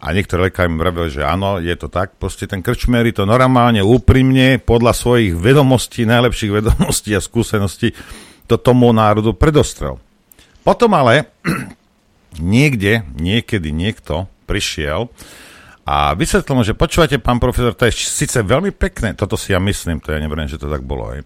A 0.00 0.12
niektorí 0.12 0.52
lekári 0.52 0.68
mi 0.68 0.80
vravili, 0.80 1.08
že 1.08 1.24
áno, 1.24 1.56
je 1.60 1.72
to 1.76 1.88
tak. 1.88 2.16
Proste 2.20 2.44
ten 2.44 2.60
krčmery 2.60 3.16
to 3.16 3.24
normálne, 3.24 3.80
úprimne, 3.80 4.60
podľa 4.60 4.92
svojich 4.92 5.32
vedomostí, 5.36 6.04
najlepších 6.04 6.52
vedomostí 6.52 7.16
a 7.16 7.20
skúseností 7.20 7.96
to 8.46 8.60
tomu 8.60 8.92
národu 8.92 9.32
predostrel. 9.32 9.98
Potom 10.62 10.92
ale 10.92 11.32
niekde, 12.42 13.06
niekedy 13.16 13.70
niekto 13.70 14.30
prišiel 14.46 15.10
a 15.86 16.18
vysvetlil 16.18 16.54
mu, 16.58 16.62
že 16.66 16.74
počúvate, 16.74 17.22
pán 17.22 17.38
profesor, 17.38 17.74
to 17.74 17.86
je 17.86 17.94
síce 17.94 18.38
veľmi 18.42 18.74
pekné, 18.74 19.14
toto 19.14 19.38
si 19.38 19.54
ja 19.54 19.62
myslím, 19.62 20.02
to 20.02 20.10
ja 20.10 20.18
neviem, 20.18 20.50
že 20.50 20.58
to 20.58 20.66
tak 20.66 20.82
bolo, 20.82 21.14
aj, 21.14 21.22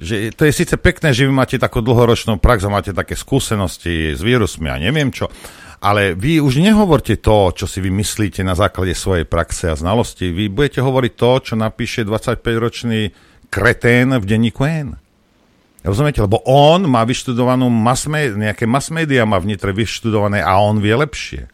že 0.00 0.30
to 0.32 0.46
je 0.46 0.52
síce 0.54 0.74
pekné, 0.78 1.10
že 1.10 1.26
vy 1.26 1.32
máte 1.34 1.58
takú 1.58 1.82
dlhoročnú 1.82 2.38
prax 2.38 2.64
a 2.64 2.72
máte 2.72 2.94
také 2.94 3.18
skúsenosti 3.18 4.14
s 4.14 4.20
vírusmi 4.22 4.70
a 4.70 4.78
neviem 4.78 5.10
čo, 5.10 5.26
ale 5.80 6.12
vy 6.12 6.44
už 6.44 6.60
nehovorte 6.60 7.16
to, 7.18 7.56
čo 7.56 7.64
si 7.64 7.80
vy 7.80 7.88
myslíte 7.88 8.44
na 8.44 8.52
základe 8.52 8.92
svojej 8.92 9.24
praxe 9.24 9.72
a 9.72 9.74
znalosti. 9.74 10.28
Vy 10.28 10.52
budete 10.52 10.84
hovoriť 10.84 11.12
to, 11.16 11.30
čo 11.40 11.54
napíše 11.56 12.04
25-ročný 12.04 13.16
kretén 13.48 14.12
v 14.12 14.24
denníku 14.28 14.60
N. 14.68 14.99
Rozumiete? 15.80 16.20
Lebo 16.20 16.44
on 16.44 16.84
má 16.84 17.04
vyštudovanú 17.08 17.72
mass 17.72 18.04
nejaké 18.10 18.68
mass 18.68 18.92
media 18.92 19.24
má 19.24 19.40
vnitre 19.40 19.72
vyštudované 19.72 20.44
a 20.44 20.60
on 20.60 20.76
vie 20.80 20.92
lepšie, 20.92 21.48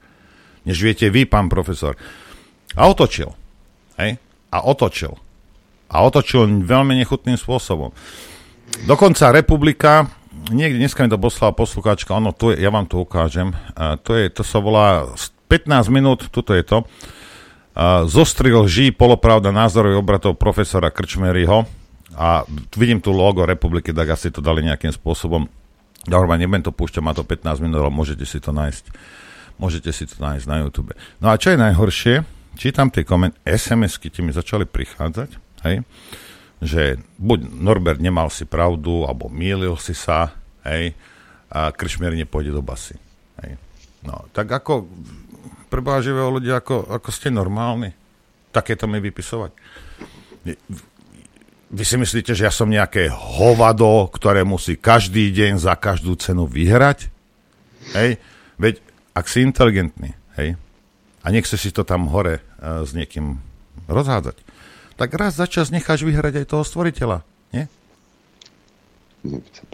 než 0.66 0.76
viete 0.82 1.06
vy, 1.06 1.26
pán 1.30 1.46
profesor. 1.46 1.94
A 2.74 2.90
otočil. 2.90 3.30
Hej? 3.96 4.18
A 4.50 4.66
otočil. 4.66 5.14
A 5.86 6.02
otočil 6.02 6.66
veľmi 6.66 6.98
nechutným 6.98 7.38
spôsobom. 7.38 7.94
Dokonca 8.90 9.30
republika, 9.30 10.10
niekde 10.50 10.82
dneska 10.82 11.06
mi 11.06 11.08
to 11.08 11.22
poslala 11.22 11.54
poslucháčka, 11.54 12.18
ono, 12.18 12.34
tu 12.34 12.50
je, 12.50 12.58
ja 12.58 12.68
vám 12.74 12.90
to 12.90 13.00
ukážem, 13.00 13.54
uh, 13.54 13.94
to, 14.02 14.18
je, 14.18 14.26
to 14.28 14.42
sa 14.42 14.58
volá 14.58 15.06
15 15.48 15.86
minút, 15.88 16.26
tuto 16.28 16.50
je 16.52 16.66
to, 16.66 16.78
uh, 16.82 18.04
zostril 18.10 18.66
ží 18.66 18.90
polopravda 18.90 19.54
názorových 19.54 20.02
obratov 20.02 20.32
profesora 20.34 20.90
Krčmeryho, 20.90 21.64
a 22.16 22.48
vidím 22.72 23.04
tu 23.04 23.12
logo 23.12 23.44
republiky, 23.44 23.92
tak 23.92 24.16
asi 24.16 24.32
to 24.32 24.40
dali 24.40 24.64
nejakým 24.64 24.88
spôsobom. 24.88 25.44
Dobre, 26.08 26.26
nebudem 26.40 26.64
to 26.64 26.72
púšťať, 26.72 27.04
má 27.04 27.12
to 27.12 27.28
15 27.28 27.60
minút, 27.60 27.84
ale 27.84 27.92
môžete 27.92 28.24
si 28.24 28.40
to 28.40 28.56
nájsť. 28.56 28.88
Môžete 29.60 29.92
si 29.92 30.08
to 30.08 30.16
nájsť 30.24 30.48
na 30.48 30.64
YouTube. 30.64 30.96
No 31.20 31.28
a 31.28 31.36
čo 31.36 31.52
je 31.52 31.60
najhoršie, 31.60 32.24
čítam 32.56 32.88
tie 32.88 33.04
koment, 33.04 33.36
SMS-ky 33.44 34.08
ti 34.08 34.24
mi 34.24 34.32
začali 34.32 34.64
prichádzať, 34.64 35.30
hej, 35.68 35.84
že 36.64 36.96
buď 37.20 37.52
Norbert 37.52 38.00
nemal 38.00 38.32
si 38.32 38.48
pravdu, 38.48 39.04
alebo 39.04 39.28
mýlil 39.28 39.76
si 39.76 39.92
sa, 39.92 40.32
hej, 40.64 40.96
a 41.52 41.68
Kršmier 41.68 42.16
nepôjde 42.16 42.52
do 42.56 42.64
basy. 42.64 42.96
Hej. 43.44 43.60
No, 44.08 44.24
tak 44.32 44.48
ako 44.48 44.88
preboha 45.68 46.00
živého 46.00 46.32
ľudia, 46.32 46.64
ako, 46.64 46.88
ako 46.96 47.08
ste 47.12 47.28
normálni, 47.28 47.92
takéto 48.56 48.88
mi 48.88 49.04
vypisovať 49.04 49.52
vy 51.70 51.82
si 51.82 51.96
myslíte, 51.98 52.32
že 52.34 52.46
ja 52.46 52.52
som 52.54 52.70
nejaké 52.70 53.10
hovado, 53.10 54.06
ktoré 54.14 54.46
musí 54.46 54.78
každý 54.78 55.34
deň 55.34 55.58
za 55.58 55.74
každú 55.74 56.14
cenu 56.14 56.46
vyhrať? 56.46 57.10
Hej? 57.94 58.22
Veď 58.56 58.80
ak 59.16 59.26
si 59.26 59.42
inteligentný, 59.42 60.14
hej, 60.38 60.54
a 61.24 61.26
nechce 61.34 61.58
si 61.58 61.74
to 61.74 61.82
tam 61.82 62.06
hore 62.06 62.38
uh, 62.38 62.86
s 62.86 62.94
niekým 62.94 63.42
rozhádzať, 63.90 64.36
tak 64.96 65.10
raz 65.18 65.36
za 65.36 65.50
čas 65.50 65.74
necháš 65.74 66.06
vyhrať 66.06 66.44
aj 66.44 66.46
toho 66.46 66.62
stvoriteľa, 66.62 67.26
nie? 67.50 67.64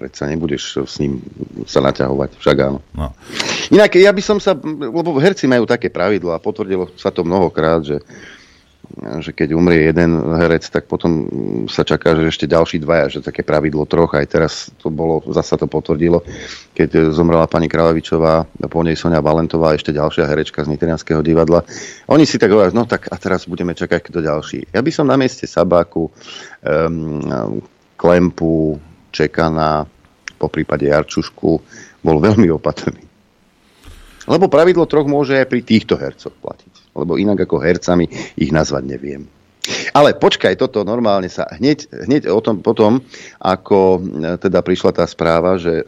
Predsa 0.01 0.32
nebudeš 0.32 0.80
s 0.88 0.97
ním 0.97 1.20
sa 1.68 1.84
naťahovať, 1.84 2.40
však 2.40 2.57
áno. 2.64 2.80
No. 2.97 3.12
Inak 3.68 4.01
ja 4.01 4.09
by 4.09 4.22
som 4.24 4.40
sa, 4.40 4.57
lebo 4.57 5.12
herci 5.20 5.45
majú 5.45 5.68
také 5.68 5.93
pravidlo 5.93 6.32
a 6.32 6.40
potvrdilo 6.40 6.88
sa 6.97 7.12
to 7.12 7.20
mnohokrát, 7.20 7.84
že 7.84 8.01
že 9.24 9.32
keď 9.32 9.57
umrie 9.57 9.88
jeden 9.88 10.20
herec, 10.36 10.68
tak 10.68 10.84
potom 10.84 11.24
sa 11.66 11.82
čaká, 11.82 12.12
že 12.12 12.28
ešte 12.28 12.45
ďalší 12.45 12.76
dvaja, 12.82 13.18
že 13.18 13.24
také 13.24 13.40
pravidlo 13.40 13.88
troch, 13.88 14.12
aj 14.12 14.26
teraz 14.28 14.53
to 14.76 14.93
bolo, 14.93 15.24
zasa 15.32 15.57
to 15.57 15.64
potvrdilo, 15.64 16.20
keď 16.76 17.12
zomrela 17.12 17.49
pani 17.49 17.72
Kráľovičová, 17.72 18.49
po 18.68 18.80
nej 18.84 18.97
Sonia 18.97 19.24
Valentová 19.24 19.72
a 19.72 19.76
ešte 19.76 19.97
ďalšia 19.97 20.28
herečka 20.28 20.64
z 20.64 20.70
Nitrianského 20.76 21.24
divadla. 21.24 21.64
Oni 22.12 22.28
si 22.28 22.36
tak 22.36 22.53
hovoria, 22.53 22.76
no 22.76 22.84
tak 22.84 23.09
a 23.09 23.16
teraz 23.16 23.49
budeme 23.49 23.72
čakať 23.72 24.01
kto 24.12 24.18
ďalší. 24.20 24.76
Ja 24.76 24.84
by 24.84 24.90
som 24.93 25.09
na 25.09 25.16
mieste 25.16 25.49
Sabáku, 25.49 26.09
um, 26.09 27.61
Klempu, 27.97 28.76
Čekana, 29.12 29.88
po 30.36 30.49
prípade 30.53 30.88
Jarčušku, 30.88 31.51
bol 32.03 32.16
veľmi 32.18 32.51
opatrný. 32.53 33.05
Lebo 34.26 34.47
pravidlo 34.47 34.86
troch 34.86 35.09
môže 35.09 35.34
aj 35.34 35.47
pri 35.51 35.61
týchto 35.66 35.99
hercoch 35.99 36.34
platiť 36.38 36.72
lebo 36.93 37.16
inak 37.16 37.49
ako 37.49 37.61
hercami 37.61 38.09
ich 38.36 38.53
nazvať 38.53 38.84
neviem. 38.84 39.24
Ale 39.95 40.18
počkaj, 40.18 40.59
toto 40.59 40.82
normálne 40.82 41.30
sa 41.30 41.47
hneď, 41.47 41.86
hneď 42.11 42.22
o 42.34 42.43
tom 42.43 42.59
potom, 42.59 42.99
ako 43.38 44.03
e, 44.03 44.34
teda 44.43 44.59
prišla 44.59 44.90
tá 44.90 45.07
správa, 45.07 45.55
že 45.55 45.70
e, 45.70 45.84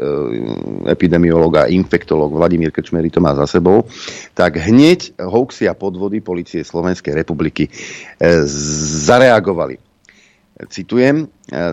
epidemiolog 0.94 1.59
a 1.59 1.66
infektolog 1.66 2.30
Vladimír 2.30 2.70
Krčmery 2.70 3.11
to 3.11 3.18
má 3.18 3.34
za 3.34 3.50
sebou, 3.50 3.82
tak 4.30 4.62
hneď 4.62 5.18
hoaxy 5.18 5.66
a 5.66 5.74
podvody 5.74 6.22
policie 6.22 6.62
Slovenskej 6.62 7.18
republiky 7.18 7.66
e, 7.66 7.70
zareagovali. 9.11 9.82
Citujem, 10.70 11.26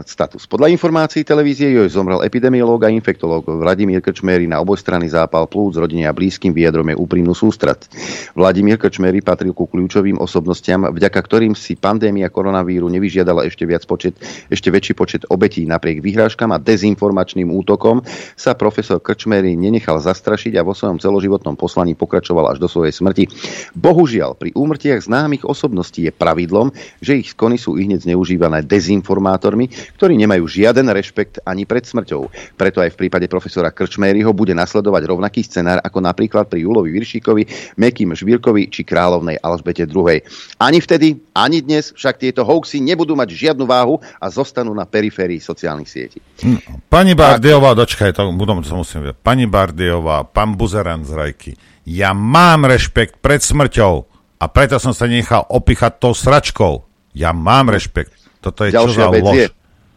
status. 0.03 0.51
Podľa 0.51 0.67
informácií 0.67 1.23
televízie 1.23 1.71
Joj 1.71 1.95
zomrel 1.95 2.19
epidemiológ 2.27 2.83
a 2.83 2.89
infektológ 2.91 3.47
Vladimír 3.47 4.03
Krčmery 4.03 4.43
na 4.43 4.59
obojstranný 4.59 5.07
zápal 5.07 5.47
plúc 5.47 5.79
rodine 5.79 6.11
a 6.11 6.13
blízkym 6.13 6.51
vyjadrome 6.51 6.91
úprimnú 6.91 7.31
sústrat. 7.31 7.87
Vladimír 8.35 8.75
Krčmery 8.75 9.23
patril 9.23 9.55
ku 9.55 9.71
kľúčovým 9.71 10.19
osobnostiam, 10.19 10.91
vďaka 10.91 11.19
ktorým 11.23 11.55
si 11.55 11.79
pandémia 11.79 12.27
koronavíru 12.27 12.91
nevyžiadala 12.91 13.47
ešte, 13.47 13.63
viac 13.63 13.87
počet, 13.87 14.19
ešte 14.51 14.67
väčší 14.67 14.91
počet 14.91 15.23
obetí. 15.31 15.63
Napriek 15.63 16.03
vyhrážkam 16.03 16.51
a 16.51 16.59
dezinformačným 16.59 17.47
útokom 17.47 18.03
sa 18.35 18.51
profesor 18.59 18.99
Krčmery 18.99 19.55
nenechal 19.55 20.03
zastrašiť 20.03 20.59
a 20.59 20.65
vo 20.67 20.75
svojom 20.75 20.99
celoživotnom 20.99 21.55
poslaní 21.55 21.95
pokračoval 21.95 22.51
až 22.51 22.59
do 22.59 22.67
svojej 22.67 22.91
smrti. 22.91 23.31
Bohužiaľ, 23.71 24.35
pri 24.35 24.51
úmrtiach 24.51 25.07
známych 25.07 25.47
osobností 25.47 26.05
je 26.05 26.11
pravidlom, 26.11 26.75
že 26.99 27.23
ich 27.23 27.31
skony 27.31 27.55
sú 27.55 27.79
i 27.79 27.87
hneď 27.87 28.03
zneužívané 28.03 28.67
dezinformátormi 28.67 29.60
ľuďmi, 29.61 29.97
ktorí 29.97 30.13
nemajú 30.17 30.43
žiaden 30.49 30.87
rešpekt 30.89 31.45
ani 31.45 31.69
pred 31.69 31.85
smrťou. 31.85 32.21
Preto 32.57 32.81
aj 32.81 32.97
v 32.97 32.99
prípade 33.05 33.27
profesora 33.29 33.69
Krčméryho 33.69 34.33
bude 34.33 34.57
nasledovať 34.57 35.03
rovnaký 35.05 35.45
scenár 35.45 35.77
ako 35.85 36.01
napríklad 36.01 36.49
pri 36.49 36.65
Julovi 36.65 36.89
Viršíkovi, 36.97 37.43
Mekým 37.77 38.13
Žvírkovi 38.17 38.73
či 38.73 38.81
kráľovnej 38.81 39.37
Alžbete 39.41 39.85
II. 39.85 40.17
Ani 40.57 40.79
vtedy, 40.81 41.21
ani 41.37 41.61
dnes 41.61 41.93
však 41.93 42.17
tieto 42.17 42.41
hoaxy 42.41 42.81
nebudú 42.81 43.13
mať 43.13 43.29
žiadnu 43.29 43.65
váhu 43.69 44.01
a 44.17 44.25
zostanú 44.33 44.73
na 44.73 44.89
periférii 44.89 45.41
sociálnych 45.41 45.89
sietí. 45.89 46.19
Hm, 46.41 46.89
pani 46.89 47.13
Bardiová, 47.13 47.77
dočkaj, 47.77 48.17
to, 48.17 48.33
budem, 48.33 48.65
to 48.65 48.73
musím 48.73 49.05
vedieť. 49.05 49.17
Pani 49.21 49.45
Bardiová, 49.45 50.25
pán 50.25 50.57
Buzeran 50.57 51.05
z 51.05 51.13
Rajky, 51.13 51.51
ja 51.85 52.13
mám 52.13 52.69
rešpekt 52.69 53.19
pred 53.19 53.41
smrťou 53.41 53.93
a 54.41 54.45
preto 54.49 54.77
som 54.77 54.93
sa 54.93 55.09
nechal 55.09 55.45
opichať 55.49 55.97
tou 56.01 56.13
sračkou. 56.13 56.85
Ja 57.11 57.35
mám 57.35 57.67
rešpekt. 57.67 58.20
Toto 58.41 58.65
je 58.65 58.73
Ďalšia 58.73 59.05
čo 59.05 59.13
vec 59.13 59.23
lož? 59.23 59.37
je, 59.37 59.45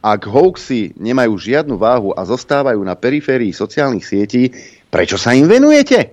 ak 0.05 0.21
hoaxy 0.29 0.93
nemajú 1.01 1.33
žiadnu 1.41 1.81
váhu 1.81 2.13
a 2.13 2.29
zostávajú 2.29 2.77
na 2.85 2.93
periférii 2.93 3.57
sociálnych 3.57 4.05
sietí, 4.05 4.53
prečo 4.93 5.17
sa 5.17 5.33
im 5.33 5.49
venujete? 5.49 6.13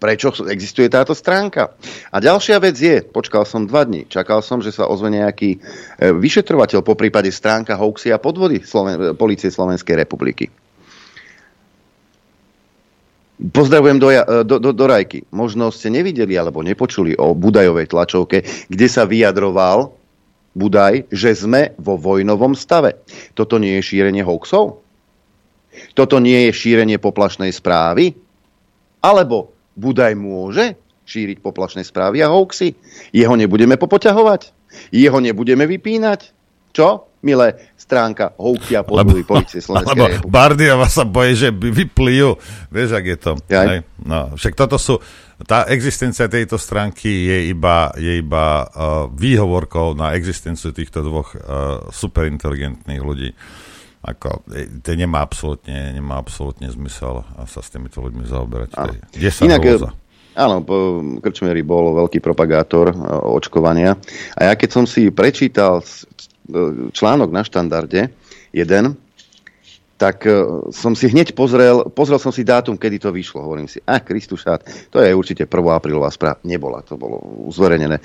Prečo 0.00 0.34
existuje 0.50 0.90
táto 0.90 1.14
stránka? 1.14 1.76
A 2.10 2.18
ďalšia 2.18 2.58
vec 2.58 2.74
je, 2.74 3.04
počkal 3.06 3.46
som 3.46 3.68
dva 3.68 3.86
dní, 3.86 4.08
čakal 4.08 4.42
som, 4.42 4.58
že 4.58 4.74
sa 4.74 4.88
ozve 4.90 5.14
nejaký 5.14 5.50
e, 5.54 5.58
vyšetrovateľ 6.10 6.82
po 6.82 6.98
prípade 6.98 7.30
stránka 7.30 7.78
hoaxy 7.78 8.10
a 8.10 8.18
podvody 8.18 8.64
Sloven- 8.66 9.14
Polície 9.14 9.52
Slovenskej 9.52 9.94
republiky. 9.94 10.50
Pozdravujem 13.38 14.02
do, 14.02 14.08
e, 14.10 14.42
do, 14.42 14.58
do, 14.58 14.74
do 14.74 14.84
Rajky. 14.90 15.30
Možno 15.30 15.70
ste 15.70 15.92
nevideli 15.92 16.34
alebo 16.34 16.66
nepočuli 16.66 17.14
o 17.14 17.38
Budajovej 17.38 17.86
tlačovke, 17.94 18.42
kde 18.66 18.86
sa 18.90 19.06
vyjadroval 19.06 20.01
Budaj, 20.52 21.08
že 21.08 21.32
sme 21.32 21.72
vo 21.80 21.96
vojnovom 21.96 22.52
stave. 22.52 23.00
Toto 23.32 23.56
nie 23.56 23.80
je 23.80 23.88
šírenie 23.88 24.20
hoaxov? 24.20 24.84
Toto 25.96 26.20
nie 26.20 26.48
je 26.48 26.52
šírenie 26.52 27.00
poplašnej 27.00 27.48
správy? 27.48 28.12
Alebo 29.00 29.56
Budaj 29.72 30.12
môže 30.12 30.76
šíriť 31.08 31.40
poplašné 31.40 31.82
správy 31.82 32.20
a 32.20 32.28
hoaxy? 32.28 32.76
Jeho 33.10 33.32
nebudeme 33.32 33.80
popoťahovať? 33.80 34.52
Jeho 34.92 35.18
nebudeme 35.24 35.64
vypínať? 35.64 36.20
Čo? 36.76 37.08
Milé 37.22 37.72
stránka 37.78 38.34
hoaxy 38.34 38.74
a 38.74 38.82
podvody 38.82 39.22
policie 39.22 39.62
Slovenskej 39.62 39.94
Lebo 39.94 40.26
Bardiova 40.26 40.90
sa 40.90 41.06
bojí, 41.06 41.38
že 41.38 41.48
vyplijú. 41.54 42.34
Vieš, 42.68 42.90
ak 42.98 43.04
je 43.06 43.16
to. 43.16 43.32
No, 44.02 44.34
však 44.34 44.58
toto 44.58 44.74
sú 44.74 44.98
tá 45.46 45.66
existencia 45.70 46.26
tejto 46.28 46.56
stránky 46.58 47.08
je 47.08 47.38
iba, 47.52 47.90
je 47.98 48.18
iba 48.20 48.66
uh, 48.66 49.06
výhovorkou 49.12 49.94
na 49.94 50.14
existenciu 50.14 50.70
týchto 50.70 51.02
dvoch 51.02 51.34
uh, 51.34 51.40
superinteligentných 51.90 53.02
ľudí. 53.02 53.30
Ako, 54.02 54.42
e, 54.50 54.82
to 54.82 54.98
nemá 54.98 55.22
absolútne, 55.22 55.94
nemá 55.94 56.18
absolútne 56.18 56.66
zmysel 56.66 57.22
sa 57.46 57.62
s 57.62 57.70
týmito 57.70 58.02
ľuďmi 58.02 58.26
zaoberať. 58.26 58.74
Kde 59.14 59.30
sa 59.30 59.46
Inak, 59.46 59.62
hrôza? 59.62 59.94
Áno, 60.34 60.64
Krčmery 61.22 61.62
bol 61.62 61.94
veľký 61.94 62.18
propagátor 62.18 62.90
očkovania. 63.30 63.94
A 64.34 64.50
ja 64.50 64.52
keď 64.58 64.70
som 64.74 64.84
si 64.90 65.14
prečítal 65.14 65.86
článok 66.90 67.30
na 67.30 67.46
štandarde, 67.46 68.10
jeden, 68.50 68.98
tak 69.96 70.26
e, 70.26 70.32
som 70.74 70.92
si 70.98 71.08
hneď 71.08 71.36
pozrel, 71.36 71.86
pozrel 71.92 72.18
som 72.18 72.34
si 72.34 72.42
dátum, 72.42 72.74
kedy 72.74 72.98
to 72.98 73.10
vyšlo. 73.14 73.44
Hovorím 73.44 73.70
si, 73.70 73.78
a 73.86 74.02
Kristušát, 74.02 74.90
to 74.90 74.98
je 74.98 75.14
určite 75.14 75.46
1. 75.46 75.52
aprílová 75.70 76.10
správa. 76.10 76.42
Nebola, 76.42 76.82
to 76.82 76.98
bolo 76.98 77.48
zverejnené 77.52 77.98
e, 77.98 78.02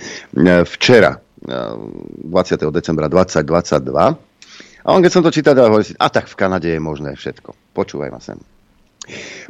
včera, 0.66 1.18
20. 1.42 2.28
E, 2.28 2.66
decembra 2.70 3.10
2022. 3.10 4.88
A 4.88 4.96
on 4.96 5.04
keď 5.04 5.12
som 5.12 5.24
to 5.26 5.36
čítal, 5.36 5.58
hovorí 5.58 5.84
si, 5.84 5.98
a 6.00 6.08
tak 6.08 6.32
v 6.32 6.40
Kanade 6.40 6.70
je 6.72 6.80
možné 6.80 7.18
všetko. 7.18 7.76
Počúvaj 7.76 8.10
ma 8.14 8.24
sem. 8.24 8.40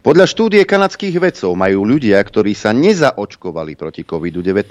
Podľa 0.05 0.29
štúdie 0.29 0.61
kanadských 0.69 1.17
vedcov 1.17 1.57
majú 1.57 1.81
ľudia, 1.81 2.21
ktorí 2.21 2.53
sa 2.53 2.69
nezaočkovali 2.77 3.73
proti 3.73 4.05
COVID-19, 4.05 4.69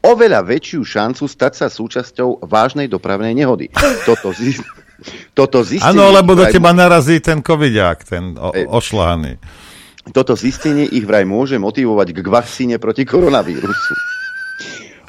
oveľa 0.00 0.40
väčšiu 0.48 0.80
šancu 0.80 1.28
stať 1.28 1.52
sa 1.52 1.66
súčasťou 1.68 2.48
vážnej 2.48 2.88
dopravnej 2.88 3.36
nehody. 3.36 3.68
Toto, 4.08 4.32
zi... 4.32 4.56
Toto 5.34 5.62
zistenie... 5.62 5.94
Áno, 5.94 6.10
lebo 6.10 6.34
do 6.34 6.46
teba 6.50 6.74
narazí 6.74 7.22
ten 7.22 7.38
covidiak, 7.38 8.02
ten 8.02 8.34
o- 8.34 8.50
ošlány. 8.50 9.38
Toto 10.10 10.34
zistenie 10.34 10.88
ich 10.88 11.04
vraj 11.04 11.28
môže 11.28 11.60
motivovať 11.60 12.16
k 12.16 12.26
vakcíne 12.26 12.76
proti 12.80 13.04
koronavírusu. 13.04 13.94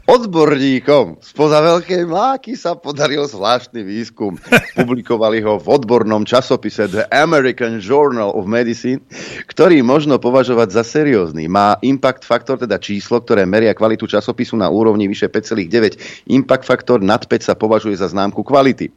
Odborníkom 0.09 1.21
spoza 1.21 1.61
veľkej 1.61 2.09
mláky 2.09 2.57
sa 2.57 2.73
podaril 2.73 3.29
zvláštny 3.29 3.85
výskum. 3.85 4.41
Publikovali 4.73 5.37
ho 5.45 5.61
v 5.61 5.69
odbornom 5.69 6.25
časopise 6.25 6.89
The 6.89 7.05
American 7.13 7.77
Journal 7.77 8.33
of 8.33 8.49
Medicine, 8.49 9.05
ktorý 9.45 9.85
možno 9.85 10.17
považovať 10.17 10.73
za 10.73 10.81
seriózny. 10.81 11.45
Má 11.45 11.77
impact 11.85 12.25
faktor, 12.25 12.57
teda 12.57 12.81
číslo, 12.81 13.21
ktoré 13.21 13.45
meria 13.45 13.77
kvalitu 13.77 14.09
časopisu 14.09 14.57
na 14.57 14.73
úrovni 14.73 15.05
vyše 15.05 15.29
5,9. 15.29 16.25
Impact 16.33 16.65
faktor 16.65 17.05
nad 17.05 17.21
5 17.29 17.45
sa 17.45 17.53
považuje 17.53 17.93
za 17.93 18.09
známku 18.09 18.41
kvality. 18.41 18.89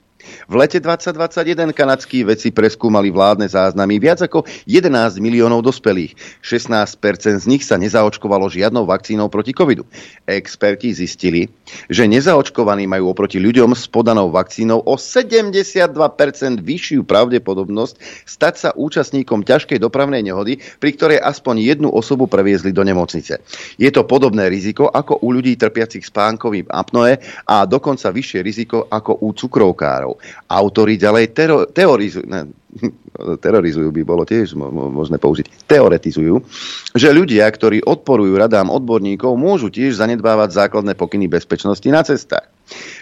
V 0.47 0.55
lete 0.59 0.79
2021 0.79 1.73
kanadskí 1.73 2.23
vedci 2.23 2.53
preskúmali 2.53 3.11
vládne 3.11 3.49
záznamy 3.49 3.99
viac 3.99 4.23
ako 4.23 4.45
11 4.69 5.19
miliónov 5.19 5.65
dospelých. 5.65 6.15
16% 6.45 7.43
z 7.43 7.47
nich 7.49 7.63
sa 7.67 7.79
nezaočkovalo 7.79 8.51
žiadnou 8.51 8.87
vakcínou 8.87 9.33
proti 9.33 9.57
covidu. 9.57 9.87
Experti 10.27 10.93
zistili, 10.95 11.49
že 11.89 12.07
nezaočkovaní 12.07 12.87
majú 12.87 13.11
oproti 13.11 13.43
ľuďom 13.43 13.75
s 13.75 13.89
podanou 13.89 14.31
vakcínou 14.31 14.83
o 14.85 14.95
72% 14.95 15.95
vyššiu 16.61 17.03
pravdepodobnosť 17.07 17.95
stať 18.29 18.55
sa 18.59 18.71
účastníkom 18.77 19.43
ťažkej 19.47 19.79
dopravnej 19.81 20.23
nehody, 20.23 20.61
pri 20.79 20.91
ktorej 20.95 21.19
aspoň 21.23 21.65
jednu 21.65 21.89
osobu 21.91 22.29
previezli 22.29 22.71
do 22.71 22.85
nemocnice. 22.85 23.41
Je 23.81 23.91
to 23.91 24.05
podobné 24.05 24.53
riziko 24.53 24.91
ako 24.91 25.23
u 25.23 25.33
ľudí 25.33 25.57
trpiacich 25.57 26.05
spánkovým 26.05 26.69
apnoe 26.69 27.19
a 27.49 27.65
dokonca 27.65 28.13
vyššie 28.13 28.41
riziko 28.45 28.85
ako 28.91 29.23
u 29.25 29.33
cukrovkárov 29.33 30.12
štátov. 30.13 30.51
Autori 30.53 31.01
ďalej 31.01 31.25
tero, 31.33 31.65
teorizujú, 31.65 32.27
ne, 32.29 32.53
terorizujú 33.45 33.89
by 33.89 34.03
bolo 34.05 34.23
tiež 34.29 34.57
možné 34.57 35.17
použiť, 35.17 35.69
teoretizujú, 35.69 36.45
že 36.93 37.09
ľudia, 37.13 37.49
ktorí 37.49 37.85
odporujú 37.85 38.37
radám 38.37 38.69
odborníkov, 38.69 39.33
môžu 39.37 39.73
tiež 39.73 39.97
zanedbávať 39.97 40.53
základné 40.53 40.93
pokyny 40.93 41.29
bezpečnosti 41.29 41.89
na 41.89 42.03
cestách. 42.05 42.49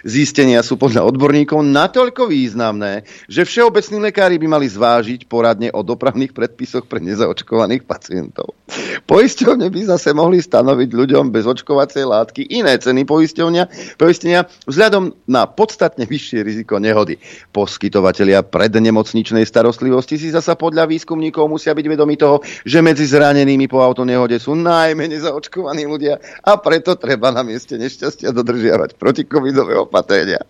Zistenia 0.01 0.65
sú 0.65 0.77
podľa 0.81 1.05
odborníkov 1.05 1.61
natoľko 1.61 2.25
významné, 2.29 3.05
že 3.29 3.45
všeobecní 3.45 4.11
lekári 4.11 4.41
by 4.41 4.47
mali 4.49 4.67
zvážiť 4.67 5.29
poradne 5.29 5.69
o 5.71 5.85
dopravných 5.85 6.33
predpisoch 6.33 6.89
pre 6.89 7.03
nezaočkovaných 7.03 7.85
pacientov. 7.85 8.57
Poisťovne 9.05 9.67
by 9.67 9.81
zase 9.91 10.15
mohli 10.15 10.39
stanoviť 10.39 10.89
ľuďom 10.89 11.29
bez 11.29 11.43
očkovacej 11.43 12.07
látky 12.07 12.41
iné 12.49 12.79
ceny 12.79 13.03
poisťovňa, 13.03 13.63
poistenia 13.99 14.47
vzhľadom 14.65 15.27
na 15.27 15.45
podstatne 15.45 16.07
vyššie 16.07 16.39
riziko 16.41 16.79
nehody. 16.79 17.19
Poskytovatelia 17.51 18.41
prednemocničnej 18.47 19.43
starostlivosti 19.43 20.15
si 20.15 20.31
zasa 20.31 20.55
podľa 20.55 20.87
výskumníkov 20.87 21.51
musia 21.51 21.75
byť 21.75 21.85
vedomi 21.85 22.15
toho, 22.15 22.39
že 22.63 22.79
medzi 22.79 23.05
zranenými 23.05 23.67
po 23.67 23.83
autonehode 23.83 24.39
sú 24.39 24.55
najmä 24.55 25.11
nezaočkovaní 25.11 25.83
ľudia 25.85 26.17
a 26.41 26.55
preto 26.57 26.95
treba 26.95 27.29
na 27.35 27.43
mieste 27.43 27.75
nešťastia 27.75 28.31
dodržiavať 28.31 28.95
proti 28.95 29.27
covidové 29.61 29.77
opatrenia. 29.77 30.41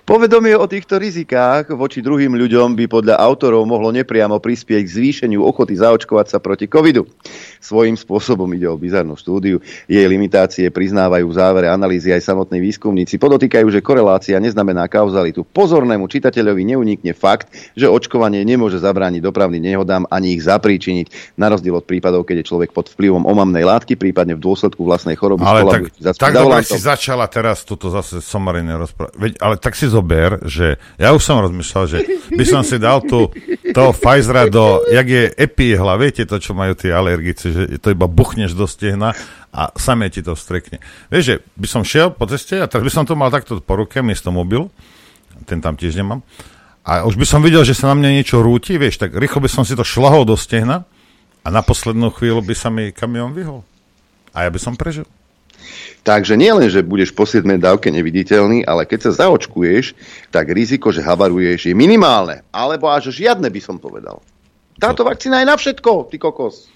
Povedomie 0.00 0.58
o 0.58 0.66
týchto 0.66 0.98
rizikách 0.98 1.70
voči 1.70 2.02
druhým 2.02 2.34
ľuďom 2.34 2.74
by 2.74 2.90
podľa 2.90 3.14
autorov 3.20 3.62
mohlo 3.62 3.94
nepriamo 3.94 4.42
prispieť 4.42 4.82
k 4.82 4.94
zvýšeniu 4.98 5.38
ochoty 5.38 5.78
zaočkovať 5.78 6.26
sa 6.26 6.38
proti 6.42 6.66
covidu. 6.66 7.06
Svojím 7.62 7.94
spôsobom 7.94 8.50
ide 8.56 8.66
o 8.66 8.74
bizarnú 8.74 9.14
štúdiu. 9.14 9.62
Jej 9.86 10.02
limitácie 10.10 10.66
priznávajú 10.72 11.30
v 11.30 11.36
závere 11.36 11.68
analýzy 11.70 12.10
aj 12.10 12.26
samotní 12.26 12.58
výskumníci. 12.58 13.22
Podotýkajú, 13.22 13.70
že 13.70 13.84
korelácia 13.84 14.42
neznamená 14.42 14.90
kauzalitu. 14.90 15.46
Pozornému 15.46 16.10
čitateľovi 16.10 16.74
neunikne 16.74 17.14
fakt, 17.14 17.52
že 17.78 17.86
očkovanie 17.86 18.42
nemôže 18.42 18.82
zabrániť 18.82 19.22
dopravným 19.22 19.62
nehodám 19.62 20.10
ani 20.10 20.34
ich 20.34 20.42
zapríčiniť. 20.42 21.38
Na 21.38 21.52
rozdiel 21.52 21.76
od 21.78 21.86
prípadov, 21.86 22.26
keď 22.26 22.42
je 22.42 22.48
človek 22.50 22.74
pod 22.74 22.90
vplyvom 22.90 23.28
omamnej 23.28 23.62
látky, 23.62 23.94
prípadne 23.94 24.34
v 24.34 24.42
dôsledku 24.42 24.82
vlastnej 24.82 25.14
choroby. 25.14 25.46
Ale 25.46 25.62
tak, 25.68 26.18
tak 26.18 26.34
dobre 26.34 26.66
si 26.66 26.80
začala 26.82 27.30
teraz 27.30 27.62
túto 27.62 27.92
zase 27.92 28.19
somarine 28.22 28.76
rozprávať. 28.76 29.40
Ale 29.40 29.56
tak 29.58 29.74
si 29.74 29.90
zober, 29.90 30.40
že 30.46 30.78
ja 31.00 31.10
už 31.10 31.22
som 31.24 31.42
rozmýšľal, 31.42 31.84
že 31.90 31.98
by 32.30 32.44
som 32.46 32.62
si 32.62 32.78
dal 32.78 33.02
tu 33.02 33.32
toho 33.74 33.90
Pfizera 33.96 34.46
do, 34.46 34.84
jak 34.86 35.06
je 35.08 35.24
epihla, 35.34 35.98
viete 35.98 36.22
to, 36.28 36.38
čo 36.38 36.54
majú 36.54 36.78
tie 36.78 36.94
alergici, 36.94 37.50
že 37.50 37.62
to 37.80 37.90
iba 37.90 38.06
buchneš 38.06 38.54
do 38.54 38.68
stehna 38.70 39.16
a 39.50 39.72
samé 39.74 40.12
ti 40.12 40.22
to 40.22 40.38
vstrekne. 40.38 40.78
Vieš, 41.10 41.24
že 41.24 41.34
by 41.58 41.66
som 41.66 41.82
šiel 41.82 42.14
po 42.14 42.28
ceste 42.30 42.60
a 42.60 42.70
teraz 42.70 42.86
by 42.86 42.92
som 42.92 43.04
to 43.08 43.18
mal 43.18 43.32
takto 43.34 43.58
po 43.58 43.74
ruke, 43.74 43.98
miesto 44.04 44.30
mobil, 44.30 44.70
ten 45.48 45.58
tam 45.58 45.74
tiež 45.74 45.98
nemám, 45.98 46.22
a 46.80 47.04
už 47.04 47.20
by 47.20 47.26
som 47.28 47.44
videl, 47.44 47.60
že 47.62 47.76
sa 47.76 47.92
na 47.92 47.96
mňa 48.00 48.10
niečo 48.18 48.40
rúti, 48.40 48.80
vieš, 48.80 48.98
tak 48.98 49.12
rýchlo 49.12 49.44
by 49.44 49.50
som 49.52 49.62
si 49.68 49.76
to 49.76 49.84
šlahol 49.84 50.24
do 50.24 50.34
stehna 50.34 50.88
a 51.44 51.48
na 51.52 51.60
poslednú 51.60 52.08
chvíľu 52.08 52.40
by 52.40 52.54
sa 52.56 52.72
mi 52.72 52.88
kamión 52.90 53.36
vyhol. 53.36 53.62
A 54.32 54.48
ja 54.48 54.50
by 54.50 54.58
som 54.58 54.74
prežil. 54.74 55.04
Takže 56.00 56.34
nie 56.34 56.50
len, 56.50 56.68
že 56.72 56.80
budeš 56.80 57.12
po 57.12 57.28
7 57.28 57.44
dávke 57.60 57.92
neviditeľný, 57.92 58.64
ale 58.64 58.88
keď 58.88 59.10
sa 59.10 59.26
zaočkuješ, 59.26 59.92
tak 60.32 60.48
riziko, 60.50 60.90
že 60.90 61.04
havaruješ, 61.04 61.70
je 61.70 61.74
minimálne. 61.76 62.46
Alebo 62.50 62.88
až 62.88 63.12
žiadne 63.12 63.46
by 63.46 63.60
som 63.60 63.76
povedal. 63.76 64.24
Táto 64.80 65.04
vakcína 65.04 65.44
je 65.44 65.50
na 65.50 65.56
všetko, 65.60 66.08
ty 66.08 66.16
kokos. 66.16 66.72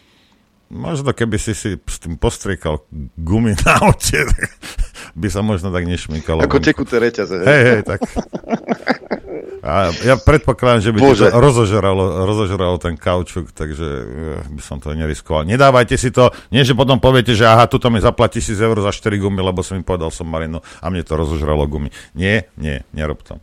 Možno 0.75 1.15
keby 1.15 1.37
si 1.39 1.55
si 1.55 1.77
s 1.79 1.97
tým 2.03 2.19
postriekal 2.19 2.83
gumy 3.15 3.55
na 3.63 3.79
aute, 3.79 4.27
by 5.15 5.29
sa 5.31 5.41
možno 5.45 5.71
tak 5.71 5.87
nešmykalo. 5.87 6.43
Ako 6.43 6.59
tekuté 6.59 6.99
reťaze. 6.99 7.37
Hej, 7.47 7.63
hej, 7.63 7.81
tak. 7.87 8.01
A 9.65 9.89
ja 10.05 10.21
predpokladám, 10.21 10.85
že 10.85 10.93
by 10.93 10.99
Bože. 11.01 11.33
to 11.33 11.41
rozožralo, 11.41 12.29
rozožralo 12.29 12.77
ten 12.77 13.01
kaučuk, 13.01 13.49
takže 13.57 13.87
eh, 13.89 14.53
by 14.53 14.61
som 14.61 14.77
to 14.77 14.93
neriskoval. 14.93 15.49
Nedávajte 15.49 15.97
si 15.97 16.13
to, 16.13 16.29
nie 16.53 16.69
že 16.69 16.77
potom 16.77 17.01
poviete, 17.01 17.33
že 17.33 17.49
aha, 17.49 17.65
tuto 17.65 17.89
mi 17.89 17.97
zaplatí 17.97 18.45
1000 18.45 18.61
eur 18.61 18.77
za 18.85 18.93
4 18.93 19.17
gumy, 19.17 19.41
lebo 19.41 19.65
som 19.65 19.81
mi 19.81 19.85
povedal 19.85 20.13
som 20.13 20.29
Marinu 20.29 20.61
a 20.61 20.85
mne 20.93 21.01
to 21.01 21.17
rozožralo 21.17 21.65
gumy. 21.65 21.89
Nie, 22.13 22.53
nie, 22.61 22.85
nerob 22.93 23.25
to. 23.25 23.41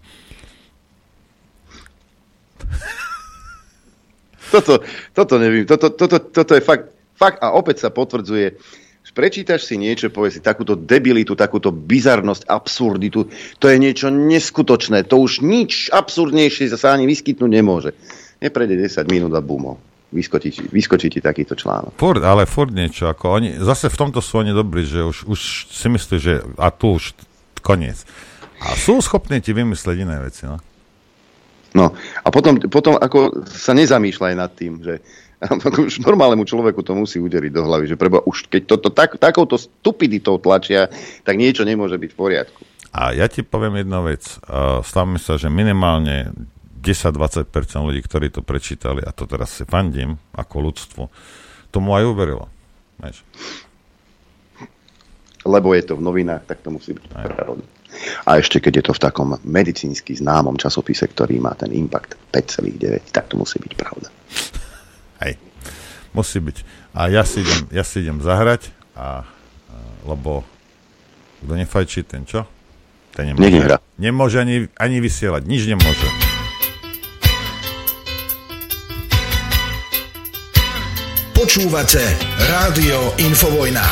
Toto, 4.51 4.83
toto 5.15 5.33
nevím, 5.39 5.63
toto, 5.63 5.89
toto, 5.95 6.19
toto 6.19 6.51
je 6.53 6.61
fakt, 6.61 6.91
fakt 7.15 7.39
a 7.39 7.55
opäť 7.55 7.87
sa 7.87 7.89
potvrdzuje, 7.89 8.59
prečítaš 9.11 9.67
si 9.67 9.75
niečo, 9.75 10.11
povie 10.11 10.31
si 10.31 10.41
takúto 10.43 10.75
debilitu, 10.75 11.35
takúto 11.35 11.71
bizarnosť, 11.71 12.47
absurditu, 12.47 13.27
to 13.59 13.65
je 13.67 13.77
niečo 13.77 14.07
neskutočné, 14.09 15.07
to 15.07 15.19
už 15.19 15.43
nič 15.43 15.91
absurdnejšie 15.91 16.71
sa 16.73 16.95
ani 16.95 17.07
vyskytnúť 17.07 17.51
nemôže. 17.51 17.91
Neprejde 18.41 18.79
10 18.79 19.05
minút 19.11 19.33
a 19.37 19.41
bumo. 19.43 19.77
Vyskočí, 20.11 20.51
vyskočí 20.75 21.07
ti 21.07 21.23
takýto 21.23 21.55
článok. 21.55 21.95
Ford, 21.95 22.19
ale 22.19 22.43
Ford 22.43 22.67
niečo, 22.67 23.07
ako 23.07 23.31
oni, 23.31 23.55
zase 23.63 23.87
v 23.87 23.95
tomto 23.95 24.19
sú 24.19 24.43
oni 24.43 24.51
dobrí, 24.51 24.83
že 24.83 25.07
už, 25.07 25.23
už 25.23 25.39
si 25.71 25.87
myslí, 25.87 26.15
že 26.19 26.43
a 26.59 26.67
tu 26.67 26.99
už 26.99 27.15
koniec. 27.63 28.03
A 28.59 28.75
sú 28.75 28.99
schopní 28.99 29.39
ti 29.39 29.55
vymysleť 29.55 29.95
iné 30.03 30.19
veci, 30.19 30.43
no? 30.51 30.59
No, 31.71 31.95
a 31.95 32.27
potom, 32.27 32.59
potom 32.67 32.99
ako 32.99 33.47
sa 33.47 33.71
nezamýšľaj 33.71 34.33
nad 34.35 34.51
tým, 34.51 34.83
že 34.83 34.99
už 35.81 36.05
normálnemu 36.05 36.45
človeku 36.45 36.85
to 36.85 36.93
musí 36.93 37.17
uderiť 37.17 37.49
do 37.49 37.65
hlavy, 37.65 37.89
že 37.89 37.97
preba 37.97 38.21
už 38.21 38.45
keď 38.45 38.61
toto 38.69 38.93
tak, 38.93 39.17
takouto 39.17 39.57
stupiditou 39.57 40.37
tlačia, 40.37 40.85
tak 41.25 41.33
niečo 41.41 41.65
nemôže 41.65 41.97
byť 41.97 42.09
v 42.13 42.17
poriadku. 42.17 42.61
A 42.93 43.15
ja 43.15 43.25
ti 43.25 43.41
poviem 43.41 43.81
jednu 43.81 44.05
vec. 44.05 44.21
Stavme 44.85 45.17
sa, 45.17 45.41
že 45.41 45.49
minimálne 45.49 46.29
10-20% 46.81 47.49
ľudí, 47.81 48.01
ktorí 48.05 48.29
to 48.29 48.45
prečítali, 48.45 49.01
a 49.01 49.09
to 49.09 49.25
teraz 49.25 49.57
si 49.57 49.63
fandím 49.65 50.21
ako 50.37 50.55
ľudstvo, 50.61 51.01
tomu 51.73 51.95
aj 51.97 52.03
uverilo. 52.05 52.45
Vieš? 53.01 53.25
Lebo 55.41 55.73
je 55.73 55.83
to 55.87 55.97
v 55.97 56.05
novinách, 56.05 56.45
tak 56.45 56.61
to 56.61 56.69
musí 56.69 56.93
byť 56.93 57.05
pravda. 57.09 57.65
A 58.29 58.37
ešte 58.37 58.61
keď 58.61 58.73
je 58.77 58.83
to 58.87 58.93
v 58.93 59.03
takom 59.03 59.29
medicínsky 59.41 60.13
známom 60.15 60.55
časopise, 60.55 61.05
ktorý 61.09 61.41
má 61.41 61.57
ten 61.57 61.73
impact 61.73 62.13
5,9, 62.29 63.09
tak 63.09 63.25
to 63.25 63.41
musí 63.41 63.57
byť 63.57 63.73
pravda. 63.73 64.07
Musí 66.11 66.43
byť. 66.43 66.57
A 66.91 67.07
ja 67.07 67.23
si 67.23 67.39
idem, 67.39 67.71
ja 67.71 67.83
si 67.87 68.03
idem 68.03 68.19
zahrať, 68.19 68.67
a, 68.93 69.23
a, 69.23 69.75
lebo 70.03 70.43
kto 71.41 71.53
nefajčí, 71.55 72.03
ten 72.03 72.27
čo? 72.27 72.43
Ten 73.11 73.31
nemôže, 73.31 73.51
Nehra. 73.51 73.77
nemôže 73.99 74.37
ani, 74.39 74.67
ani 74.79 74.97
vysielať, 75.03 75.43
nič 75.43 75.67
nemôže. 75.67 76.07
Počúvate 81.35 82.03
Rádio 82.47 83.17
Infovojna. 83.17 83.83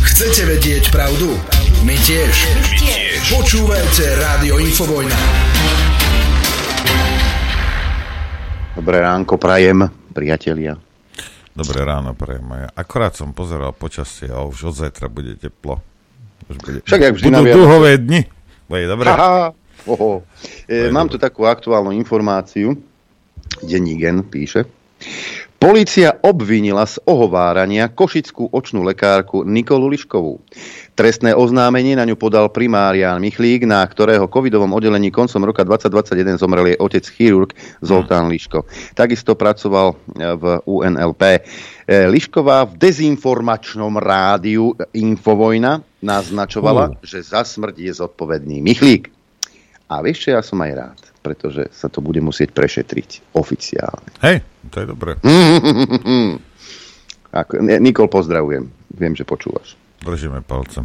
Chcete 0.00 0.42
vedieť 0.48 0.90
pravdu? 0.90 1.36
My 1.84 1.94
tiež. 2.00 2.34
My 2.34 2.62
tiež. 2.80 3.20
Počúvajte 3.30 4.04
Rádio 4.18 4.58
Infovojna. 4.58 5.18
Dobré 8.80 9.04
ránko 9.04 9.36
prajem, 9.36 9.92
priatelia. 10.16 10.72
Dobré 11.52 11.84
ráno 11.84 12.16
prajem 12.16 12.48
aj. 12.48 12.72
Akorát 12.72 13.12
som 13.12 13.36
pozeral 13.36 13.76
počasie 13.76 14.32
a 14.32 14.40
už 14.40 14.72
od 14.72 14.88
zajtra 14.88 15.12
bude 15.12 15.36
teplo. 15.36 15.84
Už 16.48 16.56
bude, 16.56 16.78
Však 16.88 17.00
jak 17.04 17.12
vždy 17.12 17.28
budú 17.28 17.36
naviac- 17.36 17.56
dúhové 17.60 17.90
dni. 18.00 18.20
Bude 18.72 18.88
dobre. 18.88 19.12
Aha, 19.12 19.52
oho. 19.84 20.24
E, 20.64 20.88
mám 20.88 21.12
dobré. 21.12 21.12
tu 21.12 21.16
takú 21.20 21.44
aktuálnu 21.44 21.92
informáciu. 21.92 22.72
Dennígen 23.60 24.24
píše. 24.24 24.64
Polícia 25.60 26.16
obvinila 26.24 26.88
z 26.88 26.96
ohovárania 27.04 27.92
košickú 27.92 28.48
očnú 28.48 28.80
lekárku 28.80 29.44
Nikolu 29.44 29.92
Liškovú. 29.92 30.40
Trestné 30.96 31.36
oznámenie 31.36 31.92
na 31.92 32.08
ňu 32.08 32.16
podal 32.16 32.48
primár 32.48 32.96
Jan 32.96 33.20
Michlík, 33.20 33.68
na 33.68 33.84
ktorého 33.84 34.24
covidovom 34.24 34.72
oddelení 34.72 35.12
koncom 35.12 35.44
roka 35.44 35.60
2021 35.60 36.40
zomrel 36.40 36.64
jej 36.64 36.80
otec 36.80 37.04
chirurg 37.12 37.52
Zoltán 37.84 38.32
Liško. 38.32 38.64
Takisto 38.96 39.36
pracoval 39.36 39.92
e, 39.92 39.96
v 40.32 40.44
UNLP. 40.64 41.22
E, 41.28 41.38
Lišková 42.08 42.64
v 42.64 42.80
dezinformačnom 42.80 44.00
rádiu 44.00 44.72
Infovojna 44.96 45.84
naznačovala, 46.00 46.96
Uh. 46.96 47.04
že 47.04 47.20
za 47.20 47.44
smrť 47.44 47.76
je 47.76 47.92
zodpovedný 48.00 48.64
Michlík. 48.64 49.12
A 49.92 50.00
vieš 50.00 50.24
čo, 50.24 50.28
ja 50.32 50.40
som 50.40 50.56
aj 50.64 50.72
rád, 50.72 51.09
pretože 51.20 51.68
sa 51.72 51.88
to 51.92 52.00
bude 52.00 52.20
musieť 52.24 52.56
prešetriť 52.56 53.36
oficiálne. 53.36 54.08
Hej, 54.24 54.40
to 54.72 54.76
je 54.80 54.86
dobré. 54.88 55.12
Ako, 57.30 57.62
Nikol, 57.62 58.10
pozdravujem. 58.10 58.66
Viem, 58.90 59.14
že 59.14 59.22
počúvaš. 59.22 59.78
Držíme 60.02 60.42
palce. 60.42 60.82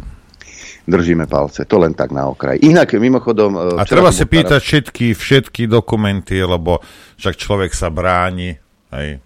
Držíme 0.86 1.26
palce. 1.26 1.66
To 1.66 1.82
len 1.82 1.98
tak 1.98 2.14
na 2.14 2.30
okraj. 2.30 2.62
Inak, 2.62 2.94
mimochodom... 2.94 3.58
e, 3.58 3.82
A 3.82 3.82
treba 3.82 4.14
si 4.14 4.22
pýtať 4.22 4.62
všetky, 4.62 5.18
všetky 5.18 5.66
dokumenty, 5.66 6.38
lebo 6.38 6.78
však 7.18 7.34
človek 7.34 7.74
sa 7.74 7.90
bráni, 7.90 8.54
hej, 8.94 9.18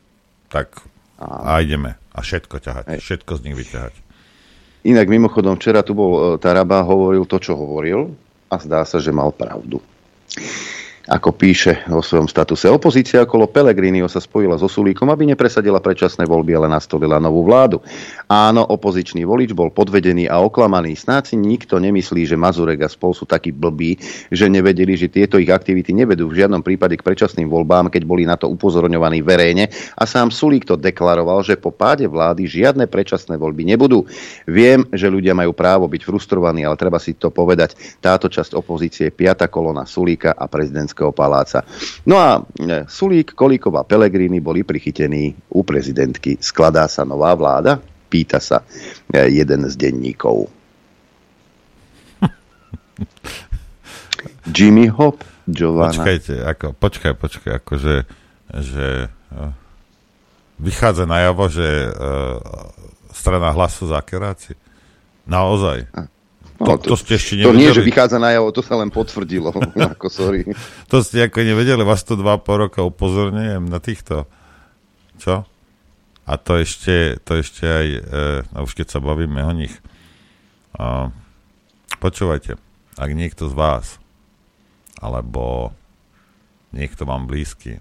tak 0.49 0.81
a 1.21 1.61
ideme. 1.61 2.01
A 2.11 2.25
všetko 2.25 2.57
ťahať, 2.59 2.85
Hej. 2.91 2.99
všetko 3.07 3.33
z 3.39 3.41
nich 3.45 3.57
vyťahať. 3.61 3.95
Inak 4.89 5.07
mimochodom, 5.13 5.61
včera 5.61 5.85
tu 5.85 5.93
bol 5.93 6.13
e, 6.17 6.21
Taraba, 6.41 6.81
hovoril 6.83 7.29
to, 7.29 7.37
čo 7.37 7.55
hovoril 7.55 8.17
a 8.49 8.57
zdá 8.57 8.83
sa, 8.89 8.97
že 8.97 9.13
mal 9.13 9.29
pravdu. 9.31 9.85
Ako 11.09 11.33
píše 11.33 11.81
vo 11.89 12.05
svojom 12.05 12.29
statuse, 12.29 12.69
opozícia 12.69 13.25
okolo 13.25 13.49
Pelegriniho 13.49 14.05
sa 14.05 14.21
spojila 14.21 14.61
so 14.61 14.69
Sulíkom, 14.69 15.09
aby 15.09 15.33
nepresadila 15.33 15.81
predčasné 15.81 16.29
voľby, 16.29 16.53
ale 16.53 16.69
nastolila 16.69 17.17
novú 17.17 17.41
vládu. 17.41 17.81
Áno, 18.29 18.61
opozičný 18.69 19.25
volič 19.25 19.57
bol 19.57 19.73
podvedený 19.73 20.29
a 20.29 20.45
oklamaný. 20.45 20.93
Snáď 20.93 21.33
si 21.33 21.37
nikto 21.41 21.81
nemyslí, 21.81 22.29
že 22.29 22.37
Mazurek 22.37 22.85
a 22.85 22.93
spol 22.93 23.17
sú 23.17 23.25
takí 23.25 23.49
blbí, 23.49 23.97
že 24.29 24.53
nevedeli, 24.53 24.93
že 24.93 25.09
tieto 25.09 25.41
ich 25.41 25.49
aktivity 25.49 25.97
nevedú 25.97 26.29
v 26.29 26.45
žiadnom 26.45 26.61
prípade 26.61 27.01
k 27.01 27.07
predčasným 27.07 27.49
voľbám, 27.49 27.89
keď 27.89 28.03
boli 28.05 28.29
na 28.29 28.37
to 28.37 28.53
upozorňovaní 28.53 29.25
verejne. 29.25 29.73
A 29.97 30.05
sám 30.05 30.29
Sulík 30.29 30.69
to 30.69 30.77
deklaroval, 30.77 31.41
že 31.41 31.57
po 31.57 31.73
páde 31.73 32.05
vlády 32.13 32.45
žiadne 32.45 32.85
predčasné 32.85 33.41
voľby 33.41 33.65
nebudú. 33.73 34.05
Viem, 34.45 34.85
že 34.93 35.09
ľudia 35.09 35.33
majú 35.33 35.57
právo 35.57 35.89
byť 35.89 36.03
frustrovaní, 36.05 36.61
ale 36.61 36.77
treba 36.77 37.01
si 37.01 37.17
to 37.17 37.33
povedať. 37.33 37.73
Táto 38.05 38.29
časť 38.29 38.53
opozície 38.53 39.09
je 39.09 39.17
piata 39.17 39.49
kolona 39.49 39.89
Sulíka 39.89 40.37
a 40.37 40.45
prezidentského 40.91 41.15
paláca. 41.15 41.63
No 42.07 42.19
a 42.19 42.43
e, 42.59 42.85
Sulík, 42.91 43.35
Kolíková, 43.35 43.85
Pelegrini 43.87 44.41
boli 44.43 44.65
prichytení 44.67 45.35
u 45.55 45.63
prezidentky. 45.63 46.39
Skladá 46.43 46.91
sa 46.91 47.07
nová 47.07 47.35
vláda? 47.39 47.79
Pýta 48.11 48.43
sa 48.43 48.67
e, 49.15 49.31
jeden 49.31 49.71
z 49.71 49.75
denníkov. 49.79 50.51
Jimmy 54.55 54.91
Hop, 54.91 55.23
Giovanna. 55.47 55.95
Počkajte, 55.95 56.43
ako, 56.43 56.75
počkaj, 56.75 57.15
počkaj, 57.15 57.53
akože, 57.63 57.95
že 58.61 59.09
uh, 59.31 59.55
vychádza 60.59 61.07
najavo, 61.07 61.49
že 61.49 61.89
uh, 61.89 61.93
strana 63.15 63.55
hlasu 63.55 63.87
za 63.89 64.03
keráci. 64.03 64.59
Naozaj. 65.31 65.87
No, 66.61 66.77
to, 66.77 66.93
to 66.93 66.97
ste 67.01 67.17
ešte 67.17 67.41
to 67.41 67.57
nie, 67.57 67.73
že 67.73 67.81
nevedeli. 67.81 67.89
vychádza 67.89 68.21
na 68.21 68.37
javo, 68.37 68.53
to 68.53 68.61
sa 68.61 68.77
len 68.77 68.93
potvrdilo. 68.93 69.49
ako 69.97 70.13
sorry. 70.13 70.45
To 70.93 71.01
ste 71.01 71.25
ako 71.25 71.41
nevedeli, 71.41 71.81
vás 71.81 72.05
to 72.05 72.21
dva 72.21 72.37
po 72.37 72.61
roka 72.61 72.85
upozorňujem 72.85 73.65
na 73.65 73.81
týchto. 73.81 74.29
Čo? 75.17 75.49
A 76.29 76.33
to 76.37 76.61
ešte, 76.61 77.17
to 77.25 77.41
ešte 77.41 77.65
aj, 77.65 77.87
e, 77.97 78.01
a 78.45 78.59
už 78.61 78.77
keď 78.77 78.87
sa 78.93 79.01
bavíme 79.01 79.41
o 79.41 79.53
nich. 79.57 79.73
A, 80.77 81.09
počúvajte, 81.97 82.61
ak 83.01 83.11
niekto 83.17 83.49
z 83.49 83.55
vás, 83.57 83.97
alebo 85.01 85.73
niekto 86.77 87.09
vám 87.09 87.25
blízky, 87.25 87.81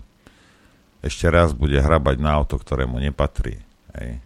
ešte 1.04 1.28
raz 1.28 1.52
bude 1.52 1.84
hrabať 1.84 2.16
na 2.16 2.32
auto, 2.40 2.56
ktorému 2.56 2.96
nepatrí, 3.04 3.60
hej, 4.00 4.24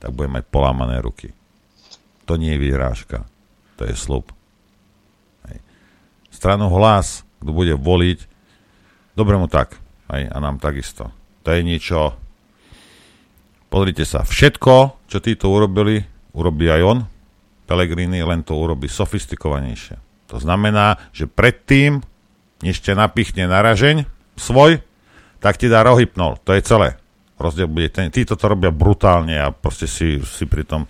tak 0.00 0.16
bude 0.16 0.32
mať 0.32 0.48
polámané 0.48 0.96
ruky. 1.04 1.36
To 2.24 2.40
nie 2.40 2.56
je 2.56 2.62
vyhrážka, 2.66 3.28
to 3.76 3.88
je 3.88 3.94
slub. 3.96 4.32
Hej. 5.48 5.60
Stranu 6.32 6.68
hlas, 6.72 7.22
kto 7.40 7.50
bude 7.52 7.76
voliť, 7.76 8.18
dobre 9.16 9.36
mu 9.36 9.46
tak, 9.46 9.76
hej, 10.12 10.28
a 10.28 10.36
nám 10.40 10.60
takisto. 10.60 11.12
To 11.44 11.54
je 11.54 11.62
niečo, 11.62 12.16
pozrite 13.70 14.02
sa, 14.02 14.26
všetko, 14.26 15.06
čo 15.06 15.18
títo 15.22 15.52
urobili, 15.52 16.02
urobí 16.34 16.66
aj 16.68 16.82
on, 16.82 16.98
Pelegrini, 17.66 18.22
len 18.22 18.46
to 18.46 18.54
urobí 18.54 18.86
sofistikovanejšie. 18.86 19.98
To 20.30 20.38
znamená, 20.38 20.98
že 21.10 21.26
predtým, 21.26 22.02
než 22.62 22.78
ťa 22.82 22.94
napichne 22.94 23.50
na 23.50 23.62
ražeň 23.62 24.06
svoj, 24.38 24.82
tak 25.42 25.58
ti 25.58 25.66
dá 25.66 25.82
rohypnol. 25.82 26.38
To 26.46 26.54
je 26.54 26.62
celé. 26.62 26.98
Rozdiel 27.36 27.68
bude 27.68 27.92
ten. 27.92 28.08
Títo 28.08 28.38
to 28.38 28.48
robia 28.48 28.72
brutálne 28.72 29.36
a 29.36 29.52
proste 29.52 29.90
si, 29.90 30.22
si 30.24 30.44
pri 30.48 30.64
tom... 30.64 30.88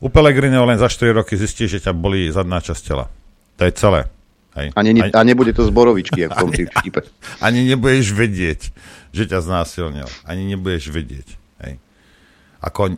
U 0.00 0.12
Pelegriniho 0.12 0.64
len 0.68 0.76
za 0.76 0.92
4 0.92 1.16
roky 1.16 1.40
zistí, 1.40 1.64
že 1.64 1.80
ťa 1.80 1.96
bolí 1.96 2.28
zadná 2.28 2.60
časť 2.60 2.82
tela. 2.84 3.08
To 3.56 3.62
je 3.64 3.72
celé. 3.72 4.00
Hej. 4.56 4.72
A, 4.72 4.80
ne, 4.80 4.92
a 5.12 5.20
nebude 5.24 5.52
to 5.52 5.68
z 5.68 5.72
borovičky, 5.72 6.28
ako 6.28 6.32
v 6.32 6.40
tom 6.40 6.50
vtipe. 6.80 7.00
Ani 7.44 7.64
nebudeš 7.68 8.16
vedieť, 8.16 8.72
že 9.12 9.28
ťa 9.28 9.44
znásilnil. 9.44 10.08
Ani 10.24 10.48
nebudeš 10.48 10.88
vedieť. 10.88 11.36
Hej. 11.64 11.76
Ako, 12.64 12.96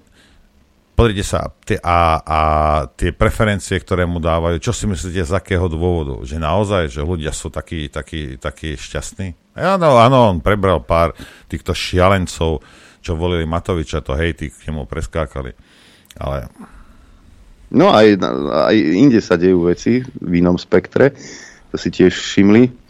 pozrite 0.94 1.26
sa, 1.26 1.50
tie, 1.66 1.78
a, 1.82 2.22
a 2.22 2.38
tie 2.94 3.10
preferencie, 3.10 3.74
ktoré 3.78 4.06
mu 4.06 4.22
dávajú, 4.22 4.62
čo 4.62 4.70
si 4.70 4.86
myslíte, 4.86 5.22
z 5.26 5.34
akého 5.34 5.66
dôvodu? 5.66 6.22
Že 6.22 6.38
naozaj, 6.38 6.82
že 6.94 7.02
ľudia 7.02 7.34
sú 7.34 7.50
takí, 7.50 7.90
takí, 7.90 8.38
takí 8.38 8.78
šťastní? 8.78 9.58
Áno, 9.58 9.98
áno, 9.98 10.30
on 10.30 10.38
prebral 10.38 10.78
pár 10.82 11.14
týchto 11.50 11.74
šialencov, 11.74 12.62
čo 13.02 13.18
volili 13.18 13.46
Matoviča, 13.46 14.02
to 14.02 14.14
hej, 14.14 14.38
tí 14.38 14.46
k 14.54 14.70
nemu 14.70 14.86
preskákali. 14.86 15.54
Ale 16.22 16.50
No 17.68 17.92
aj, 17.92 18.16
aj 18.70 18.76
inde 18.76 19.20
sa 19.20 19.36
dejú 19.36 19.68
veci 19.68 20.00
v 20.00 20.32
inom 20.40 20.56
spektre. 20.56 21.12
To 21.68 21.76
si 21.76 21.92
tiež 21.92 22.16
všimli 22.16 22.87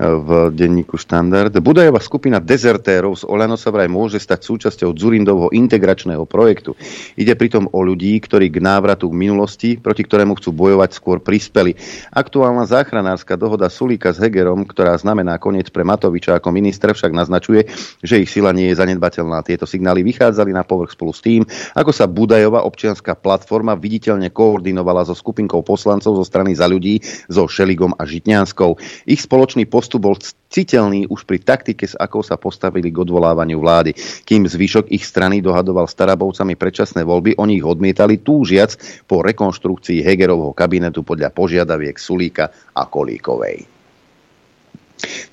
v 0.00 0.48
denníku 0.56 0.96
Štandard. 0.96 1.52
Budajová 1.60 2.00
skupina 2.00 2.40
dezertérov 2.40 3.20
z 3.20 3.28
Olano 3.28 3.60
sa 3.60 3.68
vraj 3.68 3.84
môže 3.84 4.16
stať 4.16 4.48
súčasťou 4.48 4.96
Dzurindovho 4.96 5.52
integračného 5.52 6.24
projektu. 6.24 6.72
Ide 7.20 7.36
pritom 7.36 7.68
o 7.68 7.84
ľudí, 7.84 8.16
ktorí 8.16 8.48
k 8.48 8.64
návratu 8.64 9.12
k 9.12 9.20
minulosti, 9.20 9.70
proti 9.76 10.08
ktorému 10.08 10.40
chcú 10.40 10.56
bojovať, 10.56 10.90
skôr 10.96 11.20
prispeli. 11.20 11.76
Aktuálna 12.16 12.64
záchranárska 12.64 13.36
dohoda 13.36 13.68
Sulíka 13.68 14.16
s 14.16 14.24
Hegerom, 14.24 14.64
ktorá 14.64 14.96
znamená 14.96 15.36
koniec 15.36 15.68
pre 15.68 15.84
Matoviča 15.84 16.40
ako 16.40 16.48
minister, 16.48 16.96
však 16.96 17.12
naznačuje, 17.12 17.68
že 18.00 18.24
ich 18.24 18.32
sila 18.32 18.56
nie 18.56 18.72
je 18.72 18.80
zanedbateľná. 18.80 19.44
Tieto 19.44 19.68
signály 19.68 20.00
vychádzali 20.00 20.56
na 20.56 20.64
povrch 20.64 20.96
spolu 20.96 21.12
s 21.12 21.20
tým, 21.20 21.44
ako 21.76 21.92
sa 21.92 22.08
Budajová 22.08 22.64
občianská 22.64 23.20
platforma 23.20 23.76
viditeľne 23.76 24.32
koordinovala 24.32 25.04
so 25.04 25.12
skupinkou 25.12 25.60
poslancov 25.60 26.16
zo 26.16 26.24
strany 26.24 26.56
za 26.56 26.64
ľudí, 26.64 27.04
so 27.28 27.44
Šeligom 27.44 27.92
a 28.00 28.08
Žitňanskou. 28.08 28.80
Ich 29.04 29.20
spoločný 29.28 29.68
postup 29.90 30.06
bol 30.06 30.14
citeľný 30.54 31.10
už 31.10 31.26
pri 31.26 31.42
taktike, 31.42 31.82
s 31.82 31.98
akou 31.98 32.22
sa 32.22 32.38
postavili 32.38 32.94
k 32.94 33.02
odvolávaniu 33.02 33.58
vlády. 33.58 33.90
Kým 34.22 34.46
zvyšok 34.46 34.86
ich 34.94 35.02
strany 35.02 35.42
dohadoval 35.42 35.90
starabovcami 35.90 36.54
predčasné 36.54 37.02
voľby, 37.02 37.34
oni 37.42 37.58
ich 37.58 37.66
odmietali 37.66 38.22
túžiac 38.22 38.78
po 39.10 39.26
rekonštrukcii 39.26 39.98
Hegerovho 40.06 40.54
kabinetu 40.54 41.02
podľa 41.02 41.34
požiadaviek 41.34 41.98
Sulíka 41.98 42.54
a 42.70 42.86
Kolíkovej. 42.86 43.66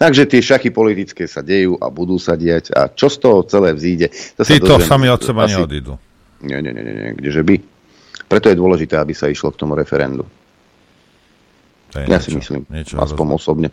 Takže 0.02 0.26
tie 0.26 0.42
šachy 0.42 0.74
politické 0.74 1.30
sa 1.30 1.46
dejú 1.46 1.78
a 1.78 1.94
budú 1.94 2.18
sa 2.18 2.34
diať. 2.34 2.74
A 2.74 2.90
čo 2.90 3.14
z 3.14 3.22
toho 3.22 3.46
celé 3.46 3.78
vzíde? 3.78 4.10
To 4.42 4.48
títo 4.48 4.82
sami 4.82 5.06
od 5.06 5.22
seba 5.22 5.46
asi- 5.46 5.54
neodídu. 5.54 6.02
Nie, 6.42 6.66
nie, 6.66 6.74
nie, 6.74 6.82
nie, 6.82 7.14
kdeže 7.18 7.46
by. 7.46 7.56
Preto 8.26 8.50
je 8.50 8.58
dôležité, 8.58 8.98
aby 8.98 9.14
sa 9.14 9.30
išlo 9.30 9.54
k 9.54 9.60
tomu 9.60 9.74
referendu. 9.78 10.26
To 11.92 12.04
Ja 12.04 12.20
niečo, 12.20 12.30
si 12.30 12.32
myslím, 12.36 12.62
niečo 12.68 13.00
aspoň 13.00 13.26
hrozné. 13.28 13.38
osobne. 13.40 13.68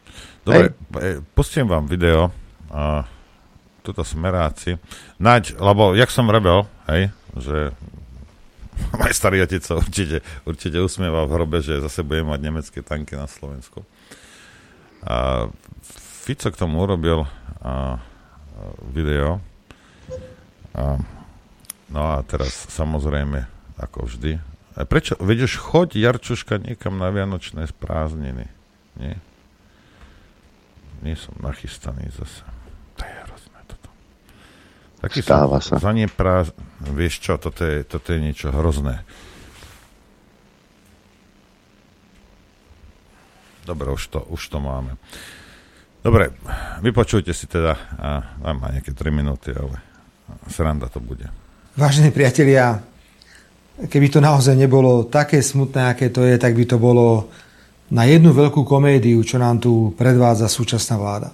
Dobre, 0.46 0.74
e, 1.02 1.20
pustím 1.34 1.66
vám 1.66 1.90
video. 1.90 2.30
A, 2.70 3.06
tuto 3.84 4.00
smeráci. 4.00 4.80
Naď, 5.20 5.60
lebo 5.60 5.92
jak 5.92 6.08
som 6.08 6.24
rebel, 6.32 6.64
hej, 6.88 7.12
že 7.36 7.76
Môj 8.98 9.14
starý 9.14 9.42
otec 9.42 9.62
sa 9.62 9.78
určite, 9.78 10.20
určite 10.42 10.78
usmieva 10.82 11.26
v 11.26 11.34
hrobe, 11.38 11.62
že 11.62 11.78
zase 11.78 12.02
bude 12.02 12.26
mať 12.26 12.40
nemecké 12.42 12.80
tanky 12.82 13.14
na 13.14 13.30
Slovensku. 13.30 13.86
A 15.04 15.46
Fico 16.24 16.48
k 16.48 16.58
tomu 16.58 16.82
urobil 16.82 17.28
a, 17.62 18.00
video. 18.90 19.38
A, 20.74 20.98
no 21.92 22.00
a 22.00 22.24
teraz 22.26 22.66
samozrejme, 22.72 23.46
ako 23.78 24.08
vždy. 24.08 24.40
A 24.74 24.82
prečo? 24.82 25.14
Veď 25.22 25.46
už 25.46 25.54
choď, 25.62 25.94
Jarčuška, 25.94 26.58
niekam 26.58 26.98
na 26.98 27.14
Vianočné 27.14 27.70
prázdniny. 27.78 28.50
Nie? 28.98 29.14
Nie 31.06 31.14
som 31.14 31.38
nachystaný 31.38 32.10
zase. 32.10 32.42
To 32.98 33.02
je 33.06 33.14
hrozné 33.28 33.60
toto. 33.70 33.88
Taký 34.98 35.22
Stáva 35.22 35.62
sa. 35.62 35.78
Za 35.78 35.92
nie 35.94 36.10
práz... 36.10 36.50
Vieš 36.82 37.22
čo, 37.22 37.32
toto 37.38 37.62
je, 37.62 37.86
toto 37.86 38.10
je 38.10 38.18
niečo 38.18 38.50
hrozné. 38.50 39.06
Dobre, 43.64 43.94
už 43.94 44.02
to, 44.10 44.20
už 44.26 44.42
to 44.52 44.58
máme. 44.60 44.98
Dobre, 46.04 46.36
vypočujte 46.84 47.32
si 47.32 47.48
teda, 47.48 47.80
a 47.96 48.36
mám 48.44 48.68
nejaké 48.68 48.92
3 48.92 49.08
minúty, 49.08 49.56
ale 49.56 49.80
sranda 50.52 50.92
to 50.92 51.00
bude. 51.00 51.32
Vážení 51.72 52.12
priatelia, 52.12 52.84
keby 53.74 54.06
to 54.08 54.20
naozaj 54.22 54.54
nebolo 54.54 55.06
také 55.10 55.42
smutné, 55.42 55.90
aké 55.90 56.10
to 56.10 56.22
je, 56.22 56.38
tak 56.38 56.54
by 56.54 56.64
to 56.64 56.78
bolo 56.78 57.28
na 57.90 58.06
jednu 58.06 58.30
veľkú 58.30 58.62
komédiu, 58.62 59.20
čo 59.26 59.36
nám 59.36 59.58
tu 59.60 59.92
predvádza 59.98 60.46
súčasná 60.46 60.96
vláda. 60.96 61.30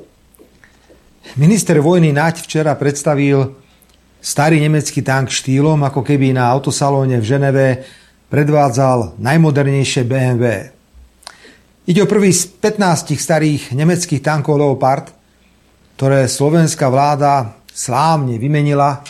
Minister 1.36 1.78
vojny 1.78 2.11
Naď 2.11 2.43
včera 2.43 2.74
predstavil 2.74 3.55
starý 4.18 4.59
nemecký 4.61 5.05
tank 5.05 5.30
štýlom, 5.30 5.80
ako 5.86 6.03
keby 6.03 6.34
na 6.34 6.49
autosalóne 6.51 7.20
v 7.20 7.28
Ženeve 7.28 7.66
predvádzal 8.32 9.20
najmodernejšie 9.20 10.03
BMW. 10.05 10.45
Ide 11.86 12.01
o 12.05 12.11
prvý 12.11 12.30
z 12.30 12.47
15 12.47 13.16
starých 13.16 13.62
nemeckých 13.72 14.22
tankov 14.22 14.61
Leopard, 14.61 15.12
ktoré 15.97 16.28
slovenská 16.28 16.88
vláda 16.88 17.57
slávne 17.70 18.36
vymenila 18.36 19.03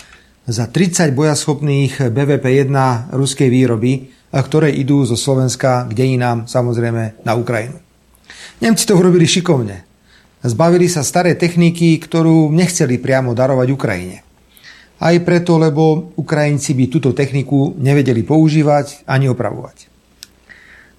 za 0.51 0.67
30 0.67 1.15
bojaschopných 1.15 2.11
BVP-1 2.11 2.75
ruskej 3.15 3.47
výroby, 3.47 4.11
ktoré 4.35 4.75
idú 4.75 5.07
zo 5.07 5.15
Slovenska 5.15 5.87
k 5.87 5.95
dejinám, 5.95 6.51
samozrejme, 6.51 7.23
na 7.23 7.33
Ukrajinu. 7.39 7.79
Nemci 8.59 8.83
to 8.83 8.99
urobili 8.99 9.31
šikovne. 9.31 9.87
Zbavili 10.43 10.91
sa 10.91 11.07
staré 11.07 11.39
techniky, 11.39 12.03
ktorú 12.03 12.51
nechceli 12.51 12.99
priamo 12.99 13.31
darovať 13.31 13.69
Ukrajine. 13.71 14.27
Aj 15.01 15.17
preto, 15.23 15.57
lebo 15.57 16.13
Ukrajinci 16.19 16.75
by 16.77 16.85
túto 16.91 17.15
techniku 17.15 17.73
nevedeli 17.79 18.27
používať 18.27 19.07
ani 19.07 19.31
opravovať. 19.31 19.87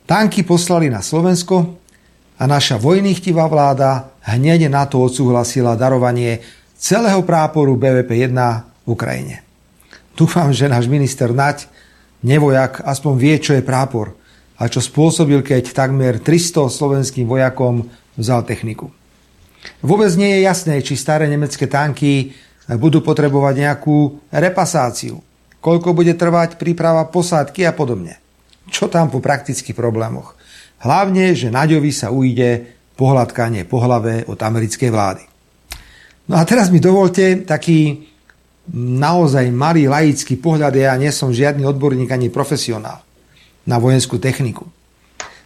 Tanky 0.08 0.41
poslali 0.47 0.89
na 0.89 1.04
Slovensko 1.04 1.78
a 2.39 2.43
naša 2.49 2.82
vojnýchtivá 2.82 3.45
vláda 3.45 4.16
hneď 4.26 4.72
na 4.72 4.89
to 4.89 5.06
odsúhlasila 5.06 5.78
darovanie 5.78 6.41
celého 6.74 7.22
práporu 7.22 7.78
BVP-1 7.78 8.34
v 8.34 8.70
Ukrajine. 8.86 9.43
Dúfam, 10.17 10.51
že 10.51 10.69
náš 10.69 10.91
minister 10.91 11.32
Nať, 11.32 11.69
nevojak, 12.21 12.84
aspoň 12.84 13.13
vie, 13.17 13.36
čo 13.41 13.55
je 13.57 13.65
prápor 13.65 14.13
a 14.61 14.69
čo 14.69 14.77
spôsobil, 14.77 15.41
keď 15.41 15.73
takmer 15.73 16.21
300 16.21 16.69
slovenským 16.69 17.25
vojakom 17.25 17.89
vzal 18.13 18.45
techniku. 18.45 18.93
Vôbec 19.82 20.09
nie 20.17 20.38
je 20.38 20.45
jasné, 20.45 20.82
či 20.82 20.97
staré 20.97 21.25
nemecké 21.25 21.65
tanky 21.65 22.34
budú 22.77 23.01
potrebovať 23.01 23.55
nejakú 23.57 24.21
repasáciu, 24.29 25.21
koľko 25.61 25.97
bude 25.97 26.13
trvať 26.13 26.61
príprava 26.61 27.05
posádky 27.09 27.65
a 27.65 27.73
podobne 27.73 28.21
čo 28.71 28.88
tam 28.88 29.11
po 29.11 29.19
praktických 29.19 29.75
problémoch. 29.75 30.34
Hlavne, 30.82 31.36
že 31.36 31.49
Naďovi 31.49 31.91
sa 31.93 32.09
ujde 32.09 32.79
pohľadkanie 32.95 33.67
po 33.67 33.84
hlave 33.84 34.25
od 34.25 34.39
americkej 34.39 34.89
vlády. 34.89 35.23
No 36.32 36.39
a 36.39 36.43
teraz 36.47 36.71
mi 36.71 36.79
dovolte 36.79 37.43
taký 37.43 38.07
naozaj 38.76 39.51
malý 39.51 39.91
laický 39.91 40.39
pohľad, 40.39 40.76
ja 40.76 40.95
nie 40.95 41.11
som 41.11 41.36
žiadny 41.36 41.67
odborník 41.67 42.11
ani 42.11 42.32
profesionál 42.32 43.03
na 43.67 43.78
vojenskú 43.78 44.17
techniku. 44.17 44.65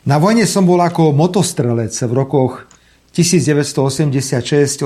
Na 0.05 0.21
vojne 0.21 0.45
som 0.45 0.69
bol 0.69 0.77
ako 0.77 1.11
motostrelec 1.17 1.91
v 1.91 2.13
rokoch 2.13 2.69
1986-87 3.09 4.85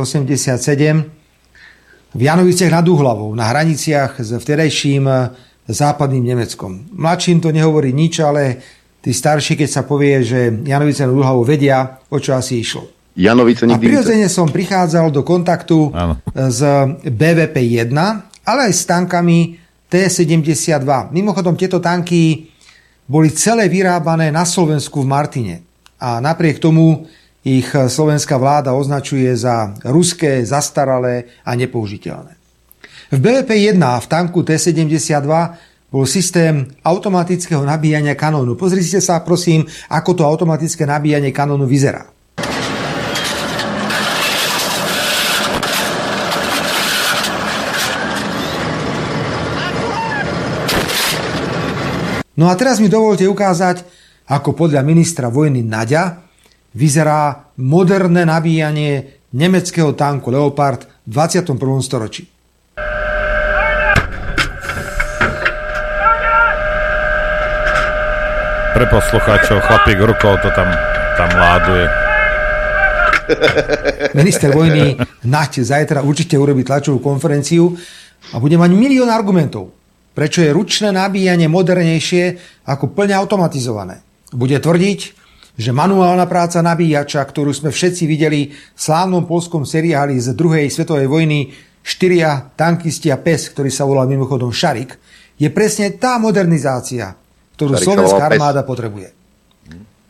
v 2.10 2.22
Janoviciach 2.24 2.74
nad 2.74 2.88
Uhlavou 2.88 3.36
na 3.36 3.52
hraniciach 3.52 4.18
s 4.18 4.32
vtedajším 4.34 5.06
západným 5.70 6.26
Nemeckom. 6.34 6.90
Mladším 6.96 7.44
to 7.44 7.54
nehovorí 7.54 7.94
nič, 7.94 8.24
ale 8.24 8.58
tí 9.04 9.14
starší, 9.14 9.60
keď 9.60 9.70
sa 9.70 9.84
povie, 9.86 10.24
že 10.26 10.50
Janovice 10.66 11.06
na 11.06 11.14
Dlhavo 11.14 11.46
vedia, 11.46 12.02
o 12.10 12.18
čo 12.18 12.34
asi 12.34 12.64
išlo. 12.64 12.90
Janovice 13.20 13.68
A 13.68 13.76
prirodzene 13.76 14.32
som 14.32 14.48
prichádzal 14.48 15.12
do 15.12 15.28
kontaktu 15.28 15.92
Áno. 15.92 16.16
s 16.32 16.64
BVP-1, 17.04 17.92
ale 18.50 18.70
aj 18.70 18.74
s 18.74 18.84
tankami 18.90 19.62
T-72. 19.86 21.14
Mimochodom, 21.14 21.54
tieto 21.54 21.78
tanky 21.78 22.50
boli 23.06 23.30
celé 23.30 23.70
vyrábané 23.70 24.34
na 24.34 24.46
Slovensku 24.46 25.06
v 25.06 25.10
Martine. 25.10 25.56
A 26.02 26.18
napriek 26.18 26.58
tomu 26.58 27.06
ich 27.46 27.70
slovenská 27.70 28.38
vláda 28.42 28.74
označuje 28.74 29.30
za 29.38 29.74
ruské, 29.86 30.42
zastaralé 30.46 31.42
a 31.46 31.54
nepoužiteľné. 31.54 32.34
V 33.10 33.18
BVP-1 33.18 33.82
v 33.82 34.08
tanku 34.10 34.46
T-72 34.46 35.26
bol 35.90 36.06
systém 36.06 36.70
automatického 36.86 37.66
nabíjania 37.66 38.14
kanónu. 38.14 38.54
Pozrite 38.54 39.02
sa 39.02 39.26
prosím, 39.26 39.66
ako 39.90 40.14
to 40.14 40.24
automatické 40.26 40.86
nabíjanie 40.86 41.34
kanónu 41.34 41.66
vyzerá. 41.66 42.06
No 52.40 52.48
a 52.48 52.56
teraz 52.56 52.80
mi 52.80 52.88
dovolte 52.88 53.28
ukázať, 53.28 53.84
ako 54.32 54.56
podľa 54.56 54.80
ministra 54.88 55.28
vojny 55.28 55.60
Nadia 55.60 56.24
vyzerá 56.72 57.52
moderné 57.60 58.24
nabíjanie 58.24 59.20
nemeckého 59.36 59.92
tanku 59.92 60.32
Leopard 60.32 60.88
v 61.04 61.20
21. 61.20 61.60
storočí. 61.84 62.24
Pre 68.72 68.86
poslucháčov, 68.88 69.60
chlapík 69.60 70.00
rukou 70.00 70.40
to 70.40 70.48
tam, 70.56 70.72
tam 71.20 71.30
láduje. 71.36 71.86
Minister 74.16 74.56
vojny 74.56 74.96
Nať 75.28 75.60
zajtra 75.68 76.00
určite 76.08 76.40
urobí 76.40 76.64
tlačovú 76.64 77.04
konferenciu 77.04 77.76
a 78.32 78.40
bude 78.40 78.56
mať 78.56 78.72
milión 78.72 79.12
argumentov, 79.12 79.79
prečo 80.20 80.44
je 80.44 80.52
ručné 80.52 80.92
nabíjanie 80.92 81.48
modernejšie 81.48 82.24
ako 82.68 82.92
plne 82.92 83.16
automatizované. 83.16 84.04
Bude 84.36 84.60
tvrdiť, 84.60 85.00
že 85.56 85.72
manuálna 85.72 86.28
práca 86.28 86.60
nabíjača, 86.60 87.24
ktorú 87.24 87.56
sme 87.56 87.72
všetci 87.72 88.04
videli 88.04 88.52
v 88.52 88.80
slávnom 88.80 89.24
polskom 89.24 89.64
seriáli 89.64 90.20
z 90.20 90.36
druhej 90.36 90.68
svetovej 90.68 91.08
vojny 91.08 91.56
štyria 91.80 92.52
tankisti 92.52 93.08
a 93.08 93.16
pes, 93.16 93.48
ktorý 93.56 93.72
sa 93.72 93.88
volal 93.88 94.12
mimochodom 94.12 94.52
Šarik, 94.52 95.00
je 95.40 95.48
presne 95.56 95.96
tá 95.96 96.20
modernizácia, 96.20 97.16
ktorú 97.56 97.80
slovenská 97.80 98.20
armáda 98.20 98.68
potrebuje. 98.68 99.16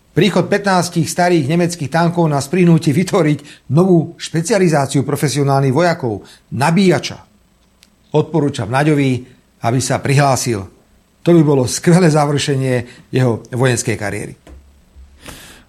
Príchod 0.09 0.49
15 0.49 1.05
starých 1.05 1.45
nemeckých 1.45 1.93
tankov 1.93 2.25
nás 2.25 2.49
prinúti 2.49 2.89
vytvoriť 2.97 3.69
novú 3.77 4.17
špecializáciu 4.17 5.05
profesionálnych 5.05 5.69
vojakov, 5.69 6.25
nabíjača. 6.49 7.29
Odporúčam 8.09 8.73
Naďovi, 8.73 9.37
aby 9.63 9.79
sa 9.83 9.99
prihlásil. 9.99 10.67
To 11.23 11.29
by 11.35 11.41
bolo 11.43 11.67
skvelé 11.67 12.07
završenie 12.07 13.07
jeho 13.11 13.43
vojenskej 13.51 13.95
kariéry. 13.99 14.33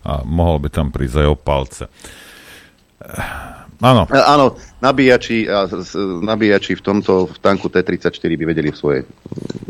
A 0.06 0.24
mohol 0.24 0.62
by 0.62 0.68
tam 0.72 0.88
prísť 0.88 1.26
aj 1.26 1.28
o 1.28 1.36
palce. 1.36 1.84
Áno. 3.80 4.04
Áno, 4.12 4.60
nabíjači, 4.84 5.48
nabíjači 6.20 6.76
v 6.76 6.82
tomto 6.84 7.32
v 7.32 7.36
tanku 7.40 7.72
T-34 7.72 8.24
by 8.36 8.44
vedeli 8.44 8.68
v 8.72 8.76
svojej 8.76 9.02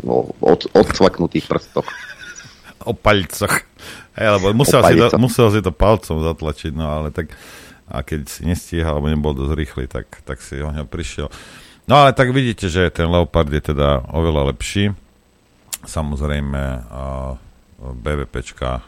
o, 0.03 0.35
od, 0.43 0.67
odcvaknutých 0.75 1.47
prstoch. 1.47 1.87
O 2.83 2.91
palcoch. 2.91 3.63
Hey, 4.11 4.27
lebo 4.27 4.51
musel, 4.51 4.83
si 4.83 4.99
to, 4.99 5.07
musel 5.15 5.47
si 5.55 5.63
to 5.63 5.71
palcom 5.71 6.19
zatlačiť, 6.19 6.75
no 6.75 6.85
ale 6.91 7.15
tak 7.15 7.31
a 7.91 8.07
keď 8.07 8.21
si 8.31 8.47
nestíhal, 8.47 8.97
alebo 8.97 9.11
nebol 9.11 9.35
dosť 9.35 9.53
rýchly, 9.55 9.85
tak, 9.91 10.07
tak 10.23 10.39
si 10.39 10.63
o 10.63 10.71
ňo 10.71 10.87
prišiel. 10.87 11.27
No 11.91 12.07
ale 12.07 12.15
tak 12.15 12.31
vidíte, 12.31 12.71
že 12.71 12.87
ten 12.87 13.11
Leopard 13.11 13.51
je 13.51 13.75
teda 13.75 14.07
oveľa 14.15 14.55
lepší. 14.55 14.95
Samozrejme 15.83 16.87
BVPčka 17.99 18.79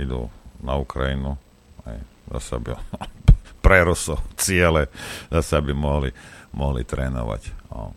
idú 0.00 0.32
na 0.64 0.80
Ukrajinu. 0.80 1.36
Aj, 1.84 2.00
zase 2.32 2.56
by 2.64 2.80
prerosol 3.64 4.16
ciele, 4.40 4.88
zase 5.28 5.60
by 5.60 5.76
mohli, 5.76 6.16
mohli 6.56 6.80
trénovať. 6.80 7.52
No. 7.68 7.92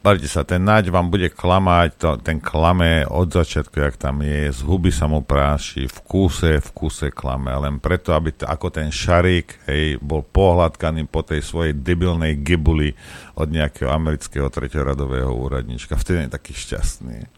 A 0.00 0.16
Bavite 0.16 0.32
sa, 0.32 0.48
ten 0.48 0.64
naď 0.64 0.88
vám 0.88 1.12
bude 1.12 1.28
klamať, 1.28 1.88
to, 2.00 2.10
ten 2.24 2.40
klame 2.40 3.04
od 3.04 3.28
začiatku, 3.28 3.84
jak 3.84 4.00
tam 4.00 4.24
je, 4.24 4.48
z 4.48 4.64
huby 4.64 4.88
sa 4.88 5.04
mu 5.04 5.20
práši, 5.20 5.84
v 5.92 5.98
kúse, 6.08 6.56
v 6.56 6.70
kúse 6.72 7.12
klame, 7.12 7.52
len 7.52 7.76
preto, 7.76 8.16
aby 8.16 8.32
t- 8.32 8.48
ako 8.48 8.72
ten 8.72 8.88
šarík, 8.88 9.60
hej, 9.68 10.00
bol 10.00 10.24
pohľadkaný 10.24 11.04
po 11.04 11.20
tej 11.20 11.44
svojej 11.44 11.76
debilnej 11.76 12.40
gibuli 12.40 12.96
od 13.36 13.52
nejakého 13.52 13.92
amerického 13.92 14.48
treťoradového 14.48 15.36
úradnička. 15.36 16.00
Vtedy 16.00 16.24
je 16.24 16.32
taký 16.32 16.56
šťastný, 16.56 17.28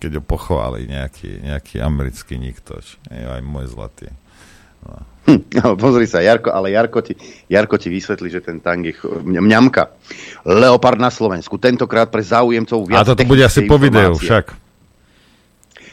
keď 0.00 0.10
ho 0.16 0.22
pochváli 0.24 0.88
nejaký, 0.88 1.44
nejaký 1.52 1.84
americký 1.84 2.40
niktoč, 2.40 2.96
hej, 3.12 3.28
aj 3.28 3.44
môj 3.44 3.76
zlatý. 3.76 4.08
No. 4.88 5.04
Hm, 5.28 5.40
no, 5.60 5.76
pozri 5.76 6.08
sa, 6.08 6.24
Jarko, 6.24 6.52
ale 6.52 6.72
Jarko 6.72 7.04
ti, 7.04 7.12
Jarko 7.48 7.76
ti 7.76 7.92
vysvetlí, 7.92 8.28
že 8.32 8.40
ten 8.40 8.60
tank 8.62 8.88
je 8.88 8.94
mňamka. 9.24 9.92
Leopard 10.48 10.96
na 10.96 11.12
Slovensku, 11.12 11.60
tentokrát 11.60 12.08
pre 12.08 12.24
záujemcov 12.24 12.78
viac 12.88 13.04
A 13.04 13.12
to 13.12 13.28
bude 13.28 13.44
asi 13.44 13.68
po 13.68 13.76
videu 13.76 14.16
však. 14.16 14.56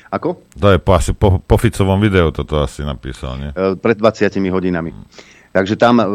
Ako? 0.07 0.39
To 0.63 0.67
je 0.71 0.79
po, 0.79 0.91
asi 0.95 1.11
po, 1.11 1.43
po 1.43 1.55
Ficovom 1.59 1.99
videu 1.99 2.31
toto 2.31 2.63
asi 2.63 2.79
napísal, 2.87 3.35
nie? 3.43 3.51
E, 3.51 3.75
pred 3.75 3.99
20 3.99 4.31
hodinami. 4.47 4.95
Takže 5.57 5.73
tam, 5.73 5.97
e, 5.97 6.05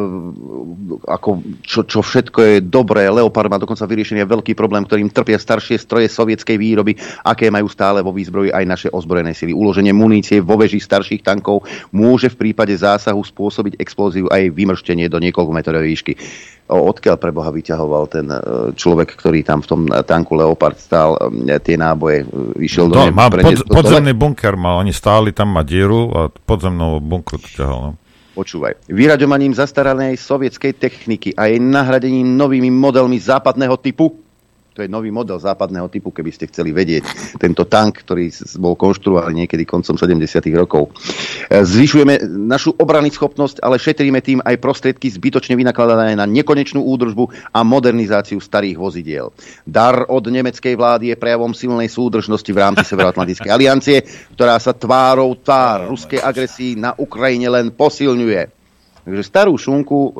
ako, 1.11 1.43
čo, 1.67 1.83
čo 1.83 1.99
všetko 1.99 2.39
je 2.47 2.57
dobré, 2.63 3.11
Leopard 3.11 3.51
má 3.51 3.59
dokonca 3.59 3.83
vyriešený 3.83 4.23
veľký 4.23 4.55
problém, 4.55 4.87
ktorým 4.87 5.11
trpia 5.11 5.35
staršie 5.35 5.83
stroje 5.83 6.07
sovietskej 6.07 6.55
výroby, 6.55 6.95
aké 7.27 7.51
majú 7.51 7.67
stále 7.67 8.07
vo 8.07 8.15
výzbroji 8.15 8.55
aj 8.55 8.65
naše 8.71 8.89
ozbrojené 8.95 9.35
sily. 9.35 9.51
Uloženie 9.51 9.91
munície 9.91 10.39
vo 10.39 10.55
veži 10.55 10.79
starších 10.79 11.27
tankov 11.27 11.67
môže 11.91 12.31
v 12.31 12.39
prípade 12.39 12.71
zásahu 12.79 13.19
spôsobiť 13.19 13.83
explóziu 13.83 14.31
aj 14.31 14.55
vymrštenie 14.55 15.11
do 15.11 15.19
niekoľko 15.19 15.51
metrovej 15.51 15.91
výšky. 15.91 16.13
Odkiaľ 16.71 17.19
pre 17.19 17.35
Boha 17.35 17.51
vyťahoval 17.51 18.05
ten 18.07 18.31
e, 18.31 18.39
človek, 18.79 19.19
ktorý 19.19 19.43
tam 19.43 19.59
v 19.59 19.67
tom 19.67 19.81
tanku 20.07 20.39
Leopard 20.39 20.79
stál 20.79 21.19
e, 21.19 21.59
tie 21.59 21.75
náboje, 21.75 22.23
vyšiel 22.55 22.87
do 22.87 22.95
no, 22.95 23.11
má 23.11 23.27
pod, 23.27 23.67
podzemný 23.67 24.15
bunker 24.15 24.55
mal, 24.55 24.79
oni 24.87 24.95
stáli 24.95 25.35
tam, 25.35 25.51
má 25.51 25.67
dieru 25.67 26.15
a 26.15 26.21
podzemnou 26.31 27.03
bunkru 27.03 27.43
to 27.43 27.51
ťahal. 27.51 27.79
No. 27.83 27.93
Počúvaj. 28.33 28.89
Vyraďovaním 28.89 29.53
zastaralej 29.53 30.17
sovietskej 30.17 30.73
techniky 30.73 31.37
a 31.37 31.53
jej 31.53 31.61
nahradením 31.61 32.33
novými 32.33 32.73
modelmi 32.73 33.21
západného 33.21 33.77
typu 33.77 34.22
to 34.73 34.81
je 34.81 34.89
nový 34.89 35.13
model 35.13 35.37
západného 35.37 35.93
typu, 35.93 36.09
keby 36.09 36.33
ste 36.33 36.49
chceli 36.49 36.73
vedieť. 36.73 37.37
Tento 37.37 37.69
tank, 37.69 38.01
ktorý 38.09 38.33
bol 38.57 38.73
konštruovaný 38.73 39.45
niekedy 39.45 39.69
koncom 39.69 40.01
70. 40.01 40.25
rokov. 40.57 40.89
E, 41.53 41.61
zvyšujeme 41.61 42.25
našu 42.49 42.73
obrany 42.81 43.13
schopnosť, 43.13 43.61
ale 43.61 43.77
šetríme 43.77 44.25
tým 44.25 44.41
aj 44.41 44.57
prostriedky 44.57 45.13
zbytočne 45.13 45.61
vynakladané 45.61 46.17
na 46.17 46.25
nekonečnú 46.25 46.81
údržbu 46.89 47.53
a 47.53 47.61
modernizáciu 47.61 48.41
starých 48.41 48.81
vozidiel. 48.81 49.37
Dar 49.69 50.09
od 50.09 50.25
nemeckej 50.25 50.73
vlády 50.73 51.13
je 51.13 51.21
prejavom 51.21 51.53
silnej 51.53 51.93
súdržnosti 51.93 52.49
v 52.49 52.61
rámci 52.65 52.89
Severoatlantickej 52.89 53.53
aliancie, 53.57 54.01
ktorá 54.33 54.57
sa 54.57 54.73
tvárou 54.73 55.37
tvár 55.37 55.93
ruskej 55.93 56.25
agresii 56.25 56.81
na 56.81 56.97
Ukrajine 56.97 57.53
len 57.53 57.77
posilňuje. 57.77 58.65
Takže 59.05 59.23
starú 59.27 59.61
šunku 59.61 59.99
e, 60.01 60.11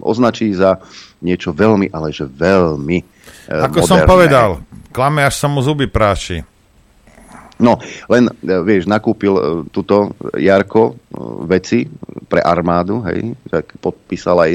označí 0.00 0.48
za 0.56 0.80
niečo 1.20 1.52
veľmi, 1.52 1.92
ale 1.92 2.08
že 2.08 2.24
veľmi 2.24 3.19
Ako 3.50 3.82
moderné. 3.82 3.90
som 3.90 4.00
povedal, 4.06 4.50
klame, 4.94 5.26
až 5.26 5.34
sa 5.42 5.50
mu 5.50 5.58
zuby 5.58 5.90
práši. 5.90 6.46
No, 7.60 7.76
len, 8.08 8.30
eh, 8.30 8.62
vieš, 8.64 8.88
nakúpil 8.88 9.34
uh, 9.36 9.42
tuto 9.68 10.16
Jarko 10.38 10.96
veci 11.44 11.84
pre 12.30 12.40
armádu, 12.40 13.04
hej, 13.04 13.36
tak 13.50 13.74
podpísal 13.82 14.38
aj 14.40 14.52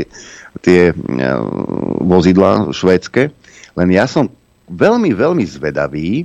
tie 0.64 0.96
vozidla 2.02 2.72
švédske. 2.72 3.30
Len 3.76 3.90
ja 3.92 4.08
som 4.08 4.32
veľmi, 4.72 5.12
veľmi 5.12 5.44
zvedavý, 5.44 6.24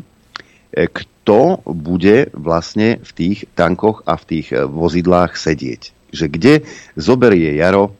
kto 0.71 1.67
bude 1.67 2.31
vlastne 2.31 3.03
v 3.03 3.11
tých 3.11 3.39
tankoch 3.59 4.07
a 4.07 4.15
v 4.15 4.25
tých 4.31 4.55
vozidlách 4.55 5.35
sedieť. 5.35 6.15
Že 6.15 6.27
kde 6.31 6.55
zoberie 6.95 7.59
Jaro 7.59 7.91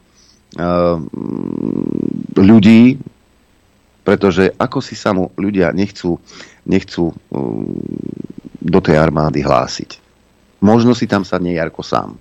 ľudí, 2.39 3.03
pretože 4.03 4.53
ako 4.57 4.79
si 4.81 4.97
sa 4.97 5.15
mu 5.15 5.31
ľudia 5.37 5.71
nechcú, 5.71 6.17
nechcú 6.67 7.13
um, 7.33 7.69
do 8.61 8.81
tej 8.81 9.01
armády 9.01 9.41
hlásiť. 9.45 10.01
Možno 10.61 10.93
si 10.93 11.09
tam 11.09 11.25
sadne 11.25 11.57
Jarko 11.57 11.81
sám. 11.81 12.21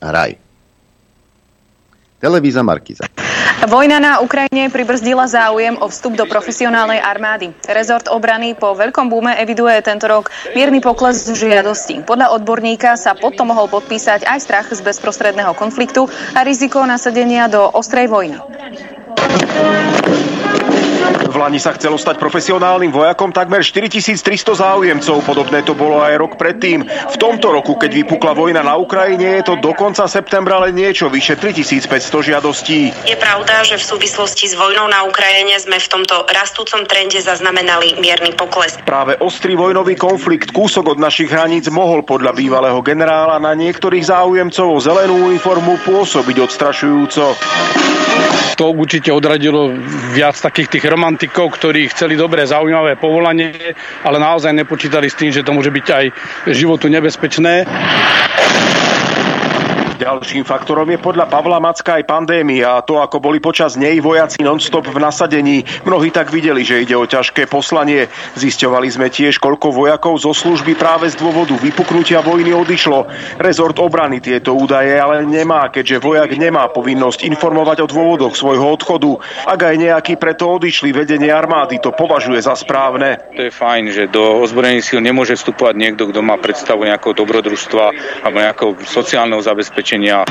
Hraj. 0.00 0.45
Televíza 2.26 2.66
Markiza. 2.66 3.06
Vojna 3.70 4.02
na 4.02 4.18
Ukrajine 4.18 4.66
pribrzdila 4.66 5.30
záujem 5.30 5.78
o 5.78 5.86
vstup 5.86 6.18
do 6.18 6.26
profesionálnej 6.26 6.98
armády. 6.98 7.54
Rezort 7.70 8.10
obrany 8.10 8.58
po 8.58 8.74
veľkom 8.74 9.06
búme 9.06 9.30
eviduje 9.38 9.78
tento 9.86 10.10
rok 10.10 10.34
mierny 10.58 10.82
pokles 10.82 11.22
žiadosti. 11.22 12.02
Podľa 12.02 12.34
odborníka 12.34 12.98
sa 12.98 13.14
potom 13.14 13.54
mohol 13.54 13.70
podpísať 13.70 14.26
aj 14.26 14.38
strach 14.42 14.66
z 14.74 14.82
bezprostredného 14.82 15.54
konfliktu 15.54 16.10
a 16.34 16.42
riziko 16.42 16.82
nasadenia 16.82 17.46
do 17.46 17.62
ostrej 17.70 18.10
vojny. 18.10 18.42
V 21.26 21.36
Lani 21.36 21.60
sa 21.60 21.76
chcelo 21.76 22.00
stať 22.00 22.16
profesionálnym 22.16 22.88
vojakom 22.88 23.28
takmer 23.28 23.60
4300 23.60 24.56
záujemcov. 24.56 25.20
Podobné 25.26 25.60
to 25.66 25.76
bolo 25.76 26.00
aj 26.00 26.16
rok 26.16 26.32
predtým. 26.40 26.86
V 26.88 27.16
tomto 27.20 27.52
roku, 27.52 27.76
keď 27.76 27.92
vypukla 27.92 28.32
vojna 28.32 28.64
na 28.64 28.80
Ukrajine, 28.80 29.42
je 29.42 29.52
to 29.52 29.54
do 29.60 29.76
konca 29.76 30.08
septembra 30.08 30.62
len 30.64 30.72
niečo 30.72 31.12
vyše 31.12 31.36
3500 31.36 32.30
žiadostí. 32.32 32.94
Je 33.04 33.16
pravda, 33.20 33.66
že 33.68 33.76
v 33.76 33.84
súvislosti 33.84 34.48
s 34.48 34.54
vojnou 34.56 34.88
na 34.88 35.04
Ukrajine 35.04 35.58
sme 35.60 35.76
v 35.76 35.88
tomto 35.90 36.24
rastúcom 36.30 36.88
trende 36.88 37.20
zaznamenali 37.20 38.00
mierny 38.00 38.32
pokles. 38.32 38.80
Práve 38.86 39.20
ostrý 39.20 39.58
vojnový 39.58 39.98
konflikt 39.98 40.54
kúsok 40.56 40.96
od 40.96 40.98
našich 41.02 41.28
hraníc 41.28 41.68
mohol 41.68 42.00
podľa 42.06 42.32
bývalého 42.32 42.80
generála 42.80 43.36
na 43.42 43.52
niektorých 43.52 44.08
záujemcov 44.08 44.66
o 44.72 44.78
zelenú 44.80 45.28
uniformu 45.28 45.76
pôsobiť 45.84 46.36
odstrašujúco. 46.40 47.24
To 48.56 48.72
určite 48.72 49.12
odradilo 49.12 49.68
viac 50.16 50.40
takých 50.40 50.72
tých 50.72 50.84
romantikov, 50.96 51.52
ktorí 51.60 51.92
chceli 51.92 52.16
dobré, 52.16 52.48
zaujímavé 52.48 52.96
povolanie, 52.96 53.76
ale 54.00 54.16
naozaj 54.16 54.56
nepočítali 54.56 55.12
s 55.12 55.20
tým, 55.20 55.28
že 55.28 55.44
to 55.44 55.52
môže 55.52 55.68
byť 55.68 55.86
aj 55.92 56.04
životu 56.56 56.88
nebezpečné. 56.88 57.68
Ďalším 59.96 60.44
faktorom 60.44 60.92
je 60.92 61.00
podľa 61.00 61.24
Pavla 61.24 61.56
Macka 61.56 61.96
aj 61.96 62.04
pandémia 62.04 62.76
a 62.76 62.84
to, 62.84 63.00
ako 63.00 63.16
boli 63.16 63.40
počas 63.40 63.80
nej 63.80 63.96
vojaci 64.04 64.44
non-stop 64.44 64.92
v 64.92 65.00
nasadení. 65.00 65.64
Mnohí 65.88 66.12
tak 66.12 66.28
videli, 66.28 66.60
že 66.68 66.84
ide 66.84 66.92
o 66.92 67.08
ťažké 67.08 67.48
poslanie. 67.48 68.04
Zisťovali 68.36 68.92
sme 68.92 69.08
tiež, 69.08 69.40
koľko 69.40 69.72
vojakov 69.72 70.20
zo 70.20 70.36
služby 70.36 70.76
práve 70.76 71.08
z 71.08 71.16
dôvodu 71.16 71.56
vypuknutia 71.56 72.20
vojny 72.20 72.52
odišlo. 72.52 73.08
Rezort 73.40 73.80
obrany 73.80 74.20
tieto 74.20 74.52
údaje 74.52 75.00
ale 75.00 75.24
nemá, 75.24 75.72
keďže 75.72 76.04
vojak 76.04 76.36
nemá 76.36 76.68
povinnosť 76.68 77.24
informovať 77.24 77.80
o 77.80 77.86
dôvodoch 77.88 78.36
svojho 78.36 78.76
odchodu. 78.76 79.16
Ak 79.48 79.64
aj 79.64 79.80
nejaký 79.80 80.20
preto 80.20 80.60
odišli, 80.60 80.92
vedenie 80.92 81.32
armády 81.32 81.80
to 81.80 81.96
považuje 81.96 82.44
za 82.44 82.52
správne. 82.52 83.16
To 83.32 83.48
je 83.48 83.52
fajn, 83.52 83.96
že 83.96 84.12
do 84.12 84.44
ozbrojených 84.44 84.92
síl 84.92 85.00
nemôže 85.00 85.40
vstupovať 85.40 85.72
niekto, 85.72 86.04
kto 86.12 86.20
má 86.20 86.36
predstavu 86.36 86.84
nejakého 86.84 87.16
dobrodružstva 87.16 87.84
alebo 88.28 88.44
nejakého 88.44 88.76
sociálneho 88.84 89.40
zabezpečenia 89.40 89.85
zabezpečenia. 89.86 90.24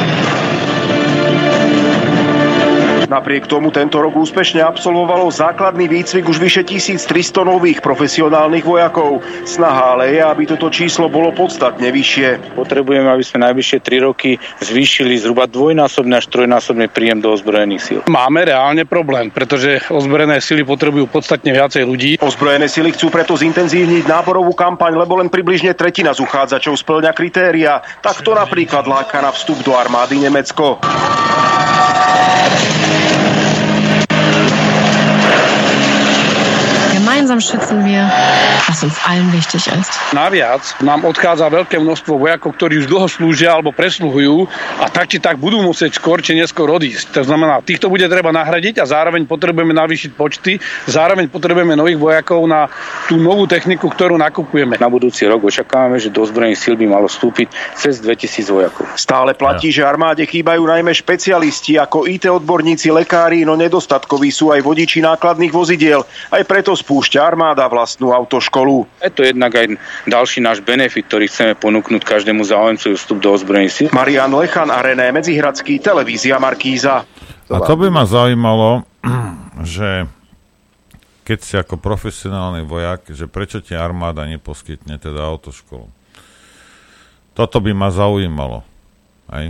Napriek 3.06 3.46
tomu 3.46 3.70
tento 3.70 4.02
rok 4.02 4.18
úspešne 4.18 4.66
absolvovalo 4.66 5.30
základný 5.30 5.86
výcvik 5.86 6.26
už 6.26 6.42
vyše 6.42 6.62
1300 6.66 7.46
nových 7.46 7.80
profesionálnych 7.80 8.66
vojakov. 8.66 9.22
Snaha 9.46 9.94
ale 9.94 10.18
je, 10.18 10.22
aby 10.26 10.44
toto 10.50 10.74
číslo 10.74 11.06
bolo 11.06 11.30
podstatne 11.30 11.94
vyššie. 11.94 12.58
Potrebujeme, 12.58 13.06
aby 13.06 13.22
sme 13.22 13.46
najvyššie 13.46 13.78
3 13.82 14.08
roky 14.10 14.42
zvýšili 14.62 15.22
zhruba 15.22 15.46
dvojnásobný 15.46 16.18
až 16.18 16.26
trojnásobný 16.34 16.90
príjem 16.90 17.22
do 17.22 17.30
ozbrojených 17.30 17.82
síl. 17.82 18.00
Máme 18.10 18.50
reálne 18.50 18.90
problém, 18.90 19.30
pretože 19.30 19.86
ozbrojené 19.94 20.42
síly 20.42 20.66
potrebujú 20.66 21.06
podstatne 21.06 21.54
viacej 21.54 21.84
ľudí. 21.86 22.12
Ozbrojené 22.18 22.66
síly 22.66 22.90
chcú 22.98 23.14
preto 23.14 23.38
zintenzívniť 23.38 24.10
náborovú 24.10 24.58
kampaň, 24.58 24.98
lebo 24.98 25.22
len 25.22 25.30
približne 25.30 25.78
tretina 25.78 26.10
z 26.18 26.26
uchádzačov 26.26 26.74
splňa 26.82 27.14
kritéria. 27.14 27.86
Tak 28.02 28.26
to 28.26 28.34
napríklad 28.34 28.90
láka 28.90 29.22
na 29.22 29.30
vstup 29.30 29.62
do 29.62 29.78
armády 29.78 30.18
Nemecko. 30.18 30.82
Thank 32.96 33.30
you. 33.30 33.35
Gemeinsam 37.26 37.42
schützen 37.42 37.82
wir, 37.90 38.06
was 38.68 38.84
uns 38.84 39.02
allen 39.02 39.34
wichtig 39.34 39.66
ist. 39.66 39.90
Naviac 40.14 40.62
nám 40.86 41.10
odchádza 41.10 41.50
veľké 41.50 41.82
množstvo 41.82 42.22
vojakov, 42.22 42.54
ktorí 42.54 42.86
už 42.86 42.86
dlho 42.86 43.10
slúžia 43.10 43.50
alebo 43.50 43.74
presluhujú 43.74 44.46
a 44.78 44.86
tak 44.94 45.10
či 45.10 45.18
tak 45.18 45.42
budú 45.42 45.58
musieť 45.66 45.98
skôr 45.98 46.22
či 46.22 46.38
neskôr 46.38 46.70
odísť. 46.70 47.18
To 47.18 47.26
znamená, 47.26 47.66
týchto 47.66 47.90
bude 47.90 48.06
treba 48.06 48.30
nahradiť 48.30 48.78
a 48.78 48.86
zároveň 48.86 49.26
potrebujeme 49.26 49.74
navýšiť 49.74 50.12
počty, 50.14 50.62
zároveň 50.86 51.26
potrebujeme 51.34 51.74
nových 51.74 51.98
vojakov 51.98 52.46
na 52.46 52.70
tú 53.10 53.18
novú 53.18 53.50
techniku, 53.50 53.90
ktorú 53.90 54.22
nakupujeme. 54.22 54.78
Na 54.78 54.86
budúci 54.86 55.26
rok 55.26 55.50
očakávame, 55.50 55.98
že 55.98 56.14
do 56.14 56.22
ozbrojených 56.22 56.62
síl 56.62 56.78
by 56.78 56.86
malo 56.86 57.10
vstúpiť 57.10 57.50
cez 57.74 58.06
2000 58.06 58.54
vojakov. 58.54 58.86
Stále 59.02 59.34
platí, 59.34 59.74
že 59.74 59.82
armáde 59.82 60.22
chýbajú 60.30 60.62
najmä 60.62 60.94
špecialisti 60.94 61.82
ako 61.82 62.06
IT 62.06 62.30
odborníci, 62.30 62.94
lekári, 62.94 63.42
no 63.50 63.58
nedostatkoví 63.58 64.30
sú 64.30 64.54
aj 64.54 64.62
vodiči 64.62 65.02
nákladných 65.02 65.50
vozidiel. 65.50 66.06
Aj 66.30 66.46
preto 66.46 66.78
spúšťa 66.78 67.15
armáda 67.20 67.66
vlastnú 67.68 68.12
autoškolu. 68.14 68.88
Je 69.02 69.12
to 69.12 69.22
jednak 69.26 69.52
aj 69.56 69.76
ďalší 70.08 70.40
náš 70.44 70.62
benefit, 70.62 71.08
ktorý 71.08 71.26
chceme 71.32 71.54
ponúknuť 71.58 72.02
každému 72.04 72.44
záujemcu 72.46 72.96
vstup 72.96 73.18
do 73.20 73.34
ozbrojených 73.34 73.74
síl. 73.74 73.88
Marian 73.92 74.32
Lechan 74.32 74.70
a 74.70 74.80
René 74.84 75.12
Medzihradský, 75.12 75.82
televízia 75.82 76.38
Markíza. 76.38 77.08
A 77.46 77.58
to 77.62 77.74
by 77.78 77.88
ma 77.94 78.04
zaujímalo, 78.10 78.84
že 79.76 80.10
keď 81.26 81.40
si 81.42 81.54
ako 81.58 81.82
profesionálny 81.82 82.62
vojak, 82.70 83.10
že 83.10 83.26
prečo 83.26 83.58
ti 83.58 83.74
armáda 83.74 84.30
neposkytne 84.30 85.02
teda 85.02 85.26
autoškolu. 85.26 85.90
Toto 87.34 87.58
by 87.60 87.72
ma 87.74 87.90
zaujímalo. 87.90 88.62
Aj? 89.28 89.50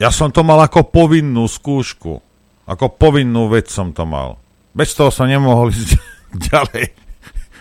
Ja 0.00 0.08
som 0.08 0.32
to 0.32 0.40
mal 0.40 0.56
ako 0.64 0.88
povinnú 0.88 1.44
skúšku. 1.44 2.24
Ako 2.64 2.96
povinnú 2.96 3.52
vec 3.52 3.68
som 3.68 3.92
to 3.92 4.08
mal. 4.08 4.40
Bez 4.72 4.96
toho 4.96 5.12
som 5.12 5.28
nemohol 5.28 5.68
ísť 5.68 6.00
ďalej. 6.50 6.94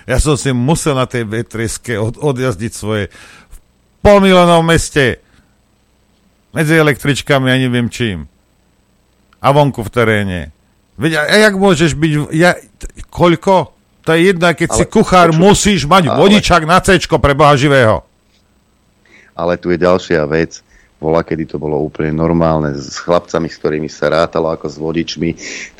Ja 0.09 0.17
som 0.17 0.33
si 0.37 0.49
musel 0.49 0.97
na 0.97 1.05
tej 1.05 1.29
vetreske 1.29 1.97
od, 2.01 2.17
odjazdiť 2.17 2.71
svoje 2.73 3.13
v 3.13 3.57
polmilionom 4.01 4.65
meste 4.65 5.21
medzi 6.49 6.73
električkami 6.73 7.45
a 7.45 7.55
neviem 7.61 7.89
čím. 7.93 8.25
A 9.39 9.53
vonku 9.53 9.85
v 9.85 9.93
teréne. 9.93 10.41
Veď 10.99 11.21
a, 11.21 11.21
a 11.29 11.35
jak 11.47 11.55
môžeš 11.55 11.93
byť... 11.95 12.11
Ja, 12.33 12.57
koľko? 13.13 13.71
To 14.03 14.09
je 14.17 14.33
jedno, 14.33 14.49
keď 14.49 14.69
ale, 14.73 14.77
si 14.81 14.83
kuchár, 14.89 15.29
počuť, 15.29 15.39
musíš 15.39 15.81
mať 15.85 16.09
ale, 16.09 16.17
vodičak 16.17 16.65
na 16.65 16.81
C 16.81 16.97
pre 16.97 17.33
Boha 17.37 17.53
živého. 17.53 18.01
Ale 19.37 19.55
tu 19.55 19.71
je 19.71 19.77
ďalšia 19.79 20.25
vec. 20.27 20.59
Bola, 20.99 21.23
kedy 21.23 21.47
to 21.47 21.55
bolo 21.55 21.79
úplne 21.79 22.11
normálne 22.11 22.75
s 22.75 22.99
chlapcami, 22.99 23.47
s 23.47 23.55
ktorými 23.55 23.87
sa 23.87 24.11
rátalo 24.11 24.51
ako 24.51 24.67
s 24.67 24.75
vodičmi, 24.75 25.29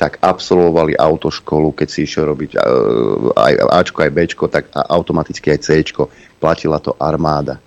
tak 0.00 0.16
absolvovali 0.16 0.96
autoškolu, 0.96 1.76
keď 1.76 1.88
si 1.92 2.08
išiel 2.08 2.32
robiť 2.32 2.56
uh, 2.56 3.36
aj 3.36 3.52
Ačko, 3.68 4.00
aj 4.00 4.12
Bčko, 4.16 4.44
tak 4.48 4.72
automaticky 4.72 5.52
aj 5.52 5.60
Cčko. 5.60 6.08
Platila 6.40 6.80
to 6.80 6.96
armáda. 6.96 7.60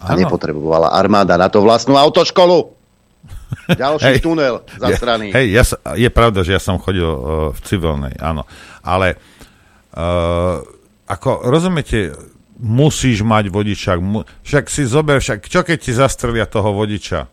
A 0.00 0.14
ano. 0.14 0.22
nepotrebovala 0.22 0.94
armáda 0.94 1.34
na 1.34 1.50
to 1.50 1.58
vlastnú 1.66 1.98
autoškolu. 1.98 2.78
Ďalší 3.82 4.16
hey, 4.16 4.22
tunel 4.22 4.62
za 4.78 4.88
strany. 4.94 5.34
Hej, 5.34 5.46
ja, 5.50 5.64
je 5.98 6.10
pravda, 6.14 6.46
že 6.46 6.54
ja 6.54 6.62
som 6.62 6.78
chodil 6.78 7.10
uh, 7.10 7.50
v 7.50 7.58
civilnej, 7.66 8.14
áno. 8.22 8.46
Ale 8.86 9.18
uh, 9.98 10.62
ako, 11.10 11.42
rozumiete, 11.42 12.14
musíš 12.60 13.24
mať 13.24 13.48
vodičák. 13.48 13.98
Mu, 13.98 14.28
však 14.44 14.68
si 14.68 14.84
zober, 14.84 15.18
však 15.18 15.48
čo 15.48 15.64
keď 15.64 15.78
ti 15.80 15.92
zastrelia 15.96 16.44
toho 16.44 16.76
vodiča? 16.76 17.26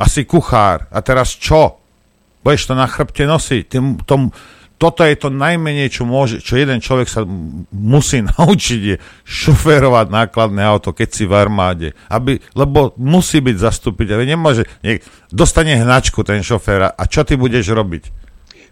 Asi 0.00 0.24
kuchár. 0.24 0.88
A 0.88 1.04
teraz 1.04 1.36
čo? 1.36 1.76
Budeš 2.40 2.72
to 2.72 2.74
na 2.74 2.88
chrbte 2.88 3.28
nosiť. 3.28 3.62
Ty, 3.68 3.78
to, 4.08 4.14
toto 4.78 5.02
je 5.02 5.18
to 5.18 5.28
najmenej, 5.28 5.90
čo, 5.90 6.06
môže, 6.06 6.38
čo 6.38 6.54
jeden 6.54 6.78
človek 6.78 7.10
sa 7.10 7.26
musí 7.74 8.22
naučiť, 8.38 8.80
je 8.80 8.96
šoférovať 9.26 10.06
nákladné 10.08 10.62
auto, 10.64 10.94
keď 10.94 11.08
si 11.12 11.24
v 11.26 11.34
armáde. 11.34 11.88
Aby, 12.08 12.38
lebo 12.54 12.94
musí 12.96 13.42
byť 13.42 13.56
zastúpiť. 13.58 14.14
Ale 14.14 14.24
nemôže, 14.24 14.64
nie, 14.80 15.02
dostane 15.28 15.76
hnačku 15.76 16.22
ten 16.24 16.40
šofér 16.40 16.94
a 16.94 17.02
čo 17.10 17.26
ty 17.26 17.34
budeš 17.36 17.74
robiť? 17.74 18.27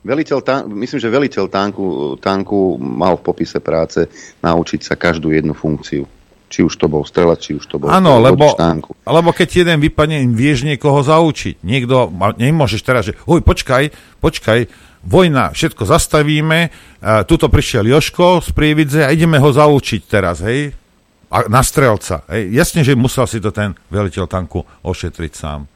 Veliteľ, 0.07 0.39
myslím, 0.71 1.01
že 1.03 1.11
veliteľ 1.11 1.45
tanku, 1.51 2.15
tanku 2.23 2.79
mal 2.79 3.19
v 3.19 3.27
popise 3.27 3.59
práce 3.59 4.07
naučiť 4.39 4.81
sa 4.87 4.95
každú 4.95 5.35
jednu 5.35 5.51
funkciu. 5.51 6.07
Či 6.47 6.63
už 6.63 6.79
to 6.79 6.87
bol 6.87 7.03
strelec, 7.03 7.43
či 7.43 7.59
už 7.59 7.67
to 7.67 7.83
bol 7.83 7.91
Áno, 7.91 8.23
lebo, 8.23 8.55
lebo 9.03 9.31
keď 9.35 9.67
jeden 9.67 9.83
vypadne, 9.83 10.31
vieš 10.31 10.63
niekoho 10.63 11.03
zaučiť. 11.03 11.59
Niekto, 11.67 12.15
nemôžeš 12.39 12.81
teraz, 12.87 13.11
že 13.11 13.19
oj, 13.27 13.43
počkaj, 13.43 13.91
počkaj, 14.23 14.71
vojna, 15.03 15.51
všetko 15.51 15.83
zastavíme, 15.83 16.71
uh, 16.71 17.27
tuto 17.27 17.51
prišiel 17.51 17.91
Joško 17.91 18.47
z 18.47 18.51
Prievidze 18.55 19.03
a 19.03 19.11
ideme 19.11 19.43
ho 19.43 19.51
zaučiť 19.51 20.01
teraz, 20.07 20.47
hej, 20.47 20.71
a 21.27 21.51
na 21.51 21.63
strelca. 21.67 22.23
Hej. 22.31 22.55
Jasne, 22.55 22.81
že 22.87 22.95
musel 22.95 23.27
si 23.27 23.43
to 23.43 23.51
ten 23.51 23.75
veliteľ 23.91 24.31
tanku 24.31 24.63
ošetriť 24.87 25.33
sám. 25.35 25.67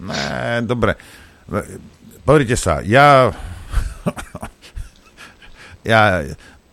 Ne, 0.00 0.64
dobre. 0.64 0.96
Pozrite 2.24 2.56
sa, 2.56 2.80
ja 2.80 3.28
ja, 5.90 6.24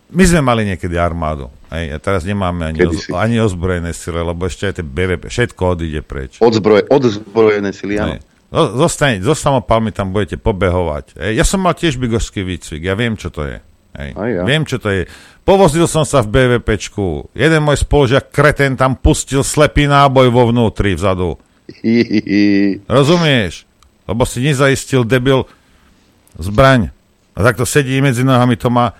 my 0.07 0.23
sme 0.23 0.41
mali 0.43 0.63
niekedy 0.67 0.95
armádu. 0.95 1.51
Hej, 1.67 1.85
a 1.93 1.97
teraz 1.99 2.23
nemáme 2.23 2.71
ani, 2.71 2.79
oz, 2.87 3.11
ani 3.11 3.43
ozbrojené 3.43 3.91
sily, 3.91 4.23
lebo 4.23 4.47
ešte 4.47 4.71
aj 4.71 4.73
tie 4.79 4.85
BVP, 4.87 5.27
všetko 5.27 5.61
odíde 5.75 5.99
preč. 5.99 6.39
Odzbroje, 6.39 6.87
odzbrojené 6.87 7.75
sily, 7.75 7.99
áno. 7.99 8.15
Zostane, 8.79 9.19
so 9.19 9.35
samopalmi 9.35 9.91
tam 9.91 10.15
budete 10.15 10.39
pobehovať. 10.39 11.19
Hej, 11.19 11.33
ja 11.35 11.43
som 11.43 11.59
mal 11.59 11.75
tiež 11.75 11.99
bigorský 11.99 12.47
výcvik, 12.47 12.87
ja 12.87 12.95
viem, 12.95 13.19
čo 13.19 13.27
to 13.27 13.43
je. 13.43 13.59
Hej. 13.97 14.13
ja. 14.13 14.43
Viem, 14.45 14.63
čo 14.63 14.77
to 14.79 14.87
je. 14.93 15.09
Povozil 15.41 15.89
som 15.89 16.05
sa 16.05 16.21
v 16.21 16.31
BVPčku. 16.31 17.33
Jeden 17.33 17.65
môj 17.65 17.81
spolužiak 17.81 18.29
kreten 18.29 18.77
tam 18.77 18.95
pustil 18.95 19.41
slepý 19.41 19.89
náboj 19.89 20.29
vo 20.29 20.47
vnútri, 20.53 20.93
vzadu. 20.93 21.35
Rozumieš? 22.95 23.67
Lebo 24.07 24.23
si 24.23 24.39
nezaistil 24.39 25.03
debil 25.03 25.43
zbraň. 26.39 26.95
A 27.37 27.45
takto 27.45 27.69
sedí 27.69 28.01
medzi 28.01 28.25
nohami, 28.25 28.57
to 28.57 28.73
má... 28.73 28.97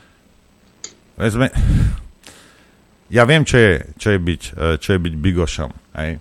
Vezme... 1.18 1.50
Ja 3.08 3.24
viem, 3.24 3.48
čo 3.48 3.56
je, 3.56 3.74
čo 3.96 4.08
je, 4.14 4.20
byť, 4.20 4.42
e, 4.52 4.62
čo 4.84 4.90
je 4.94 5.00
byť 5.00 5.14
bigošom. 5.16 5.72
Hej? 5.96 6.20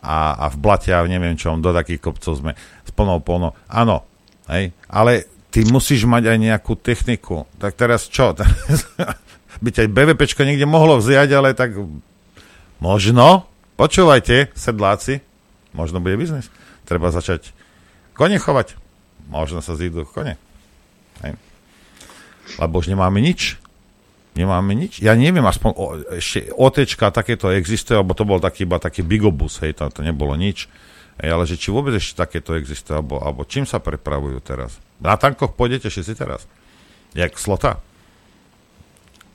A, 0.00 0.16
a 0.32 0.44
v 0.48 0.56
blate, 0.56 0.90
ja 0.90 1.04
neviem 1.04 1.36
čom, 1.36 1.60
do 1.60 1.76
takých 1.76 2.00
kopcov 2.00 2.40
sme 2.40 2.52
s 2.56 2.90
plnou 2.96 3.20
polnou. 3.20 3.52
Áno, 3.68 4.00
hej? 4.48 4.72
ale 4.88 5.28
ty 5.52 5.62
musíš 5.68 6.08
mať 6.08 6.34
aj 6.34 6.38
nejakú 6.40 6.74
techniku. 6.80 7.44
Tak 7.60 7.76
teraz 7.76 8.08
čo? 8.08 8.32
by 9.64 9.70
ťa 9.70 9.92
BVPčko 9.92 10.42
niekde 10.42 10.66
mohlo 10.66 10.98
vziať, 10.98 11.28
ale 11.36 11.52
tak 11.54 11.76
možno, 12.80 13.46
počúvajte, 13.76 14.56
sedláci, 14.56 15.20
možno 15.76 16.00
bude 16.00 16.16
biznis. 16.16 16.48
Treba 16.88 17.12
začať 17.12 17.52
kone 18.16 18.40
chovať. 18.40 18.76
Možno 19.28 19.64
sa 19.64 19.72
zídu 19.76 20.04
kone. 20.04 20.36
Lebo 22.60 22.80
už 22.80 22.92
nemáme 22.92 23.18
nič. 23.20 23.58
Nemáme 24.34 24.74
nič. 24.74 24.98
Ja 24.98 25.14
neviem, 25.14 25.46
aspoň 25.46 25.70
o, 25.78 25.86
ešte 26.18 26.50
OTčka 26.50 27.14
takéto 27.14 27.54
existuje, 27.54 27.94
alebo 27.94 28.18
to 28.18 28.26
bol 28.26 28.42
taký 28.42 28.66
iba 28.66 28.82
taký 28.82 29.06
bigobus, 29.06 29.62
hej, 29.62 29.78
to, 29.78 29.86
to 29.94 30.02
nebolo 30.02 30.34
nič. 30.34 30.66
Hej, 31.22 31.30
ale 31.30 31.44
že 31.46 31.54
či 31.54 31.70
vôbec 31.70 31.94
ešte 31.94 32.18
takéto 32.18 32.58
existuje, 32.58 32.98
alebo, 32.98 33.22
alebo 33.22 33.46
čím 33.46 33.62
sa 33.62 33.78
prepravujú 33.78 34.42
teraz? 34.42 34.82
Na 34.98 35.14
tankoch 35.14 35.54
pôjdete 35.54 35.86
všetci 35.86 36.14
teraz? 36.18 36.50
Jak 37.14 37.38
slota? 37.38 37.78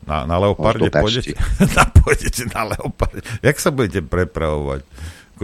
Na, 0.03 0.27
na 0.27 0.35
Leoparde 0.35 0.91
pôjdete? 0.91 1.39
na, 1.79 1.83
pôjdete 1.87 2.51
na 2.51 2.75
Leoparde. 2.75 3.23
Jak 3.39 3.55
sa 3.55 3.71
budete 3.71 4.03
prepravovať? 4.03 4.83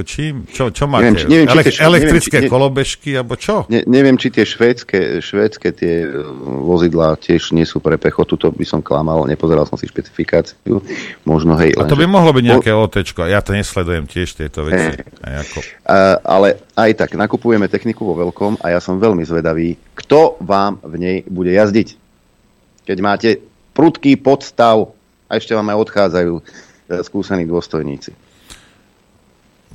Čím? 0.02 0.50
Čo, 0.50 0.74
čo 0.74 0.90
máte? 0.90 1.08
Neviem, 1.08 1.16
či, 1.16 1.26
neviem, 1.30 1.48
či 1.48 1.60
tie, 1.62 1.86
elektrické 1.86 2.38
neviem, 2.42 2.50
či, 2.50 2.52
kolobežky, 2.52 3.10
alebo 3.16 3.34
čo? 3.40 3.56
Ne, 3.72 3.86
neviem, 3.88 4.18
či 4.20 4.28
tie 4.34 4.44
švédske, 4.44 5.22
švédske 5.22 5.70
tie 5.72 6.04
e, 6.04 6.26
vozidlá 6.66 7.16
tiež 7.16 7.56
nie 7.56 7.64
sú 7.64 7.80
pre 7.80 7.96
pechotu, 7.96 8.36
to 8.36 8.50
by 8.52 8.66
som 8.66 8.84
klamal, 8.84 9.24
nepozeral 9.30 9.64
som 9.64 9.78
si 9.78 9.86
špecifikáciu. 9.86 10.84
Možno, 11.24 11.56
hej. 11.62 11.78
A 11.78 11.88
to 11.88 11.96
by 11.96 12.10
mohlo 12.10 12.34
byť 12.36 12.44
nejaké 12.44 12.72
o... 12.74 12.90
Ja 13.30 13.40
to 13.40 13.54
nesledujem 13.54 14.10
tiež 14.10 14.36
tieto 14.36 14.66
veci. 14.68 15.00
Hey. 15.24 15.46
Ako... 15.46 15.58
A, 15.86 15.96
ale 16.26 16.60
aj 16.74 16.92
tak, 17.06 17.14
nakupujeme 17.16 17.70
techniku 17.72 18.04
vo 18.04 18.18
veľkom 18.20 18.60
a 18.66 18.74
ja 18.74 18.84
som 18.84 18.98
veľmi 18.98 19.22
zvedavý, 19.24 19.80
kto 19.96 20.42
vám 20.42 20.82
v 20.82 20.96
nej 20.98 21.18
bude 21.30 21.54
jazdiť. 21.54 21.96
Keď 22.84 22.98
máte 23.00 23.30
prudký 23.78 24.18
podstav 24.20 24.92
a 25.30 25.32
ešte 25.38 25.54
vám 25.54 25.70
aj 25.72 25.78
odchádzajú 25.88 26.34
e, 26.36 26.44
skúsení 27.06 27.44
dôstojníci. 27.46 28.25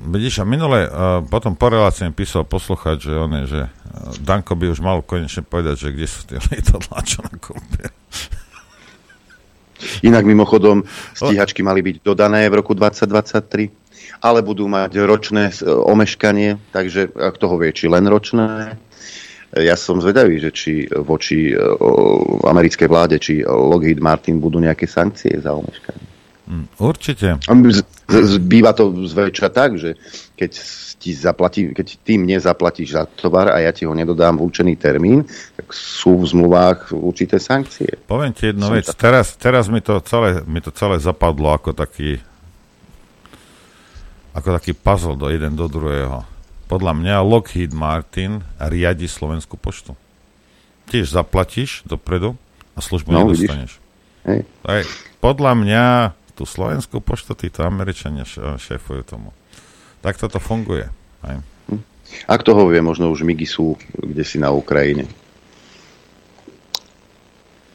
Vidíš, 0.00 0.40
a 0.40 0.48
minule, 0.48 0.88
uh, 0.88 1.20
potom 1.28 1.52
po 1.52 1.68
relácii 1.68 2.08
mi 2.08 2.16
písal 2.16 2.48
posluchať, 2.48 3.04
že 3.04 3.12
on 3.12 3.30
je, 3.36 3.44
že 3.52 3.60
uh, 3.68 4.16
Danko 4.24 4.56
by 4.56 4.72
už 4.72 4.80
mal 4.80 5.04
konečne 5.04 5.44
povedať, 5.44 5.76
že 5.76 5.88
kde 5.92 6.06
sú 6.08 6.20
tie 6.24 6.40
lietadlá, 6.40 7.04
čo 7.04 7.20
nakúpia. 7.20 7.92
Inak 10.08 10.24
mimochodom, 10.24 10.88
stíhačky 11.12 11.60
mali 11.60 11.84
byť 11.84 12.00
dodané 12.00 12.48
v 12.48 12.64
roku 12.64 12.72
2023, 12.72 13.68
ale 14.24 14.40
budú 14.40 14.68
mať 14.68 14.96
ročné 15.04 15.52
omeškanie, 15.68 16.72
takže 16.72 17.12
kto 17.12 17.44
ho 17.48 17.56
vie, 17.60 17.72
či 17.72 17.88
len 17.88 18.04
ročné. 18.08 18.76
Ja 19.56 19.74
som 19.74 19.98
zvedavý, 19.98 20.38
že 20.38 20.54
či 20.54 20.86
voči 20.86 21.50
o, 21.56 22.38
americkej 22.46 22.86
vláde, 22.86 23.16
či 23.18 23.42
Lockheed 23.42 23.98
Martin 23.98 24.38
budú 24.38 24.62
nejaké 24.62 24.86
sankcie 24.86 25.34
za 25.40 25.56
omeškanie. 25.56 26.06
Hm, 26.50 26.66
určite. 26.82 27.38
Býva 28.42 28.74
to 28.74 28.90
zväčša 28.90 29.48
tak, 29.54 29.78
že 29.78 29.94
keď, 30.34 30.50
ti 30.98 31.14
zaplatí, 31.14 31.70
keď 31.70 31.86
ty 32.02 32.18
mne 32.18 32.42
zaplatíš 32.42 32.98
za 32.98 33.06
tovar 33.06 33.54
a 33.54 33.62
ja 33.62 33.70
ti 33.70 33.86
ho 33.86 33.94
nedodám 33.94 34.34
v 34.34 34.50
určený 34.50 34.74
termín, 34.74 35.22
tak 35.54 35.70
sú 35.70 36.18
v 36.18 36.26
zmluvách 36.26 36.90
určité 36.90 37.38
sankcie. 37.38 38.02
Poviem 38.10 38.34
ti 38.34 38.50
jednu 38.50 38.66
vec. 38.66 38.90
Teraz, 38.98 39.38
teraz 39.38 39.70
mi, 39.70 39.78
to 39.78 40.02
celé, 40.02 40.42
mi 40.42 40.58
to 40.58 40.74
celé 40.74 40.98
zapadlo 40.98 41.54
ako 41.54 41.70
taký 41.70 42.18
ako 44.30 44.48
taký 44.58 44.72
puzzle 44.74 45.18
do 45.18 45.26
jeden 45.30 45.54
do 45.58 45.66
druhého. 45.66 46.22
Podľa 46.70 46.94
mňa 46.94 47.16
Lockheed 47.26 47.74
Martin 47.74 48.46
riadi 48.62 49.10
Slovenskú 49.10 49.58
poštu. 49.58 49.98
Tiež 50.86 51.10
zaplatíš 51.10 51.82
dopredu 51.82 52.38
a 52.74 52.82
službu 52.82 53.10
no, 53.10 53.26
nedostaneš. 53.26 53.82
Hej. 54.22 54.46
Aj, 54.62 54.82
podľa 55.18 55.52
mňa 55.58 55.84
tú 56.40 56.48
Slovenskú 56.48 57.04
poštu 57.04 57.36
títo 57.36 57.68
Američania 57.68 58.24
šéfujú 58.56 59.04
tomu. 59.04 59.36
Tak 60.00 60.16
toto 60.16 60.40
funguje. 60.40 60.88
Aj. 61.20 61.36
Ak 62.24 62.40
toho 62.40 62.64
vie, 62.72 62.80
možno 62.80 63.12
už 63.12 63.28
Migy 63.28 63.44
sú 63.44 63.76
kde 64.00 64.24
si 64.24 64.40
na 64.40 64.48
Ukrajine 64.48 65.04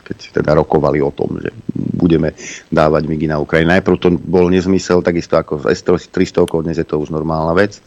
keď 0.05 0.17
teda 0.37 0.51
rokovali 0.61 1.01
o 1.01 1.09
tom, 1.09 1.41
že 1.41 1.49
budeme 1.73 2.37
dávať 2.69 3.09
migy 3.09 3.25
na 3.25 3.41
Ukrajinu. 3.41 3.73
Najprv 3.73 3.97
to 3.97 4.13
bol 4.21 4.45
nezmysel, 4.53 5.01
takisto 5.01 5.33
ako 5.33 5.65
S-300, 5.65 6.45
dnes 6.61 6.77
je 6.77 6.85
to 6.85 7.01
už 7.01 7.09
normálna 7.09 7.57
vec. 7.57 7.81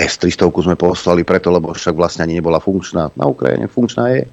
S-300 0.00 0.48
sme 0.48 0.80
poslali 0.80 1.28
preto, 1.28 1.52
lebo 1.52 1.76
však 1.76 1.92
vlastne 1.92 2.24
ani 2.24 2.40
nebola 2.40 2.56
funkčná. 2.56 3.12
Na 3.12 3.28
Ukrajine 3.28 3.68
funkčná 3.68 4.16
je. 4.16 4.24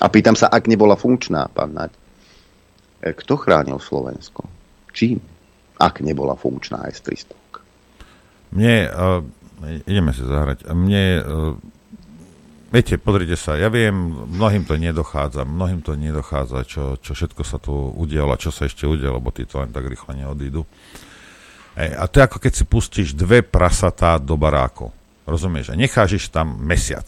A 0.00 0.08
pýtam 0.08 0.32
sa, 0.32 0.48
ak 0.48 0.64
nebola 0.72 0.96
funkčná, 0.96 1.52
pán 1.52 1.76
Naď, 1.76 1.92
e, 3.04 3.12
kto 3.12 3.36
chránil 3.36 3.76
Slovensko? 3.76 4.61
Čím? 4.92 5.18
Ak 5.80 6.04
nebola 6.04 6.36
funkčná 6.38 6.86
S-300? 6.88 7.34
Mne, 8.52 8.76
uh, 8.92 9.20
ideme 9.88 10.12
si 10.12 10.22
zahrať, 10.22 10.68
mne 10.70 11.04
uh, 11.20 11.56
Viete, 12.72 12.96
pozrite 12.96 13.36
sa, 13.36 13.60
ja 13.60 13.68
viem, 13.68 13.92
mnohým 14.32 14.64
to 14.64 14.80
nedochádza, 14.80 15.44
mnohým 15.44 15.84
to 15.84 15.92
nedochádza, 15.92 16.64
čo, 16.64 16.96
čo 16.96 17.12
všetko 17.12 17.44
sa 17.44 17.60
tu 17.60 17.68
udialo, 17.76 18.32
čo 18.40 18.48
sa 18.48 18.64
ešte 18.64 18.88
udialo, 18.88 19.20
lebo 19.20 19.28
tí 19.28 19.44
to 19.44 19.60
len 19.60 19.68
tak 19.68 19.84
rýchlo 19.84 20.16
neodídu. 20.16 20.64
Ej, 21.76 21.92
a 21.92 22.08
to 22.08 22.16
je 22.16 22.24
ako 22.24 22.38
keď 22.40 22.52
si 22.56 22.64
pustíš 22.64 23.12
dve 23.12 23.44
prasatá 23.44 24.16
do 24.16 24.40
baráku. 24.40 24.88
Rozumieš? 25.28 25.68
A 25.68 25.76
necháš 25.76 26.32
tam 26.32 26.64
mesiac. 26.64 27.04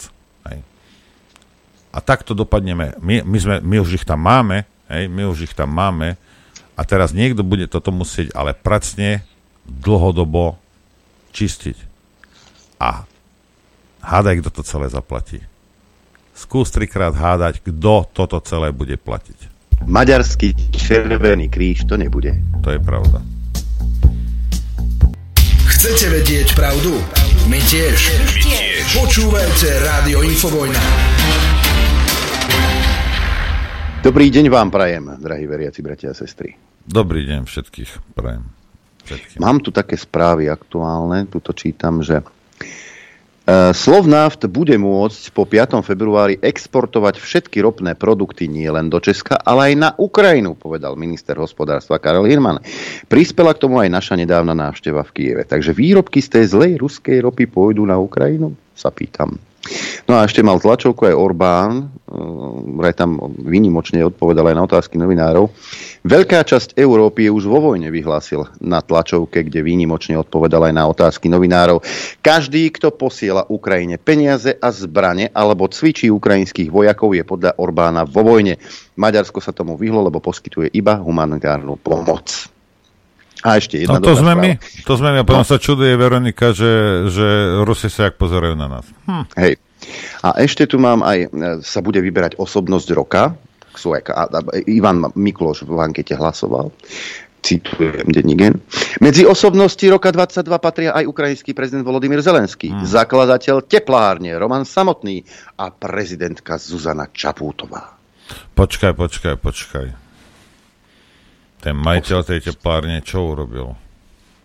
Ej. 0.52 0.60
A 1.96 1.98
takto 2.04 2.36
dopadneme. 2.36 3.00
My, 3.00 3.24
my, 3.24 3.38
sme, 3.40 3.56
my 3.64 3.76
už 3.80 3.96
ich 3.96 4.04
tam 4.04 4.20
máme, 4.20 4.68
ej, 4.92 5.08
my 5.08 5.32
už 5.32 5.48
ich 5.48 5.56
tam 5.56 5.72
máme 5.72 6.20
a 6.74 6.82
teraz 6.82 7.14
niekto 7.14 7.46
bude 7.46 7.70
toto 7.70 7.94
musieť 7.94 8.34
ale 8.34 8.54
pracne 8.54 9.22
dlhodobo 9.64 10.58
čistiť. 11.32 11.76
A 12.82 13.06
hádaj, 14.02 14.44
kto 14.44 14.50
to 14.50 14.62
celé 14.66 14.90
zaplatí 14.90 15.40
skús 16.34 16.68
trikrát 16.74 17.14
hádať, 17.14 17.62
kto 17.62 18.10
toto 18.10 18.42
celé 18.42 18.74
bude 18.74 18.98
platiť. 18.98 19.54
Maďarský 19.86 20.74
červený 20.74 21.48
kríž 21.48 21.86
to 21.86 21.94
nebude. 21.94 22.34
To 22.66 22.74
je 22.74 22.80
pravda. 22.82 23.22
Chcete 25.64 26.06
vedieť 26.10 26.48
pravdu? 26.58 26.98
My 27.46 27.60
tiež. 27.62 27.98
My 28.18 28.26
tiež. 28.42 28.84
Počúvajte 28.98 29.68
Rádio 29.84 30.24
Infovojna. 30.26 30.82
Dobrý 34.04 34.28
deň 34.28 34.52
vám 34.52 34.68
prajem, 34.68 35.16
drahí 35.16 35.48
veriaci 35.48 35.80
bratia 35.80 36.12
a 36.12 36.16
sestry. 36.16 36.52
Dobrý 36.84 37.24
deň 37.24 37.48
všetkých 37.48 38.12
prajem. 38.12 38.44
Všetkým. 39.08 39.40
Mám 39.40 39.64
tu 39.64 39.72
také 39.72 39.96
správy 39.96 40.52
aktuálne, 40.52 41.24
tuto 41.24 41.56
čítam, 41.56 42.04
že 42.04 42.20
E, 43.44 43.76
Slovnaft 43.76 44.48
bude 44.48 44.72
môcť 44.80 45.22
po 45.36 45.44
5. 45.44 45.84
februári 45.84 46.40
exportovať 46.40 47.20
všetky 47.20 47.60
ropné 47.60 47.92
produkty 47.92 48.48
nie 48.48 48.64
len 48.72 48.88
do 48.88 48.96
Česka, 48.96 49.36
ale 49.36 49.72
aj 49.72 49.74
na 49.76 49.90
Ukrajinu, 50.00 50.56
povedal 50.56 50.96
minister 50.96 51.36
hospodárstva 51.36 52.00
Karel 52.00 52.24
Hirman. 52.24 52.64
Prispela 53.04 53.52
k 53.52 53.68
tomu 53.68 53.84
aj 53.84 53.92
naša 53.92 54.16
nedávna 54.16 54.56
návšteva 54.56 55.04
v 55.04 55.12
Kieve. 55.12 55.42
Takže 55.44 55.76
výrobky 55.76 56.24
z 56.24 56.40
tej 56.40 56.44
zlej 56.56 56.72
ruskej 56.80 57.20
ropy 57.20 57.44
pôjdu 57.44 57.84
na 57.84 58.00
Ukrajinu? 58.00 58.56
Sa 58.72 58.88
pýtam. 58.88 59.36
No 60.04 60.20
a 60.20 60.28
ešte 60.28 60.44
mal 60.44 60.60
tlačovku 60.60 61.08
aj 61.08 61.16
Orbán, 61.16 61.88
vraj 62.76 62.92
tam 62.92 63.16
vynimočne 63.40 64.04
odpovedal 64.04 64.52
aj 64.52 64.56
na 64.60 64.62
otázky 64.68 65.00
novinárov. 65.00 65.48
Veľká 66.04 66.44
časť 66.44 66.76
Európy 66.76 67.26
je 67.26 67.30
už 67.32 67.48
vo 67.48 67.72
vojne, 67.72 67.88
vyhlásil 67.88 68.44
na 68.60 68.84
tlačovke, 68.84 69.40
kde 69.40 69.64
výnimočne 69.64 70.20
odpovedal 70.20 70.68
aj 70.68 70.74
na 70.76 70.84
otázky 70.84 71.32
novinárov. 71.32 71.80
Každý, 72.20 72.68
kto 72.76 72.92
posiela 72.92 73.48
Ukrajine 73.48 73.96
peniaze 73.96 74.52
a 74.52 74.68
zbrane 74.68 75.32
alebo 75.32 75.64
cvičí 75.72 76.12
ukrajinských 76.12 76.68
vojakov, 76.68 77.16
je 77.16 77.24
podľa 77.24 77.56
Orbána 77.56 78.04
vo 78.04 78.20
vojne. 78.20 78.60
Maďarsko 79.00 79.40
sa 79.40 79.56
tomu 79.56 79.80
vyhlo, 79.80 80.04
lebo 80.04 80.20
poskytuje 80.20 80.76
iba 80.76 81.00
humanitárnu 81.00 81.80
pomoc. 81.80 82.53
A 83.44 83.60
ešte 83.60 83.84
jedna 83.84 84.00
no 84.00 84.08
to 84.08 84.16
sme 84.16 84.32
my, 84.32 84.50
to 84.88 84.94
sme 84.96 85.12
my. 85.12 85.18
A 85.20 85.28
potom 85.28 85.44
no. 85.44 85.48
sa 85.48 85.60
čuduje 85.60 85.92
Veronika, 86.00 86.56
že, 86.56 87.06
že 87.12 87.60
Rusi 87.60 87.92
sa 87.92 88.08
jak 88.08 88.16
pozerajú 88.16 88.56
na 88.56 88.80
nás. 88.80 88.88
Hm. 89.04 89.24
Hej. 89.36 89.60
A 90.24 90.40
ešte 90.40 90.64
tu 90.64 90.80
mám 90.80 91.04
aj, 91.04 91.28
e, 91.28 91.60
sa 91.60 91.84
bude 91.84 92.00
vyberať 92.00 92.40
osobnosť 92.40 92.88
roka. 92.96 93.36
Ivan 94.70 95.12
Mikloš 95.12 95.66
v 95.66 95.76
ankete 95.76 96.16
hlasoval 96.16 96.72
citujem 97.44 98.08
Denigen. 98.08 98.64
Medzi 99.04 99.28
osobnosti 99.28 99.84
roka 99.92 100.08
22 100.08 100.48
patria 100.56 100.96
aj 100.96 101.04
ukrajinský 101.04 101.52
prezident 101.52 101.84
Volodymyr 101.84 102.24
Zelenský, 102.24 102.72
hmm. 102.72 102.88
zakladateľ 102.88 103.68
teplárne 103.68 104.32
Roman 104.40 104.64
Samotný 104.64 105.20
a 105.60 105.68
prezidentka 105.68 106.56
Zuzana 106.56 107.12
Čapútová. 107.12 108.00
Počkaj, 108.56 108.96
počkaj, 108.96 109.36
počkaj. 109.36 110.03
Ten 111.64 111.80
majiteľ 111.80 112.20
tej 112.28 112.52
teplárne 112.52 113.00
čo 113.00 113.24
urobil? 113.32 113.72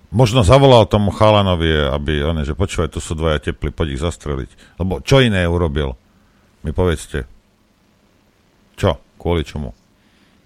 Možno 0.09 0.41
zavolal 0.41 0.87
tomu 0.87 1.11
chalanovi, 1.11 1.91
aby 1.91 2.23
on, 2.23 2.39
že 2.47 2.55
počúvaj, 2.55 2.95
tu 2.95 3.03
sú 3.03 3.13
dvaja 3.13 3.51
tepli, 3.51 3.75
poď 3.75 3.99
ich 3.99 4.01
zastreliť. 4.01 4.79
Lebo 4.79 5.03
čo 5.03 5.19
iné 5.19 5.43
urobil? 5.43 5.99
Mi 6.63 6.71
povedzte. 6.71 7.27
Čo? 8.79 9.03
Kvôli 9.19 9.43
čomu? 9.43 9.75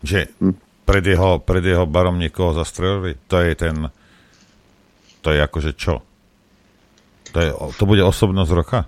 Že 0.02 0.34
pred 0.84 1.06
jeho, 1.06 1.38
pred 1.40 1.62
jeho 1.62 1.86
barom 1.86 2.18
niekoho 2.18 2.58
zastrelili? 2.58 3.22
To 3.30 3.38
je 3.38 3.54
ten... 3.54 3.76
To 5.24 5.30
je 5.32 5.40
akože 5.40 5.72
čo? 5.78 6.02
To, 7.32 7.38
je, 7.40 7.50
to 7.78 7.84
bude 7.86 8.02
osobnosť 8.04 8.52
roka? 8.52 8.80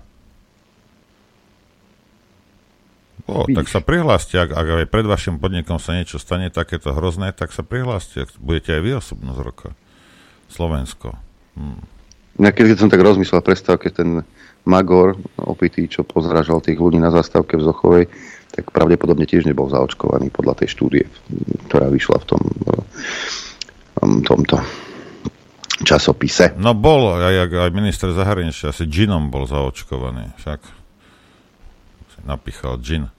O, 3.26 3.42
tak 3.50 3.66
sa 3.66 3.82
prihláste, 3.82 4.38
ak, 4.38 4.54
ak 4.54 4.66
aj 4.86 4.86
pred 4.86 5.06
vašim 5.06 5.42
podnikom 5.42 5.82
sa 5.82 5.98
niečo 5.98 6.22
stane 6.22 6.46
takéto 6.46 6.94
hrozné, 6.94 7.34
tak 7.34 7.50
sa 7.50 7.66
prihláste. 7.66 8.30
Budete 8.38 8.78
aj 8.78 8.82
vy 8.86 8.90
osobnosť 9.02 9.40
roka. 9.42 9.68
Slovensko. 10.46 11.18
Hm. 11.58 11.82
Ja 12.38 12.54
keď 12.54 12.78
som 12.78 12.92
tak 12.92 13.02
rozmyslel 13.02 13.42
predstavke, 13.42 13.90
ten 13.90 14.22
Magor, 14.66 15.18
opitý, 15.42 15.86
čo 15.90 16.02
pozražal 16.06 16.62
tých 16.62 16.78
ľudí 16.78 16.98
na 16.98 17.10
zastávke 17.10 17.58
v 17.58 17.66
Zochovej, 17.66 18.04
tak 18.50 18.70
pravdepodobne 18.70 19.26
tiež 19.26 19.46
nebol 19.46 19.66
zaočkovaný 19.70 20.30
podľa 20.30 20.62
tej 20.62 20.68
štúdie, 20.74 21.04
ktorá 21.70 21.90
vyšla 21.90 22.18
v 22.22 22.26
tom 22.26 22.42
v 24.06 24.22
tomto 24.22 24.60
časopise. 25.82 26.54
No 26.56 26.76
bol, 26.76 27.16
aj, 27.18 27.50
aj 27.50 27.70
minister 27.74 28.12
zahraničia, 28.14 28.70
asi 28.70 28.86
džinom 28.86 29.32
bol 29.32 29.48
zaočkovaný, 29.48 30.36
však 30.40 30.60
napichal 32.26 32.78
džin. 32.78 33.10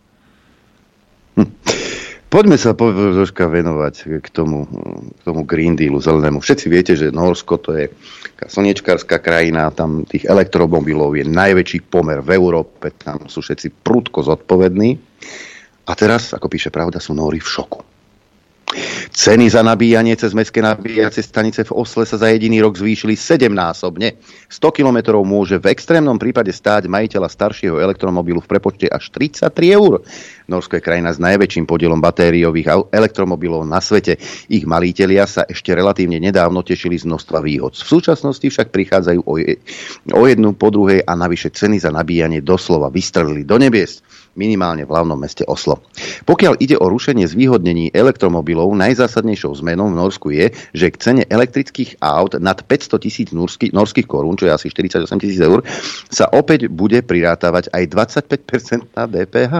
Poďme 2.28 2.60
sa 2.60 2.76
po, 2.76 2.92
troška 2.92 3.48
venovať 3.48 4.20
k 4.20 4.28
tomu, 4.36 4.68
k 5.16 5.22
tomu 5.24 5.48
Green 5.48 5.80
Dealu 5.80 6.04
zelenému. 6.04 6.44
Všetci 6.44 6.66
viete, 6.68 6.94
že 7.00 7.16
Norsko 7.16 7.56
to 7.56 7.72
je 7.72 7.88
slnečkárska 8.44 9.24
krajina, 9.24 9.72
tam 9.72 10.04
tých 10.04 10.28
elektromobilov 10.28 11.16
je 11.16 11.24
najväčší 11.24 11.88
pomer 11.88 12.20
v 12.20 12.36
Európe, 12.36 12.92
tam 13.00 13.32
sú 13.32 13.40
všetci 13.40 13.80
prudko 13.80 14.28
zodpovední. 14.28 15.00
A 15.88 15.92
teraz, 15.96 16.36
ako 16.36 16.52
píše 16.52 16.68
pravda, 16.68 17.00
sú 17.00 17.16
Nóri 17.16 17.40
v 17.40 17.48
šoku. 17.48 17.87
Ceny 19.18 19.48
za 19.48 19.64
nabíjanie 19.64 20.20
cez 20.20 20.36
mestské 20.36 20.60
nabíjacie 20.60 21.24
stanice 21.24 21.64
v 21.64 21.72
Osle 21.72 22.04
sa 22.04 22.20
za 22.20 22.28
jediný 22.28 22.60
rok 22.60 22.76
zvýšili 22.76 23.16
7-násobne. 23.16 24.20
100 24.52 24.78
km 24.78 25.24
môže 25.24 25.56
v 25.56 25.72
extrémnom 25.72 26.20
prípade 26.20 26.52
stáť 26.52 26.92
majiteľa 26.92 27.32
staršieho 27.32 27.80
elektromobilu 27.80 28.44
v 28.44 28.50
prepočte 28.52 28.92
až 28.92 29.08
33 29.16 29.56
eur. 29.72 30.04
Norsko 30.52 30.78
je 30.78 30.84
krajina 30.84 31.16
s 31.16 31.20
najväčším 31.24 31.64
podielom 31.64 32.04
batériových 32.04 32.92
elektromobilov 32.92 33.64
na 33.64 33.80
svete. 33.80 34.20
Ich 34.52 34.68
malítelia 34.68 35.24
sa 35.24 35.48
ešte 35.48 35.72
relatívne 35.72 36.20
nedávno 36.20 36.60
tešili 36.60 37.00
z 37.00 37.08
množstva 37.08 37.40
výhod. 37.40 37.72
V 37.80 37.88
súčasnosti 37.88 38.44
však 38.44 38.76
prichádzajú 38.76 39.20
o, 39.24 39.34
je, 39.40 39.64
o 40.12 40.24
jednu 40.28 40.52
po 40.60 40.76
druhej 40.76 41.08
a 41.08 41.16
navyše 41.16 41.56
ceny 41.56 41.80
za 41.80 41.90
nabíjanie 41.90 42.44
doslova 42.44 42.92
vystrelili 42.92 43.48
do 43.48 43.56
nebies 43.56 44.04
minimálne 44.38 44.86
v 44.86 44.94
hlavnom 44.94 45.18
meste 45.18 45.42
Oslo. 45.50 45.82
Pokiaľ 46.30 46.62
ide 46.62 46.78
o 46.78 46.86
rušenie 46.86 47.26
zvýhodnení 47.26 47.92
elektromobilov, 47.92 48.72
najzásadnejšou 48.78 49.58
zmenou 49.60 49.90
v 49.90 49.98
Norsku 49.98 50.28
je, 50.30 50.54
že 50.72 50.94
k 50.94 50.96
cene 51.02 51.24
elektrických 51.26 51.98
aut 52.00 52.38
nad 52.38 52.62
500 52.62 53.04
tisíc 53.04 53.34
norských, 53.34 53.74
norských 53.74 54.08
korún, 54.08 54.38
čo 54.38 54.46
je 54.48 54.54
asi 54.54 54.70
48 54.70 55.10
tisíc 55.18 55.42
eur, 55.42 55.66
sa 56.08 56.30
opäť 56.30 56.70
bude 56.70 57.02
prirátavať 57.02 57.74
aj 57.74 57.84
25% 57.90 58.94
na 58.94 59.10
DPH. 59.10 59.54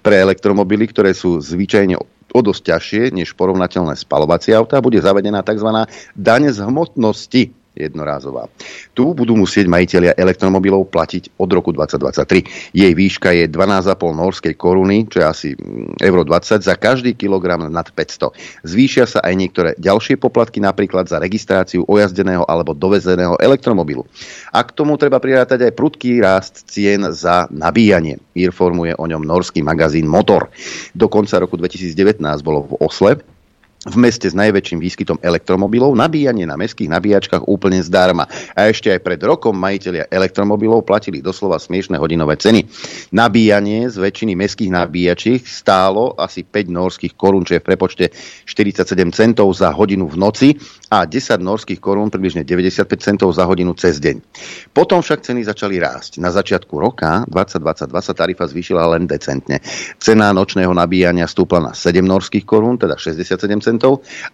Pre 0.00 0.16
elektromobily, 0.16 0.88
ktoré 0.88 1.12
sú 1.12 1.38
zvyčajne 1.38 2.00
o 2.34 2.40
dosť 2.42 2.62
ťažšie 2.74 3.02
než 3.14 3.38
porovnateľné 3.38 3.94
spalovacie 3.94 4.56
autá, 4.58 4.82
bude 4.82 4.98
zavedená 4.98 5.46
tzv. 5.46 5.70
daň 6.18 6.50
z 6.50 6.58
hmotnosti 6.66 7.63
jednorázová. 7.74 8.46
Tu 8.94 9.02
budú 9.02 9.34
musieť 9.34 9.66
majiteľia 9.66 10.14
elektromobilov 10.14 10.88
platiť 10.88 11.34
od 11.36 11.50
roku 11.50 11.74
2023. 11.74 12.72
Jej 12.72 12.92
výška 12.94 13.34
je 13.34 13.50
12,5 13.50 13.98
norskej 14.14 14.54
koruny, 14.54 15.10
čo 15.10 15.20
je 15.20 15.26
asi 15.26 15.48
mm, 15.58 15.98
euro 16.00 16.22
20 16.22 16.62
za 16.62 16.74
každý 16.78 17.18
kilogram 17.18 17.66
nad 17.66 17.86
500. 17.90 18.30
Zvýšia 18.62 19.04
sa 19.10 19.20
aj 19.26 19.34
niektoré 19.34 19.70
ďalšie 19.76 20.16
poplatky, 20.16 20.62
napríklad 20.62 21.10
za 21.10 21.18
registráciu 21.18 21.82
ojazdeného 21.90 22.46
alebo 22.46 22.72
dovezeného 22.72 23.36
elektromobilu. 23.42 24.06
A 24.54 24.62
k 24.62 24.70
tomu 24.70 24.94
treba 24.94 25.18
prirátať 25.18 25.66
aj 25.66 25.76
prudký 25.76 26.22
rást 26.22 26.70
cien 26.70 27.10
za 27.10 27.50
nabíjanie. 27.50 28.22
Informuje 28.38 28.94
o 28.94 29.04
ňom 29.04 29.26
norský 29.26 29.60
magazín 29.66 30.06
Motor. 30.06 30.48
Do 30.94 31.10
konca 31.10 31.42
roku 31.42 31.58
2019 31.58 32.22
bolo 32.46 32.70
v 32.70 32.72
Osle 32.78 33.33
v 33.84 33.96
meste 34.00 34.24
s 34.24 34.32
najväčším 34.32 34.80
výskytom 34.80 35.20
elektromobilov, 35.20 35.92
nabíjanie 35.92 36.48
na 36.48 36.56
mestských 36.56 36.88
nabíjačkách 36.88 37.44
úplne 37.44 37.84
zdarma. 37.84 38.24
A 38.56 38.72
ešte 38.72 38.88
aj 38.88 39.04
pred 39.04 39.20
rokom 39.20 39.52
majiteľia 39.52 40.08
elektromobilov 40.08 40.88
platili 40.88 41.20
doslova 41.20 41.60
smiešné 41.60 42.00
hodinové 42.00 42.40
ceny. 42.40 42.64
Nabíjanie 43.12 43.92
z 43.92 43.96
väčšiny 44.00 44.32
mestských 44.40 44.72
nabíjačiek 44.72 45.44
stálo 45.44 46.16
asi 46.16 46.48
5 46.48 46.72
norských 46.72 47.12
korún, 47.12 47.44
čo 47.44 47.60
je 47.60 47.60
v 47.60 47.66
prepočte 47.68 48.04
47 48.48 48.88
centov 49.12 49.52
za 49.52 49.68
hodinu 49.76 50.08
v 50.08 50.16
noci 50.16 50.48
a 50.88 51.04
10 51.04 51.44
norských 51.44 51.80
korún, 51.80 52.08
približne 52.08 52.40
95 52.40 52.88
centov 53.04 53.36
za 53.36 53.44
hodinu 53.44 53.76
cez 53.76 54.00
deň. 54.00 54.16
Potom 54.72 55.04
však 55.04 55.28
ceny 55.28 55.44
začali 55.44 55.76
rásť. 55.76 56.24
Na 56.24 56.32
začiatku 56.32 56.72
roka 56.80 57.28
2022 57.28 57.92
sa 58.00 58.14
tarifa 58.16 58.48
zvýšila 58.48 58.96
len 58.96 59.04
decentne. 59.04 59.60
Cena 60.00 60.32
nočného 60.32 60.72
nabíjania 60.72 61.28
stúpla 61.28 61.60
na 61.60 61.72
7 61.76 62.00
norských 62.00 62.48
korún, 62.48 62.80
teda 62.80 62.96
67 62.96 63.36
centov 63.60 63.73
centov 63.73 63.73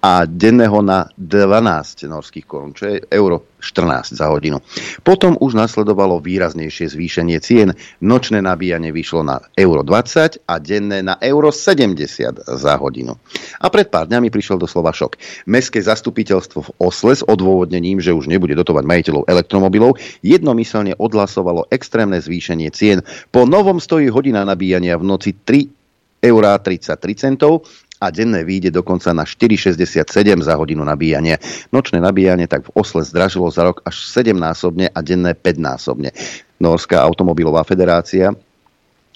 a 0.02 0.24
denného 0.26 0.80
na 0.82 1.08
12 1.16 2.08
norských 2.08 2.46
korún, 2.46 2.72
čo 2.72 2.90
je 2.90 3.04
euro 3.12 3.50
14 3.60 4.16
za 4.16 4.26
hodinu. 4.32 4.64
Potom 5.04 5.36
už 5.36 5.52
nasledovalo 5.52 6.18
výraznejšie 6.18 6.96
zvýšenie 6.96 7.38
cien. 7.44 7.76
Nočné 8.00 8.40
nabíjanie 8.40 8.90
vyšlo 8.90 9.20
na 9.20 9.36
euro 9.54 9.84
20 9.84 10.48
a 10.48 10.54
denné 10.58 11.04
na 11.04 11.20
euro 11.20 11.52
70 11.52 12.48
za 12.48 12.74
hodinu. 12.80 13.20
A 13.60 13.68
pred 13.68 13.92
pár 13.92 14.08
dňami 14.08 14.32
prišiel 14.32 14.56
doslova 14.56 14.96
šok. 14.96 15.20
Mestské 15.46 15.84
zastupiteľstvo 15.84 16.58
v 16.64 16.70
Osle 16.80 17.12
s 17.14 17.22
odôvodnením, 17.22 18.00
že 18.00 18.16
už 18.16 18.32
nebude 18.32 18.56
dotovať 18.56 18.84
majiteľov 18.88 19.28
elektromobilov, 19.28 20.00
jednomyselne 20.24 20.96
odhlasovalo 20.96 21.68
extrémne 21.68 22.16
zvýšenie 22.16 22.72
cien. 22.72 23.04
Po 23.28 23.44
novom 23.44 23.78
stojí 23.78 24.08
hodina 24.08 24.42
nabíjania 24.42 24.96
v 24.96 25.04
noci 25.04 25.36
3 25.36 26.24
eurá 26.24 26.56
33 26.60 26.96
centov 27.16 27.64
a 28.01 28.09
denné 28.09 28.40
výjde 28.44 28.72
dokonca 28.72 29.12
na 29.12 29.28
4,67 29.28 30.09
za 30.40 30.55
hodinu 30.56 30.81
nabíjania. 30.82 31.36
Nočné 31.68 32.01
nabíjanie 32.01 32.48
tak 32.48 32.64
v 32.66 32.72
Osle 32.74 33.05
zdražilo 33.05 33.52
za 33.52 33.68
rok 33.68 33.85
až 33.85 34.01
7-násobne 34.09 34.89
a 34.89 34.98
denné 35.05 35.36
5-násobne. 35.36 36.16
Norská 36.56 37.05
automobilová 37.05 37.60
federácia 37.62 38.32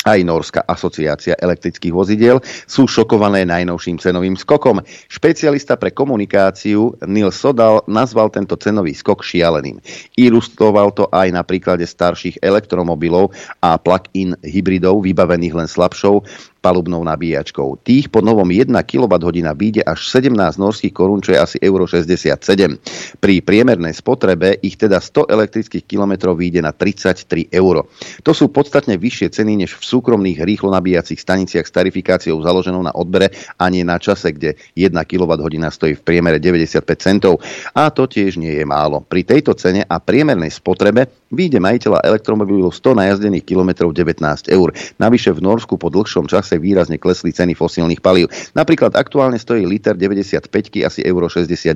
aj 0.05 0.21
Norská 0.21 0.61
asociácia 0.69 1.33
elektrických 1.41 1.97
vozidiel 1.97 2.37
sú 2.69 2.85
šokované 2.85 3.49
najnovším 3.49 3.97
cenovým 3.97 4.37
skokom. 4.37 4.85
Špecialista 5.09 5.81
pre 5.81 5.97
komunikáciu 5.97 6.93
Neil 7.09 7.33
Sodal 7.33 7.81
nazval 7.89 8.29
tento 8.29 8.53
cenový 8.61 8.93
skok 8.93 9.25
šialeným. 9.25 9.81
Ilustroval 10.21 10.93
to 10.93 11.09
aj 11.09 11.33
na 11.33 11.41
príklade 11.41 11.89
starších 11.89 12.45
elektromobilov 12.45 13.33
a 13.65 13.81
plug-in 13.81 14.37
hybridov 14.45 15.01
vybavených 15.01 15.57
len 15.57 15.69
slabšou 15.73 16.21
palubnou 16.65 17.05
nabíjačkou. 17.05 17.85
Tých 17.85 18.09
po 18.09 18.25
novom 18.25 18.49
1 18.49 18.73
kWh 18.73 19.45
vyjde 19.53 19.85
až 19.85 20.09
17 20.09 20.33
norských 20.57 20.97
korún, 20.97 21.21
čo 21.21 21.37
je 21.37 21.39
asi 21.45 21.57
euro 21.61 21.85
67. 21.85 23.21
Pri 23.21 23.45
priemernej 23.45 23.93
spotrebe 23.93 24.57
ich 24.65 24.81
teda 24.81 24.97
100 24.97 25.29
elektrických 25.29 25.85
kilometrov 25.85 26.41
vyjde 26.41 26.65
na 26.65 26.73
33 26.73 27.53
euro. 27.53 27.93
To 28.25 28.33
sú 28.33 28.49
podstatne 28.49 28.97
vyššie 28.97 29.37
ceny 29.37 29.61
než 29.61 29.77
v 29.77 29.85
súkromných 29.85 30.41
rýchlo 30.41 30.73
nabíjacích 30.73 31.21
staniciach 31.21 31.69
s 31.69 31.77
tarifikáciou 31.77 32.41
založenou 32.41 32.81
na 32.81 32.97
odbere 32.97 33.29
a 33.61 33.69
nie 33.69 33.85
na 33.85 34.01
čase, 34.01 34.33
kde 34.33 34.57
1 34.73 34.97
kWh 35.05 35.69
stojí 35.69 36.01
v 36.01 36.03
priemere 36.03 36.41
95 36.41 36.81
centov. 36.97 37.45
A 37.77 37.93
to 37.93 38.09
tiež 38.09 38.41
nie 38.41 38.57
je 38.57 38.65
málo. 38.65 39.05
Pri 39.05 39.27
tejto 39.29 39.53
cene 39.53 39.85
a 39.85 40.01
priemernej 40.01 40.49
spotrebe 40.49 41.11
vyjde 41.35 41.59
majiteľa 41.59 42.07
elektromobilu 42.07 42.71
100 42.71 42.95
najazdených 42.95 43.45
kilometrov 43.45 43.91
19 43.91 44.23
eur. 44.55 44.71
Navyše 45.03 45.35
v 45.35 45.41
Norsku 45.43 45.75
po 45.75 45.91
dlhšom 45.91 46.31
čase 46.31 46.54
čase 46.55 46.63
výrazne 46.63 46.97
klesli 47.03 47.35
ceny 47.35 47.59
fosílnych 47.59 47.99
palív. 47.99 48.31
Napríklad 48.55 48.95
aktuálne 48.95 49.43
stojí 49.43 49.67
liter 49.67 49.99
95 49.99 50.87
asi 50.87 51.03
euro 51.03 51.27
69. 51.27 51.75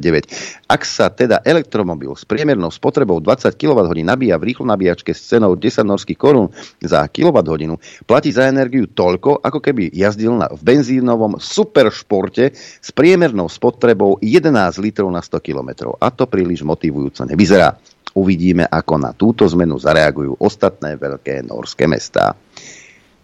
Ak 0.70 0.86
sa 0.86 1.10
teda 1.10 1.42
elektromobil 1.42 2.14
s 2.14 2.22
priemernou 2.22 2.70
spotrebou 2.70 3.18
20 3.18 3.58
kWh 3.58 3.90
nabíja 4.06 4.38
v 4.38 4.54
rýchlo 4.54 4.70
nabíjačke 4.70 5.10
s 5.10 5.34
cenou 5.34 5.58
10 5.58 5.82
norských 5.82 6.18
korún 6.18 6.54
za 6.78 7.02
kWh, 7.10 7.74
platí 8.06 8.30
za 8.30 8.46
energiu 8.46 8.86
toľko, 8.86 9.42
ako 9.42 9.58
keby 9.58 9.90
jazdil 9.90 10.38
na, 10.38 10.46
v 10.46 10.62
benzínovom 10.62 11.42
superšporte 11.42 12.54
s 12.54 12.90
priemernou 12.94 13.50
spotrebou 13.50 14.22
11 14.22 14.78
litrov 14.78 15.10
na 15.10 15.24
100 15.24 15.42
km. 15.42 15.90
A 15.98 16.14
to 16.14 16.30
príliš 16.30 16.62
motivujúco 16.62 17.26
nevyzerá. 17.26 17.74
Uvidíme, 18.16 18.64
ako 18.66 18.94
na 18.98 19.12
túto 19.12 19.44
zmenu 19.46 19.76
zareagujú 19.78 20.40
ostatné 20.40 20.96
veľké 20.96 21.44
norské 21.44 21.84
mestá. 21.84 22.34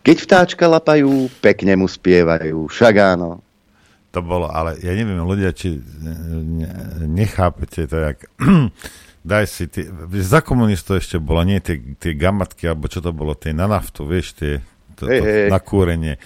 Keď 0.05 0.17
vtáčka 0.21 0.69
lapajú, 0.69 1.33
pekne 1.41 1.81
mu 1.81 1.89
spievajú, 1.89 2.69
však 2.69 2.95
áno. 3.01 3.41
To 4.13 4.21
bolo, 4.21 4.53
ale 4.53 4.77
ja 4.85 4.93
neviem, 4.93 5.25
ľudia, 5.25 5.51
či 5.57 5.81
nechápete 7.09 7.89
to, 7.89 7.97
jak... 8.13 8.19
Daj 9.25 9.49
si, 9.49 9.65
ty, 9.73 9.89
za 10.21 10.45
komunistov 10.45 11.01
ešte 11.01 11.17
bolo, 11.17 11.49
nie 11.49 11.57
tie, 11.57 11.81
tie 11.97 12.13
gamatky, 12.13 12.69
alebo 12.69 12.93
čo 12.93 13.01
to 13.01 13.09
bolo, 13.09 13.33
tie 13.33 13.57
na 13.57 13.65
naftu, 13.65 14.05
vieš, 14.05 14.37
tie, 14.37 14.61
to, 15.01 15.09
hey, 15.09 15.17
to, 15.17 15.25
hey. 15.25 15.49
na 15.49 15.57
kúrenie. 15.65 16.21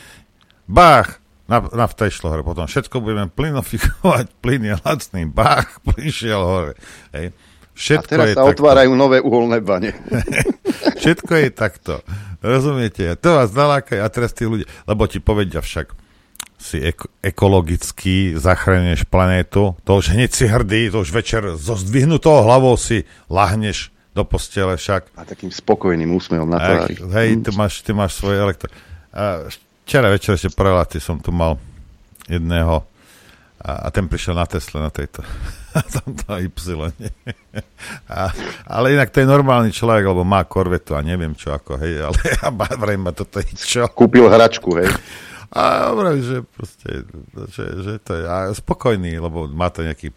Bách, 0.66 1.22
nafta 1.46 2.10
išlo 2.10 2.34
hore, 2.34 2.42
potom 2.42 2.66
všetko 2.66 2.98
budeme 2.98 3.30
plynofikovať, 3.30 4.26
plyn 4.42 4.66
je 4.68 4.74
lacný, 4.82 5.22
bách, 5.30 5.78
prišiel 5.86 6.42
hore. 6.42 6.74
Hej. 7.14 7.30
Všetko 7.78 8.02
a 8.02 8.10
teraz 8.10 8.26
sa 8.34 8.42
takto. 8.42 8.50
otvárajú 8.59 8.90
nové 8.98 9.22
uholné 9.22 9.62
bane. 9.62 9.94
Všetko 11.00 11.32
je 11.38 11.48
takto. 11.55 11.94
Rozumiete? 12.42 13.14
To 13.22 13.38
vás 13.38 13.55
nalákajú 13.55 14.02
a 14.02 14.09
teraz 14.10 14.34
tí 14.34 14.46
ľudia, 14.46 14.66
lebo 14.86 15.06
ti 15.06 15.22
povedia 15.22 15.62
však, 15.62 15.94
si 16.59 16.82
ek- 16.82 17.10
ekologicky 17.22 18.34
zachraňuješ 18.34 19.06
planétu, 19.06 19.78
to 19.86 19.90
už 19.94 20.10
hneď 20.10 20.30
si 20.34 20.50
hrdý, 20.50 20.90
to 20.90 21.06
už 21.06 21.14
večer 21.14 21.55
so 21.55 21.78
zdvihnutou 21.78 22.42
hlavou 22.42 22.74
si 22.74 23.06
lahneš 23.30 23.94
do 24.10 24.26
postele 24.26 24.74
však. 24.74 25.14
A 25.14 25.22
takým 25.22 25.55
spokojným 25.55 26.10
úsmevom 26.10 26.50
na 26.50 26.59
tvári. 26.59 26.98
Hej, 26.98 27.46
ty 27.46 27.50
máš, 27.55 27.86
ty 27.86 27.94
máš 27.94 28.18
svoje 28.18 28.42
elektro... 28.42 28.66
A 29.14 29.46
včera 29.86 30.10
večer 30.10 30.34
ešte 30.34 30.50
pre 30.50 30.74
som 30.98 31.22
tu 31.22 31.30
mal 31.30 31.62
jedného 32.26 32.82
a, 33.59 33.70
a 33.86 33.89
ten 33.90 34.06
prišiel 34.06 34.39
na 34.39 34.47
Tesla, 34.47 34.86
na 34.86 34.93
tejto, 34.94 35.26
na 35.76 35.82
tomto 35.82 36.30
Y. 36.39 36.51
A, 38.09 38.30
ale 38.66 38.94
inak 38.94 39.10
to 39.10 39.22
je 39.22 39.28
normálny 39.28 39.74
človek, 39.74 40.06
lebo 40.06 40.22
má 40.22 40.47
korvetu 40.47 40.94
a 40.94 41.02
neviem 41.02 41.35
čo 41.35 41.51
ako, 41.55 41.78
hej, 41.78 42.06
ale 42.06 42.18
ja 42.39 42.51
vrajím 42.52 43.02
ma 43.09 43.12
toto 43.14 43.43
je 43.43 43.51
čo. 43.55 43.86
Kúpil 43.90 44.30
hračku, 44.30 44.78
hej. 44.78 44.90
A 45.48 45.90
vrajím, 45.97 46.22
že 46.22 46.36
proste, 46.44 46.90
že, 47.51 47.64
že 47.82 47.93
to 48.05 48.12
je 48.14 48.24
a 48.28 48.52
spokojný, 48.52 49.16
lebo 49.16 49.48
má 49.48 49.72
to 49.72 49.82
nejakých 49.82 50.12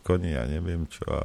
koní 0.00 0.34
a 0.34 0.48
neviem 0.48 0.88
čo. 0.88 1.04
A, 1.08 1.24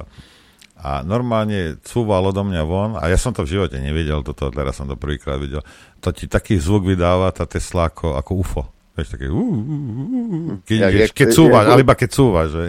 a 0.80 0.90
normálne 1.02 1.80
cúval 1.84 2.24
odo 2.30 2.46
mňa 2.46 2.62
von 2.64 2.96
a 2.96 3.08
ja 3.10 3.18
som 3.20 3.32
to 3.32 3.44
v 3.44 3.58
živote 3.58 3.76
nevidel, 3.80 4.24
toto 4.24 4.48
teraz 4.52 4.78
som 4.78 4.88
to 4.88 4.96
prvýkrát 4.96 5.40
videl. 5.40 5.64
To 6.04 6.14
ti 6.14 6.30
taký 6.30 6.60
zvuk 6.60 6.88
vydáva 6.88 7.32
tá 7.34 7.44
Tesla 7.44 7.90
ako, 7.90 8.16
ako 8.16 8.32
UFO 8.38 8.64
Vieš, 9.00 9.16
také, 9.16 9.26
uh, 9.26 9.34
uh, 9.34 9.40
uh, 9.40 10.50
keď, 10.68 10.78
Jak- 10.78 10.92
ideš, 10.92 11.10
keď 11.16 11.26
cúvaš, 11.32 11.64
jak- 11.64 11.72
ale 11.72 11.80
iba 11.80 11.94
keď 11.96 12.10
cúvaš. 12.12 12.48
Že? 12.52 12.64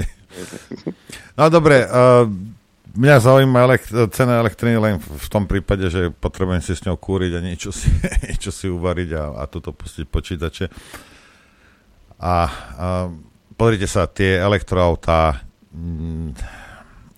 No 1.35 1.43
dobre, 1.51 1.83
uh, 1.83 2.23
mňa 2.95 3.15
zaujíma 3.19 3.59
elekt- 3.67 3.91
cena 4.15 4.39
elektriny 4.39 4.79
len 4.79 4.95
v, 4.99 5.27
tom 5.27 5.43
prípade, 5.43 5.91
že 5.91 6.07
potrebujem 6.11 6.63
si 6.63 6.71
s 6.71 6.87
ňou 6.87 6.95
kúriť 6.95 7.31
a 7.35 7.43
niečo 7.43 7.75
si, 7.75 7.91
niečo 8.31 8.51
si 8.51 8.71
uvariť 8.71 9.09
a, 9.11 9.23
a 9.39 9.43
toto 9.51 9.75
pustiť 9.75 10.07
počítače. 10.07 10.65
A, 12.15 12.23
a 12.23 12.33
pozrite 13.57 13.91
sa, 13.91 14.07
tie 14.07 14.39
elektroautá 14.39 15.43
mm, 15.75 16.29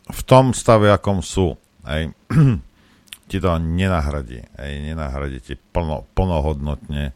v 0.09 0.21
tom 0.25 0.57
stave, 0.57 0.89
akom 0.89 1.21
sú, 1.21 1.53
hej, 1.85 2.11
ti 3.29 3.37
to 3.37 3.49
nenahradí. 3.57 4.41
Hej, 4.57 4.73
nenahradí 4.83 5.37
ti 5.37 5.53
plno, 5.55 6.05
plnohodnotne 6.13 7.13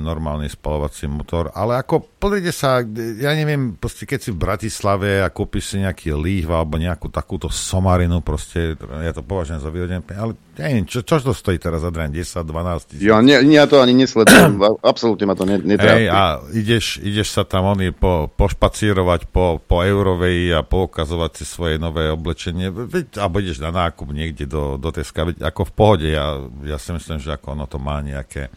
normálny 0.00 0.48
spalovací 0.48 1.04
motor, 1.04 1.52
ale 1.52 1.76
ako, 1.76 2.16
pozrite 2.16 2.48
sa, 2.48 2.80
ja 3.20 3.32
neviem, 3.36 3.76
proste 3.76 4.08
keď 4.08 4.18
si 4.24 4.30
v 4.32 4.40
Bratislave 4.40 5.20
a 5.20 5.28
kúpiš 5.28 5.74
si 5.74 5.76
nejaký 5.84 6.16
líh 6.16 6.48
alebo 6.48 6.80
nejakú 6.80 7.12
takúto 7.12 7.52
somarinu, 7.52 8.24
proste, 8.24 8.74
ja 8.80 9.12
to 9.12 9.20
považujem 9.20 9.60
za 9.60 9.68
vyhodené, 9.68 10.00
ale 10.16 10.32
ja 10.56 10.72
neviem, 10.72 10.88
čo, 10.88 11.04
čo 11.04 11.20
to 11.20 11.36
stojí 11.36 11.60
teraz, 11.60 11.84
Adrian, 11.84 12.08
10, 12.08 12.24
12 12.24 12.88
tisíc? 12.88 13.04
Ja, 13.04 13.20
ne, 13.20 13.36
ja 13.44 13.68
to 13.68 13.84
ani 13.84 13.92
nesledujem, 13.92 14.56
absolútne 14.92 15.28
ma 15.28 15.36
to 15.36 15.44
ne, 15.44 15.60
Hej, 15.60 15.68
netrápi. 15.68 16.08
a 16.08 16.40
ideš, 16.56 16.96
ideš 17.04 17.36
sa 17.36 17.44
tam 17.44 17.68
oni 17.76 17.92
po, 17.92 18.32
pošpacírovať 18.32 19.28
po, 19.28 19.60
po 19.60 19.84
Eurovej 19.84 20.56
a 20.56 20.64
poukazovať 20.64 21.30
si 21.36 21.44
svoje 21.44 21.76
nové 21.76 22.08
oblečenie, 22.08 22.72
alebo 23.20 23.36
ideš 23.44 23.60
na 23.60 23.68
nákup 23.68 24.08
niekde 24.08 24.48
do, 24.48 24.80
do 24.80 24.88
Teska, 24.88 25.28
veď 25.28 25.44
ako 25.44 25.68
v 25.68 25.72
pohode, 25.76 26.08
ja, 26.08 26.40
ja 26.64 26.80
si 26.80 26.96
myslím, 26.96 27.20
že 27.20 27.36
ako 27.36 27.52
ono 27.52 27.68
to 27.68 27.76
má 27.76 28.00
nejaké, 28.00 28.48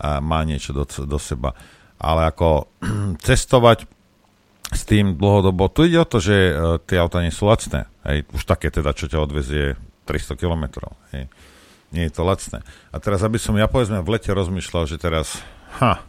má 0.00 0.40
niečo 0.48 0.72
do, 0.72 0.84
do 0.84 1.18
seba. 1.20 1.52
Ale 2.00 2.32
ako 2.32 2.68
cestovať 3.26 3.84
s 4.70 4.86
tým 4.86 5.18
dlhodobo, 5.18 5.66
tu 5.66 5.82
ide 5.84 5.98
o 5.98 6.06
to, 6.06 6.22
že 6.22 6.34
e, 6.34 6.52
tie 6.86 7.02
auta 7.02 7.20
nie 7.26 7.34
sú 7.34 7.50
lacné. 7.50 7.90
Hej, 8.06 8.30
už 8.30 8.46
také 8.46 8.70
teda, 8.70 8.94
čo 8.94 9.10
ťa 9.10 9.18
odvezie 9.18 9.74
300 10.06 10.38
kilometrov. 10.38 10.94
Hej. 11.10 11.26
Nie 11.90 12.06
je 12.06 12.14
to 12.14 12.22
lacné. 12.22 12.62
A 12.94 12.96
teraz, 13.02 13.26
aby 13.26 13.34
som 13.34 13.58
ja 13.58 13.66
povedzme 13.66 13.98
v 13.98 14.14
lete 14.14 14.30
rozmýšľal, 14.30 14.86
že 14.86 14.94
teraz, 14.94 15.42
ha, 15.82 16.06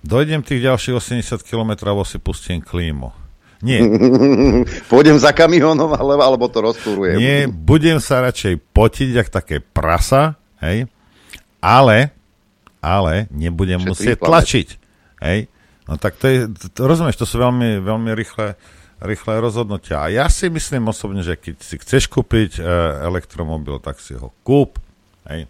dojdem 0.00 0.40
tých 0.40 0.64
ďalších 0.64 0.96
80 0.96 1.44
kilometrov, 1.44 2.08
si 2.08 2.16
pustím 2.16 2.64
klímu. 2.64 3.12
Nie, 3.60 3.84
Pôjdem 4.92 5.20
za 5.20 5.36
kamionom, 5.36 5.92
ale, 5.92 6.16
alebo 6.20 6.48
to 6.48 6.64
roztúrujem. 6.64 7.20
nie, 7.20 7.48
budem 7.48 8.00
sa 8.00 8.24
radšej 8.24 8.60
potiť, 8.72 9.08
jak 9.12 9.28
také 9.28 9.60
prasa, 9.60 10.40
hej, 10.64 10.88
ale, 11.60 12.13
ale 12.84 13.24
nebudem 13.32 13.80
Šetriť 13.80 13.88
musieť 13.88 14.16
planetu. 14.16 14.28
tlačiť, 14.28 14.68
hej. 15.24 15.38
No 15.84 15.96
tak 15.96 16.16
to 16.16 16.24
je, 16.28 16.38
to, 16.72 16.80
rozumieš, 16.84 17.16
to 17.16 17.24
sú 17.24 17.36
veľmi, 17.36 17.80
veľmi 17.80 18.12
rýchle, 18.12 18.56
rýchle 19.00 19.32
rozhodnutia. 19.36 20.00
A 20.00 20.08
ja 20.08 20.26
si 20.28 20.48
myslím 20.48 20.88
osobne, 20.88 21.20
že 21.20 21.36
keď 21.36 21.56
si 21.60 21.76
chceš 21.76 22.08
kúpiť 22.08 22.56
e, 22.56 22.62
elektromobil, 23.04 23.80
tak 23.80 24.00
si 24.00 24.16
ho 24.16 24.32
kúp, 24.40 24.80
hej. 25.28 25.44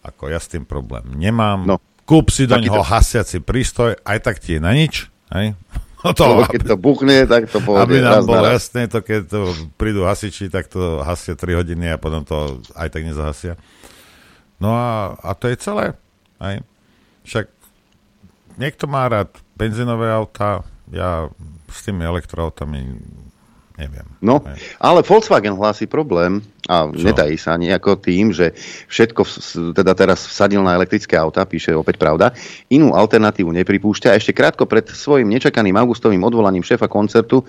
Ako 0.00 0.28
ja 0.28 0.40
s 0.40 0.48
tým 0.48 0.64
problém 0.64 1.04
nemám. 1.14 1.64
No. 1.64 1.76
Kúp 2.04 2.32
si 2.32 2.44
do 2.44 2.56
neho 2.56 2.80
to- 2.80 2.88
hasiaci 2.88 3.38
prístroj, 3.38 4.00
aj 4.02 4.18
tak 4.20 4.40
ti 4.40 4.56
je 4.56 4.60
na 4.60 4.72
nič, 4.72 5.08
hej. 5.30 5.52
No 6.00 6.16
to, 6.16 6.32
Lebo 6.32 6.48
keď 6.48 6.62
to 6.64 6.76
buchne, 6.80 7.28
tak 7.28 7.52
to 7.52 7.60
pôjde 7.60 7.84
aby 7.84 7.96
nám 8.00 8.24
bolo 8.24 8.48
jasné, 8.48 8.88
to 8.88 9.04
keď 9.04 9.20
to 9.28 9.40
prídu 9.76 10.08
hasiči, 10.08 10.48
tak 10.48 10.72
to 10.72 11.04
hasia 11.04 11.36
3 11.36 11.60
hodiny 11.60 11.92
a 11.92 12.00
potom 12.00 12.24
to 12.24 12.56
aj 12.72 12.88
tak 12.88 13.04
nezahasia. 13.04 13.60
No 14.56 14.72
a, 14.72 15.12
a 15.20 15.36
to 15.36 15.52
je 15.52 15.60
celé. 15.60 15.92
Aj. 16.40 16.56
Však 17.28 17.46
niekto 18.56 18.88
má 18.88 19.06
rád 19.06 19.30
benzínové 19.54 20.08
autá, 20.08 20.64
ja 20.88 21.28
s 21.70 21.86
tými 21.86 22.02
elektroautami 22.02 22.96
neviem. 23.80 24.08
No, 24.20 24.44
Aj. 24.44 24.56
ale 24.76 25.00
Volkswagen 25.00 25.56
hlási 25.56 25.88
problém 25.88 26.44
a 26.68 26.84
netají 26.92 27.40
sa 27.40 27.56
nejako 27.56 27.96
tým, 27.96 28.28
že 28.28 28.52
všetko 28.92 29.24
teda 29.72 29.96
teraz 29.96 30.28
vsadil 30.28 30.60
na 30.60 30.76
elektrické 30.76 31.16
auta, 31.16 31.48
píše 31.48 31.72
opäť 31.72 31.96
pravda, 31.96 32.36
inú 32.68 32.92
alternatívu 32.92 33.48
nepripúšťa. 33.48 34.12
A 34.12 34.18
ešte 34.20 34.36
krátko 34.36 34.68
pred 34.68 34.84
svojim 34.92 35.32
nečakaným 35.32 35.80
augustovým 35.80 36.20
odvolaním 36.20 36.62
šéfa 36.62 36.92
koncertu 36.92 37.40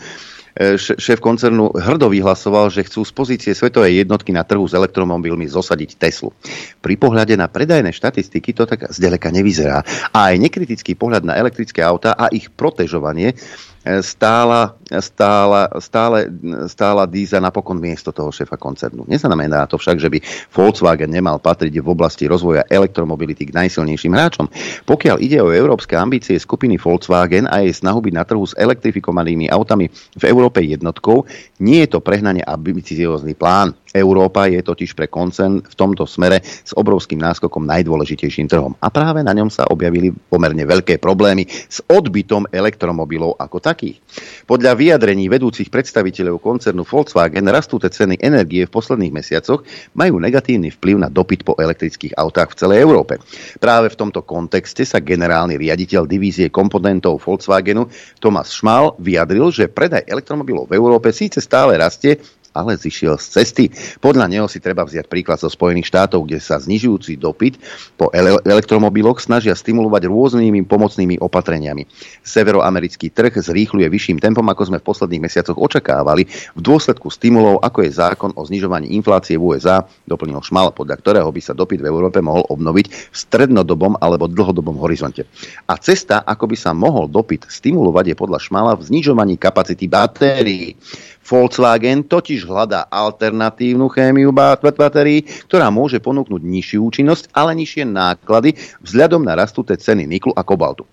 šéf 0.78 1.20
koncernu 1.24 1.72
hrdo 1.72 2.12
vyhlasoval, 2.12 2.68
že 2.68 2.84
chcú 2.84 3.08
z 3.08 3.12
pozície 3.16 3.52
svetovej 3.56 4.04
jednotky 4.04 4.36
na 4.36 4.44
trhu 4.44 4.68
s 4.68 4.76
elektromobilmi 4.76 5.48
zosadiť 5.48 5.96
Teslu. 5.96 6.36
Pri 6.84 6.96
pohľade 7.00 7.40
na 7.40 7.48
predajné 7.48 7.96
štatistiky 7.96 8.52
to 8.52 8.68
tak 8.68 8.92
zďaleka 8.92 9.32
nevyzerá. 9.32 9.84
A 10.12 10.32
aj 10.32 10.36
nekritický 10.44 11.00
pohľad 11.00 11.24
na 11.24 11.40
elektrické 11.40 11.80
auta 11.80 12.12
a 12.16 12.28
ich 12.32 12.52
protežovanie 12.52 13.32
e, 13.32 13.36
stála, 13.82 14.78
stála, 15.02 15.62
stále, 15.82 16.30
stála 16.70 17.04
Díza 17.10 17.42
napokon 17.42 17.82
miesto 17.82 18.14
toho 18.14 18.30
šéfa 18.30 18.54
koncernu. 18.58 19.10
Neznamená 19.10 19.66
to 19.66 19.82
však, 19.82 19.98
že 19.98 20.10
by 20.10 20.22
Volkswagen 20.54 21.10
nemal 21.10 21.42
patriť 21.42 21.82
v 21.82 21.88
oblasti 21.90 22.30
rozvoja 22.30 22.62
elektromobility 22.70 23.50
k 23.50 23.56
najsilnejším 23.58 24.14
hráčom. 24.14 24.46
Pokiaľ 24.86 25.18
ide 25.18 25.42
o 25.42 25.50
európske 25.50 25.98
ambície 25.98 26.38
skupiny 26.38 26.78
Volkswagen 26.78 27.50
a 27.50 27.66
jej 27.66 27.74
snahu 27.74 28.06
byť 28.06 28.14
na 28.14 28.24
trhu 28.24 28.46
s 28.46 28.54
elektrifikovanými 28.54 29.50
autami 29.50 29.90
v 30.14 30.24
Európe 30.30 30.62
jednotkou, 30.62 31.26
nie 31.58 31.82
je 31.86 31.98
to 31.98 32.06
prehnane 32.06 32.46
ambiciózny 32.46 33.34
plán. 33.34 33.74
Európa 33.92 34.48
je 34.48 34.64
totiž 34.64 34.96
pre 34.96 35.12
koncern 35.12 35.60
v 35.60 35.76
tomto 35.76 36.08
smere 36.08 36.40
s 36.44 36.72
obrovským 36.76 37.20
náskokom 37.20 37.68
najdôležitejším 37.68 38.48
trhom. 38.48 38.74
A 38.80 38.88
práve 38.88 39.20
na 39.22 39.36
ňom 39.36 39.52
sa 39.52 39.68
objavili 39.68 40.12
pomerne 40.12 40.64
veľké 40.64 40.98
problémy 40.98 41.48
s 41.48 41.84
odbytom 41.86 42.48
elektromobilov 42.52 43.36
ako 43.40 43.58
takých. 43.60 44.00
Podľa 44.48 44.76
vyjadrení 44.76 45.28
vedúcich 45.28 45.68
predstaviteľov 45.68 46.40
koncernu 46.40 46.88
Volkswagen 46.88 47.48
rastúce 47.52 47.92
ceny 47.92 48.20
energie 48.24 48.64
v 48.68 48.74
posledných 48.74 49.14
mesiacoch 49.14 49.64
majú 49.96 50.20
negatívny 50.20 50.72
vplyv 50.72 50.96
na 51.04 51.10
dopyt 51.12 51.44
po 51.44 51.60
elektrických 51.60 52.16
autách 52.16 52.56
v 52.56 52.60
celej 52.60 52.80
Európe. 52.84 53.20
Práve 53.60 53.92
v 53.92 54.00
tomto 54.00 54.24
kontexte 54.24 54.88
sa 54.88 55.04
generálny 55.04 55.60
riaditeľ 55.60 56.08
divízie 56.08 56.48
komponentov 56.48 57.20
Volkswagenu 57.20 57.88
Thomas 58.20 58.52
Schmal 58.52 58.96
vyjadril, 59.00 59.52
že 59.52 59.72
predaj 59.72 60.08
elektromobilov 60.08 60.72
v 60.72 60.76
Európe 60.78 61.12
síce 61.16 61.40
stále 61.40 61.76
rastie, 61.80 62.20
ale 62.52 62.76
zišiel 62.76 63.16
z 63.18 63.26
cesty. 63.40 63.66
Podľa 64.00 64.28
neho 64.28 64.48
si 64.48 64.60
treba 64.60 64.84
vziať 64.84 65.08
príklad 65.08 65.40
zo 65.40 65.48
Spojených 65.48 65.88
štátov, 65.88 66.28
kde 66.28 66.40
sa 66.44 66.60
znižujúci 66.60 67.16
dopyt 67.20 67.58
po 67.96 68.12
ele- 68.12 68.40
elektromobiloch 68.44 69.24
snažia 69.24 69.56
stimulovať 69.56 70.08
rôznymi 70.08 70.68
pomocnými 70.68 71.20
opatreniami. 71.20 71.88
Severoamerický 72.22 73.12
trh 73.12 73.40
zrýchluje 73.40 73.88
vyšším 73.88 74.20
tempom, 74.20 74.46
ako 74.48 74.72
sme 74.72 74.78
v 74.80 74.88
posledných 74.88 75.24
mesiacoch 75.24 75.58
očakávali, 75.58 76.28
v 76.30 76.62
dôsledku 76.62 77.08
stimulov, 77.08 77.64
ako 77.64 77.88
je 77.88 77.92
zákon 77.92 78.32
o 78.36 78.42
znižovaní 78.44 78.92
inflácie 78.96 79.40
v 79.40 79.56
USA, 79.56 79.84
doplnil 80.08 80.44
Šmal, 80.44 80.76
podľa 80.76 81.00
ktorého 81.00 81.30
by 81.32 81.42
sa 81.42 81.56
dopyt 81.56 81.80
v 81.82 81.90
Európe 81.90 82.20
mohol 82.20 82.44
obnoviť 82.48 82.86
v 82.92 83.16
strednodobom 83.16 83.96
alebo 84.00 84.28
dlhodobom 84.28 84.78
horizonte. 84.80 85.28
A 85.68 85.80
cesta, 85.80 86.24
ako 86.28 86.52
by 86.52 86.58
sa 86.60 86.72
mohol 86.76 87.08
dopyt 87.08 87.48
stimulovať, 87.48 88.14
je 88.14 88.16
podľa 88.16 88.40
Šmala 88.42 88.74
v 88.76 88.86
znižovaní 88.88 89.36
kapacity 89.40 89.88
batérií. 89.88 90.76
Volkswagen 91.22 92.04
totiž 92.10 92.44
hľadá 92.44 92.90
alternatívnu 92.90 93.88
chémiu 93.88 94.34
bat- 94.34 94.60
batérií, 94.62 95.24
ktorá 95.48 95.70
môže 95.70 96.02
ponúknuť 96.02 96.42
nižšiu 96.42 96.80
účinnosť, 96.82 97.32
ale 97.32 97.56
nižšie 97.56 97.86
náklady 97.88 98.58
vzhľadom 98.82 99.22
na 99.24 99.38
rastúce 99.38 99.78
ceny 99.78 100.10
niklu 100.10 100.34
a 100.34 100.42
kobaltu. 100.42 100.84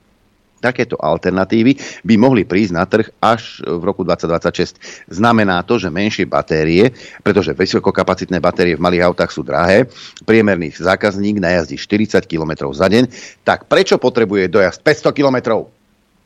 Takéto 0.58 0.98
alternatívy 0.98 2.02
by 2.02 2.14
mohli 2.18 2.42
prísť 2.42 2.72
na 2.74 2.82
trh 2.82 3.06
až 3.22 3.62
v 3.62 3.78
roku 3.78 4.02
2026. 4.02 5.06
Znamená 5.06 5.62
to, 5.62 5.78
že 5.78 5.86
menšie 5.86 6.26
batérie, 6.26 6.90
pretože 7.22 7.54
vysokokapacitné 7.54 8.42
batérie 8.42 8.74
v 8.74 8.82
malých 8.82 9.06
autách 9.06 9.30
sú 9.30 9.46
drahé, 9.46 9.86
priemerný 10.26 10.74
zákazník 10.74 11.38
najazdí 11.38 11.78
40 11.78 12.26
km 12.26 12.74
za 12.74 12.90
deň, 12.90 13.06
tak 13.46 13.70
prečo 13.70 14.02
potrebuje 14.02 14.50
dojazd 14.50 14.82
500 14.82 15.14
km? 15.14 15.62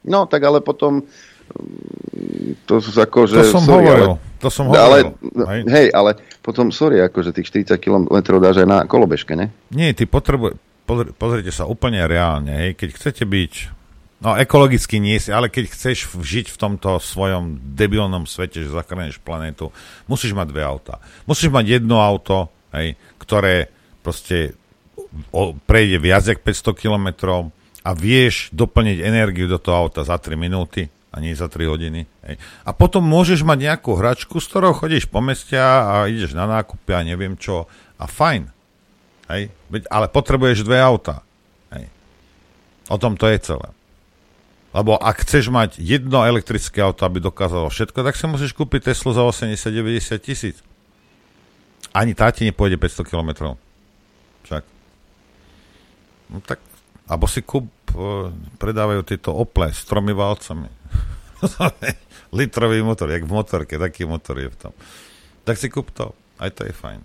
No, 0.09 0.25
tak 0.25 0.41
ale 0.49 0.65
potom 0.65 1.05
to 2.67 2.75
sú 2.81 2.91
ako, 2.97 3.29
že... 3.29 3.41
To 3.41 3.61
som 3.61 3.65
sorry, 3.65 3.87
hovoril, 3.87 4.09
ale- 4.17 4.21
to 4.43 4.49
som 4.51 4.65
ale, 4.71 4.79
hovoril, 4.79 5.09
hej. 5.49 5.61
hej, 5.71 5.87
ale 5.95 6.11
potom, 6.43 6.75
sorry, 6.75 6.99
akože 7.05 7.31
tých 7.31 7.69
40 7.71 7.79
km 7.79 8.19
dáš 8.43 8.65
aj 8.65 8.69
na 8.69 8.79
kolobežke, 8.89 9.39
ne? 9.39 9.55
Nie, 9.71 9.95
ty 9.95 10.09
potrebuje, 10.09 10.59
pozri, 10.85 11.15
pozrite 11.15 11.53
sa 11.55 11.69
úplne 11.69 12.03
reálne, 12.05 12.51
hej, 12.51 12.71
keď 12.75 12.89
chcete 12.99 13.23
byť, 13.23 13.53
no 14.23 14.35
ekologicky 14.39 14.99
nie 14.99 15.19
si, 15.19 15.31
ale 15.31 15.51
keď 15.51 15.71
chceš 15.71 16.11
žiť 16.19 16.51
v 16.51 16.61
tomto 16.61 16.99
svojom 16.99 17.59
debilnom 17.75 18.27
svete, 18.27 18.63
že 18.63 18.75
zachráneš 18.75 19.23
planétu, 19.23 19.71
musíš 20.11 20.35
mať 20.35 20.47
dve 20.51 20.63
auta. 20.67 20.99
Musíš 21.27 21.51
mať 21.51 21.79
jedno 21.79 22.03
auto, 22.03 22.51
hej, 22.75 22.99
ktoré 23.19 23.71
proste 24.03 24.59
o, 25.31 25.55
prejde 25.55 26.03
viac 26.03 26.27
jak 26.27 26.43
500 26.43 26.75
kilometrov 26.75 27.55
a 27.83 27.91
vieš 27.95 28.51
doplniť 28.55 28.99
energiu 29.03 29.47
do 29.51 29.59
toho 29.59 29.87
auta 29.87 30.07
za 30.07 30.19
3 30.19 30.39
minúty 30.39 30.91
a 31.13 31.21
nie 31.21 31.37
za 31.37 31.47
3 31.47 31.69
hodiny. 31.69 32.09
Hej. 32.25 32.41
A 32.65 32.73
potom 32.73 33.05
môžeš 33.05 33.45
mať 33.45 33.69
nejakú 33.69 34.01
hračku, 34.01 34.41
s 34.41 34.49
ktorou 34.49 34.73
chodíš 34.73 35.05
po 35.13 35.21
meste 35.21 35.55
a 35.61 36.09
ideš 36.09 36.33
na 36.33 36.49
nákupy 36.49 36.97
a 36.97 37.05
neviem 37.05 37.37
čo. 37.37 37.69
A 38.01 38.09
fajn. 38.09 38.49
Hej? 39.29 39.53
Ale 39.93 40.09
potrebuješ 40.09 40.65
dve 40.65 40.81
auta. 40.81 41.21
Hej? 41.69 41.93
O 42.89 42.97
tom 42.97 43.21
to 43.21 43.29
je 43.29 43.39
celé. 43.45 43.69
Lebo 44.73 44.97
ak 44.97 45.29
chceš 45.29 45.53
mať 45.53 45.77
jedno 45.77 46.25
elektrické 46.25 46.81
auto, 46.81 47.05
aby 47.05 47.21
dokázalo 47.21 47.69
všetko, 47.69 48.09
tak 48.09 48.17
si 48.17 48.25
musíš 48.25 48.57
kúpiť 48.57 48.89
Teslu 48.89 49.13
za 49.13 49.21
80-90 49.21 50.17
tisíc. 50.17 50.57
Ani 51.93 52.17
tá 52.17 52.33
ti 52.33 52.49
nepôjde 52.49 52.81
500 52.81 53.05
km. 53.05 53.53
Však. 54.49 54.65
No 56.33 56.41
tak, 56.41 56.65
alebo 57.05 57.29
si 57.29 57.45
kúp, 57.45 57.69
uh, 57.93 58.33
predávajú 58.57 59.05
tieto 59.05 59.37
Ople 59.37 59.69
s 59.69 59.85
tromi 59.85 60.17
válcami. 60.17 60.82
Litrový 62.39 62.81
motor, 62.81 63.11
jak 63.13 63.25
v 63.29 63.33
motorke, 63.33 63.75
taký 63.77 64.09
motor 64.09 64.41
je 64.41 64.49
v 64.49 64.57
tom. 64.57 64.73
Tak 65.45 65.59
si 65.59 65.69
kúp 65.69 65.91
to, 65.93 66.17
aj 66.39 66.51
to 66.55 66.65
je 66.65 66.73
fajn. 66.73 67.01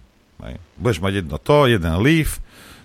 Aj. 0.45 0.55
Budeš 0.77 1.01
mať 1.01 1.13
jedno 1.25 1.37
to, 1.41 1.65
jeden 1.65 1.95
Leaf, 1.99 2.39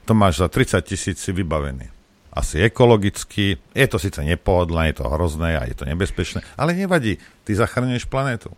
to 0.09 0.17
máš 0.17 0.41
za 0.41 0.49
30 0.49 0.81
tisíc 0.83 1.21
vybavený 1.29 1.93
asi 2.33 2.65
ekologicky. 2.65 3.61
Je 3.77 3.87
to 3.87 4.01
síce 4.01 4.17
nepohodlné, 4.25 4.97
je 4.97 5.05
to 5.05 5.13
hrozné 5.13 5.61
a 5.61 5.69
je 5.69 5.77
to 5.77 5.85
nebezpečné, 5.85 6.41
ale 6.57 6.73
nevadí, 6.73 7.21
ty 7.45 7.53
zachraňuješ 7.53 8.09
planétu. 8.09 8.49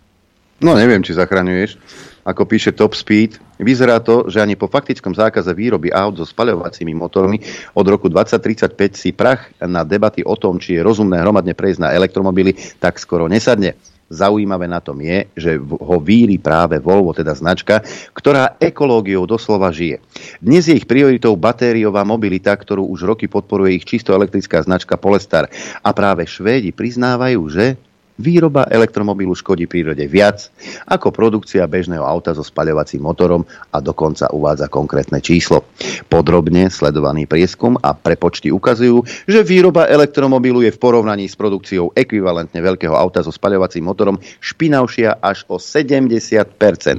No 0.64 0.72
neviem, 0.72 1.04
či 1.04 1.12
zachraňuješ. 1.12 1.76
Ako 2.24 2.48
píše 2.48 2.72
Top 2.72 2.96
Speed, 2.96 3.36
vyzerá 3.60 4.00
to, 4.00 4.32
že 4.32 4.40
ani 4.40 4.56
po 4.56 4.64
faktickom 4.64 5.12
zákaze 5.12 5.52
výroby 5.52 5.92
aut 5.92 6.16
so 6.16 6.24
spaľovacími 6.24 6.96
motormi 6.96 7.36
od 7.76 7.84
roku 7.84 8.08
2035 8.08 8.72
si 8.96 9.12
prach 9.12 9.52
na 9.60 9.84
debaty 9.84 10.24
o 10.24 10.32
tom, 10.40 10.56
či 10.56 10.80
je 10.80 10.80
rozumné 10.80 11.20
hromadne 11.20 11.52
prejsť 11.52 11.84
na 11.84 11.92
elektromobily, 11.92 12.56
tak 12.80 12.96
skoro 12.96 13.28
nesadne. 13.28 13.76
Zaujímavé 14.08 14.64
na 14.64 14.80
tom 14.80 15.04
je, 15.04 15.28
že 15.36 15.60
ho 15.60 15.96
víri 16.00 16.40
práve 16.40 16.80
Volvo, 16.80 17.12
teda 17.12 17.36
značka, 17.36 17.84
ktorá 18.16 18.56
ekológiou 18.56 19.28
doslova 19.28 19.68
žije. 19.68 20.00
Dnes 20.40 20.64
je 20.64 20.80
ich 20.80 20.88
prioritou 20.88 21.36
batériová 21.36 22.08
mobilita, 22.08 22.56
ktorú 22.56 22.88
už 22.88 23.04
roky 23.04 23.28
podporuje 23.28 23.76
ich 23.76 23.84
čisto 23.84 24.16
elektrická 24.16 24.64
značka 24.64 24.96
Polestar. 24.96 25.52
A 25.84 25.92
práve 25.92 26.24
Švédi 26.24 26.72
priznávajú, 26.72 27.52
že 27.52 27.76
Výroba 28.14 28.70
elektromobilu 28.70 29.34
škodí 29.34 29.66
prírode 29.66 30.06
viac 30.06 30.46
ako 30.86 31.10
produkcia 31.10 31.66
bežného 31.66 32.06
auta 32.06 32.30
so 32.30 32.46
spaľovacím 32.46 33.02
motorom 33.02 33.42
a 33.74 33.82
dokonca 33.82 34.30
uvádza 34.30 34.70
konkrétne 34.70 35.18
číslo. 35.18 35.66
Podrobne 36.06 36.70
sledovaný 36.70 37.26
prieskum 37.26 37.74
a 37.82 37.90
prepočty 37.90 38.54
ukazujú, 38.54 39.02
že 39.26 39.42
výroba 39.42 39.90
elektromobilu 39.90 40.62
je 40.62 40.70
v 40.70 40.78
porovnaní 40.78 41.26
s 41.26 41.34
produkciou 41.34 41.90
ekvivalentne 41.98 42.62
veľkého 42.62 42.94
auta 42.94 43.26
so 43.26 43.34
spaľovacím 43.34 43.82
motorom 43.82 44.22
špinavšia 44.38 45.18
až 45.18 45.42
o 45.50 45.58
70%. 45.58 46.14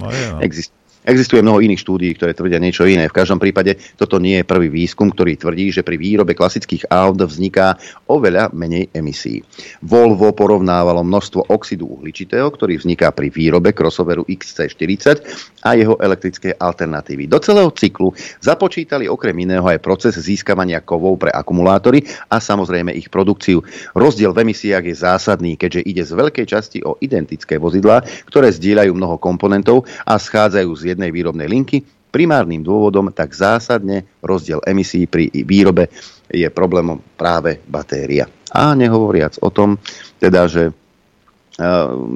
No, 0.03 0.11
Exist- 0.43 0.84
Existuje 1.06 1.45
mnoho 1.45 1.61
iných 1.61 1.86
štúdií, 1.86 2.18
ktoré 2.18 2.34
tvrdia 2.34 2.57
niečo 2.57 2.90
iné. 2.90 3.06
V 3.06 3.14
každom 3.14 3.38
prípade 3.38 3.77
toto 3.94 4.18
nie 4.18 4.41
je 4.41 4.49
prvý 4.49 4.73
výskum, 4.73 5.14
ktorý 5.14 5.38
tvrdí, 5.38 5.69
že 5.69 5.86
pri 5.86 6.02
výrobe 6.02 6.34
klasických 6.34 6.90
aut 6.90 7.22
vzniká 7.22 7.77
oveľa 8.10 8.49
menej 8.57 8.90
emisí. 8.90 9.45
Volvo 9.86 10.34
porovnávalo 10.34 11.06
množstvo 11.06 11.53
oxidu 11.53 11.86
uhličitého, 11.94 12.49
ktorý 12.49 12.82
vzniká 12.82 13.14
pri 13.14 13.30
výrobe 13.30 13.69
crossoveru 13.77 14.26
XC40 14.26 15.22
a 15.61 15.77
jeho 15.77 15.94
elektrickej 16.02 16.57
alternatívy. 16.57 17.30
Do 17.30 17.38
celého 17.38 17.69
cyklu 17.69 18.10
započítali 18.41 19.06
okrem 19.06 19.38
iného 19.45 19.65
aj 19.69 19.86
proces 19.86 20.18
získavania 20.18 20.82
kovov 20.82 21.22
pre 21.22 21.30
akumulátory 21.30 22.02
a 22.34 22.41
samozrejme 22.41 22.90
ich 22.98 23.14
produkciu. 23.14 23.61
Rozdiel 23.94 24.34
v 24.34 24.49
emisiách 24.49 24.90
je 24.90 24.95
zásadný, 24.98 25.53
keďže 25.53 25.86
ide 25.86 26.02
z 26.02 26.18
veľkej 26.18 26.45
časti 26.49 26.82
o 26.82 26.98
identické 26.98 27.61
vozidlá, 27.61 28.02
ktoré 28.26 28.49
zdieľajú 28.49 28.90
mnoho 28.98 29.22
komponentov 29.22 29.86
a 30.02 30.18
schádzajú 30.18 30.73
z 30.73 30.94
jednej 30.95 31.11
výrobnej 31.11 31.51
linky. 31.51 31.84
Primárnym 32.09 32.63
dôvodom 32.63 33.11
tak 33.11 33.35
zásadne 33.35 34.07
rozdiel 34.23 34.63
emisí 34.63 35.03
pri 35.03 35.27
výrobe 35.43 35.91
je 36.31 36.47
problémom 36.47 36.95
práve 37.19 37.59
batéria. 37.67 38.23
A 38.55 38.72
nehovoriac 38.72 39.35
o 39.43 39.51
tom, 39.51 39.76
teda, 40.15 40.47
že 40.47 40.72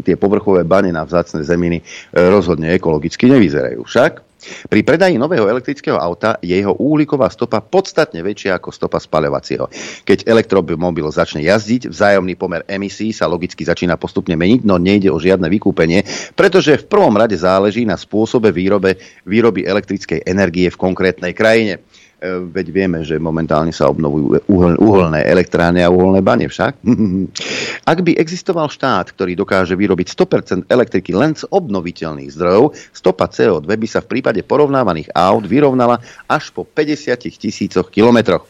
tie 0.04 0.16
povrchové 0.20 0.68
bane 0.68 0.92
na 0.92 1.08
vzácne 1.08 1.48
zeminy 1.48 1.80
e, 1.80 1.84
rozhodne 2.28 2.76
ekologicky 2.76 3.32
nevyzerajú. 3.32 3.88
Však 3.88 4.29
pri 4.68 4.82
predaji 4.82 5.20
nového 5.20 5.46
elektrického 5.48 6.00
auta 6.00 6.40
je 6.40 6.56
jeho 6.56 6.72
uhlíková 6.76 7.28
stopa 7.28 7.60
podstatne 7.60 8.24
väčšia 8.24 8.56
ako 8.56 8.70
stopa 8.72 8.98
spaľovacieho. 8.98 9.68
Keď 10.08 10.26
elektromobil 10.26 11.08
začne 11.12 11.44
jazdiť, 11.44 11.92
vzájomný 11.92 12.40
pomer 12.40 12.64
emisí 12.66 13.12
sa 13.12 13.28
logicky 13.28 13.68
začína 13.68 14.00
postupne 14.00 14.40
meniť, 14.40 14.64
no 14.64 14.80
nejde 14.80 15.12
o 15.12 15.20
žiadne 15.20 15.48
vykúpenie, 15.52 16.08
pretože 16.34 16.80
v 16.80 16.88
prvom 16.88 17.16
rade 17.16 17.36
záleží 17.36 17.84
na 17.84 18.00
spôsobe 18.00 18.56
výrobe, 18.56 18.96
výroby 19.28 19.68
elektrickej 19.68 20.24
energie 20.24 20.72
v 20.72 20.80
konkrétnej 20.80 21.36
krajine. 21.36 21.84
E, 22.20 22.52
veď 22.52 22.68
vieme, 22.76 23.00
že 23.08 23.16
momentálne 23.16 23.72
sa 23.72 23.88
obnovujú 23.88 24.44
uhol, 24.52 24.76
uholné 24.76 25.24
elektrárne 25.24 25.80
a 25.80 25.88
uholné 25.88 26.20
bane 26.20 26.52
však. 26.52 26.84
Ak 27.92 28.04
by 28.04 28.20
existoval 28.20 28.68
štát, 28.68 29.16
ktorý 29.16 29.40
dokáže 29.40 29.80
vyrobiť 29.80 30.08
100% 30.20 30.68
elektriky 30.68 31.16
len 31.16 31.32
z 31.40 31.48
obnoviteľných 31.48 32.28
zdrojov, 32.36 32.76
stopa 32.92 33.32
CO2 33.32 33.72
by 33.72 33.88
sa 33.88 34.04
v 34.04 34.20
prípade 34.20 34.44
porovnávaných 34.44 35.16
aut 35.16 35.48
vyrovnala 35.48 36.04
až 36.28 36.52
po 36.52 36.68
50 36.68 37.40
tisícoch 37.40 37.88
kilometroch 37.88 38.44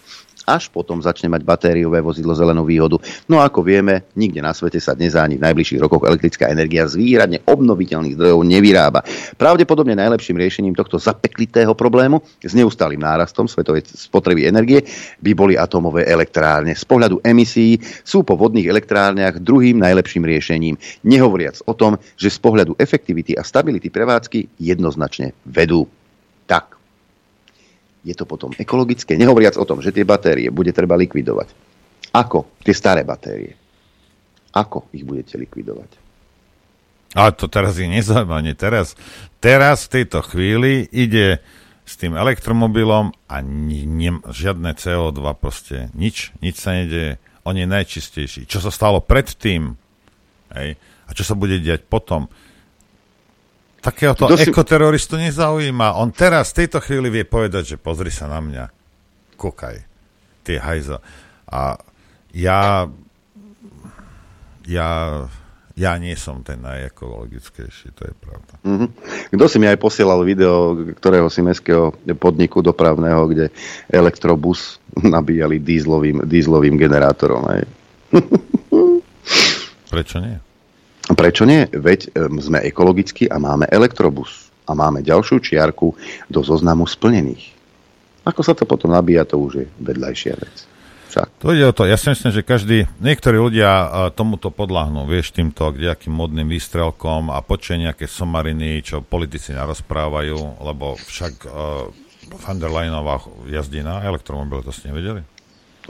až 0.50 0.74
potom 0.74 0.98
začne 1.06 1.30
mať 1.30 1.46
batériové 1.46 2.02
vozidlo 2.02 2.34
zelenú 2.34 2.66
výhodu. 2.66 2.98
No 3.30 3.38
ako 3.38 3.62
vieme, 3.62 4.10
nikde 4.18 4.42
na 4.42 4.58
svete 4.58 4.82
sa 4.82 4.98
dnes 4.98 5.14
ani 5.14 5.38
v 5.38 5.46
najbližších 5.46 5.78
rokoch 5.78 6.02
elektrická 6.10 6.50
energia 6.50 6.90
z 6.90 6.98
výhradne 6.98 7.46
obnoviteľných 7.46 8.18
zdrojov 8.18 8.42
nevyrába. 8.42 9.06
Pravdepodobne 9.38 9.94
najlepším 9.94 10.42
riešením 10.42 10.74
tohto 10.74 10.98
zapeklitého 10.98 11.78
problému 11.78 12.26
s 12.42 12.58
neustálým 12.58 12.98
nárastom 12.98 13.46
svetovej 13.46 13.86
spotreby 13.86 14.50
energie 14.50 14.82
by 15.22 15.32
boli 15.38 15.54
atómové 15.54 16.10
elektrárne. 16.10 16.74
Z 16.74 16.90
pohľadu 16.90 17.22
emisí 17.22 17.78
sú 18.02 18.26
po 18.26 18.34
vodných 18.34 18.66
elektrárniach 18.66 19.38
druhým 19.38 19.78
najlepším 19.78 20.26
riešením. 20.26 20.76
Nehovoriac 21.06 21.62
o 21.70 21.78
tom, 21.78 22.02
že 22.18 22.34
z 22.34 22.40
pohľadu 22.42 22.74
efektivity 22.82 23.38
a 23.38 23.46
stability 23.46 23.94
prevádzky 23.94 24.58
jednoznačne 24.58 25.36
vedú. 25.46 25.86
Tak 26.50 26.79
je 28.10 28.16
to 28.18 28.26
potom 28.26 28.50
ekologické. 28.58 29.14
Nehovoriac 29.14 29.54
o 29.62 29.70
tom, 29.70 29.86
že 29.86 29.94
tie 29.94 30.02
batérie 30.02 30.50
bude 30.50 30.74
treba 30.74 30.98
likvidovať. 30.98 31.54
Ako 32.10 32.58
tie 32.66 32.74
staré 32.74 33.06
batérie? 33.06 33.54
Ako 34.50 34.90
ich 34.90 35.06
budete 35.06 35.38
likvidovať? 35.38 36.10
Ale 37.14 37.34
to 37.38 37.46
teraz 37.46 37.78
je 37.78 37.86
nezaujímavé. 37.86 38.58
Teraz, 38.58 38.98
teraz 39.38 39.86
v 39.86 40.02
tejto 40.02 40.26
chvíli 40.26 40.90
ide 40.90 41.42
s 41.86 41.98
tým 41.98 42.14
elektromobilom 42.14 43.14
a 43.26 43.36
ni, 43.42 43.86
ni, 43.86 44.14
žiadne 44.30 44.78
CO2 44.78 45.22
proste. 45.38 45.90
Nič, 45.98 46.34
nič 46.42 46.62
sa 46.62 46.78
nedeje. 46.78 47.18
On 47.46 47.58
je 47.58 47.66
najčistejší. 47.66 48.46
Čo 48.46 48.62
sa 48.62 48.70
stalo 48.70 49.02
predtým 49.02 49.74
hej, 50.54 50.78
a 51.06 51.10
čo 51.18 51.26
sa 51.26 51.34
bude 51.34 51.58
diať 51.58 51.86
potom 51.90 52.30
Takéhoto 53.80 54.28
si... 54.36 54.52
ekoteroristu 54.52 55.16
nezaujíma. 55.16 55.96
On 55.96 56.12
teraz 56.12 56.52
v 56.52 56.66
tejto 56.66 56.84
chvíli 56.84 57.08
vie 57.08 57.24
povedať, 57.24 57.76
že 57.76 57.78
pozri 57.80 58.12
sa 58.12 58.28
na 58.28 58.44
mňa. 58.44 58.64
Kúkaj. 59.40 59.78
Ty 60.44 60.54
hajzo. 60.60 61.00
A 61.48 61.80
ja 62.36 62.86
ja 64.68 64.90
ja 65.80 65.96
nie 65.96 66.12
som 66.20 66.44
ten 66.44 66.60
najekologickejší, 66.60 67.96
to 67.96 68.04
je 68.04 68.14
pravda. 68.20 68.54
Mm-hmm. 68.68 68.90
Kto 69.32 69.46
si 69.48 69.58
mi 69.64 69.72
aj 69.72 69.80
posielal 69.80 70.28
video, 70.28 70.76
ktorého 71.00 71.32
si 71.32 71.40
mestského 71.40 71.96
podniku 72.20 72.60
dopravného, 72.60 73.32
kde 73.32 73.48
elektrobus 73.88 74.76
nabíjali 75.00 75.64
dízlovým, 75.64 76.28
dízlovým 76.28 76.76
generátorom. 76.76 77.48
Aj. 77.48 77.64
Prečo 79.96 80.20
nie? 80.20 80.49
Prečo 81.10 81.44
nie? 81.44 81.66
Veď 81.70 82.14
sme 82.40 82.62
ekologickí 82.64 83.28
a 83.30 83.42
máme 83.42 83.66
elektrobus. 83.70 84.50
A 84.70 84.78
máme 84.78 85.02
ďalšiu 85.02 85.42
čiarku 85.42 85.98
do 86.30 86.40
zoznamu 86.46 86.86
splnených. 86.86 87.58
Ako 88.28 88.46
sa 88.46 88.54
to 88.54 88.70
potom 88.70 88.94
nabíja, 88.94 89.26
to 89.26 89.42
už 89.42 89.66
je 89.66 89.66
vedľajšia 89.82 90.34
vec. 90.38 90.56
Však. 91.10 91.42
To 91.42 91.50
ide 91.58 91.66
o 91.66 91.74
to. 91.74 91.90
Ja 91.90 91.98
si 91.98 92.14
myslím, 92.14 92.30
že 92.30 92.46
každý, 92.46 92.86
niektorí 93.02 93.42
ľudia 93.42 93.90
tomuto 94.14 94.54
podľahnú, 94.54 95.10
vieš, 95.10 95.34
týmto 95.34 95.74
kdejakým 95.74 96.14
modným 96.14 96.46
výstrelkom 96.46 97.34
a 97.34 97.42
počuje 97.42 97.90
nejaké 97.90 98.06
somariny, 98.06 98.86
čo 98.86 99.02
politici 99.02 99.58
narozprávajú, 99.58 100.62
lebo 100.62 100.94
však 101.02 101.34
uh, 101.50 101.90
van 102.46 102.62
der 102.62 102.70
Leyenová 102.70 103.26
jazdí 103.50 103.82
na 103.82 104.06
elektromobil, 104.06 104.62
to 104.62 104.70
ste 104.70 104.94
nevedeli? 104.94 105.26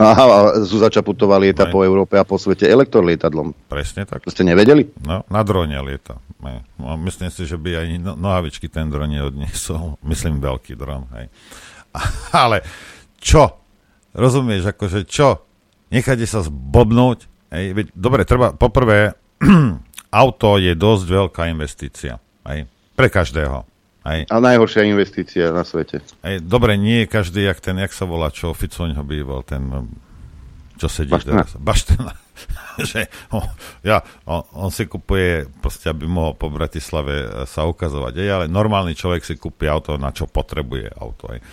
Aha, 0.00 0.24
a 0.24 0.38
Zuzá 0.64 0.88
Čaputová 0.88 1.36
lieta 1.36 1.68
po 1.68 1.84
Európe 1.84 2.16
a 2.16 2.24
po 2.24 2.40
svete 2.40 2.64
elektrolietadlom. 2.64 3.52
Presne 3.68 4.08
tak. 4.08 4.24
To 4.24 4.32
ste 4.32 4.48
nevedeli? 4.48 4.88
No, 5.04 5.28
na 5.28 5.44
drone 5.44 5.76
lieta. 5.84 6.16
No, 6.40 6.96
myslím 7.04 7.28
si, 7.28 7.44
že 7.44 7.60
by 7.60 7.84
aj 7.84 7.86
no, 8.00 8.12
nohavičky 8.16 8.72
ten 8.72 8.88
dron 8.88 9.12
neodniesol. 9.12 10.00
Myslím 10.10 10.40
veľký 10.40 10.72
dron, 10.72 11.04
hej. 11.12 11.28
Ale 12.32 12.64
čo? 13.20 13.60
Rozumieš, 14.16 14.72
akože 14.72 15.04
čo? 15.04 15.44
Nechajte 15.92 16.24
sa 16.24 16.40
zbobnúť. 16.40 17.28
Hej. 17.52 17.66
Veď, 17.76 17.86
dobre, 17.92 18.22
treba, 18.24 18.56
poprvé, 18.56 19.12
auto 20.24 20.56
je 20.56 20.72
dosť 20.72 21.04
veľká 21.04 21.42
investícia. 21.52 22.16
Hej. 22.48 22.66
Pre 22.96 23.08
každého. 23.12 23.69
Hej. 24.00 24.32
A 24.32 24.40
najhoršia 24.40 24.88
investícia 24.88 25.52
na 25.52 25.60
svete. 25.60 26.00
Hej, 26.24 26.40
dobre, 26.40 26.80
nie 26.80 27.04
je 27.04 27.12
každý, 27.12 27.44
jak 27.44 27.60
ten, 27.60 27.76
jak 27.76 27.92
sa 27.92 28.08
volá, 28.08 28.32
čo 28.32 28.56
Fico 28.56 28.88
ho 28.88 29.04
býval, 29.04 29.44
ten, 29.44 29.68
čo 30.80 30.88
sedí 30.88 31.12
Baštena. 31.12 31.44
teraz. 31.44 31.52
Baštena. 31.60 32.12
že 32.90 33.12
on, 33.28 33.44
ja, 33.84 34.00
on, 34.24 34.40
on 34.56 34.70
si 34.72 34.88
kupuje, 34.88 35.44
proste, 35.60 35.92
aby 35.92 36.08
mohol 36.08 36.32
po 36.32 36.48
Bratislave 36.48 37.14
e, 37.20 37.28
sa 37.44 37.68
ukazovať. 37.68 38.16
Ej, 38.16 38.28
ale 38.32 38.44
normálny 38.48 38.96
človek 38.96 39.20
si 39.20 39.36
kúpi 39.36 39.68
auto, 39.68 40.00
na 40.00 40.08
čo 40.14 40.24
potrebuje 40.24 40.96
auto. 40.96 41.28
Ej. 41.36 41.44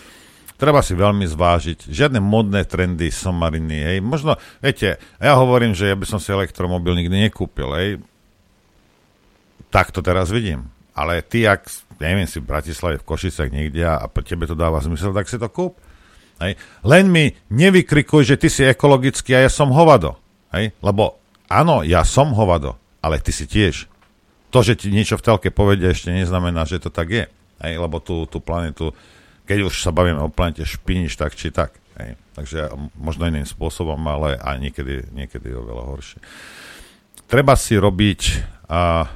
Treba 0.58 0.82
si 0.82 0.98
veľmi 0.98 1.28
zvážiť. 1.28 1.92
Žiadne 1.92 2.18
modné 2.24 2.66
trendy, 2.66 3.12
somariny. 3.12 3.78
Ej. 3.94 3.98
Možno, 4.02 4.40
viete, 4.64 4.98
ja 5.22 5.34
hovorím, 5.38 5.76
že 5.76 5.92
ja 5.92 5.96
by 6.00 6.08
som 6.08 6.18
si 6.18 6.34
elektromobil 6.34 6.96
nikdy 6.98 7.30
nekúpil. 7.30 7.70
Ej. 7.78 7.90
Tak 9.70 9.92
to 9.92 10.00
teraz 10.00 10.32
vidím. 10.32 10.72
Ale 10.98 11.22
ty, 11.22 11.46
ak, 11.46 11.70
neviem, 12.02 12.26
si 12.26 12.42
v 12.42 12.50
Bratislave, 12.50 12.98
v 12.98 13.06
Košicach 13.06 13.54
niekde 13.54 13.86
a 13.86 14.02
tebe 14.10 14.50
to 14.50 14.58
dáva 14.58 14.82
zmysel, 14.82 15.14
tak 15.14 15.30
si 15.30 15.38
to 15.38 15.46
kúp. 15.46 15.78
Hej. 16.42 16.58
Len 16.82 17.06
mi 17.06 17.38
nevykrikuj, 17.54 18.34
že 18.34 18.36
ty 18.42 18.50
si 18.50 18.66
ekologický 18.66 19.38
a 19.38 19.46
ja 19.46 19.52
som 19.54 19.70
hovado. 19.70 20.18
Hej? 20.54 20.74
Lebo 20.82 21.22
áno, 21.46 21.86
ja 21.86 22.02
som 22.02 22.34
hovado, 22.34 22.78
ale 23.02 23.22
ty 23.22 23.30
si 23.30 23.46
tiež. 23.46 23.86
To, 24.50 24.66
že 24.66 24.74
ti 24.74 24.90
niečo 24.90 25.22
v 25.22 25.26
telke 25.26 25.50
povedia, 25.54 25.94
ešte 25.94 26.10
neznamená, 26.10 26.66
že 26.66 26.82
to 26.82 26.90
tak 26.90 27.14
je. 27.14 27.26
Hej? 27.62 27.74
Lebo 27.78 28.02
tú, 28.02 28.26
tú 28.26 28.42
planetu, 28.42 28.94
keď 29.46 29.70
už 29.70 29.82
sa 29.86 29.94
bavíme 29.94 30.22
o 30.22 30.34
planete, 30.34 30.66
špiníš 30.66 31.14
tak 31.14 31.38
či 31.38 31.54
tak. 31.54 31.78
Hej? 31.98 32.18
Takže 32.38 32.74
možno 32.98 33.30
iným 33.30 33.50
spôsobom, 33.50 33.98
ale 34.06 34.38
aj 34.38 34.58
niekedy, 34.62 35.10
niekedy 35.14 35.54
oveľa 35.54 35.84
horšie. 35.90 36.20
Treba 37.28 37.58
si 37.58 37.76
robiť 37.76 38.22
a 38.70 39.10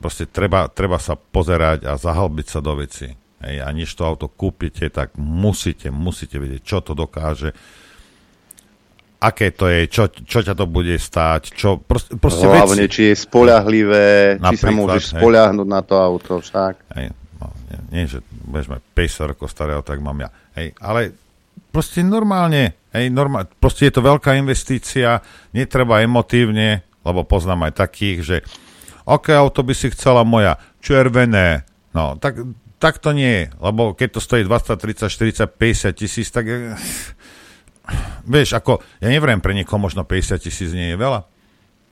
proste 0.00 0.24
treba, 0.24 0.72
treba 0.72 0.96
sa 0.96 1.14
pozerať 1.14 1.84
a 1.84 2.00
zahalbiť 2.00 2.46
sa 2.48 2.64
do 2.64 2.72
veci. 2.80 3.12
Hej, 3.40 3.56
a 3.64 3.68
než 3.72 3.92
to 3.96 4.04
auto 4.04 4.28
kúpite, 4.28 4.88
tak 4.92 5.16
musíte, 5.16 5.88
musíte 5.88 6.36
vedieť, 6.36 6.60
čo 6.60 6.78
to 6.84 6.92
dokáže, 6.92 7.56
aké 9.20 9.52
to 9.52 9.68
je, 9.68 9.88
čo, 9.88 10.08
čo 10.12 10.44
ťa 10.44 10.52
to 10.56 10.68
bude 10.68 10.92
stáť, 10.96 11.52
čo 11.52 11.80
proste, 11.80 12.16
proste 12.16 12.48
Hlavne, 12.48 12.84
veci. 12.88 12.92
či 12.92 13.02
je 13.12 13.16
spolahlivé, 13.16 14.36
či 14.40 14.56
sa 14.56 14.72
môžeš 14.72 15.16
spoľahnúť 15.16 15.68
na 15.68 15.80
to 15.80 15.96
auto, 15.96 16.40
však. 16.40 16.84
Hej, 16.96 17.16
no, 17.40 17.46
nie, 17.68 17.80
nie, 17.92 18.04
že 18.08 18.20
budeš 18.44 18.76
mať 18.76 18.80
50 18.92 19.30
rokov 19.32 19.48
starého, 19.52 19.80
tak 19.84 20.00
mám 20.04 20.20
ja. 20.20 20.28
Hej, 20.56 20.76
ale 20.76 21.16
proste 21.72 22.04
normálne, 22.04 22.76
hej, 22.92 23.08
normálne, 23.08 23.48
proste 23.56 23.88
je 23.88 23.96
to 23.96 24.04
veľká 24.04 24.36
investícia, 24.36 25.20
netreba 25.56 26.04
emotívne, 26.04 26.84
lebo 27.04 27.24
poznám 27.24 27.68
aj 27.68 27.88
takých, 27.88 28.18
že 28.20 28.36
aké 29.10 29.34
auto 29.34 29.66
by 29.66 29.74
si 29.74 29.90
chcela 29.90 30.22
moja, 30.22 30.56
červené, 30.80 31.66
no, 31.92 32.16
tak 32.16 32.38
tak 32.80 32.96
to 32.96 33.12
nie 33.12 33.44
je, 33.44 33.46
lebo 33.60 33.92
keď 33.92 34.08
to 34.16 34.20
stojí 34.24 34.40
20, 34.40 34.72
30, 34.72 35.12
40, 35.12 35.52
50 35.52 35.92
tisíc, 35.92 36.32
tak 36.32 36.48
vieš, 38.24 38.56
ako, 38.56 38.80
ja 39.04 39.12
neviem, 39.12 39.36
pre 39.44 39.52
niekoho 39.52 39.76
možno 39.76 40.08
50 40.08 40.40
tisíc 40.40 40.72
nie 40.72 40.96
je 40.96 40.96
veľa, 40.96 41.20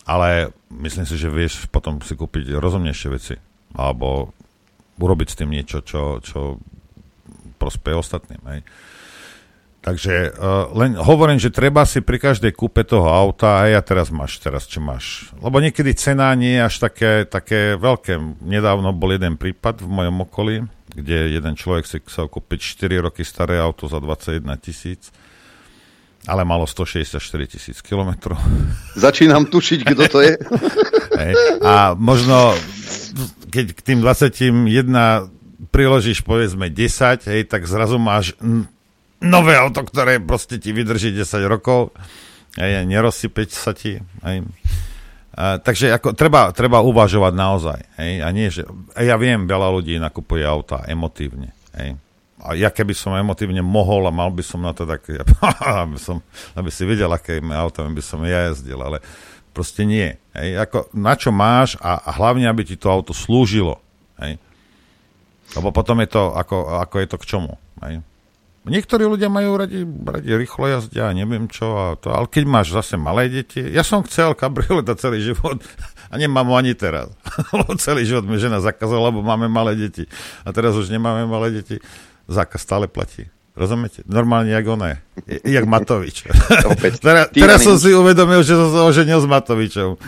ale 0.09 0.49
myslím 0.73 1.05
si, 1.05 1.21
že 1.21 1.29
vieš 1.29 1.69
potom 1.69 2.01
si 2.01 2.17
kúpiť 2.17 2.57
rozumnejšie 2.57 3.09
veci, 3.13 3.37
alebo 3.77 4.33
urobiť 4.97 5.29
s 5.29 5.39
tým 5.39 5.53
niečo, 5.53 5.85
čo, 5.85 6.25
čo 6.25 6.57
prospeje 7.61 8.01
ostatným. 8.01 8.41
Hej. 8.49 8.61
Takže 9.79 10.35
uh, 10.35 10.75
len 10.75 10.99
hovorím, 10.99 11.39
že 11.39 11.55
treba 11.55 11.87
si 11.87 12.03
pri 12.03 12.19
každej 12.19 12.51
kúpe 12.51 12.83
toho 12.83 13.07
auta, 13.07 13.63
aj 13.63 13.69
ja 13.79 13.83
teraz 13.83 14.11
máš, 14.11 14.43
teraz 14.43 14.67
čo 14.67 14.83
máš. 14.83 15.31
Lebo 15.39 15.63
niekedy 15.63 15.95
cena 15.95 16.35
nie 16.35 16.59
je 16.59 16.67
až 16.67 16.75
také, 16.83 17.23
také 17.23 17.79
veľké. 17.79 18.43
Nedávno 18.43 18.91
bol 18.91 19.15
jeden 19.15 19.39
prípad 19.39 19.79
v 19.79 19.89
mojom 19.89 20.27
okolí, 20.27 20.57
kde 20.99 21.31
jeden 21.31 21.55
človek 21.55 21.87
si 21.87 22.03
chcel 22.03 22.27
kúpiť 22.27 22.59
4 22.59 23.07
roky 23.07 23.23
staré 23.23 23.63
auto 23.63 23.87
za 23.87 24.03
21 24.03 24.51
tisíc, 24.59 25.15
ale 26.27 26.43
malo 26.43 26.67
164 26.67 27.23
tisíc 27.47 27.79
kilometrov. 27.79 28.35
Začínam 28.99 29.47
tušiť, 29.47 29.81
kto 29.95 30.03
to 30.11 30.19
je. 30.27 30.35
Hej. 31.23 31.33
A 31.63 31.95
možno, 31.95 32.51
keď 33.55 33.79
k 33.79 33.81
tým 33.95 33.99
21 34.03 34.59
priložíš 35.71 36.23
povedzme 36.23 36.71
10, 36.71 37.31
hej, 37.31 37.43
tak 37.51 37.67
zrazu 37.67 37.99
máš 37.99 38.35
nové 39.23 39.59
auto, 39.59 39.83
ktoré 39.83 40.23
proste 40.23 40.63
ti 40.63 40.71
vydrží 40.71 41.15
10 41.15 41.47
rokov, 41.51 41.95
hej, 42.59 42.87
nerozsypeť 42.87 43.49
sa 43.51 43.75
ti. 43.75 43.99
Hej. 44.23 44.47
A, 45.39 45.63
takže 45.63 45.95
ako, 45.95 46.19
treba, 46.19 46.51
treba 46.51 46.83
uvažovať 46.83 47.33
naozaj. 47.35 47.81
Hej, 47.99 48.13
a 48.23 48.29
nie, 48.35 48.49
že, 48.51 48.67
a 48.95 49.07
ja 49.07 49.15
viem, 49.15 49.47
veľa 49.47 49.69
ľudí 49.71 49.95
nakupuje 50.03 50.43
auta 50.43 50.83
emotívne. 50.91 51.55
Hej. 51.79 51.95
A 52.39 52.55
ja 52.55 52.71
keby 52.71 52.95
som 52.95 53.19
emotívne 53.19 53.63
mohol 53.63 54.07
a 54.07 54.15
mal 54.15 54.31
by 54.31 54.43
som 54.47 54.63
na 54.63 54.71
to 54.71 54.87
tak, 54.87 55.07
ja, 55.11 55.23
aby, 55.87 55.99
som, 55.99 56.23
aby 56.55 56.71
si 56.71 56.87
videl, 56.87 57.11
aké 57.11 57.43
auto 57.43 57.83
by 57.87 58.03
som 58.03 58.23
ja 58.23 58.51
jazdil, 58.51 58.79
ale 58.79 59.03
proste 59.51 59.83
nie. 59.83 60.15
Hej. 60.35 60.67
Ako, 60.67 60.91
na 60.95 61.15
čo 61.19 61.35
máš 61.35 61.75
a, 61.83 61.99
a 61.99 62.11
hlavne, 62.15 62.47
aby 62.47 62.63
ti 62.63 62.79
to 62.79 62.91
auto 62.91 63.11
slúžilo. 63.11 63.83
Hej. 64.23 64.39
Lebo 65.55 65.71
potom 65.71 65.99
je 66.03 66.09
to, 66.11 66.35
ako, 66.35 66.83
ako 66.83 66.97
je 66.99 67.09
to 67.11 67.17
k 67.19 67.29
čomu. 67.31 67.55
Hej. 67.83 68.03
Niektorí 68.69 69.05
ľudia 69.09 69.33
majú 69.33 69.57
radi, 69.57 69.83
radi 69.85 70.31
rýchlo 70.33 70.69
jazdia 70.69 71.11
a 71.11 71.17
neviem 71.17 71.49
čo, 71.49 71.67
a 71.75 71.87
to, 71.97 72.13
ale 72.13 72.29
keď 72.29 72.45
máš 72.45 72.77
zase 72.77 73.01
malé 73.01 73.33
deti, 73.33 73.61
ja 73.61 73.83
som 73.83 74.05
chcel 74.05 74.37
kabrioleta 74.37 74.95
celý 74.95 75.25
život 75.25 75.59
a 76.09 76.15
nemám 76.17 76.49
ho 76.49 76.55
ani 76.57 76.77
teraz. 76.77 77.13
celý 77.85 78.05
život 78.05 78.25
mi 78.29 78.41
žena 78.41 78.61
zakázala, 78.61 79.13
lebo 79.13 79.25
máme 79.25 79.49
malé 79.49 79.77
deti. 79.77 80.09
A 80.45 80.53
teraz 80.53 80.77
už 80.77 80.89
nemáme 80.93 81.29
malé 81.29 81.61
deti. 81.61 81.81
Zákaz 82.29 82.61
stále 82.61 82.87
platí. 82.89 83.29
Rozumiete? 83.59 84.07
Normálne, 84.07 84.55
jak 84.55 84.67
ona 84.71 84.87
je. 84.95 84.97
Jak 85.51 85.67
Matovič. 85.67 86.31
Opäť. 86.71 87.01
teraz, 87.05 87.35
teraz 87.35 87.59
som 87.67 87.75
si 87.75 87.91
uvedomil, 87.91 88.47
že 88.47 88.55
som 88.55 88.71
sa 88.71 88.87
oženil 88.87 89.19
s 89.19 89.27
Matovičom. 89.27 89.99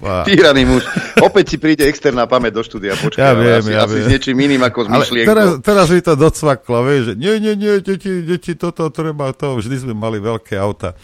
Týraný 0.00 0.62
muž. 0.64 0.82
Opäť 1.20 1.54
si 1.54 1.56
príde 1.60 1.84
externá 1.84 2.24
pamäť 2.24 2.56
do 2.56 2.62
štúdia. 2.64 2.96
Počkaj, 2.96 3.20
ja 3.20 3.32
viem, 3.36 3.60
asi, 3.60 3.72
ja 3.76 3.84
asi 3.84 3.96
viem. 4.00 4.04
s 4.04 4.06
niečím 4.08 4.36
iným 4.40 4.62
ako 4.64 4.78
s 4.84 4.88
myšlienkou. 4.88 5.28
Teraz, 5.28 5.48
teraz 5.60 5.86
mi 5.92 6.00
to 6.00 6.14
docvaklo, 6.16 6.78
vieš, 6.88 7.02
že 7.12 7.14
nie, 7.20 7.34
nie, 7.36 7.54
nie, 7.54 7.72
deti, 7.84 8.24
deti, 8.24 8.52
toto 8.56 8.88
treba, 8.88 9.36
to. 9.36 9.60
Vždy 9.60 9.76
sme 9.88 9.92
mali 9.92 10.16
veľké 10.16 10.56
auta 10.56 10.96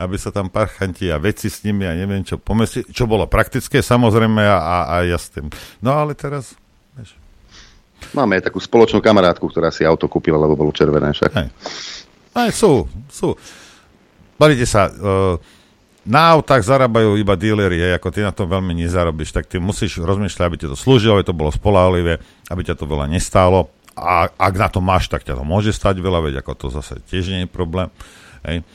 aby 0.00 0.16
sa 0.16 0.32
tam 0.32 0.48
parchanti 0.48 1.12
a 1.12 1.20
veci 1.20 1.52
s 1.52 1.60
nimi 1.60 1.84
a 1.84 1.92
neviem 1.92 2.24
čo 2.24 2.40
pomesli, 2.40 2.88
čo 2.88 3.04
bolo 3.04 3.28
praktické 3.28 3.84
samozrejme 3.84 4.40
a, 4.40 4.56
a, 4.56 4.76
a 4.88 4.94
ja 5.04 5.20
s 5.20 5.28
tým. 5.28 5.52
No 5.84 5.92
ale 5.92 6.16
teraz, 6.16 6.56
vieš. 6.96 7.12
Máme 8.16 8.40
aj 8.40 8.48
takú 8.48 8.64
spoločnú 8.64 9.04
kamarátku, 9.04 9.44
ktorá 9.44 9.68
si 9.68 9.84
auto 9.84 10.08
kúpila, 10.08 10.40
lebo 10.40 10.56
bolo 10.56 10.72
červené 10.72 11.12
však. 11.12 11.32
Aj, 11.36 11.48
aj 12.32 12.50
sú, 12.56 12.88
sú. 13.12 13.36
Bavite 14.40 14.64
sa, 14.64 14.88
uh, 14.88 15.36
na 16.10 16.34
autách 16.34 16.66
zarábajú 16.66 17.14
iba 17.14 17.38
dílery, 17.38 17.78
hej, 17.78 17.94
ako 17.94 18.10
ty 18.10 18.26
na 18.26 18.34
to 18.34 18.42
veľmi 18.42 18.74
nezarobíš, 18.74 19.30
tak 19.30 19.46
ty 19.46 19.62
musíš 19.62 20.02
rozmýšľať, 20.02 20.42
aby 20.42 20.58
ti 20.58 20.66
to 20.66 20.74
slúžilo, 20.74 21.14
aby 21.14 21.30
to 21.30 21.38
bolo 21.38 21.54
spolahlivé, 21.54 22.18
aby 22.50 22.62
ťa 22.66 22.74
to 22.74 22.90
veľa 22.90 23.06
nestálo. 23.06 23.70
A 23.94 24.26
ak 24.26 24.54
na 24.58 24.66
to 24.66 24.82
máš, 24.82 25.06
tak 25.06 25.22
ťa 25.22 25.38
to 25.38 25.44
môže 25.46 25.70
stať 25.70 26.02
veľa, 26.02 26.18
veď 26.26 26.34
ako 26.42 26.52
to 26.58 26.66
zase 26.74 26.98
tiež 27.06 27.30
nie 27.30 27.46
je 27.46 27.48
problém. 27.48 27.86
Hej. 28.42 28.66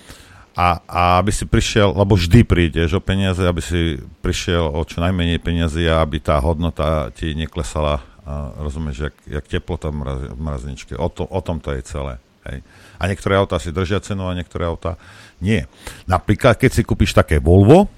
A, 0.56 0.80
a 0.88 1.02
aby 1.20 1.36
si 1.36 1.44
prišiel, 1.44 1.92
lebo 1.92 2.16
vždy 2.16 2.48
prídeš 2.48 2.96
o 2.96 3.04
peniaze, 3.04 3.44
aby 3.44 3.60
si 3.60 4.00
prišiel 4.24 4.72
o 4.72 4.80
čo 4.88 5.04
najmenej 5.04 5.44
peniazy 5.44 5.92
a 5.92 6.00
aby 6.00 6.24
tá 6.24 6.40
hodnota 6.40 7.12
ti 7.12 7.36
neklesala, 7.36 8.00
a, 8.24 8.56
rozumieš, 8.64 9.12
jak, 9.12 9.16
jak 9.28 9.46
teplota 9.52 9.92
v 9.92 10.40
mrazničke. 10.40 10.96
O, 10.96 11.12
to, 11.12 11.28
o 11.28 11.40
tom 11.44 11.60
to 11.60 11.76
je 11.76 11.84
celé. 11.84 12.16
Hej. 12.46 12.62
A 13.02 13.04
niektoré 13.10 13.36
autá 13.36 13.58
si 13.58 13.74
držia 13.74 14.00
cenu 14.00 14.30
a 14.30 14.38
niektoré 14.38 14.70
autá 14.70 14.96
nie. 15.42 15.66
Napríklad, 16.06 16.56
keď 16.56 16.72
si 16.72 16.82
kúpiš 16.86 17.12
také 17.12 17.42
Volvo, 17.42 17.90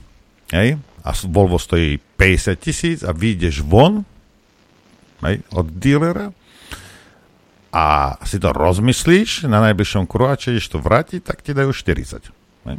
hej, 0.52 0.80
a 1.08 1.10
Volvo 1.30 1.56
stojí 1.56 2.00
50 2.20 2.58
tisíc 2.60 3.00
a 3.04 3.16
vyjdeš 3.16 3.64
von 3.64 4.04
hej, 5.24 5.40
od 5.56 5.68
dealera 5.72 6.34
a 7.72 8.16
si 8.26 8.42
to 8.42 8.52
rozmyslíš 8.52 9.46
na 9.46 9.62
najbližšom 9.72 10.08
kruháče, 10.10 10.56
ideš 10.56 10.72
to 10.72 10.80
vrátiť, 10.82 11.22
tak 11.24 11.44
ti 11.46 11.52
dajú 11.54 11.72
40. 11.72 12.68
Hej. 12.68 12.78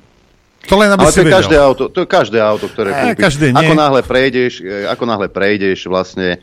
To 0.68 0.74
len, 0.76 0.90
aby 0.92 1.06
Ale 1.06 1.12
to 1.14 1.22
je 1.22 1.32
každé 1.32 1.56
auto, 1.56 1.84
to 1.88 1.98
je 2.04 2.08
každé 2.08 2.38
auto, 2.42 2.66
ktoré 2.68 2.90
e, 2.90 2.96
kúpiš. 3.00 3.24
Každé 3.24 3.46
nie. 3.54 3.60
Ako 3.62 3.74
náhle 3.78 4.00
prejdeš, 4.04 4.52
e, 4.60 4.84
ako 4.90 5.04
náhle 5.06 5.28
prejdeš 5.30 5.86
vlastne 5.86 6.36
e, 6.36 6.38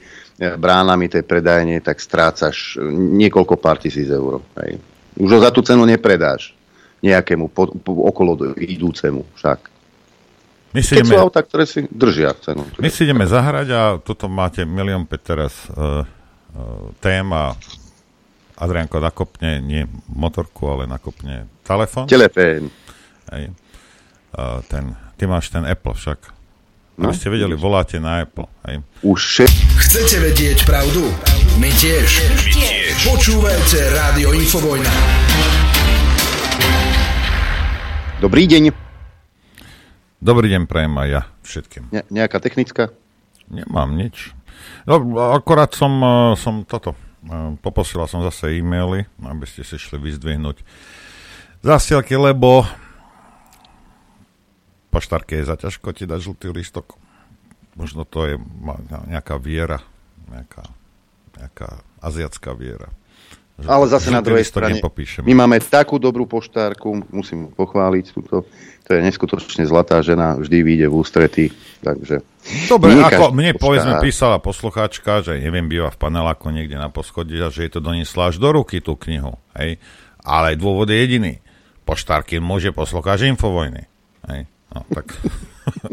bránami 0.55 1.11
tej 1.11 1.27
predajne, 1.27 1.83
tak 1.83 1.99
strácaš 1.99 2.79
niekoľko 2.95 3.59
pár 3.59 3.77
tisíc 3.77 4.07
eur. 4.07 4.41
Hej. 4.63 4.81
Už 5.15 5.29
ho 5.31 5.39
za 5.39 5.51
tú 5.51 5.63
cenu 5.63 5.87
nepredáš 5.87 6.55
nejakému 7.05 7.51
po, 7.53 7.69
po, 7.75 7.91
okolo 8.09 8.55
idúcemu 8.57 9.21
však. 9.37 9.59
My 10.75 10.81
si 10.83 10.99
ideme, 10.99 11.15
sú 11.15 11.23
auta, 11.23 11.39
ktoré 11.39 11.63
si 11.63 11.87
držia 11.87 12.35
cenu. 12.35 12.67
My 12.81 12.89
si 12.91 13.07
ideme 13.07 13.23
zahrať 13.23 13.67
a 13.71 13.81
toto 14.01 14.27
máte 14.27 14.67
milión 14.67 15.07
5 15.07 15.15
teraz 15.23 15.53
uh, 15.71 16.03
uh, 16.03 16.91
téma. 16.99 17.55
Adrianko 18.55 18.99
nakopne 19.03 19.59
nie 19.63 19.83
motorku, 20.11 20.67
ale 20.67 20.87
nakopne 20.87 21.47
telefon. 21.63 22.07
Telefón. 22.07 22.71
Hej. 23.31 23.51
Uh, 24.35 24.59
ten, 24.67 24.95
ty 25.15 25.27
máš 25.27 25.51
ten 25.51 25.63
Apple 25.63 25.95
však. 25.95 26.35
No. 26.95 27.11
Aby 27.11 27.15
ste 27.19 27.27
vedeli, 27.27 27.55
voláte 27.59 27.99
na 27.99 28.23
Apple. 28.23 28.47
Hej. 28.67 28.79
Už 29.03 29.19
še... 29.19 29.45
Chcete 29.79 30.23
vedieť 30.23 30.63
pravdu? 30.63 31.03
My 31.59 31.67
tiež. 31.71 32.07
My 32.23 32.35
tiež. 32.51 32.64
Počúvajte 33.05 33.93
Rádio 33.93 34.33
Infovojna. 34.33 34.89
Dobrý 38.17 38.49
deň. 38.49 38.73
Dobrý 40.17 40.49
deň, 40.49 40.65
prajem 40.65 40.97
aj 40.97 41.09
ja 41.13 41.21
všetkým. 41.45 41.93
Ne, 41.93 42.01
nejaká 42.09 42.41
technická? 42.41 42.89
Nemám 43.45 43.93
nič. 43.93 44.33
No, 44.89 45.21
akorát 45.37 45.69
som, 45.77 46.01
eh, 46.01 46.33
som 46.33 46.65
toto, 46.65 46.97
eh, 47.29 47.53
poposielal 47.61 48.09
som 48.09 48.25
zase 48.25 48.57
e-maily, 48.57 49.05
aby 49.21 49.45
ste 49.45 49.61
si 49.61 49.77
šli 49.77 50.01
vyzdvihnúť 50.01 50.65
zasielky, 51.61 52.17
lebo 52.17 52.65
poštárke 54.89 55.37
je 55.37 55.45
zaťažko 55.45 55.93
ti 55.93 56.09
dať 56.09 56.25
žltý 56.25 56.49
lístok. 56.49 56.97
Možno 57.77 58.01
to 58.01 58.25
je 58.25 58.41
nejaká 59.05 59.37
viera, 59.37 59.85
nejaká, 60.25 60.65
nejaká 61.37 61.85
aziatská 62.05 62.53
viera. 62.53 62.93
Ale 63.55 63.87
zase 63.87 64.11
na 64.11 64.19
druhej 64.19 64.43
strane, 64.43 64.83
my 65.23 65.33
máme 65.33 65.63
takú 65.63 65.95
dobrú 65.95 66.27
poštárku, 66.27 67.07
musím 67.07 67.47
pochváliť 67.55 68.05
túto, 68.11 68.43
to 68.83 68.89
je 68.91 68.99
neskutočne 68.99 69.63
zlatá 69.63 70.03
žena, 70.03 70.35
vždy 70.35 70.57
vyjde 70.59 70.87
v 70.91 70.95
ústrety, 70.99 71.45
takže... 71.79 72.19
Dobre, 72.67 72.99
ako 72.99 73.31
mne 73.31 73.55
povedzme 73.55 74.03
písala 74.03 74.43
poslucháčka, 74.43 75.23
že 75.23 75.39
neviem, 75.39 75.71
býva 75.71 75.87
v 75.87 75.97
paneláku 75.97 76.51
niekde 76.51 76.75
na 76.75 76.91
poschodí 76.91 77.39
a 77.39 77.47
že 77.47 77.63
jej 77.63 77.71
to 77.71 77.79
doniesla 77.79 78.35
až 78.35 78.43
do 78.43 78.51
ruky 78.51 78.83
tú 78.83 78.99
knihu, 78.99 79.39
hej? 79.55 79.79
Ale 80.19 80.59
dôvod 80.59 80.91
je 80.91 80.99
jediný. 80.99 81.33
Poštárky 81.87 82.43
môže 82.43 82.75
poslucháč 82.75 83.23
Infovojny, 83.23 83.87
hej? 84.35 84.51
No, 84.75 84.83
tak... 84.91 85.15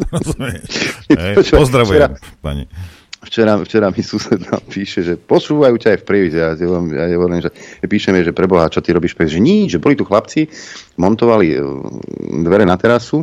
Pozdravujem, 1.62 2.18
pani 2.43 2.66
včera, 3.23 3.57
včera 3.59 3.89
mi 3.90 4.03
sused 4.03 4.39
nám 4.51 4.62
píše, 4.66 5.07
že 5.07 5.15
posúvajú 5.16 5.78
ťa 5.78 5.89
aj 5.94 5.99
v 6.03 6.07
prievize. 6.07 6.39
Ja, 6.39 6.53
ja, 6.59 7.05
ja 7.07 7.16
hovorím, 7.16 7.43
že 7.43 7.51
píšeme, 7.86 8.20
že 8.27 8.35
preboha, 8.35 8.70
čo 8.70 8.82
ty 8.82 8.90
robíš? 8.90 9.15
Že 9.16 9.40
nie, 9.40 9.70
že 9.70 9.78
boli 9.78 9.94
tu 9.94 10.03
chlapci, 10.03 10.51
montovali 10.99 11.55
e, 11.55 11.59
dvere 12.43 12.66
na 12.66 12.74
terasu, 12.74 13.23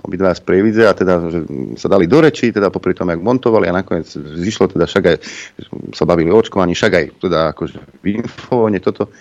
obidva 0.00 0.32
z 0.32 0.40
prievidze 0.40 0.88
a 0.88 0.96
teda 0.96 1.28
že 1.28 1.44
sa 1.76 1.90
dali 1.90 2.08
do 2.08 2.24
reči, 2.24 2.48
teda 2.48 2.72
popri 2.72 2.96
tom, 2.96 3.12
jak 3.12 3.20
montovali 3.20 3.68
a 3.68 3.76
nakoniec 3.76 4.08
zišlo 4.16 4.72
teda 4.72 4.88
však 4.88 5.04
aj, 5.04 5.16
sa 5.92 6.04
bavili 6.08 6.32
o 6.32 6.40
očkovaní, 6.40 6.72
však 6.72 6.92
aj 6.96 7.04
teda 7.20 7.52
akože 7.52 7.78
v 8.00 8.24
infovone 8.24 8.80
toto. 8.80 9.12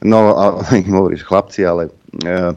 No 0.00 0.32
a 0.38 0.44
im 0.80 0.94
hovorí, 0.94 1.18
že 1.18 1.28
chlapci, 1.28 1.60
ale 1.66 1.92
e, 2.24 2.56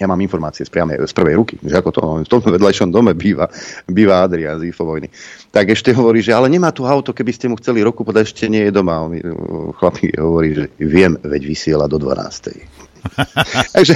ja 0.00 0.08
mám 0.08 0.16
informácie 0.24 0.64
z, 0.64 0.72
priame, 0.72 0.96
z 0.96 1.12
prvej 1.12 1.36
ruky, 1.36 1.60
že 1.60 1.76
ako 1.76 1.90
to, 1.92 2.00
v 2.24 2.30
tom 2.32 2.40
vedľajšom 2.40 2.88
dome 2.88 3.12
býva, 3.12 3.52
býva 3.84 4.24
Adrian 4.24 4.56
z 4.56 4.72
Infovojny. 4.72 5.12
Tak 5.52 5.76
ešte 5.76 5.92
hovorí, 5.92 6.24
že 6.24 6.32
ale 6.32 6.48
nemá 6.48 6.72
tu 6.72 6.88
auto, 6.88 7.12
keby 7.12 7.36
ste 7.36 7.52
mu 7.52 7.60
chceli 7.60 7.84
roku 7.84 8.00
podať, 8.00 8.32
ešte 8.32 8.48
nie 8.48 8.64
je 8.64 8.72
doma. 8.72 9.04
On, 9.04 9.12
chlapík 9.76 10.16
hovorí, 10.16 10.56
že 10.56 10.64
viem, 10.80 11.20
veď 11.20 11.42
vysiela 11.44 11.84
do 11.84 12.00
12. 12.00 12.16
Takže 13.76 13.94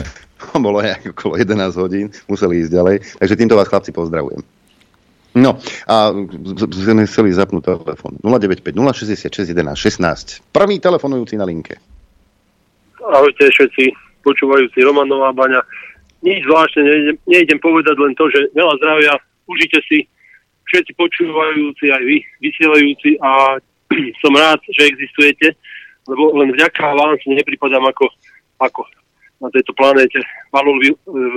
bolo 0.64 0.80
aj 0.80 1.12
okolo 1.12 1.36
11 1.36 1.76
hodín, 1.76 2.08
museli 2.24 2.64
ísť 2.64 2.72
ďalej. 2.72 2.96
Takže 3.20 3.36
týmto 3.36 3.60
vás 3.60 3.68
chlapci 3.68 3.92
pozdravujem. 3.92 4.40
No 5.34 5.58
a 5.90 6.14
sme 6.70 7.04
chceli 7.10 7.34
zapnúť 7.34 7.74
telefón 7.84 8.16
095 8.22 8.70
066 8.70 9.50
11 9.50 9.74
16. 9.76 10.54
Prvý 10.54 10.78
telefonujúci 10.78 11.34
na 11.34 11.44
linke. 11.44 11.76
Ahojte 13.02 13.50
všetci 13.50 14.03
počúvajúci 14.24 14.80
Romanová 14.80 15.30
baňa. 15.36 15.60
Nič 16.24 16.40
zvláštne 16.48 16.82
nejdem, 16.82 17.16
nejdem 17.28 17.58
povedať 17.60 17.96
len 18.00 18.16
to, 18.16 18.32
že 18.32 18.48
veľa 18.56 18.74
zdravia, 18.80 19.12
užite 19.44 19.78
si 19.84 20.08
všetci 20.72 20.96
počúvajúci, 20.96 21.92
aj 21.92 22.02
vy, 22.02 22.18
vysielajúci 22.40 23.20
a 23.20 23.60
som 24.24 24.32
rád, 24.32 24.58
že 24.72 24.88
existujete, 24.88 25.52
lebo 26.08 26.32
len 26.40 26.50
vďaka 26.56 26.96
vám 26.96 27.14
si 27.20 27.30
nepripadám 27.36 27.84
ako, 27.84 28.08
ako 28.58 28.82
na 29.44 29.48
tejto 29.52 29.76
planéte. 29.76 30.18
Palovi, 30.48 30.88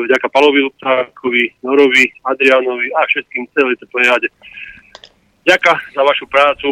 vďaka 0.08 0.28
Palovi 0.32 0.64
Luptákovi, 0.64 1.44
Norovi, 1.60 2.08
Adrianovi 2.24 2.88
a 2.96 3.04
všetkým 3.04 3.44
celej 3.52 3.76
tej 3.84 3.90
plejade. 3.92 4.28
Ďakujem 5.44 5.80
za 5.96 6.02
vašu 6.04 6.26
prácu. 6.28 6.68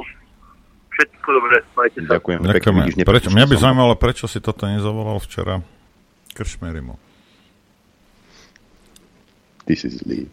Všetko 0.95 1.27
dobré. 1.27 1.57
Majte 1.75 1.99
sa. 2.07 2.19
Ďakujem. 2.19 2.39
Ďakujem. 2.43 2.75
Prečo, 3.03 3.29
mňa 3.31 3.45
by 3.51 3.55
zaujímalo, 3.59 3.93
prečo 3.99 4.25
si 4.31 4.39
toto 4.39 4.63
nezavolal 4.63 5.19
včera. 5.19 5.59
Kršmerimu. 6.35 6.99
Ty 9.65 9.73
si 9.73 9.89
zlý. 9.89 10.27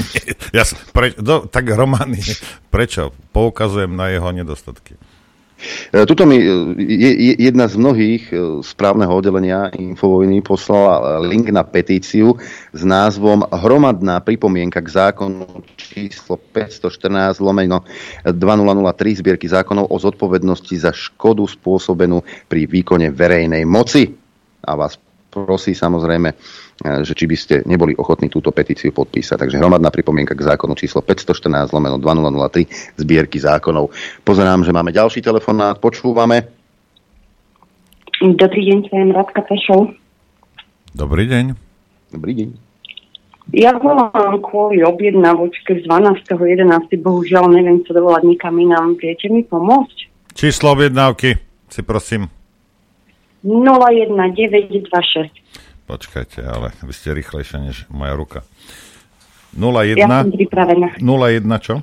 ja, 0.56 0.64
pre, 0.94 1.12
do, 1.18 1.44
tak 1.50 1.68
Roman, 1.74 2.14
prečo? 2.74 3.12
Poukazujem 3.34 3.90
na 3.90 4.08
jeho 4.14 4.30
nedostatky. 4.32 4.94
E, 5.90 6.06
tuto 6.06 6.22
mi 6.22 6.38
e, 6.38 6.46
jedna 7.34 7.66
z 7.66 7.74
mnohých 7.74 8.22
e, 8.30 8.34
správneho 8.62 9.10
oddelenia 9.10 9.74
Infovojny 9.74 10.38
poslala 10.40 11.18
link 11.18 11.50
na 11.50 11.66
petíciu 11.66 12.38
s 12.70 12.82
názvom 12.86 13.42
Hromadná 13.50 14.22
pripomienka 14.22 14.78
k 14.78 14.88
zákonu 14.88 15.66
číslo 15.74 16.38
514 16.54 17.42
lomeno 17.42 17.82
2003 18.22 19.18
zbierky 19.18 19.50
zákonov 19.50 19.90
o 19.90 19.96
zodpovednosti 19.98 20.78
za 20.78 20.94
škodu 20.94 21.42
spôsobenú 21.50 22.22
pri 22.46 22.70
výkone 22.70 23.10
verejnej 23.10 23.66
moci. 23.66 24.14
A 24.62 24.78
vás 24.78 24.94
prosí 25.28 25.76
samozrejme, 25.76 26.28
e, 26.32 26.36
že 27.04 27.12
či 27.12 27.24
by 27.28 27.36
ste 27.36 27.54
neboli 27.68 27.92
ochotní 27.94 28.32
túto 28.32 28.50
petíciu 28.50 28.90
podpísať. 28.90 29.44
Takže 29.46 29.60
hromadná 29.60 29.92
pripomienka 29.92 30.32
k 30.32 30.46
zákonu 30.54 30.74
číslo 30.74 31.04
514 31.04 31.72
lomeno 31.72 32.00
2003 32.00 32.98
zbierky 32.98 33.38
zákonov. 33.38 33.92
Pozerám, 34.24 34.64
že 34.64 34.72
máme 34.72 34.90
ďalší 34.90 35.20
telefonát. 35.20 35.76
Počúvame. 35.78 36.48
Dobrý 38.18 38.62
deň, 38.66 38.78
som 38.90 39.14
Radka 39.14 39.46
Pešov. 39.46 39.94
Dobrý 40.90 41.30
deň. 41.30 41.54
Dobrý 42.10 42.32
deň. 42.34 42.48
Ja 43.48 43.72
volám 43.80 44.44
kvôli 44.44 44.84
objednavočke 44.84 45.80
z 45.80 45.82
12.11. 45.88 47.00
Bohužiaľ 47.00 47.48
neviem 47.48 47.80
sa 47.88 47.96
dovolať 47.96 48.28
nikam 48.28 48.58
inám. 48.60 48.98
Viete 49.00 49.32
mi 49.32 49.40
pomôcť? 49.40 50.10
Číslo 50.36 50.76
objednávky 50.76 51.40
si 51.72 51.80
prosím. 51.80 52.28
01926. 53.42 55.30
Počkajte, 55.88 56.44
ale 56.44 56.74
vy 56.84 56.92
ste 56.92 57.16
rýchlejšia 57.16 57.58
než 57.64 57.76
moja 57.88 58.12
ruka. 58.12 58.44
01... 59.56 59.96
Ja 59.96 60.06
som 60.06 60.30
pripravená. 60.34 61.00
01 61.00 61.48
čo? 61.64 61.80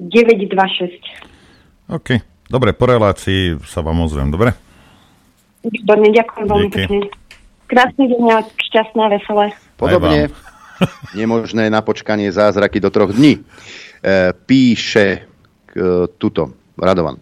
926. 0.00 1.92
OK. 1.92 2.08
Dobre, 2.50 2.74
po 2.74 2.90
relácii 2.90 3.62
sa 3.62 3.84
vám 3.84 4.02
ozvem, 4.02 4.32
dobre? 4.32 4.50
Výborne, 5.62 6.10
ďakujem 6.10 6.46
veľmi 6.48 6.70
pekne. 6.72 6.98
Krásny 7.70 8.10
deň 8.10 8.24
a 8.34 8.38
šťastné, 8.42 9.02
veselé. 9.06 9.54
Podobne. 9.78 10.34
Nemožné 11.18 11.70
na 11.70 11.84
počkanie 11.84 12.32
zázraky 12.32 12.82
do 12.82 12.90
troch 12.90 13.14
dní. 13.14 13.38
E, 13.38 13.40
píše 14.34 15.28
k, 15.70 15.72
tuto, 16.18 16.56
Radovan. 16.74 17.20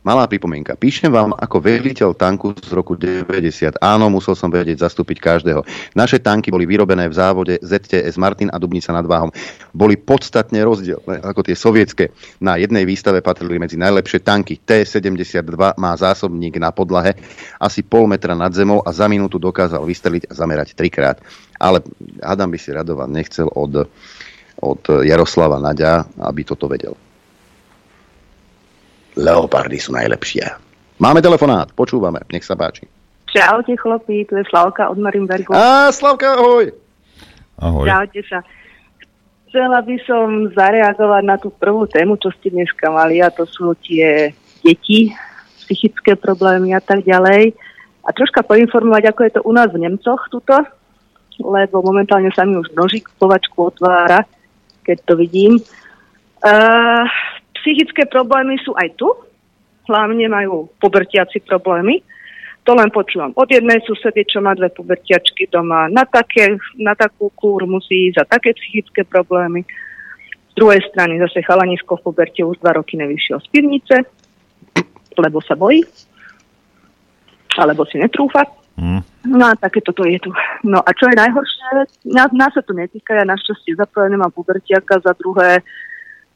Malá 0.00 0.24
pripomienka. 0.24 0.80
Píšem 0.80 1.12
vám 1.12 1.36
ako 1.36 1.60
veliteľ 1.60 2.16
tanku 2.16 2.56
z 2.56 2.72
roku 2.72 2.96
90. 2.96 3.84
Áno, 3.84 4.08
musel 4.08 4.32
som 4.32 4.48
vedieť 4.48 4.80
zastúpiť 4.80 5.20
každého. 5.20 5.60
Naše 5.92 6.24
tanky 6.24 6.48
boli 6.48 6.64
vyrobené 6.64 7.04
v 7.04 7.20
závode 7.20 7.60
ZTS 7.60 8.16
Martin 8.16 8.48
a 8.48 8.56
Dubnica 8.56 8.96
nad 8.96 9.04
Váhom. 9.04 9.28
Boli 9.76 10.00
podstatne 10.00 10.64
rozdielne 10.64 11.20
ako 11.20 11.44
tie 11.44 11.52
sovietské. 11.52 12.16
Na 12.40 12.56
jednej 12.56 12.88
výstave 12.88 13.20
patrili 13.20 13.60
medzi 13.60 13.76
najlepšie 13.76 14.24
tanky. 14.24 14.56
T-72 14.64 15.76
má 15.76 15.92
zásobník 16.00 16.56
na 16.56 16.72
podlahe 16.72 17.12
asi 17.60 17.84
pol 17.84 18.08
metra 18.08 18.32
nad 18.32 18.56
zemou 18.56 18.80
a 18.80 18.96
za 18.96 19.04
minútu 19.04 19.36
dokázal 19.36 19.84
vystreliť 19.84 20.32
a 20.32 20.36
zamerať 20.36 20.80
trikrát. 20.80 21.20
Ale 21.60 21.84
Adam 22.24 22.48
by 22.48 22.56
si 22.56 22.72
Radovan 22.72 23.12
nechcel 23.12 23.52
od, 23.52 23.84
od 24.64 24.82
Jaroslava 25.04 25.60
Naďa, 25.60 26.08
aby 26.24 26.40
toto 26.48 26.72
vedel. 26.72 26.96
Leopardy 29.20 29.76
sú 29.76 29.92
najlepšie. 29.92 30.48
Máme 30.96 31.20
telefonát, 31.20 31.68
počúvame, 31.76 32.24
nech 32.32 32.44
sa 32.44 32.56
páči. 32.56 32.88
Čaute 33.28 33.76
chlopí, 33.76 34.26
tu 34.26 34.34
je 34.40 34.44
Slavka 34.48 34.88
od 34.90 34.98
Marimbergu. 34.98 35.52
Á, 35.52 35.92
Slavka, 35.92 36.40
ahoj. 36.40 36.72
Ahoj. 37.60 37.86
Čaute 37.86 38.20
sa. 38.26 38.40
Chcela 39.50 39.82
by 39.84 39.96
som 40.06 40.50
zareagovať 40.50 41.22
na 41.26 41.36
tú 41.36 41.50
prvú 41.50 41.86
tému, 41.86 42.18
čo 42.18 42.32
ste 42.34 42.54
dneska 42.54 42.90
mali, 42.90 43.22
a 43.22 43.30
to 43.30 43.46
sú 43.46 43.74
tie 43.82 44.30
deti, 44.62 45.10
psychické 45.62 46.18
problémy 46.18 46.74
a 46.74 46.82
tak 46.82 47.06
ďalej. 47.06 47.54
A 48.02 48.08
troška 48.10 48.42
poinformovať, 48.42 49.10
ako 49.10 49.20
je 49.22 49.32
to 49.36 49.40
u 49.46 49.52
nás 49.54 49.68
v 49.70 49.82
Nemcoch 49.86 50.26
tuto, 50.32 50.56
lebo 51.38 51.82
momentálne 51.84 52.32
sa 52.34 52.42
mi 52.42 52.58
už 52.58 52.72
nožík 52.74 53.10
povačku 53.18 53.70
otvára, 53.74 54.26
keď 54.82 54.96
to 55.06 55.14
vidím. 55.14 55.58
Uh, 56.40 57.04
Psychické 57.60 58.08
problémy 58.08 58.56
sú 58.64 58.72
aj 58.76 58.96
tu, 58.96 59.08
hlavne 59.90 60.26
majú 60.30 60.70
pobertiaci 60.78 61.42
problémy. 61.44 62.00
To 62.68 62.76
len 62.76 62.92
počúvam 62.92 63.32
od 63.34 63.48
jednej 63.48 63.80
susedy, 63.88 64.28
čo 64.28 64.44
má 64.44 64.52
dve 64.52 64.68
pubertiačky 64.68 65.48
doma. 65.48 65.88
Na, 65.88 66.04
také, 66.04 66.60
na 66.76 66.92
takú 66.92 67.32
kúr 67.32 67.64
musí 67.64 68.12
ísť 68.12 68.16
za 68.20 68.24
také 68.36 68.52
psychické 68.52 69.02
problémy. 69.08 69.64
Z 70.52 70.54
druhej 70.54 70.84
strany 70.92 71.16
zase 71.16 71.40
chalanisko 71.40 71.96
v 71.98 72.04
puberte 72.04 72.44
už 72.44 72.60
dva 72.60 72.76
roky 72.76 73.00
nevyšiel 73.00 73.40
z 73.40 73.48
pivnice, 73.48 73.96
lebo 75.16 75.40
sa 75.40 75.56
bojí, 75.56 75.80
alebo 77.56 77.88
si 77.88 77.96
netrúfa. 77.96 78.44
Hm. 78.76 79.02
No 79.28 79.44
a 79.48 79.56
takéto 79.56 79.92
to 79.96 80.04
je 80.04 80.20
tu. 80.20 80.30
No 80.64 80.84
a 80.84 80.90
čo 80.96 81.08
je 81.08 81.16
najhoršie, 81.16 81.68
nás, 82.12 82.28
nás 82.32 82.52
sa 82.52 82.60
to 82.64 82.76
netýka, 82.76 83.16
ja 83.16 83.24
našťastie 83.24 83.76
za 83.76 83.88
prvé 83.88 84.12
nemám 84.12 84.32
pubertiaka, 84.32 85.00
za 85.00 85.16
druhé 85.16 85.64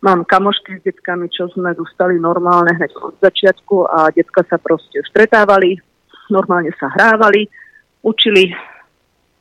mám 0.01 0.25
kamošky 0.25 0.81
s 0.81 0.83
detkami, 0.83 1.31
čo 1.31 1.49
sme 1.53 1.77
dostali 1.77 2.19
normálne 2.19 2.75
hneď 2.75 2.93
od 2.99 3.15
začiatku 3.21 3.87
a 3.87 4.11
detka 4.11 4.43
sa 4.49 4.59
proste 4.59 5.01
stretávali, 5.07 5.79
normálne 6.33 6.73
sa 6.81 6.89
hrávali, 6.91 7.47
učili 8.05 8.53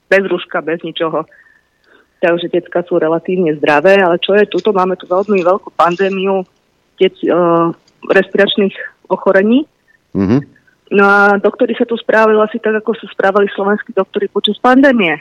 bez 0.07 0.23
ruška, 0.27 0.61
bez 0.61 0.79
ničoho. 0.83 1.25
Takže 2.23 2.47
detka 2.47 2.87
sú 2.87 2.95
relatívne 2.95 3.51
zdravé, 3.59 3.99
ale 3.99 4.15
čo 4.23 4.31
je 4.37 4.47
tuto, 4.47 4.71
máme 4.71 4.95
tu 4.95 5.03
veľmi 5.09 5.43
veľkú 5.43 5.75
pandémiu 5.75 6.47
dec, 6.95 7.15
uh, 7.27 7.75
respiračných 8.07 8.75
ochorení. 9.11 9.67
Mhm. 10.15 10.39
No 10.93 11.03
a 11.09 11.19
doktori 11.41 11.73
sa 11.73 11.89
tu 11.89 11.97
správali 11.97 12.37
asi 12.37 12.61
tak, 12.61 12.77
ako 12.79 12.93
sa 12.93 13.09
správali 13.09 13.49
slovenskí 13.49 13.97
doktori 13.97 14.29
počas 14.29 14.61
pandémie. 14.61 15.17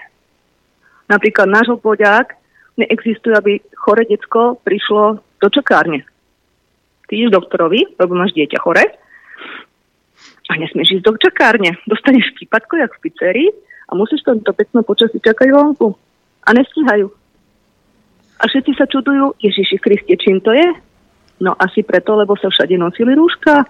Napríklad 1.08 1.48
náš 1.48 1.72
poďák 1.80 2.41
neexistuje, 2.76 3.34
aby 3.36 3.60
chore 3.76 4.08
decko 4.08 4.56
prišlo 4.64 5.20
do 5.40 5.48
čakárne. 5.52 6.06
Ty 7.08 7.12
ideš 7.12 7.36
doktorovi, 7.36 7.98
lebo 8.00 8.16
máš 8.16 8.32
dieťa 8.32 8.58
chore 8.62 8.84
a 10.48 10.52
nesmieš 10.56 11.00
ísť 11.00 11.04
do 11.04 11.12
čakárne. 11.16 11.76
Dostaneš 11.88 12.32
prípadko, 12.36 12.80
jak 12.80 12.92
v 12.96 13.02
pizzerii 13.08 13.48
a 13.88 13.96
musíš 13.96 14.24
to 14.24 14.52
pekné 14.52 14.80
počasí 14.84 15.20
čakať 15.20 15.48
vonku. 15.52 15.92
A 16.44 16.48
nestíhajú. 16.52 17.08
A 18.42 18.42
všetci 18.50 18.72
sa 18.74 18.90
čudujú, 18.90 19.38
Ježiši 19.38 19.78
Kriste, 19.78 20.18
čím 20.18 20.42
to 20.42 20.50
je? 20.50 20.66
No 21.38 21.54
asi 21.54 21.86
preto, 21.86 22.18
lebo 22.18 22.34
sa 22.34 22.50
všade 22.50 22.74
nosili 22.74 23.14
rúška. 23.14 23.62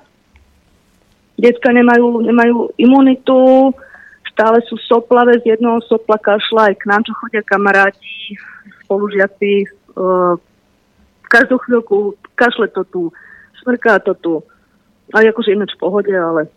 Decka 1.37 1.73
nemajú, 1.73 2.25
nemajú 2.25 2.73
imunitu, 2.81 3.73
stále 4.33 4.65
sú 4.65 4.81
soplavé, 4.81 5.41
z 5.45 5.57
jednoho 5.57 5.81
sopla 5.85 6.17
kašla 6.17 6.73
aj 6.73 6.75
k 6.81 6.85
nám, 6.89 7.03
čo 7.05 7.13
chodia 7.21 7.45
kamaráti, 7.45 8.37
spolužiaci. 8.93 9.53
Uh, 9.97 10.37
každú 11.33 11.57
chvíľku 11.65 12.21
kašle 12.37 12.69
to 12.77 12.85
tu, 12.93 13.03
smrká 13.65 14.05
to 14.05 14.13
tu. 14.21 14.45
A 15.17 15.25
akože 15.25 15.57
ináč 15.57 15.73
v 15.77 15.81
pohode, 15.81 16.13
ale 16.13 16.53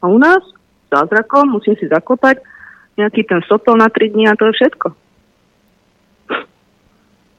a 0.00 0.08
u 0.12 0.20
nás 0.20 0.44
zázrakom 0.92 1.48
musím 1.48 1.80
si 1.80 1.88
zakopať 1.88 2.44
nejaký 3.00 3.24
ten 3.24 3.40
sopel 3.48 3.72
na 3.80 3.88
3 3.88 4.12
dní 4.12 4.28
a 4.28 4.36
to 4.36 4.52
je 4.52 4.56
všetko. 4.60 4.88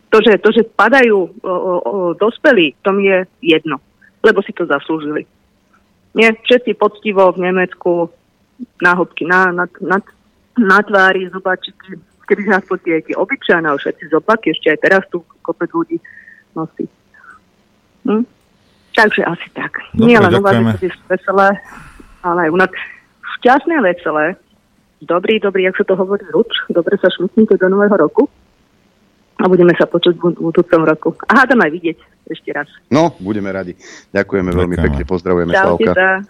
To, 0.10 0.18
že, 0.23 0.34
to, 0.41 0.49
že 0.49 0.64
padajú 0.73 1.18
o, 1.43 1.53
o, 1.53 1.93
dospelí, 2.18 2.73
to 2.81 2.89
mi 2.95 3.06
je 3.06 3.19
jedno, 3.45 3.77
lebo 4.26 4.41
si 4.41 4.56
to 4.56 4.65
zaslúžili. 4.65 5.30
Nie, 6.15 6.34
všetci 6.34 6.73
poctivo 6.80 7.30
v 7.35 7.45
Nemecku 7.52 8.10
náhobky 8.80 9.27
na, 9.27 9.52
na, 9.52 9.68
na, 9.84 9.99
na 10.56 10.80
tvári, 10.80 11.27
zubačiky, 11.27 11.99
keby 12.26 12.49
nás 12.49 12.65
tie 12.84 13.15
obyčajné, 13.15 13.65
ale 13.65 13.80
všetci 13.80 14.11
zopaky, 14.11 14.52
ešte 14.52 14.73
aj 14.73 14.80
teraz 14.81 15.03
tu 15.14 15.22
kopec 15.45 15.69
ľudí 15.72 15.97
nosí. 16.57 16.85
Hm? 18.06 18.26
Takže 18.95 19.22
asi 19.27 19.47
tak. 19.52 19.76
Dobre, 19.91 20.07
Nie 20.07 20.18
len 20.23 20.31
u 20.39 20.41
vás 20.41 20.56
je 20.80 20.88
to 20.88 21.06
veselé, 21.11 21.60
ale 22.23 22.39
aj 22.47 22.49
u 22.49 22.57
nás 22.57 22.72
šťastné 23.39 23.76
veselé. 23.84 24.39
Dobrý, 25.03 25.38
dobrý, 25.43 25.68
jak 25.68 25.76
sa 25.76 25.85
to 25.85 25.99
hovorí, 25.99 26.23
ruč. 26.31 26.49
Dobre 26.72 26.95
sa 26.97 27.11
šmutnite 27.11 27.60
do 27.60 27.68
nového 27.68 27.93
roku. 27.99 28.31
A 29.35 29.52
budeme 29.52 29.76
sa 29.76 29.84
počuť 29.84 30.15
v 30.15 30.31
budúcom 30.39 30.81
roku. 30.88 31.11
A 31.27 31.43
hádam 31.43 31.60
aj 31.60 31.72
vidieť 31.76 31.97
ešte 32.31 32.49
raz. 32.56 32.72
No, 32.88 33.11
budeme 33.19 33.52
radi. 33.52 33.76
Ďakujeme 34.15 34.49
veľmi 34.56 34.76
Ďakujeme. 34.80 34.95
pekne, 34.95 35.03
pozdravujeme 35.03 35.52
sa. 35.52 35.76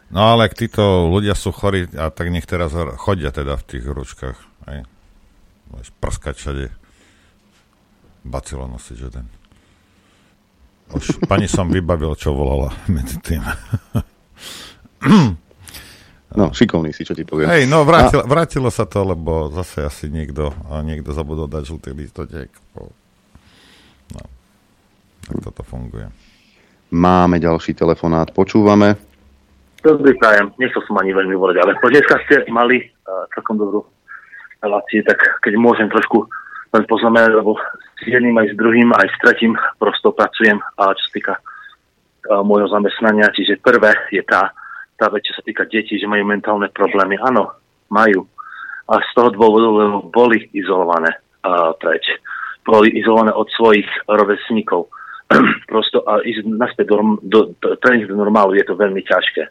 No 0.10 0.22
ale 0.34 0.50
ak 0.50 0.58
títo 0.58 1.06
ľudia 1.08 1.38
sú 1.38 1.54
chorí, 1.54 1.86
a 1.94 2.10
tak 2.10 2.34
nech 2.34 2.50
teraz 2.50 2.74
chodia 2.98 3.30
teda 3.30 3.62
v 3.62 3.64
tých 3.64 3.86
ručkách. 3.86 4.38
Hej. 4.74 4.90
Budeš 5.76 5.92
prskať 6.00 6.36
všade. 6.40 6.66
Bacilo 8.24 8.66
nosiť 8.72 8.98
jeden. 8.98 9.28
Už 10.96 11.20
pani 11.28 11.52
som 11.52 11.68
vybavil, 11.68 12.16
čo 12.16 12.32
volala 12.32 12.72
medzi 12.88 13.20
tým. 13.20 13.44
No, 16.36 16.52
šikovný 16.52 16.92
si, 16.92 17.08
čo 17.08 17.16
ti 17.16 17.24
poviem. 17.24 17.48
Hej, 17.48 17.64
no 17.68 17.88
vrátil, 17.88 18.20
vrátilo 18.28 18.68
sa 18.68 18.84
to, 18.84 19.08
lebo 19.08 19.52
zase 19.56 19.88
asi 19.88 20.12
niekto, 20.12 20.52
a 20.68 20.84
niekto 20.84 21.16
zabudol 21.16 21.48
dať 21.48 21.64
žltý 21.64 21.96
lístotek. 21.96 22.52
No. 22.76 24.24
Tak 25.26 25.38
toto 25.42 25.64
funguje. 25.64 26.12
Máme 26.92 27.40
ďalší 27.40 27.72
telefonát, 27.76 28.36
počúvame. 28.36 29.00
Dobrý 29.80 30.12
prajem, 30.18 30.52
nechcel 30.60 30.84
som 30.86 31.00
ani 31.00 31.16
veľmi 31.16 31.34
hovoriť, 31.40 31.58
ale 31.62 31.72
dneska 31.78 32.16
ste 32.28 32.44
mali 32.52 32.84
uh, 32.84 33.30
celkom 33.32 33.56
dobrú 33.56 33.86
reláciu, 34.66 35.06
tak 35.06 35.22
keď 35.46 35.54
môžem 35.62 35.88
trošku 35.88 36.26
len 36.76 36.84
poznamenať, 36.90 37.40
lebo 37.40 37.56
s 38.02 38.04
jedným 38.04 38.36
aj 38.36 38.52
s 38.52 38.56
druhým, 38.60 38.90
aj 38.92 39.08
s 39.08 39.18
tretím 39.24 39.54
prosto 39.80 40.12
pracujem, 40.12 40.60
a 40.82 40.92
čo 40.92 41.04
sa 41.08 41.12
týka 41.16 41.34
uh, 41.40 42.44
môjho 42.44 42.68
zamestnania, 42.68 43.32
čiže 43.32 43.64
prvé 43.64 43.96
je 44.12 44.20
tá, 44.28 44.52
tá 45.00 45.08
vec, 45.08 45.24
čo 45.24 45.34
sa 45.40 45.44
týka 45.46 45.64
detí, 45.72 45.96
že 45.96 46.10
majú 46.10 46.28
mentálne 46.28 46.68
problémy. 46.76 47.16
Áno, 47.24 47.56
majú. 47.88 48.28
A 48.92 49.00
z 49.02 49.10
toho 49.16 49.32
dôvodu, 49.32 49.72
lebo 49.72 49.98
boli 50.12 50.52
izolované 50.52 51.16
uh, 51.48 51.72
preč. 51.80 52.06
Boli 52.68 52.92
izolované 52.98 53.32
od 53.32 53.48
svojich 53.56 53.88
rovesníkov. 54.10 54.92
Prosto 55.72 56.06
a 56.06 56.22
ísť 56.22 56.46
naspäť 56.46 56.94
do, 56.94 57.18
do, 57.24 57.40
do, 57.58 57.70
do 57.82 58.16
normálu 58.16 58.54
je 58.60 58.66
to 58.68 58.78
veľmi 58.78 59.02
ťažké. 59.02 59.48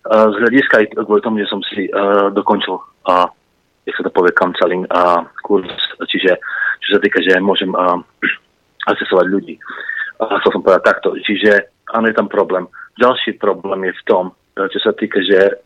Uh, 0.00 0.28
z 0.32 0.36
hľadiska 0.44 0.74
aj 0.80 0.86
kvôli 1.04 1.22
tomu, 1.24 1.40
že 1.40 1.48
som 1.52 1.60
si 1.62 1.88
uh, 1.88 2.28
dokončil 2.32 2.76
uh, 2.76 3.28
jak 3.90 3.98
sa 3.98 4.06
to 4.06 4.14
povie, 4.14 4.30
counseling 4.38 4.86
uh, 4.94 5.26
kurz, 5.42 5.66
čiže 6.06 6.38
čo 6.86 6.88
sa 6.96 7.00
týka, 7.02 7.18
že 7.18 7.42
môžem 7.42 7.74
uh, 7.74 7.98
asesovať 8.90 9.26
ľudí. 9.26 9.58
Uh, 10.22 10.38
chcel 10.38 10.54
som 10.54 10.62
povedať 10.62 10.82
takto, 10.86 11.18
čiže 11.26 11.74
áno, 11.90 12.06
je 12.06 12.14
tam 12.14 12.30
problém. 12.30 12.70
Ďalší 13.02 13.42
problém 13.42 13.90
je 13.90 13.98
v 13.98 14.06
tom, 14.06 14.24
uh, 14.30 14.66
čo 14.70 14.78
sa 14.78 14.94
týka, 14.94 15.18
že 15.26 15.58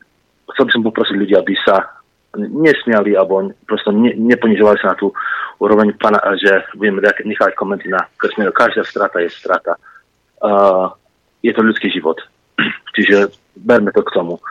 chcel 0.57 0.65
by 0.65 0.73
som 0.73 0.83
poprosiť 0.89 1.17
ľudí, 1.21 1.35
aby 1.37 1.55
sa 1.61 2.01
nesmiali 2.35 3.15
alebo 3.15 3.47
prosto 3.63 3.95
ne, 3.95 4.11
neponižovali 4.19 4.79
sa 4.83 4.95
na 4.95 4.99
tú 4.99 5.15
úroveň 5.63 5.95
pána, 5.95 6.19
že 6.35 6.67
budeme 6.75 6.99
nechať 6.99 7.55
komenty 7.55 7.87
na 7.87 8.03
krsmieru. 8.19 8.51
Každá 8.51 8.83
strata 8.83 9.23
je 9.23 9.31
strata. 9.31 9.79
Uh, 10.43 10.91
je 11.47 11.55
to 11.55 11.63
ľudský 11.63 11.95
život. 11.95 12.19
Čiže 12.99 13.31
berme 13.55 13.95
to 13.95 14.03
k 14.03 14.15
tomu. 14.15 14.43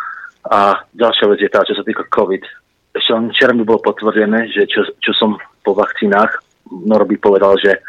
A 0.47 0.83
ďalšia 0.95 1.27
vec 1.31 1.39
je 1.39 1.51
tá, 1.51 1.63
čo 1.63 1.75
sa 1.75 1.83
týka 1.83 2.07
COVID. 2.11 2.43
Len 2.93 3.29
včera 3.33 3.53
mi 3.53 3.65
bolo 3.65 3.81
potvrdené, 3.81 4.53
že 4.53 4.69
čo, 4.69 4.85
čo 5.01 5.11
som 5.17 5.37
po 5.65 5.73
vakcínach, 5.73 6.41
Noro 6.69 7.05
by 7.05 7.17
povedal, 7.19 7.57
že 7.59 7.81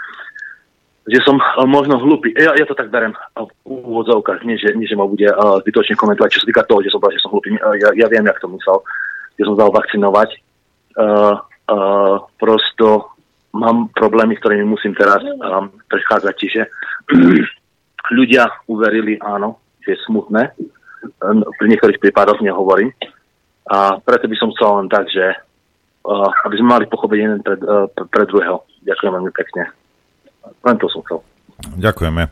že 1.05 1.21
som 1.21 1.37
uh, 1.37 1.69
možno 1.69 2.01
hlupý. 2.01 2.33
Ja, 2.33 2.57
ja 2.57 2.65
to 2.65 2.73
tak 2.73 2.89
berem 2.89 3.13
uh, 3.13 3.45
v 3.45 3.53
úvodzovkách, 3.69 4.41
nie 4.49 4.57
že, 4.57 4.73
nie, 4.73 4.89
že 4.89 4.97
ma 4.97 5.05
bude 5.05 5.29
uh, 5.29 5.61
zbytočne 5.61 6.01
komentovať, 6.01 6.31
čo 6.33 6.41
sa 6.41 6.49
týka 6.49 6.65
toho, 6.65 6.81
že 6.81 6.89
som 6.89 6.97
povedal, 6.97 7.21
že 7.21 7.25
som 7.29 7.33
hlupý. 7.33 7.53
Ja, 7.61 7.93
ja 7.93 8.07
viem, 8.09 8.25
jak 8.25 8.41
to 8.41 8.49
myslel, 8.49 8.81
že 9.37 9.45
som 9.45 9.53
dal 9.53 9.69
vakcinovať. 9.69 10.31
Uh, 10.97 11.45
uh, 11.69 12.17
prosto 12.41 13.13
mám 13.53 13.93
problémy, 13.93 14.41
ktorými 14.41 14.65
musím 14.65 14.97
teraz 14.97 15.21
um, 15.21 15.69
prechádzať, 15.93 16.35
čiže 16.41 16.61
ľudia 18.17 18.49
uverili, 18.67 19.21
áno, 19.21 19.61
že 19.85 19.95
je 19.95 20.05
smutné. 20.09 20.57
Pri 21.61 21.67
niektorých 21.69 22.01
prípadoch 22.01 22.41
nehovorím. 22.41 22.91
A 23.65 23.97
preto 24.01 24.29
by 24.29 24.37
som 24.37 24.53
chcel 24.53 24.71
len 24.85 24.89
tak, 24.93 25.09
že 25.09 25.25
uh, 26.05 26.31
aby 26.45 26.55
sme 26.61 26.69
mali 26.77 26.85
pochopiť 26.85 27.19
jeden 27.19 27.41
pred, 27.41 27.61
uh, 27.65 27.89
pre 27.89 28.25
druhého. 28.29 28.61
Ďakujem 28.85 29.13
veľmi 29.13 29.33
pekne. 29.33 29.63
Len 30.45 30.77
to 30.77 30.87
som 30.93 31.01
chcel. 31.09 31.21
Ďakujeme. 31.81 32.29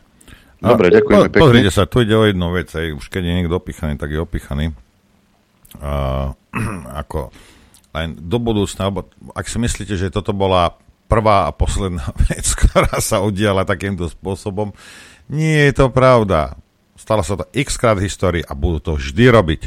Dobre, 0.61 0.87
ďakujeme 0.93 1.27
pekne. 1.33 1.43
Pozrite 1.43 1.71
sa, 1.73 1.89
tu 1.89 2.05
ide 2.05 2.13
o 2.13 2.23
jednu 2.23 2.47
vec, 2.53 2.69
aj 2.71 2.93
už 2.95 3.05
keď 3.09 3.23
je 3.25 3.33
niekto 3.41 3.57
opichaný, 3.57 3.97
tak 3.97 4.13
je 4.13 4.19
opichaný. 4.21 4.65
A, 5.81 6.31
ako 7.01 7.33
len 7.93 8.17
do 8.17 8.37
budúcna, 8.41 8.89
alebo 8.89 9.09
ak 9.37 9.45
si 9.45 9.57
myslíte, 9.61 9.93
že 9.97 10.13
toto 10.13 10.33
bola 10.33 10.77
prvá 11.09 11.49
a 11.49 11.55
posledná 11.55 12.09
vec, 12.29 12.45
ktorá 12.53 12.97
sa 13.01 13.21
udiala 13.21 13.65
takýmto 13.65 14.09
spôsobom, 14.09 14.73
nie 15.29 15.69
je 15.69 15.73
to 15.77 15.87
pravda. 15.89 16.57
Stalo 16.93 17.25
sa 17.25 17.35
to 17.35 17.45
x 17.57 17.75
krát 17.75 17.97
v 17.97 18.05
histórii 18.05 18.43
a 18.45 18.53
budú 18.53 18.79
to 18.79 18.91
vždy 18.95 19.33
robiť. 19.33 19.61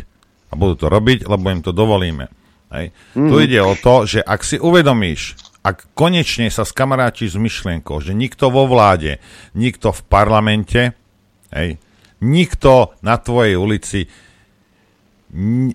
A 0.46 0.54
budú 0.54 0.74
to 0.76 0.86
robiť, 0.86 1.26
lebo 1.26 1.46
im 1.48 1.60
to 1.60 1.70
dovolíme. 1.70 2.30
Hej. 2.68 2.90
Mm. 3.14 3.28
Tu 3.30 3.34
Mhm. 3.34 3.44
ide 3.44 3.60
o 3.60 3.74
to, 3.74 3.94
že 4.04 4.20
ak 4.20 4.42
si 4.42 4.56
uvedomíš, 4.56 5.34
ak 5.62 5.90
konečne 5.92 6.46
sa 6.48 6.62
skamarátiš 6.62 7.34
s 7.34 7.38
myšlienkou, 7.38 7.98
že 7.98 8.10
nikto 8.10 8.50
vo 8.50 8.66
vláde, 8.66 9.18
nikto 9.52 9.90
v 9.90 10.00
parlamente, 10.04 10.94
hej, 11.50 11.78
nikto 12.18 12.94
na 13.00 13.18
tvojej 13.18 13.54
ulici 13.54 14.06
n- 15.30 15.74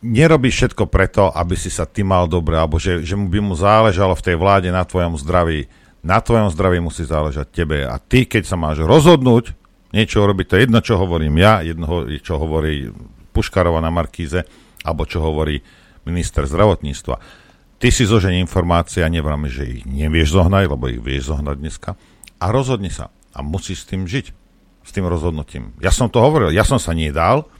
nerobí 0.00 0.50
všetko 0.50 0.86
preto, 0.86 1.30
aby 1.30 1.54
si 1.54 1.68
sa 1.68 1.82
ty 1.84 2.02
mal 2.02 2.26
dobre, 2.26 2.54
alebo 2.54 2.78
že, 2.78 3.02
že 3.02 3.16
mu 3.16 3.26
by 3.26 3.40
mu 3.40 3.54
záležalo 3.56 4.14
v 4.14 4.24
tej 4.24 4.36
vláde 4.36 4.68
na 4.68 4.84
tvojom 4.84 5.16
zdraví. 5.16 5.66
Na 6.04 6.20
tvojom 6.20 6.52
zdraví 6.52 6.78
musí 6.78 7.02
záležať 7.02 7.48
tebe. 7.48 7.82
A 7.82 7.96
ty, 7.96 8.28
keď 8.28 8.44
sa 8.44 8.54
máš 8.54 8.84
rozhodnúť 8.84 9.56
niečo 9.90 10.20
urobiť, 10.20 10.46
to 10.46 10.54
je 10.54 10.64
jedno, 10.68 10.78
čo 10.78 10.94
hovorím 10.94 11.40
ja, 11.40 11.64
jedno, 11.64 11.86
čo 12.20 12.36
hovorí 12.36 12.92
Puškarova 13.34 13.82
na 13.82 13.90
Markíze, 13.90 14.46
alebo 14.86 15.02
čo 15.02 15.18
hovorí 15.18 15.58
minister 16.06 16.46
zdravotníctva. 16.46 17.18
Ty 17.82 17.88
si 17.90 18.06
zoženie 18.06 18.38
informácie 18.38 19.02
a 19.02 19.10
nevráme, 19.10 19.50
že 19.50 19.66
ich 19.66 19.82
nevieš 19.82 20.38
zohnať, 20.38 20.70
lebo 20.70 20.86
ich 20.86 21.02
vieš 21.02 21.34
zohnať 21.34 21.56
dneska. 21.58 21.90
A 22.38 22.46
rozhodni 22.54 22.94
sa. 22.94 23.10
A 23.34 23.42
musíš 23.42 23.82
s 23.82 23.88
tým 23.90 24.06
žiť. 24.06 24.30
S 24.84 24.90
tým 24.94 25.10
rozhodnutím. 25.10 25.74
Ja 25.82 25.90
som 25.90 26.06
to 26.06 26.22
hovoril, 26.22 26.54
ja 26.54 26.62
som 26.62 26.78
sa 26.78 26.94
nedal 26.94 27.50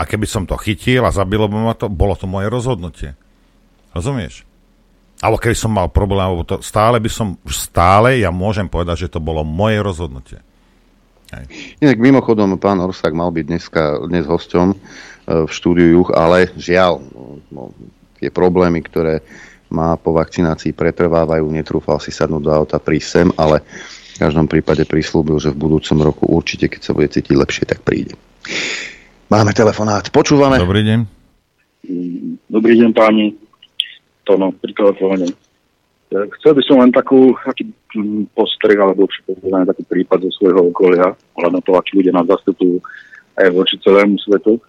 a 0.00 0.02
keby 0.02 0.26
som 0.26 0.48
to 0.48 0.58
chytil 0.58 1.06
a 1.06 1.14
zabilo 1.14 1.46
by 1.46 1.56
ma 1.62 1.74
to, 1.78 1.86
bolo 1.86 2.18
to 2.18 2.26
moje 2.26 2.50
rozhodnutie. 2.50 3.14
Rozumieš? 3.92 4.48
Alebo 5.22 5.38
keby 5.38 5.54
som 5.54 5.70
mal 5.70 5.86
problém, 5.92 6.26
alebo 6.26 6.42
to 6.42 6.58
stále 6.64 6.98
by 6.98 7.06
som, 7.06 7.38
stále 7.46 8.18
ja 8.18 8.34
môžem 8.34 8.66
povedať, 8.66 9.06
že 9.06 9.12
to 9.14 9.20
bolo 9.22 9.46
moje 9.46 9.78
rozhodnutie. 9.78 10.42
Hej. 11.32 11.44
Inak 11.80 11.96
mimochodom, 11.96 12.60
pán 12.60 12.76
Orsak 12.84 13.16
mal 13.16 13.32
byť 13.32 13.44
dneska, 13.48 13.82
dnes 14.04 14.28
hosťom 14.28 14.68
e, 14.72 14.76
v 15.48 15.50
štúdiu 15.50 15.88
Juch, 15.96 16.10
ale 16.12 16.52
žiaľ, 16.60 17.00
no, 17.48 17.72
tie 18.20 18.28
problémy, 18.28 18.84
ktoré 18.84 19.24
má 19.72 19.96
po 19.96 20.12
vakcinácii 20.12 20.76
pretrvávajú, 20.76 21.48
netrúfal 21.48 21.96
si 22.04 22.12
sadnúť 22.12 22.42
do 22.44 22.52
auta 22.52 22.76
prísť 22.76 23.08
sem, 23.08 23.28
ale 23.40 23.64
v 24.12 24.16
každom 24.20 24.44
prípade 24.44 24.84
prislúbil, 24.84 25.40
že 25.40 25.48
v 25.48 25.60
budúcom 25.64 25.98
roku 26.04 26.28
určite, 26.28 26.68
keď 26.68 26.80
sa 26.84 26.92
bude 26.92 27.08
cítiť 27.08 27.32
lepšie, 27.32 27.64
tak 27.64 27.80
príde. 27.80 28.12
Máme 29.32 29.56
telefonát, 29.56 30.12
počúvame. 30.12 30.60
Dobrý 30.60 30.84
deň. 30.84 31.00
Dobrý 32.52 32.76
deň 32.76 32.90
páni. 32.92 33.32
Tono, 34.28 34.52
pri 34.52 34.76
telefóne. 34.76 35.32
Chcel 36.12 36.52
by 36.52 36.62
som 36.68 36.84
len 36.84 36.92
takú, 36.92 37.32
taký 37.40 37.72
postreh 38.32 38.78
alebo 38.80 39.08
len 39.28 39.68
taký 39.68 39.84
prípad 39.84 40.24
zo 40.28 40.30
svojho 40.40 40.72
okolia, 40.72 41.12
na 41.38 41.60
to, 41.60 41.76
akí 41.76 41.98
ľudia 41.98 42.16
nás 42.16 42.28
zastupujú 42.28 42.80
aj 43.36 43.48
voči 43.52 43.76
celému 43.80 44.16
svetu. 44.20 44.60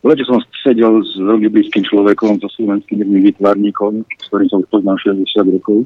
V 0.00 0.08
lete 0.08 0.24
som 0.24 0.40
sedel 0.64 1.04
s 1.04 1.12
veľmi 1.20 1.52
blízkym 1.52 1.84
človekom, 1.84 2.40
so 2.40 2.48
slovenským 2.56 3.04
jedným 3.04 3.30
výtvarníkom, 3.30 4.02
s 4.08 4.24
ktorým 4.32 4.48
som 4.48 4.64
poznal 4.66 4.96
60 4.96 5.28
rokov 5.60 5.84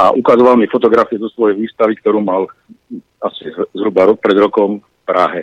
a 0.00 0.10
ukazoval 0.16 0.56
mi 0.56 0.66
fotografie 0.66 1.20
zo 1.20 1.28
svojej 1.36 1.60
výstavy, 1.60 1.94
ktorú 2.00 2.24
mal 2.24 2.48
asi 3.20 3.52
zhruba 3.76 4.08
rok 4.08 4.18
pred 4.18 4.34
rokom 4.40 4.80
v 4.80 5.02
Prahe. 5.04 5.42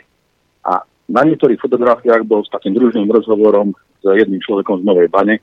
A 0.66 0.82
na 1.08 1.22
niektorých 1.24 1.62
fotografiách 1.62 2.26
bol 2.26 2.42
s 2.44 2.52
takým 2.52 2.74
družným 2.76 3.08
rozhovorom 3.08 3.72
s 4.02 4.04
jedným 4.04 4.42
človekom 4.42 4.82
z 4.82 4.88
Novej 4.90 5.08
Bane, 5.14 5.40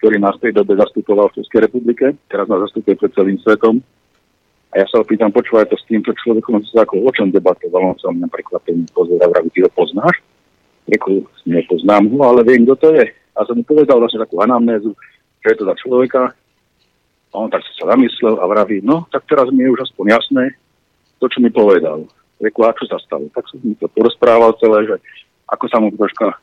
ktorý 0.00 0.18
nás 0.18 0.34
v 0.40 0.48
tej 0.48 0.52
dobe 0.56 0.74
zastupoval 0.74 1.30
v 1.30 1.44
Českej 1.44 1.68
republike, 1.68 2.18
teraz 2.26 2.48
nás 2.48 2.66
zastupuje 2.66 2.96
pred 2.98 3.12
celým 3.14 3.38
svetom. 3.44 3.78
A 4.74 4.82
ja 4.82 4.86
sa 4.90 5.00
opýtam, 5.00 5.30
počúvaj 5.30 5.70
to 5.70 5.78
s 5.78 5.86
týmto 5.86 6.10
človekom, 6.10 6.58
sa 6.66 6.82
ako 6.82 7.06
o 7.06 7.10
čom 7.14 7.30
debatoval, 7.30 7.94
on 7.94 7.98
sa 7.98 8.10
mňa 8.10 8.28
prekvapení 8.28 8.84
pozor 8.90 9.18
a 9.22 9.30
vraví, 9.30 9.48
ty 9.54 9.62
ho 9.62 9.70
poznáš? 9.70 10.18
Reku, 10.86 11.26
nepoznám 11.46 12.10
ho, 12.14 12.18
ale 12.26 12.46
viem, 12.46 12.66
kto 12.66 12.74
to 12.78 12.88
je. 12.94 13.06
A 13.34 13.46
som 13.46 13.58
mu 13.58 13.64
povedal 13.66 13.98
vlastne 13.98 14.22
takú 14.22 14.42
anamnézu, 14.42 14.94
čo 15.42 15.46
je 15.50 15.56
to 15.58 15.64
za 15.66 15.74
človeka. 15.82 16.22
A 17.30 17.34
on 17.34 17.50
tak 17.50 17.62
sa 17.78 17.90
zamyslel 17.94 18.38
a 18.38 18.44
vraví, 18.46 18.82
no, 18.82 19.06
tak 19.10 19.26
teraz 19.30 19.50
mi 19.50 19.66
je 19.66 19.72
už 19.74 19.86
aspoň 19.86 20.18
jasné, 20.18 20.44
to, 21.18 21.26
čo 21.30 21.38
mi 21.40 21.50
povedal. 21.50 22.06
Reku, 22.36 22.66
a 22.68 22.76
čo 22.76 22.84
sa 22.86 23.00
stalo? 23.00 23.32
Tak 23.32 23.48
som 23.48 23.58
mi 23.64 23.72
to 23.80 23.88
porozprával 23.88 24.52
celé, 24.60 24.84
že 24.84 24.96
ako 25.46 25.64
sa 25.70 25.78
mu 25.78 25.94
troška 25.94 26.36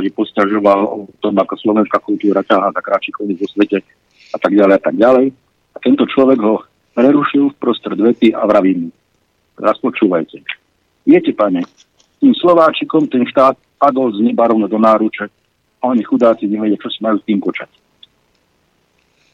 že 0.00 0.10
postažoval 0.14 0.80
o 0.86 1.10
tom, 1.18 1.34
ako 1.34 1.58
slovenská 1.58 1.98
kultúra 1.98 2.46
ťahá 2.46 2.70
za 2.70 2.80
kráči 2.80 3.10
chodí 3.10 3.34
vo 3.34 3.46
svete 3.50 3.82
a 4.30 4.36
tak 4.38 4.54
ďalej 4.54 4.74
a 4.78 4.82
tak 4.82 4.94
ďalej. 4.94 5.26
A 5.74 5.76
tento 5.82 6.06
človek 6.06 6.38
ho 6.38 6.62
prerušil 7.00 7.56
v 7.56 7.56
prostred 7.56 7.96
vety 7.96 8.36
a 8.36 8.44
vraví 8.44 8.76
mu, 8.76 8.88
teraz 9.56 9.80
počúvajte. 9.80 10.44
Viete, 11.08 11.32
pane, 11.32 11.64
tým 12.20 12.36
Slováčikom 12.36 13.08
ten 13.08 13.24
štát 13.24 13.56
padol 13.80 14.12
z 14.12 14.20
neba 14.20 14.44
rovno 14.52 14.68
do 14.68 14.76
náruče 14.76 15.32
a 15.80 15.82
oni 15.88 16.04
chudáci 16.04 16.44
nevedia, 16.44 16.76
čo 16.76 16.92
si 16.92 17.00
majú 17.00 17.16
s 17.16 17.24
tým 17.24 17.40
počať. 17.40 17.72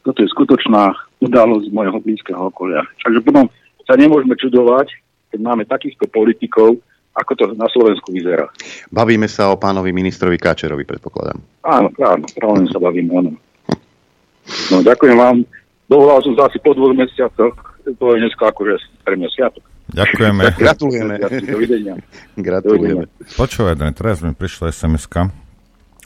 Toto 0.06 0.22
je 0.22 0.30
skutočná 0.30 0.94
udalosť 1.18 1.66
z 1.66 1.74
môjho 1.74 1.98
blízkeho 1.98 2.54
okolia. 2.54 2.86
Takže 3.02 3.26
potom 3.26 3.50
sa 3.82 3.98
nemôžeme 3.98 4.38
čudovať, 4.38 4.94
keď 5.34 5.40
máme 5.42 5.66
takýchto 5.66 6.06
politikov, 6.06 6.78
ako 7.18 7.32
to 7.34 7.44
na 7.58 7.66
Slovensku 7.66 8.14
vyzerá. 8.14 8.46
Bavíme 8.94 9.26
sa 9.26 9.50
o 9.50 9.58
pánovi 9.58 9.90
ministrovi 9.90 10.38
Káčerovi, 10.38 10.86
predpokladám. 10.86 11.42
Áno, 11.66 11.90
áno, 11.98 12.24
práve 12.30 12.70
sa 12.70 12.78
bavíme, 12.78 13.10
áno. 13.10 13.34
No, 14.70 14.78
ďakujem 14.86 15.18
vám. 15.18 15.42
Dovolal 15.86 16.18
som 16.26 16.34
sa 16.34 16.50
asi 16.50 16.58
po 16.58 16.74
dvoch 16.74 16.94
mesiacoch. 16.94 17.54
To 17.86 18.04
je 18.14 18.18
dneska 18.18 18.50
akože 18.50 18.74
pre 19.06 19.14
mňa 19.14 19.28
sviatok. 19.30 19.62
Ďakujeme. 19.94 20.42
Gratulujeme. 20.62 21.14
Dovidenia. 21.46 21.94
Gratulujeme. 22.34 23.06
Počúvaj, 23.38 23.78
teraz 23.94 24.18
mi 24.26 24.34
prišla 24.34 24.74
sms 24.74 25.06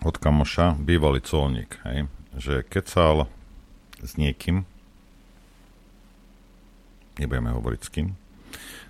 od 0.00 0.16
kamoša, 0.16 0.80
bývalý 0.80 1.20
colník, 1.20 1.76
hej, 1.84 2.08
že 2.36 2.64
kecal 2.64 3.28
s 4.00 4.16
niekým, 4.16 4.64
nebudeme 7.20 7.52
hovoriť 7.52 7.80
s 7.84 7.88
kým, 7.92 8.08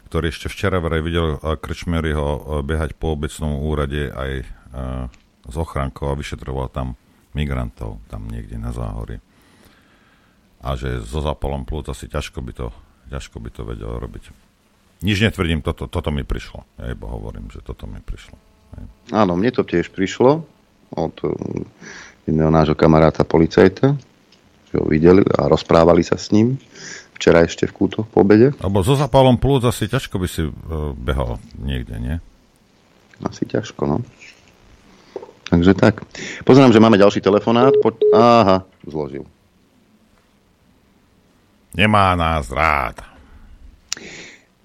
ktorý 0.06 0.30
ešte 0.30 0.46
včera 0.46 0.78
vraj 0.78 1.02
videl 1.02 1.38
Krčmeryho 1.38 2.28
e, 2.30 2.40
behať 2.62 2.94
po 2.94 3.18
obecnom 3.18 3.58
úrade 3.58 4.06
aj 4.06 4.32
e, 4.38 4.44
s 5.50 5.54
ochrankou 5.58 6.14
a 6.14 6.18
vyšetroval 6.18 6.70
tam 6.70 6.94
migrantov, 7.34 7.98
tam 8.06 8.30
niekde 8.30 8.54
na 8.54 8.70
záhory. 8.70 9.18
A 10.61 10.77
že 10.77 11.01
so 11.05 11.24
zapalom 11.24 11.65
plúc 11.65 11.89
asi 11.89 12.07
ťažko 12.07 12.45
by 12.45 12.53
to, 12.53 12.66
ťažko 13.09 13.41
by 13.41 13.49
to 13.49 13.62
vedel 13.65 13.97
robiť. 13.97 14.28
Nič 15.01 15.24
netvrdím, 15.24 15.65
toto, 15.65 15.89
toto 15.89 16.12
mi 16.12 16.28
prišlo. 16.28 16.61
Ja 16.77 16.93
iba 16.93 17.09
hovorím, 17.09 17.49
že 17.49 17.65
toto 17.65 17.89
mi 17.89 18.05
prišlo. 18.05 18.37
Hej. 18.77 18.85
Áno, 19.16 19.32
mne 19.41 19.51
to 19.57 19.65
tiež 19.65 19.89
prišlo 19.89 20.45
od 20.93 21.16
e, 21.24 21.32
jedného 22.28 22.53
nášho 22.53 22.77
kamaráta 22.77 23.24
policajta, 23.24 23.97
že 24.69 24.74
ho 24.77 24.85
videli 24.85 25.24
a 25.24 25.49
rozprávali 25.49 26.05
sa 26.05 26.20
s 26.20 26.28
ním 26.37 26.61
včera 27.16 27.45
ešte 27.45 27.69
v 27.69 27.77
kútoch 27.77 28.09
po 28.09 28.24
obede. 28.24 28.57
Alebo 28.61 28.81
so 28.81 28.97
zapálom 28.97 29.37
plúc 29.37 29.65
asi 29.69 29.89
ťažko 29.89 30.16
by 30.16 30.28
si 30.28 30.49
uh, 30.49 30.53
behal 30.97 31.37
niekde, 31.61 32.01
nie? 32.01 32.16
Asi 33.20 33.45
ťažko, 33.45 33.85
no. 33.85 33.97
Takže 35.53 35.77
tak. 35.77 36.01
Pozerám, 36.49 36.73
že 36.73 36.81
máme 36.81 36.97
ďalší 36.97 37.20
telefonát. 37.20 37.77
Po... 37.85 37.93
Aha, 38.16 38.65
zložil. 38.89 39.28
Nemá 41.74 42.16
nás 42.16 42.51
rád. 42.51 43.05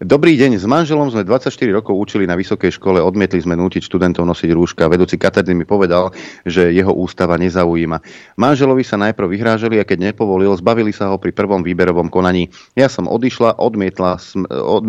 Dobrý 0.05 0.37
deň, 0.37 0.61
s 0.61 0.69
manželom 0.69 1.09
sme 1.09 1.25
24 1.25 1.49
rokov 1.73 1.97
učili 1.97 2.29
na 2.29 2.37
vysokej 2.37 2.77
škole, 2.77 3.01
odmietli 3.01 3.41
sme 3.41 3.57
nútiť 3.57 3.89
študentov 3.89 4.21
nosiť 4.21 4.53
rúška. 4.53 4.85
Vedúci 4.85 5.17
katedry 5.17 5.57
mi 5.57 5.65
povedal, 5.65 6.13
že 6.45 6.69
jeho 6.69 6.93
ústava 6.93 7.41
nezaujíma. 7.41 8.05
Manželovi 8.37 8.85
sa 8.85 9.01
najprv 9.01 9.33
vyhrážali 9.33 9.81
a 9.81 9.87
keď 9.89 10.13
nepovolil, 10.13 10.53
zbavili 10.61 10.93
sa 10.93 11.09
ho 11.09 11.17
pri 11.17 11.33
prvom 11.33 11.65
výberovom 11.65 12.13
konaní. 12.13 12.53
Ja 12.77 12.85
som 12.85 13.09
odišla, 13.09 13.57
odmietla, 13.57 14.21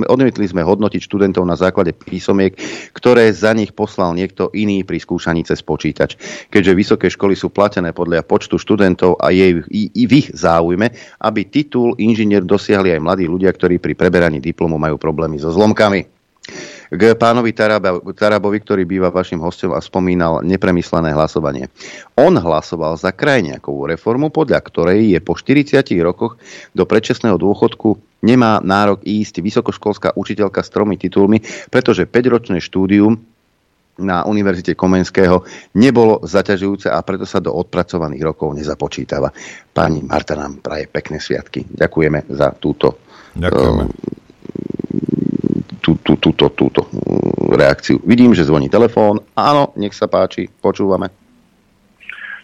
odmietli 0.05 0.53
sme 0.53 0.61
hodnotiť 0.61 1.01
študentov 1.01 1.49
na 1.49 1.57
základe 1.57 1.97
písomiek, 1.97 2.53
ktoré 2.93 3.33
za 3.33 3.57
nich 3.57 3.73
poslal 3.73 4.13
niekto 4.13 4.53
iný 4.53 4.85
pri 4.85 5.01
skúšaní 5.01 5.49
cez 5.49 5.65
počítač. 5.65 6.21
Keďže 6.53 6.77
vysoké 6.77 7.09
školy 7.09 7.33
sú 7.33 7.49
platené 7.49 7.97
podľa 7.97 8.21
počtu 8.21 8.61
študentov 8.61 9.17
a 9.17 9.33
je 9.33 9.65
i, 9.73 9.89
i 9.97 10.05
v 10.05 10.13
ich 10.13 10.29
záujme, 10.37 10.93
aby 11.25 11.41
titul 11.49 11.97
inžinier 11.97 12.45
dosiahli 12.45 12.93
aj 12.93 13.01
mladí 13.01 13.25
ľudia, 13.25 13.49
ktorí 13.57 13.81
pri 13.81 13.97
preberaní 13.97 14.45
diplomu 14.45 14.77
majú 14.77 15.06
problémy 15.07 15.39
so 15.39 15.55
zlomkami. 15.55 16.03
K 16.87 17.03
pánovi 17.19 17.51
Tarabovi, 18.15 18.59
ktorý 18.63 18.87
býva 18.87 19.11
vašim 19.11 19.43
hostom 19.43 19.75
a 19.75 19.83
spomínal 19.83 20.43
nepremyslené 20.47 21.11
hlasovanie. 21.15 21.67
On 22.15 22.31
hlasoval 22.31 22.95
za 22.95 23.11
krajniakovú 23.11 23.91
reformu, 23.91 24.31
podľa 24.31 24.63
ktorej 24.63 25.15
je 25.15 25.19
po 25.19 25.35
40 25.35 25.83
rokoch 26.03 26.39
do 26.75 26.87
predčasného 26.87 27.35
dôchodku 27.35 27.99
nemá 28.23 28.63
nárok 28.63 29.03
ísť 29.03 29.43
vysokoškolská 29.43 30.15
učiteľka 30.15 30.63
s 30.63 30.71
tromi 30.71 30.95
titulmi, 30.95 31.43
pretože 31.71 32.07
5-ročné 32.07 32.63
štúdium 32.63 33.19
na 33.99 34.23
Univerzite 34.23 34.79
Komenského 34.79 35.43
nebolo 35.75 36.23
zaťažujúce 36.23 36.87
a 36.87 37.03
preto 37.03 37.27
sa 37.27 37.43
do 37.43 37.51
odpracovaných 37.51 38.23
rokov 38.23 38.55
nezapočítava. 38.55 39.35
Pani 39.75 40.07
Marta 40.07 40.39
nám 40.39 40.63
praje 40.63 40.87
pekné 40.87 41.19
sviatky. 41.19 41.67
Ďakujeme 41.67 42.31
za 42.31 42.55
túto 42.55 43.03
Ďakujeme. 43.37 43.83
Tú, 45.87 45.95
tú, 46.03 46.19
túto, 46.19 46.51
túto 46.51 46.91
mm, 46.91 47.55
reakciu. 47.55 48.03
Vidím, 48.03 48.35
že 48.35 48.43
zvoní 48.43 48.67
telefón. 48.67 49.23
Áno, 49.39 49.71
nech 49.79 49.95
sa 49.95 50.11
páči, 50.11 50.51
počúvame. 50.51 51.15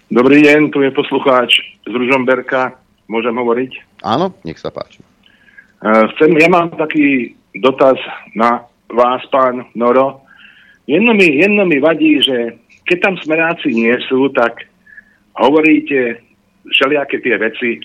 Dobrý 0.06 0.46
deň, 0.46 0.70
tu 0.70 0.78
je 0.78 0.94
poslucháč 0.94 1.58
z 1.82 1.90
Ružomberka. 1.90 2.78
Môžem 3.10 3.34
hovoriť? 3.34 3.98
Áno, 4.06 4.30
nech 4.46 4.62
sa 4.62 4.70
páči. 4.70 5.02
Uh, 5.82 6.06
chcem, 6.14 6.38
ja 6.38 6.46
mám 6.46 6.70
taký 6.78 7.34
dotaz 7.58 7.98
na 8.38 8.62
vás, 8.86 9.26
pán 9.34 9.66
Noro. 9.74 10.22
Jedno 10.86 11.10
mi, 11.10 11.42
jedno 11.42 11.66
mi 11.66 11.82
vadí, 11.82 12.22
že 12.22 12.62
keď 12.86 12.98
tam 13.02 13.14
smeráci 13.18 13.74
nie 13.74 13.98
sú, 14.06 14.30
tak 14.30 14.70
hovoríte 15.34 16.22
všelijaké 16.70 17.18
tie 17.18 17.34
veci, 17.42 17.82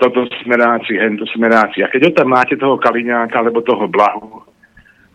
toto 0.00 0.24
smeráci, 0.40 0.96
hento 0.96 1.28
smeráci. 1.36 1.84
A 1.84 1.92
keď 1.92 2.16
tam 2.16 2.32
máte 2.32 2.56
toho 2.56 2.80
Kaliňáka, 2.80 3.44
alebo 3.44 3.60
toho 3.60 3.84
Blahu, 3.92 4.45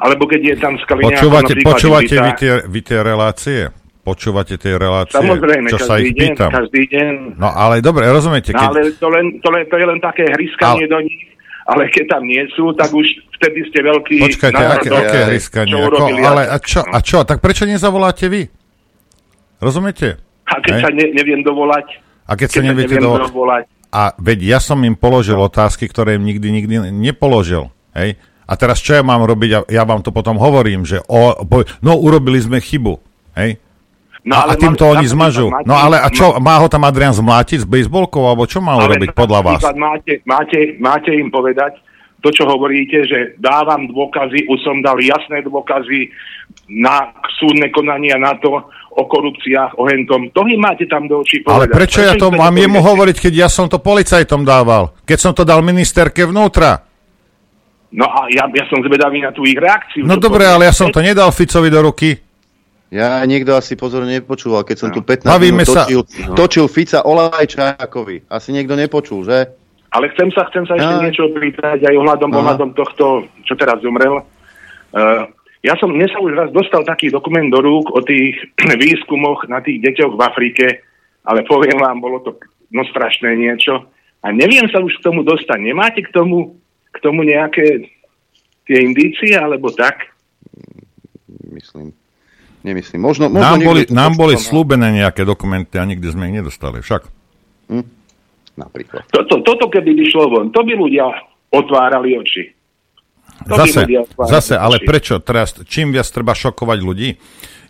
alebo 0.02 0.26
keď 0.26 0.42
je 0.42 0.56
tam 0.58 0.74
z 0.76 0.84
Kaliňáka 0.90 1.14
Počúvate, 1.22 1.54
počúvate 1.62 2.16
vy, 2.18 2.32
tie, 2.34 2.54
vy 2.66 2.80
tie 2.82 3.00
relácie? 3.06 3.60
Počúvate 4.02 4.58
tie 4.58 4.74
relácie, 4.74 5.14
Samozrejme, 5.14 5.70
čo 5.70 5.78
sa 5.78 6.02
ich 6.02 6.10
každý 6.10 6.18
deň, 6.18 6.30
pýtam. 6.34 6.50
každý 6.50 6.82
deň. 6.90 7.14
No 7.38 7.50
ale 7.54 7.86
dobre, 7.86 8.10
rozumiete, 8.10 8.50
No, 8.50 8.58
keď... 8.58 8.68
ale 8.74 8.82
to, 8.98 9.08
len, 9.14 9.26
to, 9.38 9.48
len, 9.54 9.64
to 9.70 9.76
je 9.78 9.86
len 9.86 10.00
také 10.02 10.26
hryskanie 10.26 10.90
do 10.90 10.98
nich, 11.06 11.22
ale 11.70 11.86
keď 11.94 12.18
tam 12.18 12.26
nie 12.26 12.42
sú, 12.58 12.74
tak 12.74 12.90
už 12.90 13.06
vtedy 13.38 13.62
ste 13.70 13.80
veľký 13.86 14.16
Počkajte, 14.26 14.64
aké, 14.66 14.90
aké 14.90 15.20
hryskanie? 15.30 15.78
Ako, 15.78 16.06
ale 16.18 16.50
a 16.50 16.58
čo, 16.58 16.82
a 16.82 16.98
čo? 16.98 17.22
Tak 17.22 17.38
prečo 17.38 17.70
nezavoláte 17.70 18.26
vy? 18.26 18.50
Rozumiete? 19.62 20.18
A 20.50 20.58
keď 20.58 20.74
Hej? 20.74 20.82
sa 20.82 20.90
ne, 20.90 21.06
neviem 21.14 21.42
dovolať, 21.46 21.86
A 22.26 22.34
keď, 22.34 22.48
sa 22.50 22.62
neviete 22.66 22.98
neviem 22.98 23.06
do... 23.06 23.30
dovolať, 23.30 23.70
A 23.94 24.18
veď 24.18 24.58
ja 24.58 24.60
som 24.60 24.82
im 24.82 24.98
položil 24.98 25.38
otázky, 25.38 25.86
ktoré 25.86 26.18
im 26.18 26.26
nikdy, 26.26 26.48
nikdy 26.50 26.76
nepoložil. 26.90 27.70
Hej? 27.94 28.18
A 28.44 28.54
teraz 28.54 28.80
čo 28.80 28.94
ja 28.94 29.02
mám 29.02 29.22
robiť? 29.22 29.50
Ja, 29.50 29.62
ja 29.68 29.84
vám 29.84 30.02
to 30.02 30.10
potom 30.10 30.36
hovorím, 30.36 30.84
že 30.84 31.00
o, 31.02 31.34
po, 31.42 31.62
no 31.80 31.96
urobili 31.96 32.38
sme 32.38 32.58
chybu. 32.58 33.00
Hej? 33.36 33.58
No, 34.22 34.38
a, 34.38 34.40
a 34.40 34.44
ale 34.48 34.54
týmto 34.56 34.86
mám- 34.86 34.94
oni 34.96 35.06
zmažú. 35.08 35.48
máte- 35.50 35.66
No 35.66 35.74
ale 35.74 35.98
a 35.98 36.08
čo, 36.10 36.38
má 36.38 36.58
ho 36.58 36.68
tam 36.68 36.86
Adrian 36.86 37.10
zmlátiť 37.12 37.64
s 37.64 37.68
bejsbolkou, 37.68 38.22
alebo 38.22 38.46
čo 38.46 38.62
má 38.62 38.78
urobiť 38.78 39.18
podľa 39.18 39.40
vás? 39.42 39.62
Máte, 39.74 40.22
máte, 40.24 40.60
máte 40.78 41.10
im 41.10 41.34
povedať 41.34 41.80
to, 42.22 42.30
čo 42.30 42.46
hovoríte, 42.46 43.02
že 43.02 43.34
dávam 43.42 43.90
dôkazy, 43.90 44.46
už 44.46 44.60
som 44.62 44.78
dal 44.86 45.02
jasné 45.02 45.42
dôkazy 45.42 46.14
na 46.70 47.10
súdne 47.42 47.74
konania 47.74 48.22
na 48.22 48.38
to, 48.38 48.62
o 48.92 49.04
korupciách, 49.08 49.80
o 49.80 49.88
hentom. 49.88 50.30
To 50.36 50.44
im 50.46 50.60
máte 50.60 50.84
tam 50.86 51.08
do 51.08 51.24
očí 51.24 51.40
Ale 51.48 51.66
povedať. 51.66 51.74
prečo 51.74 52.00
ja 52.04 52.14
to 52.14 52.28
mám 52.30 52.52
jemu 52.52 52.84
hovoriť, 52.84 53.24
keď 53.24 53.34
ja 53.34 53.50
som 53.50 53.72
to 53.72 53.80
policajtom 53.80 54.44
dával? 54.44 54.92
Keď 55.08 55.18
som 55.18 55.32
to 55.32 55.48
dal 55.48 55.64
ministerke 55.64 56.28
vnútra? 56.28 56.91
No 57.92 58.08
a 58.08 58.32
ja, 58.32 58.48
ja 58.48 58.66
som 58.72 58.80
zvedavý 58.80 59.20
na 59.20 59.36
tú 59.36 59.44
ich 59.44 59.60
reakciu. 59.60 60.08
No 60.08 60.16
dobre, 60.16 60.48
ale 60.48 60.68
ja 60.68 60.74
som 60.74 60.88
to 60.88 61.04
nedal 61.04 61.28
Ficovi 61.36 61.68
do 61.68 61.84
ruky. 61.84 62.16
Ja 62.92 63.24
niekto 63.24 63.56
asi 63.56 63.80
pozorne 63.80 64.20
nepočúval, 64.20 64.68
keď 64.68 64.76
som 64.76 64.90
tu 64.92 65.00
15 65.00 65.24
Bavíme 65.24 65.64
minút 65.64 65.72
sa- 65.72 65.88
točil, 65.88 66.04
no. 66.28 66.36
točil 66.36 66.66
Fica 66.68 67.00
Olajčákovi. 67.08 68.28
Asi 68.28 68.52
niekto 68.52 68.76
nepočul, 68.76 69.24
že? 69.24 69.48
Ale 69.92 70.12
chcem 70.16 70.32
sa, 70.32 70.48
chcem 70.52 70.64
sa 70.68 70.76
ešte 70.76 70.96
Aj. 71.00 71.04
niečo 71.04 71.28
opýtať 71.28 71.84
aj 71.84 71.96
ohľadom, 72.00 72.32
Aha. 72.32 72.40
ohľadom 72.40 72.70
tohto, 72.76 73.28
čo 73.44 73.54
teraz 73.60 73.80
zomrel. 73.84 74.24
Uh, 74.92 75.28
ja 75.64 75.76
som, 75.80 75.92
mne 75.92 76.08
sa 76.08 76.20
už 76.20 76.32
raz 76.36 76.50
dostal 76.52 76.84
taký 76.84 77.12
dokument 77.12 77.48
do 77.48 77.60
rúk 77.60 77.92
o 77.92 78.00
tých 78.04 78.40
výskumoch 78.84 79.48
na 79.48 79.60
tých 79.60 79.84
deťoch 79.84 80.16
v 80.16 80.22
Afrike, 80.24 80.66
ale 81.28 81.44
poviem 81.48 81.80
vám, 81.80 82.00
bolo 82.00 82.24
to 82.24 82.40
no 82.72 82.84
strašné 82.88 83.36
niečo. 83.36 83.88
A 84.24 84.32
neviem 84.32 84.68
sa 84.72 84.80
už 84.80 85.00
k 85.00 85.06
tomu 85.12 85.24
dostať. 85.24 85.60
Nemáte 85.60 86.04
k 86.04 86.14
tomu, 86.14 86.61
k 86.92 86.98
tomu 87.00 87.24
nejaké 87.24 87.88
tie 88.68 88.78
indície, 88.84 89.34
alebo 89.34 89.72
tak? 89.72 90.12
Myslím. 91.52 91.96
Nemyslím. 92.62 93.02
Možno, 93.02 93.26
možno 93.26 93.42
Nám 93.42 93.60
boli, 93.66 93.82
nám 93.90 94.14
boli 94.14 94.38
no. 94.38 94.42
slúbené 94.42 94.94
nejaké 94.94 95.26
dokumenty 95.26 95.82
a 95.82 95.86
nikdy 95.88 96.08
sme 96.14 96.30
ich 96.30 96.36
nedostali. 96.38 96.86
Však. 96.86 97.10
Napríklad. 98.54 99.10
Toto, 99.10 99.42
toto 99.42 99.66
keby 99.72 99.98
vyšlo 99.98 100.30
von, 100.30 100.46
to 100.54 100.62
by 100.62 100.78
ľudia 100.78 101.10
otvárali 101.50 102.14
oči. 102.20 102.54
To 103.50 103.58
by 103.58 103.66
Zase, 103.66 103.80
ľudia 103.82 104.00
otvárali 104.06 104.34
zase, 104.38 104.54
ale 104.54 104.78
oči. 104.78 104.86
prečo 104.86 105.16
teraz, 105.18 105.58
čím 105.66 105.90
viac 105.90 106.06
treba 106.14 106.38
šokovať 106.38 106.80
ľudí? 106.86 107.10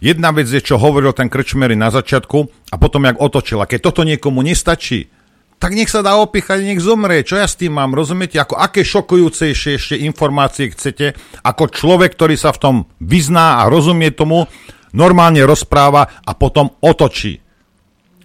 Jedna 0.02 0.34
vec 0.36 0.50
je, 0.50 0.60
čo 0.60 0.82
hovoril 0.82 1.14
ten 1.14 1.30
Krčmery 1.30 1.78
na 1.78 1.94
začiatku 1.94 2.38
a 2.74 2.76
potom 2.76 3.06
jak 3.06 3.22
otočil. 3.22 3.62
A 3.62 3.70
keď 3.70 3.80
toto 3.94 4.02
niekomu 4.02 4.42
nestačí, 4.44 5.08
tak 5.62 5.78
nech 5.78 5.94
sa 5.94 6.02
dá 6.02 6.18
opichať, 6.18 6.66
nech 6.66 6.82
zomrie. 6.82 7.22
Čo 7.22 7.38
ja 7.38 7.46
s 7.46 7.54
tým 7.54 7.78
mám? 7.78 7.94
Rozumiete? 7.94 8.42
Ako, 8.42 8.58
aké 8.58 8.82
šokujúcejšie 8.82 9.78
ešte 9.78 9.96
informácie 10.02 10.74
chcete, 10.74 11.14
ako 11.46 11.70
človek, 11.70 12.18
ktorý 12.18 12.34
sa 12.34 12.50
v 12.50 12.62
tom 12.66 12.76
vyzná 12.98 13.62
a 13.62 13.70
rozumie 13.70 14.10
tomu, 14.10 14.50
normálne 14.98 15.46
rozpráva 15.46 16.26
a 16.26 16.34
potom 16.34 16.74
otočí. 16.82 17.38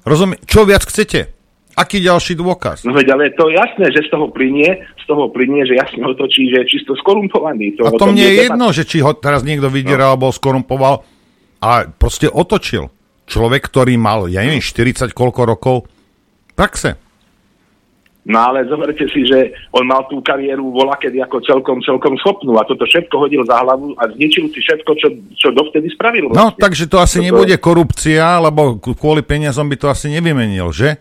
Rozumie? 0.08 0.40
Čo 0.48 0.64
viac 0.64 0.88
chcete? 0.88 1.36
Aký 1.76 2.00
ďalší 2.00 2.40
dôkaz? 2.40 2.88
No 2.88 2.96
veď, 2.96 3.12
ale 3.12 3.36
to 3.36 3.52
je 3.52 3.60
jasné, 3.60 3.92
že 3.92 4.08
z 4.08 4.16
toho 4.16 4.32
plinie, 4.32 4.80
z 4.96 5.04
toho 5.04 5.28
plinie, 5.28 5.60
že 5.68 5.76
jasne 5.76 6.08
otočí, 6.08 6.48
že 6.48 6.64
je 6.64 6.72
čisto 6.72 6.96
skorumpovaný. 6.96 7.76
To, 7.76 7.84
A 7.84 7.92
to 7.92 8.08
mne 8.08 8.24
je 8.24 8.48
jedno, 8.48 8.72
že 8.72 8.88
či 8.88 9.04
ho 9.04 9.12
teraz 9.12 9.44
niekto 9.44 9.68
vydieral 9.68 10.16
alebo 10.16 10.32
skorumpoval, 10.32 11.04
ale 11.60 11.92
proste 12.00 12.32
otočil. 12.32 12.88
Človek, 13.28 13.68
ktorý 13.68 14.00
mal, 14.00 14.24
ja 14.32 14.40
neviem, 14.40 14.64
40 14.64 15.12
koľko 15.12 15.42
rokov 15.44 15.76
praxe. 16.56 17.05
No 18.26 18.42
ale 18.42 18.66
zoberte 18.66 19.06
si, 19.06 19.22
že 19.22 19.54
on 19.70 19.86
mal 19.86 20.02
tú 20.10 20.18
kariéru 20.18 20.74
vola 20.74 20.98
kedy 20.98 21.22
ako 21.22 21.46
celkom, 21.46 21.78
celkom 21.78 22.18
schopnú 22.18 22.58
a 22.58 22.66
toto 22.66 22.82
všetko 22.82 23.14
hodil 23.22 23.46
za 23.46 23.62
hlavu 23.62 23.94
a 23.94 24.10
zničil 24.10 24.50
si 24.50 24.58
všetko, 24.58 24.90
čo, 24.98 25.08
čo 25.38 25.54
dovtedy 25.54 25.86
spravil. 25.94 26.34
No, 26.34 26.50
vlastne. 26.50 26.58
takže 26.58 26.90
to 26.90 26.98
asi 26.98 27.22
Toto- 27.22 27.26
nebude 27.30 27.54
korupcia, 27.62 28.42
lebo 28.42 28.82
kvôli 28.82 29.22
peniazom 29.22 29.70
by 29.70 29.76
to 29.78 29.86
asi 29.86 30.10
nevymenil, 30.10 30.74
že? 30.74 30.98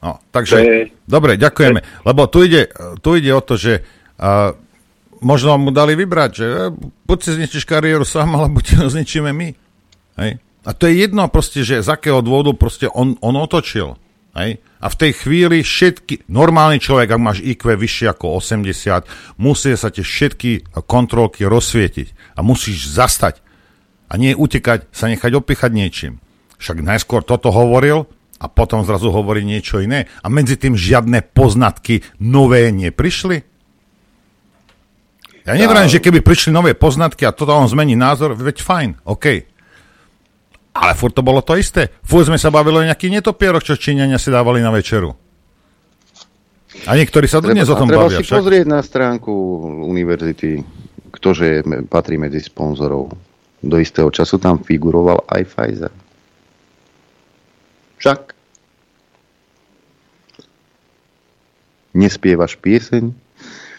No, 0.00 0.16
takže, 0.32 0.56
To 0.56 0.64
je- 0.64 0.88
dobre, 1.04 1.36
ďakujeme. 1.36 1.80
Lebo 2.08 2.24
tu 2.24 2.40
ide, 2.48 2.72
tu 3.04 3.12
ide 3.12 3.36
o 3.36 3.44
to, 3.44 3.60
že 3.60 3.84
uh, 4.16 4.56
možno 5.20 5.60
mu 5.60 5.76
dali 5.76 5.92
vybrať, 5.92 6.30
že 6.32 6.46
eh, 6.46 6.72
buď 7.04 7.18
si 7.20 7.30
zničíš 7.36 7.68
kariéru 7.68 8.08
sám, 8.08 8.32
alebo 8.32 8.64
ti 8.64 8.80
ho 8.80 8.88
zničíme 8.88 9.28
my. 9.28 9.48
Hej? 10.24 10.40
A 10.64 10.70
to 10.72 10.88
je 10.88 11.04
jedno 11.04 11.28
proste, 11.28 11.60
že 11.60 11.84
z 11.84 11.88
akého 11.92 12.24
dôvodu 12.24 12.56
proste 12.56 12.88
on, 12.88 13.20
on 13.20 13.36
otočil. 13.36 14.00
Hej? 14.36 14.60
A 14.84 14.86
v 14.92 14.96
tej 15.00 15.12
chvíli 15.16 15.64
všetky, 15.64 16.28
normálny 16.28 16.76
človek, 16.76 17.08
ak 17.16 17.20
máš 17.20 17.38
IQ 17.40 17.72
vyššie 17.72 18.12
ako 18.12 18.36
80, 18.38 19.40
musí 19.40 19.72
sa 19.72 19.88
tie 19.88 20.04
všetky 20.04 20.76
kontrolky 20.84 21.48
rozsvietiť 21.48 22.36
a 22.36 22.44
musíš 22.44 22.92
zastať 22.92 23.40
a 24.06 24.14
nie 24.20 24.36
utekať, 24.36 24.92
sa 24.92 25.08
nechať 25.08 25.32
opichať 25.32 25.70
niečím. 25.72 26.20
Však 26.60 26.84
najskôr 26.84 27.24
toto 27.24 27.48
hovoril 27.48 28.04
a 28.36 28.46
potom 28.52 28.84
zrazu 28.84 29.08
hovorí 29.08 29.42
niečo 29.42 29.80
iné. 29.80 30.04
A 30.20 30.28
medzi 30.28 30.60
tým 30.60 30.76
žiadne 30.76 31.24
poznatky 31.32 32.04
nové 32.20 32.68
neprišli. 32.68 33.40
Ja 35.46 35.54
neviem, 35.54 35.86
že 35.86 36.02
keby 36.02 36.20
prišli 36.26 36.50
nové 36.50 36.74
poznatky 36.74 37.22
a 37.24 37.32
toto 37.32 37.54
on 37.54 37.70
zmení 37.70 37.94
názor, 37.94 38.34
veď 38.34 38.60
fajn, 38.60 38.90
OK. 39.06 39.55
Ale 40.76 40.92
furt 40.92 41.16
to 41.16 41.24
bolo 41.24 41.40
to 41.40 41.56
isté. 41.56 41.88
Furt 42.04 42.28
sme 42.28 42.36
sa 42.36 42.52
bavili 42.52 42.84
o 42.84 42.88
nejakých 42.88 43.20
netopieroch, 43.20 43.64
čo 43.64 43.80
Číňania 43.80 44.20
si 44.20 44.28
dávali 44.28 44.60
na 44.60 44.68
večeru. 44.68 45.16
A 46.84 46.92
niektorí 46.92 47.24
sa 47.24 47.40
dnes 47.40 47.66
o 47.72 47.76
tom 47.78 47.88
treba 47.88 48.06
bavia. 48.06 48.20
si 48.20 48.28
Však. 48.28 48.36
pozrieť 48.36 48.66
na 48.68 48.84
stránku 48.84 49.32
univerzity, 49.88 50.60
ktože 51.16 51.64
patrí 51.88 52.20
medzi 52.20 52.44
sponzorov. 52.44 53.16
Do 53.64 53.76
istého 53.80 54.12
času 54.12 54.36
tam 54.36 54.60
figuroval 54.60 55.24
aj 55.26 55.42
Pfizer. 55.48 55.92
Však. 57.96 58.36
Nespievaš 61.96 62.60
pieseň, 62.60 63.08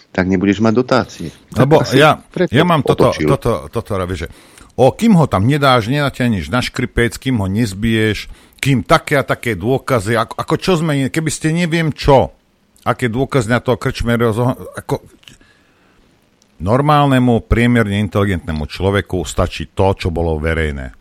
tak 0.09 0.25
nebudeš 0.25 0.57
mať 0.57 0.73
dotácie. 0.73 1.29
Lebo 1.53 1.85
ja, 1.93 2.17
ja 2.49 2.65
mám 2.65 2.81
toto, 2.81 3.13
toto, 3.13 3.69
toto, 3.69 3.85
toto 3.85 4.15
že 4.17 4.25
o, 4.77 4.93
kým 4.93 5.17
ho 5.17 5.25
tam 5.25 5.49
nedáš, 5.49 5.89
nenatiahneš 5.89 6.53
na 6.53 6.61
škripec, 6.61 7.17
kým 7.17 7.41
ho 7.41 7.49
nezbiješ, 7.49 8.29
kým 8.61 8.85
také 8.85 9.17
a 9.17 9.25
také 9.25 9.57
dôkazy, 9.57 10.13
ako, 10.13 10.33
ako 10.37 10.55
čo 10.61 10.71
sme, 10.77 11.09
keby 11.09 11.29
ste 11.33 11.49
neviem 11.49 11.89
čo, 11.89 12.31
aké 12.85 13.09
dôkazy 13.09 13.49
na 13.51 13.59
toho 13.59 13.75
krčmeru, 13.75 14.31
ako 14.77 15.01
normálnemu, 16.61 17.45
priemerne 17.45 18.01
inteligentnému 18.05 18.65
človeku 18.69 19.25
stačí 19.25 19.73
to, 19.73 19.93
čo 19.97 20.07
bolo 20.13 20.37
verejné. 20.37 20.93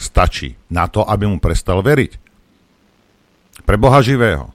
Stačí 0.00 0.54
na 0.72 0.90
to, 0.90 1.06
aby 1.06 1.28
mu 1.28 1.38
prestal 1.38 1.80
veriť. 1.80 2.12
Pre 3.64 3.76
Boha 3.76 4.00
živého. 4.00 4.50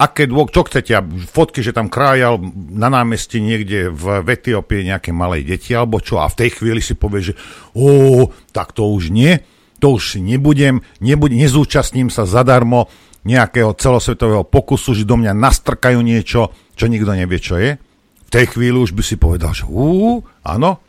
Aké 0.00 0.24
dôk, 0.24 0.48
čo 0.48 0.64
chcete? 0.64 0.96
Fotky, 1.28 1.60
že 1.60 1.76
tam 1.76 1.92
krájal 1.92 2.40
na 2.72 2.88
námestí 2.88 3.36
niekde 3.36 3.92
v, 3.92 4.24
Etiópii 4.24 4.88
nejaké 4.88 5.12
malej 5.12 5.44
deti, 5.44 5.76
alebo 5.76 6.00
čo? 6.00 6.24
A 6.24 6.32
v 6.32 6.40
tej 6.40 6.56
chvíli 6.56 6.80
si 6.80 6.96
povie, 6.96 7.20
že 7.20 7.34
ó, 7.76 8.24
tak 8.56 8.72
to 8.72 8.88
už 8.88 9.12
nie, 9.12 9.44
to 9.76 10.00
už 10.00 10.16
nebudem, 10.24 10.80
nebud, 11.04 11.28
nezúčastním 11.28 12.08
sa 12.08 12.24
zadarmo 12.24 12.88
nejakého 13.28 13.76
celosvetového 13.76 14.48
pokusu, 14.48 14.96
že 14.96 15.04
do 15.04 15.20
mňa 15.20 15.36
nastrkajú 15.36 16.00
niečo, 16.00 16.48
čo 16.72 16.88
nikto 16.88 17.12
nevie, 17.12 17.36
čo 17.36 17.60
je. 17.60 17.76
V 18.24 18.30
tej 18.32 18.56
chvíli 18.56 18.80
už 18.80 18.96
by 18.96 19.04
si 19.04 19.20
povedal, 19.20 19.52
že 19.52 19.68
ú, 19.68 20.24
áno, 20.40 20.80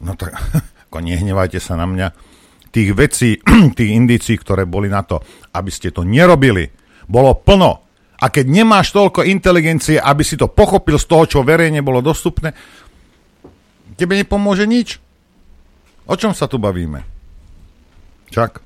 no 0.00 0.12
tak 0.16 0.40
ako 0.88 1.04
nehnevajte 1.04 1.60
sa 1.60 1.76
na 1.76 1.84
mňa. 1.84 2.08
Tých 2.72 2.96
vecí, 2.96 3.36
tých 3.76 3.90
indícií, 3.92 4.40
ktoré 4.40 4.64
boli 4.64 4.88
na 4.88 5.04
to, 5.04 5.20
aby 5.52 5.68
ste 5.68 5.92
to 5.92 6.00
nerobili, 6.00 6.72
bolo 7.04 7.36
plno. 7.36 7.83
A 8.24 8.32
keď 8.32 8.48
nemáš 8.48 8.88
toľko 8.96 9.28
inteligencie, 9.28 10.00
aby 10.00 10.24
si 10.24 10.40
to 10.40 10.48
pochopil 10.48 10.96
z 10.96 11.04
toho, 11.04 11.28
čo 11.28 11.44
verejne 11.44 11.84
bolo 11.84 12.00
dostupné, 12.00 12.56
tebe 14.00 14.16
nepomôže 14.16 14.64
nič. 14.64 14.96
O 16.08 16.16
čom 16.16 16.32
sa 16.32 16.48
tu 16.48 16.56
bavíme? 16.56 17.04
Čak. 18.32 18.64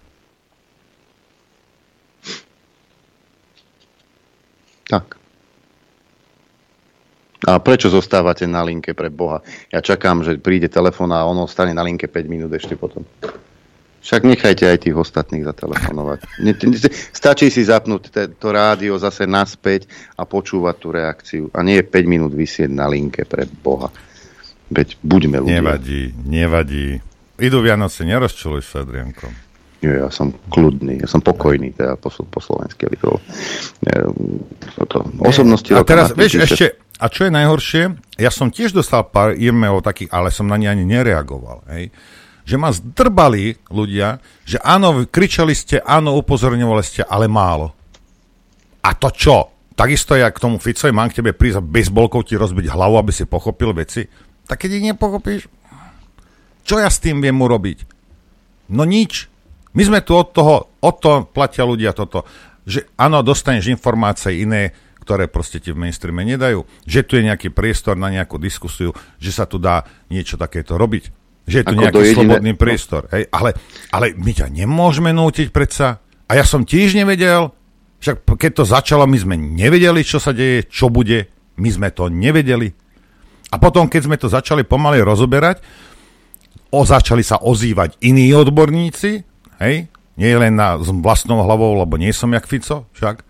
Tak. 4.86 5.18
A 7.50 7.58
prečo 7.58 7.90
zostávate 7.90 8.46
na 8.46 8.62
linke 8.62 8.94
pre 8.94 9.10
Boha? 9.10 9.42
Ja 9.74 9.82
čakám, 9.82 10.22
že 10.22 10.38
príde 10.38 10.70
telefón 10.70 11.10
a 11.10 11.26
ono 11.26 11.50
ostane 11.50 11.74
na 11.74 11.82
linke 11.82 12.06
5 12.06 12.30
minút 12.30 12.54
ešte 12.54 12.78
potom. 12.78 13.02
Však 13.98 14.22
nechajte 14.22 14.64
aj 14.64 14.78
tých 14.86 14.96
ostatných 14.96 15.42
zatelefonovať. 15.42 16.18
Stačí 17.10 17.50
si 17.50 17.66
zapnúť 17.66 18.30
to 18.38 18.48
rádio 18.54 18.94
zase 18.96 19.26
naspäť 19.26 19.90
a 20.14 20.22
počúvať 20.22 20.76
tú 20.78 20.88
reakciu. 20.94 21.44
A 21.50 21.66
nie 21.66 21.82
5 21.82 22.06
minút 22.06 22.32
vysieť 22.32 22.70
na 22.70 22.86
linke 22.86 23.26
pre 23.26 23.44
Boha. 23.44 23.90
Veď 24.70 24.96
buďme 25.02 25.42
ľudia. 25.42 25.58
Nevadí, 25.60 26.02
nevadí. 26.14 26.86
Idú 27.38 27.58
Vianoce, 27.62 28.06
nerozčuluj 28.06 28.62
sa, 28.62 28.86
Adrianko. 28.86 29.30
Nie, 29.78 30.02
ja 30.02 30.10
som 30.10 30.34
kľudný, 30.50 30.98
ja 30.98 31.06
som 31.06 31.22
pokojný, 31.22 31.70
teda 31.70 31.94
po, 31.94 32.10
po 32.10 32.42
slovensky, 32.42 32.90
aby 32.90 32.98
to, 32.98 33.14
to 34.90 34.98
osobnosti... 35.22 35.70
A 35.70 35.86
teraz, 35.86 36.10
vieš, 36.18 36.42
ešte, 36.50 36.82
a 36.98 37.06
čo 37.06 37.30
je 37.30 37.30
najhoršie, 37.30 37.82
ja 38.18 38.30
som 38.34 38.50
tiež 38.50 38.74
dostal 38.74 39.06
pár 39.06 39.38
e-mailov 39.38 39.86
takých, 39.86 40.10
ale 40.10 40.34
som 40.34 40.50
na 40.50 40.58
ne 40.58 40.66
ani 40.66 40.82
nereagoval, 40.82 41.62
hej 41.70 41.94
že 42.48 42.56
ma 42.56 42.72
zdrbali 42.72 43.60
ľudia, 43.68 44.24
že 44.48 44.56
áno, 44.64 45.04
kričali 45.04 45.52
ste, 45.52 45.84
áno, 45.84 46.16
upozorňovali 46.16 46.80
ste, 46.80 47.04
ale 47.04 47.28
málo. 47.28 47.76
A 48.80 48.96
to 48.96 49.12
čo? 49.12 49.52
Takisto 49.76 50.16
ja 50.16 50.32
k 50.32 50.40
tomu 50.40 50.56
Ficovi 50.56 50.88
mám 50.88 51.12
k 51.12 51.20
tebe 51.20 51.36
prísť 51.36 51.60
a 51.60 51.66
bezbolkou 51.68 52.24
ti 52.24 52.40
rozbiť 52.40 52.72
hlavu, 52.72 52.96
aby 52.96 53.12
si 53.12 53.28
pochopil 53.28 53.76
veci. 53.76 54.08
Tak 54.48 54.64
keď 54.64 54.80
ich 54.80 54.88
nepochopíš, 54.88 55.52
čo 56.64 56.80
ja 56.80 56.88
s 56.88 57.04
tým 57.04 57.20
viem 57.20 57.36
urobiť? 57.36 57.84
No 58.72 58.88
nič. 58.88 59.28
My 59.76 59.84
sme 59.84 60.00
tu 60.00 60.16
od 60.16 60.32
toho, 60.32 60.72
od 60.80 60.96
toho 61.04 61.28
platia 61.28 61.68
ľudia 61.68 61.92
toto, 61.92 62.24
že 62.64 62.88
áno, 62.96 63.20
dostaneš 63.20 63.68
informácie 63.68 64.40
iné, 64.40 64.72
ktoré 65.04 65.28
proste 65.28 65.60
ti 65.60 65.72
v 65.72 65.84
mainstreame 65.84 66.24
nedajú, 66.24 66.64
že 66.84 67.04
tu 67.04 67.20
je 67.20 67.28
nejaký 67.28 67.52
priestor 67.52 67.96
na 67.96 68.08
nejakú 68.08 68.40
diskusiu, 68.40 68.96
že 69.20 69.32
sa 69.32 69.44
tu 69.44 69.60
dá 69.60 69.84
niečo 70.08 70.40
takéto 70.40 70.76
robiť. 70.76 71.17
Že 71.48 71.56
je 71.58 71.64
tu 71.64 71.74
nejaký 71.74 71.98
jediné... 72.04 72.14
slobodný 72.14 72.52
priestor. 72.54 73.08
Hej? 73.08 73.32
Ale, 73.32 73.56
ale 73.88 74.12
my 74.14 74.32
ťa 74.36 74.52
nemôžeme 74.52 75.10
nútiť 75.16 75.48
predsa. 75.48 75.98
A 76.28 76.36
ja 76.36 76.44
som 76.44 76.68
tiež 76.68 76.92
nevedel, 76.92 77.50
však 77.98 78.28
keď 78.36 78.52
to 78.62 78.64
začalo, 78.68 79.08
my 79.08 79.18
sme 79.18 79.34
nevedeli, 79.34 80.04
čo 80.04 80.20
sa 80.20 80.36
deje, 80.36 80.68
čo 80.68 80.92
bude. 80.92 81.26
My 81.58 81.68
sme 81.72 81.88
to 81.90 82.06
nevedeli. 82.06 82.70
A 83.48 83.56
potom, 83.56 83.88
keď 83.88 84.02
sme 84.04 84.16
to 84.20 84.28
začali 84.28 84.62
pomaly 84.62 85.00
rozoberať, 85.00 85.64
o, 86.68 86.84
začali 86.84 87.24
sa 87.24 87.40
ozývať 87.40 87.96
iní 88.04 88.28
odborníci, 88.36 89.24
hej, 89.58 89.88
nie 90.18 90.32
len 90.36 90.54
na 90.54 90.76
s 90.76 90.92
vlastnou 90.92 91.40
hlavou, 91.42 91.78
lebo 91.80 91.96
nie 91.96 92.12
som 92.12 92.28
jak 92.30 92.44
Fico, 92.44 92.86
však. 92.92 93.24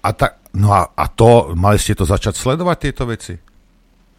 A 0.00 0.08
ta, 0.14 0.38
no 0.56 0.72
a, 0.72 0.88
a 0.94 1.04
to, 1.10 1.52
mali 1.58 1.76
ste 1.76 1.98
to 1.98 2.08
začať 2.08 2.38
sledovať, 2.38 2.76
tieto 2.78 3.04
veci. 3.04 3.34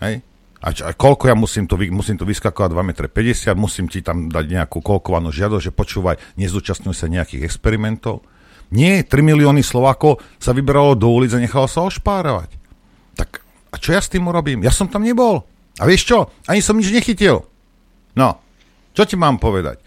Hej? 0.04 0.22
A, 0.58 0.74
čo, 0.74 0.90
a 0.90 0.92
koľko 0.94 1.30
ja 1.30 1.36
musím 1.38 1.70
to, 1.70 1.78
musím 1.94 2.18
to 2.18 2.26
vyskakovať 2.26 2.74
2,50 2.74 3.54
m, 3.54 3.58
musím 3.62 3.86
ti 3.86 4.02
tam 4.02 4.26
dať 4.26 4.46
nejakú 4.50 4.82
kolkovanú 4.82 5.30
žiadosť, 5.30 5.70
že 5.70 5.74
počúvaj, 5.74 6.18
nezúčastňuj 6.40 6.96
sa 6.98 7.06
nejakých 7.06 7.46
experimentov. 7.46 8.26
Nie, 8.74 9.06
3 9.06 9.14
milióny 9.22 9.62
Slovákov 9.62 10.20
sa 10.42 10.52
vyberalo 10.52 10.98
do 10.98 11.14
ulic 11.14 11.32
a 11.38 11.40
nechalo 11.40 11.70
sa 11.70 11.86
ošpárovať. 11.86 12.58
Tak 13.16 13.30
a 13.72 13.76
čo 13.78 13.94
ja 13.94 14.02
s 14.02 14.10
tým 14.10 14.26
urobím? 14.26 14.66
Ja 14.66 14.74
som 14.74 14.90
tam 14.90 15.06
nebol. 15.06 15.46
A 15.78 15.86
vieš 15.86 16.10
čo? 16.10 16.34
Ani 16.50 16.66
som 16.66 16.76
nič 16.76 16.90
nechytil. 16.90 17.46
No, 18.18 18.30
čo 18.98 19.06
ti 19.06 19.14
mám 19.14 19.38
povedať? 19.38 19.78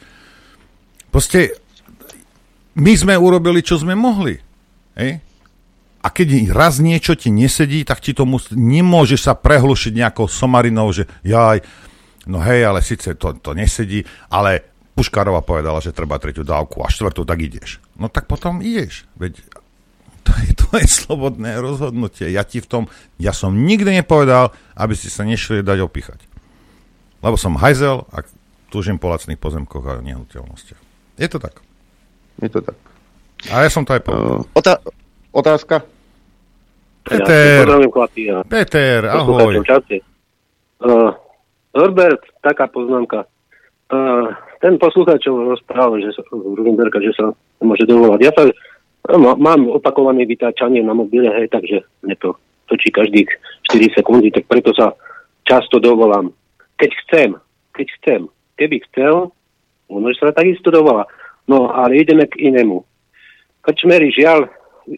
Proste 1.10 1.59
my 2.78 2.92
sme 2.94 3.18
urobili, 3.18 3.66
čo 3.66 3.74
sme 3.74 3.98
mohli. 3.98 4.38
Hej? 4.94 5.18
A 6.01 6.09
keď 6.09 6.48
raz 6.56 6.81
niečo 6.81 7.12
ti 7.12 7.28
nesedí, 7.28 7.85
tak 7.85 8.01
ti 8.01 8.16
to 8.16 8.24
mus- 8.24 8.52
nemôžeš 8.52 9.20
sa 9.28 9.35
prehlušiť 9.36 9.93
nejakou 9.93 10.24
somarinou, 10.24 10.89
že 10.97 11.05
jaj, 11.20 11.60
no 12.24 12.40
hej, 12.40 12.64
ale 12.64 12.81
síce 12.81 13.12
to, 13.20 13.36
to 13.36 13.52
nesedí, 13.52 14.09
ale 14.32 14.64
Puškárova 14.97 15.44
povedala, 15.44 15.81
že 15.85 15.97
treba 15.97 16.16
tretiu 16.16 16.44
dávku 16.44 16.81
a 16.85 16.89
štvrtú, 16.89 17.24
tak 17.24 17.40
ideš. 17.40 17.81
No 18.01 18.09
tak 18.09 18.28
potom 18.28 18.64
ideš. 18.64 19.05
Veď 19.16 19.44
to 20.24 20.32
je 20.40 20.52
tvoje 20.56 20.86
slobodné 20.89 21.60
rozhodnutie. 21.60 22.32
Ja 22.32 22.44
ti 22.44 22.60
v 22.60 22.68
tom, 22.68 22.82
ja 23.16 23.32
som 23.32 23.52
nikdy 23.52 24.01
nepovedal, 24.01 24.52
aby 24.77 24.93
si 24.97 25.09
sa 25.09 25.24
nešli 25.24 25.64
dať 25.64 25.78
opíchať. 25.85 26.20
Lebo 27.20 27.36
som 27.36 27.60
hajzel 27.60 28.09
a 28.09 28.24
túžim 28.72 28.97
po 28.97 29.12
lacných 29.12 29.36
pozemkoch 29.36 29.85
a 29.85 30.01
nehnuteľnostiach. 30.01 30.81
Je 31.20 31.28
to 31.28 31.36
tak. 31.36 31.60
Je 32.40 32.48
to 32.48 32.64
tak. 32.64 32.77
A 33.52 33.64
ja 33.64 33.70
som 33.72 33.85
to 33.85 33.97
aj 33.97 34.01
povedal. 34.05 34.44
Uh, 34.56 35.01
Otázka? 35.31 35.86
Peter, 37.07 37.65
ja, 38.15 38.44
Peter, 38.44 39.01
ahoj. 39.09 39.62
Uh, 40.81 41.11
Norbert, 41.74 42.23
taká 42.44 42.69
poznámka. 42.69 43.24
Uh, 43.90 44.31
ten 44.61 44.77
poslucháč, 44.77 45.24
čo 45.24 45.35
rozprával, 45.35 46.05
že 46.05 46.12
sa, 46.12 46.23
Rudenberga, 46.31 47.01
že 47.01 47.16
sa 47.16 47.32
môže 47.65 47.89
dovolať. 47.89 48.20
Ja 48.20 48.32
sa 48.36 48.43
no, 49.16 49.35
mám 49.39 49.66
opakované 49.70 50.28
vytáčanie 50.28 50.85
na 50.85 50.93
mobile, 50.93 51.32
hej, 51.32 51.48
takže 51.48 51.82
mne 52.05 52.16
to 52.20 52.36
točí 52.69 52.93
každých 52.93 53.27
4 53.73 53.97
sekundy, 53.97 54.31
tak 54.31 54.47
preto 54.47 54.70
sa 54.77 54.94
často 55.48 55.82
dovolám. 55.82 56.31
Keď 56.78 56.90
chcem, 57.07 57.28
keď 57.74 57.86
chcem, 57.98 58.20
keby 58.61 58.77
chcel, 58.93 59.35
ono 59.90 60.07
sa 60.15 60.31
takisto 60.31 60.70
dovolá. 60.70 61.09
No, 61.51 61.73
ale 61.74 62.05
ideme 62.05 62.31
k 62.31 62.39
inému. 62.47 62.85
Kačmeri, 63.66 64.15
žiaľ, 64.15 64.47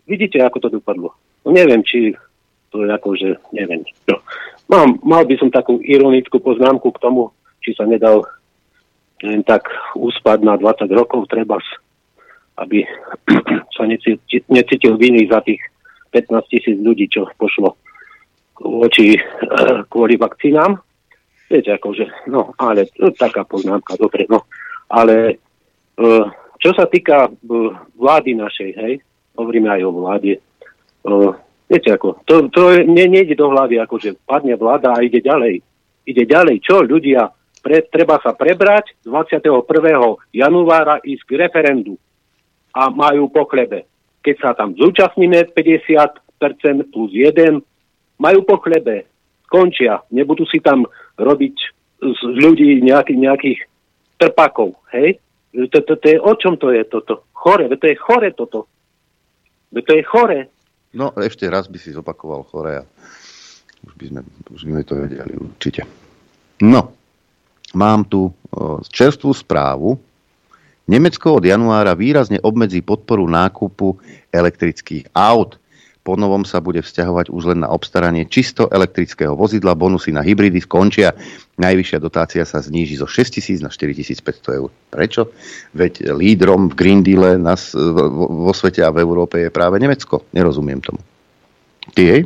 vidíte, 0.09 0.41
ako 0.41 0.59
to 0.65 0.69
dopadlo. 0.81 1.13
No 1.45 1.53
neviem, 1.53 1.85
či 1.85 2.17
to 2.73 2.85
je 2.85 2.89
ako, 2.89 3.09
že 3.21 3.37
neviem. 3.53 3.85
No. 4.09 4.25
Mám, 4.73 5.05
mal 5.05 5.29
by 5.29 5.37
som 5.37 5.53
takú 5.53 5.77
ironickú 5.85 6.41
poznámku 6.41 6.89
k 6.97 7.03
tomu, 7.05 7.29
či 7.61 7.77
sa 7.77 7.85
nedal 7.85 8.25
len 9.23 9.45
tak 9.45 9.69
uspať 9.95 10.43
na 10.43 10.57
20 10.57 10.89
rokov, 10.97 11.29
treba, 11.31 11.61
aby 12.59 12.83
sa 13.77 13.85
necítil, 13.87 14.97
viny 14.97 15.29
za 15.29 15.45
tých 15.45 15.61
15 16.11 16.51
tisíc 16.51 16.77
ľudí, 16.81 17.07
čo 17.13 17.29
pošlo 17.37 17.77
voči 18.59 19.15
kvôli 19.93 20.17
vakcínám. 20.17 20.81
Viete, 21.53 21.77
akože, 21.77 22.33
no, 22.33 22.57
ale 22.57 22.89
no, 22.97 23.13
taká 23.13 23.45
poznámka, 23.45 24.01
dobre, 24.01 24.25
no. 24.25 24.49
Ale 24.89 25.37
e, 26.01 26.07
čo 26.57 26.73
sa 26.73 26.89
týka 26.89 27.29
e, 27.29 27.31
vlády 28.01 28.33
našej, 28.41 28.71
hej, 28.73 28.95
hovoríme 29.37 29.69
aj 29.69 29.83
o 29.87 29.91
vláde. 29.93 30.33
O, 31.03 31.35
viete 31.67 31.91
ako, 31.91 32.23
to, 32.29 32.49
to 32.53 32.85
nie, 32.87 33.09
nejde 33.09 33.35
do 33.35 33.51
hlavy, 33.51 33.81
ako 33.81 33.99
že 33.99 34.19
padne 34.27 34.55
vláda 34.55 34.95
a 34.95 35.05
ide 35.05 35.19
ďalej. 35.25 35.61
Ide 36.07 36.25
ďalej. 36.27 36.57
Čo 36.63 36.83
ľudia? 36.83 37.31
Pre, 37.63 37.79
treba 37.95 38.19
sa 38.19 38.35
prebrať 38.35 38.99
21. 39.07 39.63
januára 40.35 40.99
ísť 40.99 41.23
k 41.23 41.33
referendu 41.47 41.95
a 42.75 42.91
majú 42.91 43.31
po 43.31 43.47
chlebe. 43.47 43.87
Keď 44.23 44.37
sa 44.43 44.51
tam 44.59 44.75
zúčastníme 44.75 45.55
50% 45.55 46.91
plus 46.91 47.11
1, 47.15 47.63
majú 48.19 48.41
po 48.43 48.59
chlebe. 48.59 49.07
Končia. 49.47 50.03
Nebudú 50.11 50.43
si 50.49 50.59
tam 50.59 50.89
robiť 51.21 51.55
z 52.03 52.21
ľudí 52.43 52.83
nejaký, 52.83 53.15
nejakých 53.15 53.63
trpakov. 54.19 54.75
Hej? 54.91 55.23
To, 55.53 55.79
to, 55.85 55.95
to 56.01 56.07
je, 56.09 56.19
o 56.19 56.33
čom 56.35 56.57
to 56.59 56.73
je 56.75 56.83
toto? 56.89 57.29
Chore, 57.37 57.69
to 57.69 57.87
je 57.87 57.95
chore 57.95 58.31
toto. 58.35 58.67
Veď 59.73 59.83
to 59.89 59.93
je 59.97 60.03
chore. 60.05 60.39
No, 60.93 61.17
ešte 61.17 61.49
raz 61.49 61.67
by 61.67 61.79
si 61.81 61.97
zopakoval 61.97 62.45
chore 62.45 62.73
a 62.81 62.85
už 63.89 63.93
by 63.97 64.05
sme, 64.13 64.21
už 64.53 64.61
by 64.69 64.71
sme 64.77 64.83
to 64.85 64.95
vedeli 65.01 65.35
určite. 65.41 65.83
No, 66.61 66.93
mám 67.73 68.05
tu 68.05 68.29
čerstvú 68.93 69.33
správu. 69.33 69.97
Nemecko 70.85 71.41
od 71.41 71.45
januára 71.47 71.97
výrazne 71.97 72.43
obmedzí 72.45 72.85
podporu 72.85 73.25
nákupu 73.25 73.97
elektrických 74.29 75.15
aut. 75.17 75.62
Po 76.03 76.19
novom 76.19 76.43
sa 76.43 76.59
bude 76.59 76.83
vzťahovať 76.83 77.31
už 77.31 77.55
len 77.55 77.63
na 77.63 77.71
obstaranie 77.71 78.27
čisto 78.27 78.67
elektrického 78.67 79.39
vozidla. 79.39 79.79
Bonusy 79.79 80.11
na 80.11 80.27
hybridy 80.27 80.59
skončia. 80.59 81.15
Najvyššia 81.63 81.99
dotácia 82.03 82.43
sa 82.43 82.59
zníži 82.59 82.99
zo 82.99 83.07
6 83.07 83.39
tisíc 83.39 83.63
na 83.63 83.71
4500 83.71 84.59
eur. 84.59 84.71
Prečo? 84.91 85.31
Veď 85.79 86.11
lídrom 86.11 86.75
v 86.75 86.75
Green 86.75 87.01
Deal 87.07 87.39
nás 87.39 87.71
vo 87.75 88.51
svete 88.51 88.83
a 88.83 88.91
v 88.91 88.99
Európe 88.99 89.47
je 89.47 89.55
práve 89.55 89.79
Nemecko. 89.79 90.27
Nerozumiem 90.35 90.83
tomu. 90.83 90.99
Ty 91.95 92.03
jej? 92.03 92.23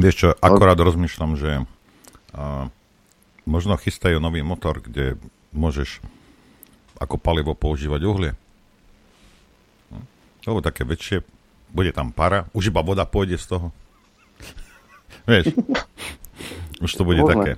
Vieš 0.00 0.14
čo, 0.16 0.28
akorát 0.40 0.80
rozmýšľam, 0.80 1.36
že 1.36 1.68
a, 2.32 2.72
možno 3.44 3.76
chystajú 3.76 4.16
nový 4.16 4.40
motor, 4.40 4.80
kde 4.80 5.20
môžeš 5.52 6.00
ako 6.96 7.20
palivo 7.20 7.52
používať 7.52 8.00
uhlie. 8.08 8.32
Lebo 10.44 10.64
také 10.64 10.88
väčšie, 10.88 11.20
bude 11.70 11.94
tam 11.94 12.10
para, 12.10 12.50
už 12.56 12.72
iba 12.72 12.82
voda 12.82 13.06
pôjde 13.06 13.38
z 13.38 13.46
toho. 13.56 13.68
Vieš, 15.30 15.54
už 16.80 16.90
to 16.96 17.02
bude 17.04 17.22
Bohle. 17.22 17.32
také. 17.34 17.52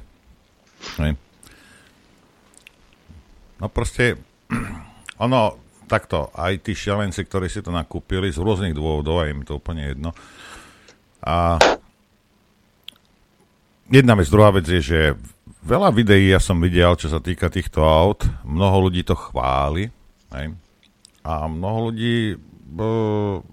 Hej. 1.00 1.12
No 3.62 3.70
proste, 3.70 4.18
ono, 5.24 5.56
takto, 5.86 6.34
aj 6.34 6.66
tí 6.66 6.74
šialenci, 6.74 7.22
ktorí 7.22 7.46
si 7.46 7.62
to 7.62 7.70
nakúpili 7.70 8.32
z 8.32 8.42
rôznych 8.42 8.74
dôvodov, 8.74 9.22
a 9.22 9.30
je 9.30 9.36
mi 9.36 9.44
to 9.46 9.60
úplne 9.62 9.94
jedno. 9.94 10.10
A 11.22 11.60
jedna 13.86 14.18
vec, 14.18 14.26
druhá 14.26 14.50
vec 14.50 14.66
je, 14.66 14.80
že 14.82 15.00
veľa 15.62 15.94
videí 15.94 16.34
ja 16.34 16.42
som 16.42 16.58
videl, 16.58 16.98
čo 16.98 17.06
sa 17.06 17.22
týka 17.22 17.46
týchto 17.46 17.86
aut. 17.86 18.26
Mnoho 18.42 18.90
ľudí 18.90 19.06
to 19.06 19.14
chváli. 19.14 19.92
Hej? 20.34 20.56
A 21.22 21.46
mnoho 21.46 21.92
ľudí, 21.92 22.34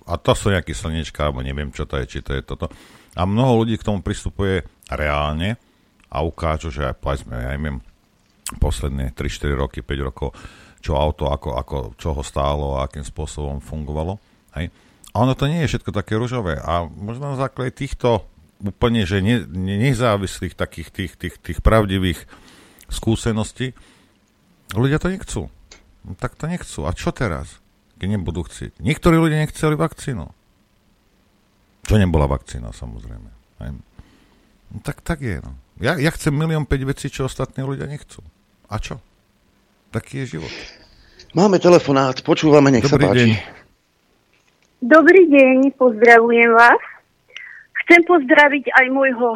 a 0.08 0.14
to 0.16 0.32
sú 0.32 0.54
nejaké 0.54 0.72
slnečka, 0.72 1.28
alebo 1.28 1.44
neviem, 1.44 1.74
čo 1.76 1.84
to 1.84 2.00
je, 2.00 2.06
či 2.08 2.20
to 2.24 2.32
je 2.38 2.42
toto. 2.46 2.72
A 3.18 3.28
mnoho 3.28 3.66
ľudí 3.66 3.76
k 3.76 3.86
tomu 3.86 4.00
pristupuje 4.00 4.64
reálne 4.88 5.60
a 6.10 6.24
ukážu, 6.24 6.72
že 6.72 6.88
aj 6.88 6.96
povedzme, 6.98 7.36
ja 7.36 7.52
neviem, 7.54 7.84
posledné 8.58 9.14
3-4 9.14 9.54
roky, 9.54 9.80
5 9.86 10.08
rokov, 10.10 10.34
čo 10.80 10.96
auto, 10.96 11.30
ako, 11.30 11.60
ako, 11.60 11.78
čo 12.00 12.16
ho 12.16 12.24
stálo 12.24 12.80
a 12.80 12.88
akým 12.88 13.04
spôsobom 13.04 13.60
fungovalo. 13.60 14.18
Hej? 14.58 14.72
A 15.14 15.16
ono 15.22 15.36
to 15.36 15.46
nie 15.46 15.62
je 15.66 15.76
všetko 15.76 15.92
také 15.92 16.16
ružové. 16.16 16.58
A 16.58 16.88
možno 16.88 17.36
na 17.36 17.38
základe 17.38 17.76
týchto 17.76 18.26
úplne, 18.64 19.04
že 19.08 19.24
ne, 19.24 19.44
ne, 19.46 19.76
nezávislých 19.80 20.56
takých 20.56 20.90
tých, 20.92 21.14
tých, 21.16 21.36
tých 21.40 21.60
pravdivých 21.62 22.26
skúseností, 22.90 23.76
ľudia 24.74 24.98
to 24.98 25.14
nechcú. 25.14 25.42
No, 26.04 26.12
tak 26.18 26.36
to 26.36 26.48
nechcú. 26.48 26.88
A 26.88 26.92
čo 26.96 27.12
teraz, 27.12 27.60
keď 28.00 28.08
nebudú 28.16 28.48
chcieť? 28.48 28.80
Niektorí 28.80 29.20
ľudia 29.20 29.44
nechceli 29.44 29.76
vakcínu. 29.76 30.26
Čo 31.84 31.96
nebola 32.00 32.32
vakcína, 32.32 32.72
samozrejme. 32.72 33.30
Aj. 33.60 33.72
No, 33.76 34.78
tak, 34.82 35.04
tak 35.04 35.20
je. 35.20 35.44
No. 35.44 35.52
Ja, 35.84 36.00
ja 36.00 36.12
chcem 36.16 36.32
milión 36.32 36.64
päť 36.64 36.88
vecí, 36.88 37.12
čo 37.12 37.28
ostatní 37.28 37.68
ľudia 37.68 37.86
nechcú. 37.86 38.24
A 38.72 38.80
čo? 38.80 39.04
Taký 39.92 40.24
je 40.24 40.40
život. 40.40 40.54
Máme 41.34 41.60
telefonát, 41.60 42.16
počúvame, 42.24 42.72
nech 42.72 42.86
Dobrý 42.88 43.06
sa 43.06 43.12
páči. 43.12 43.20
deň. 43.20 43.30
Dobrý 44.80 45.22
deň, 45.28 45.58
pozdravujem 45.76 46.52
vás. 46.56 46.82
Chcem 47.84 48.02
pozdraviť 48.06 48.70
aj 48.70 48.86
môjho 48.94 49.36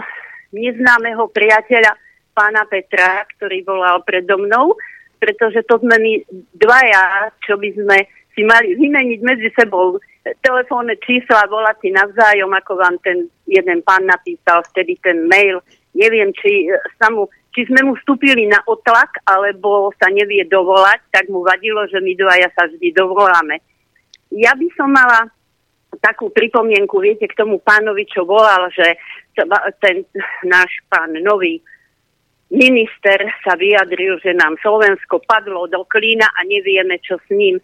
neznámeho 0.53 1.25
priateľa, 1.33 1.97
pána 2.37 2.65
Petra, 2.69 3.25
ktorý 3.35 3.65
volal 3.65 4.01
predo 4.05 4.37
mnou, 4.37 4.77
pretože 5.17 5.65
to 5.65 5.81
sme 5.81 5.97
my 5.97 6.13
dvaja, 6.53 7.33
čo 7.45 7.57
by 7.57 7.69
sme 7.73 7.97
si 8.33 8.41
mali 8.43 8.73
vymeniť 8.75 9.19
medzi 9.21 9.49
sebou 9.53 10.01
telefónne 10.41 10.95
čísla, 11.03 11.51
volať 11.51 11.77
si 11.83 11.89
navzájom, 11.93 12.49
ako 12.49 12.79
vám 12.79 12.95
ten 13.03 13.27
jeden 13.45 13.83
pán 13.83 14.07
napísal 14.07 14.63
vtedy 14.71 14.97
ten 15.03 15.27
mail. 15.27 15.59
Neviem, 15.93 16.33
či, 16.33 16.71
sa 16.97 17.13
mu, 17.13 17.29
či 17.53 17.69
sme 17.69 17.85
mu 17.85 17.93
vstúpili 17.99 18.49
na 18.49 18.63
otlak, 18.65 19.21
alebo 19.27 19.93
sa 20.01 20.09
nevie 20.09 20.47
dovolať, 20.47 21.05
tak 21.13 21.29
mu 21.29 21.45
vadilo, 21.45 21.85
že 21.91 22.01
my 22.01 22.13
dvaja 22.17 22.49
sa 22.55 22.65
vždy 22.65 22.89
dovoláme. 22.95 23.61
Ja 24.33 24.57
by 24.57 24.67
som 24.73 24.89
mala 24.89 25.29
takú 26.01 26.33
pripomienku, 26.33 26.97
viete, 26.97 27.29
k 27.29 27.37
tomu 27.37 27.61
pánovi, 27.61 28.09
čo 28.09 28.25
volal, 28.25 28.71
že 28.73 28.97
ten 29.77 30.01
náš 30.41 30.71
pán 30.89 31.13
nový 31.21 31.61
minister 32.53 33.17
sa 33.41 33.57
vyjadril, 33.57 34.21
že 34.21 34.33
nám 34.33 34.57
Slovensko 34.61 35.21
padlo 35.25 35.65
do 35.69 35.85
klína 35.89 36.25
a 36.25 36.45
nevieme, 36.45 37.01
čo 37.01 37.17
s 37.17 37.27
ním. 37.33 37.57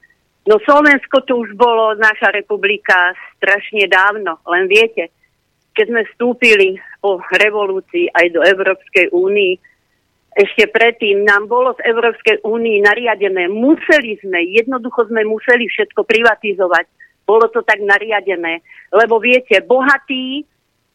No 0.48 0.56
Slovensko 0.64 1.26
to 1.28 1.44
už 1.44 1.56
bolo, 1.60 1.98
naša 2.00 2.32
republika, 2.32 3.14
strašne 3.38 3.88
dávno. 3.92 4.40
Len 4.48 4.72
viete, 4.72 5.12
keď 5.76 5.86
sme 5.92 6.02
vstúpili 6.12 6.70
po 7.04 7.20
revolúcii 7.32 8.12
aj 8.16 8.26
do 8.32 8.42
Európskej 8.44 9.12
únii, 9.12 9.54
ešte 10.40 10.72
predtým 10.72 11.26
nám 11.26 11.50
bolo 11.50 11.76
z 11.76 11.84
Európskej 11.90 12.46
únii 12.46 12.86
nariadené, 12.86 13.50
museli 13.52 14.16
sme, 14.24 14.40
jednoducho 14.56 15.10
sme 15.10 15.26
museli 15.26 15.68
všetko 15.68 16.06
privatizovať. 16.06 16.86
Bolo 17.28 17.50
to 17.52 17.62
tak 17.66 17.82
nariadené. 17.84 18.64
Lebo 18.94 19.20
viete, 19.20 19.62
bohatý 19.62 20.48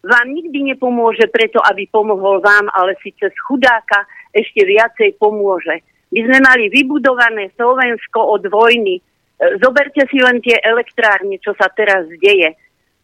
vám 0.04 0.36
nikdy 0.36 0.74
nepomôže 0.74 1.32
preto, 1.32 1.64
aby 1.64 1.88
pomohol 1.88 2.44
vám, 2.44 2.68
ale 2.76 2.92
si 3.00 3.16
cez 3.16 3.32
chudáka 3.48 4.04
ešte 4.36 4.60
viacej 4.64 5.16
pomôže. 5.16 5.80
My 6.12 6.20
sme 6.28 6.38
mali 6.44 6.68
vybudované 6.68 7.50
Slovensko 7.56 8.38
od 8.38 8.44
vojny. 8.52 9.00
Zoberte 9.38 10.06
si 10.08 10.18
len 10.22 10.38
tie 10.38 10.56
elektrárne, 10.62 11.36
čo 11.42 11.52
sa 11.58 11.66
teraz 11.72 12.06
deje. 12.22 12.54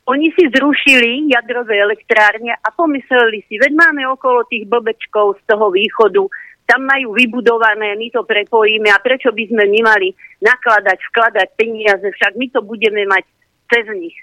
Oni 0.08 0.32
si 0.34 0.48
zrušili 0.50 1.30
jadrové 1.30 1.78
elektrárne 1.78 2.56
a 2.56 2.68
pomysleli 2.74 3.46
si, 3.46 3.60
veď 3.60 3.72
máme 3.76 4.02
okolo 4.10 4.42
tých 4.48 4.66
blbečkov 4.66 5.38
z 5.38 5.42
toho 5.46 5.70
východu, 5.70 6.24
tam 6.66 6.86
majú 6.86 7.18
vybudované, 7.18 7.98
my 7.98 8.14
to 8.14 8.22
prepojíme 8.22 8.94
a 8.94 9.02
prečo 9.02 9.34
by 9.34 9.44
sme 9.50 9.66
mali 9.82 10.14
nakladať, 10.38 10.98
vkladať 11.10 11.48
peniaze, 11.58 12.06
však 12.06 12.38
my 12.38 12.46
to 12.54 12.62
budeme 12.62 13.02
mať 13.10 13.26
cez 13.66 13.86
nich. 13.98 14.14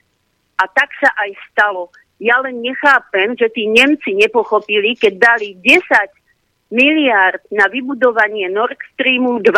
A 0.56 0.64
tak 0.72 0.90
sa 0.98 1.12
aj 1.12 1.36
stalo. 1.52 1.92
Ja 2.24 2.40
len 2.42 2.64
nechápem, 2.64 3.36
že 3.36 3.52
tí 3.52 3.68
Nemci 3.68 4.16
nepochopili, 4.16 4.96
keď 4.96 5.14
dali 5.20 5.60
10 5.60 6.72
miliard 6.72 7.44
na 7.52 7.68
vybudovanie 7.68 8.48
Nord 8.48 8.80
Streamu 8.96 9.44
2, 9.44 9.52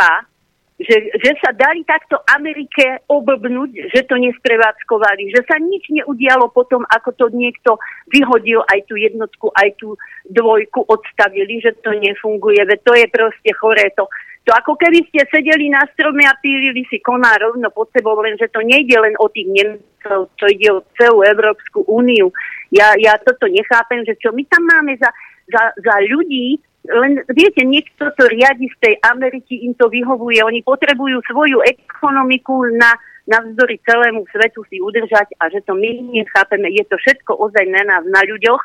že, 0.79 1.11
že 1.11 1.31
sa 1.43 1.51
dali 1.51 1.83
takto 1.83 2.23
Amerike 2.31 3.03
oblbnúť, 3.11 3.91
že 3.91 4.07
to 4.07 4.15
nesprevádzkovali, 4.15 5.27
že 5.35 5.43
sa 5.43 5.59
nič 5.59 5.91
neudialo 5.91 6.47
potom, 6.55 6.87
ako 6.87 7.11
to 7.19 7.25
niekto 7.35 7.75
vyhodil 8.07 8.63
aj 8.71 8.87
tú 8.87 8.95
jednotku, 8.95 9.51
aj 9.59 9.75
tú 9.75 9.99
dvojku 10.31 10.87
odstavili, 10.87 11.59
že 11.59 11.75
to 11.83 11.91
nefunguje, 11.91 12.63
veď 12.63 12.79
to 12.87 12.93
je 12.95 13.07
proste 13.11 13.51
choré. 13.59 13.91
To, 13.99 14.07
to 14.47 14.55
ako 14.55 14.79
keby 14.79 15.03
ste 15.11 15.27
sedeli 15.27 15.67
na 15.67 15.83
strome 15.91 16.23
a 16.23 16.39
pílili 16.39 16.87
si 16.87 17.03
koná 17.03 17.35
rovno 17.43 17.67
pod 17.75 17.91
sebou, 17.91 18.15
lenže 18.23 18.47
to 18.47 18.63
nejde 18.63 18.95
len 18.95 19.19
o 19.19 19.27
tých 19.27 19.51
Nemcov, 19.51 20.31
to 20.39 20.45
ide 20.47 20.71
o 20.71 20.79
celú 20.95 21.27
Európsku 21.27 21.83
úniu. 21.91 22.31
Ja, 22.71 22.95
ja 22.95 23.19
toto 23.19 23.51
nechápem, 23.51 24.07
že 24.07 24.15
čo 24.15 24.31
my 24.31 24.47
tam 24.47 24.63
máme 24.63 24.95
za, 24.95 25.11
za, 25.51 25.75
za 25.75 25.95
ľudí, 26.07 26.55
len 26.87 27.19
viete, 27.35 27.67
niekto 27.67 28.07
to 28.15 28.23
riadi 28.31 28.71
z 28.71 28.77
tej 28.79 28.95
Ameriky, 29.03 29.67
im 29.67 29.75
to 29.75 29.91
vyhovuje. 29.91 30.39
Oni 30.39 30.63
potrebujú 30.63 31.19
svoju 31.27 31.59
ekonomiku 31.67 32.71
na, 32.79 32.95
navzdory 33.29 33.77
celému 33.83 34.25
svetu 34.31 34.65
si 34.71 34.81
udržať 34.81 35.37
a 35.37 35.51
že 35.53 35.61
to 35.67 35.75
my 35.75 35.89
nechápeme. 36.09 36.71
Je 36.71 36.83
to 36.87 36.97
všetko 36.97 37.37
ozaj 37.37 37.65
na 37.69 37.83
nás, 37.85 38.03
na 38.09 38.25
ľuďoch, 38.25 38.63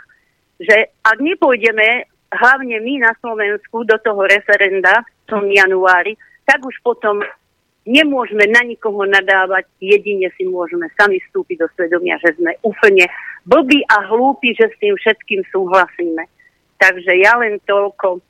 že 0.63 0.95
ak 1.05 1.19
nepôjdeme, 1.21 2.09
hlavne 2.33 2.77
my 2.81 2.95
na 3.05 3.13
Slovensku, 3.21 3.85
do 3.85 3.97
toho 4.01 4.25
referenda 4.25 5.05
v 5.05 5.25
tom 5.29 5.45
januári, 5.51 6.17
tak 6.49 6.65
už 6.65 6.75
potom 6.81 7.21
nemôžeme 7.85 8.49
na 8.49 8.65
nikoho 8.65 9.05
nadávať, 9.05 9.69
jedine 9.81 10.33
si 10.41 10.49
môžeme 10.49 10.89
sami 10.97 11.21
vstúpiť 11.29 11.61
do 11.61 11.69
svedomia, 11.77 12.17
že 12.25 12.33
sme 12.41 12.57
úplne 12.65 13.05
blbí 13.45 13.85
a 13.93 14.09
hlúpi, 14.09 14.57
že 14.57 14.73
s 14.73 14.77
tým 14.81 14.97
všetkým 14.97 15.45
súhlasíme. 15.53 16.25
Takže 16.79 17.13
ja 17.17 17.39
len 17.39 17.59
toľko 17.65 18.21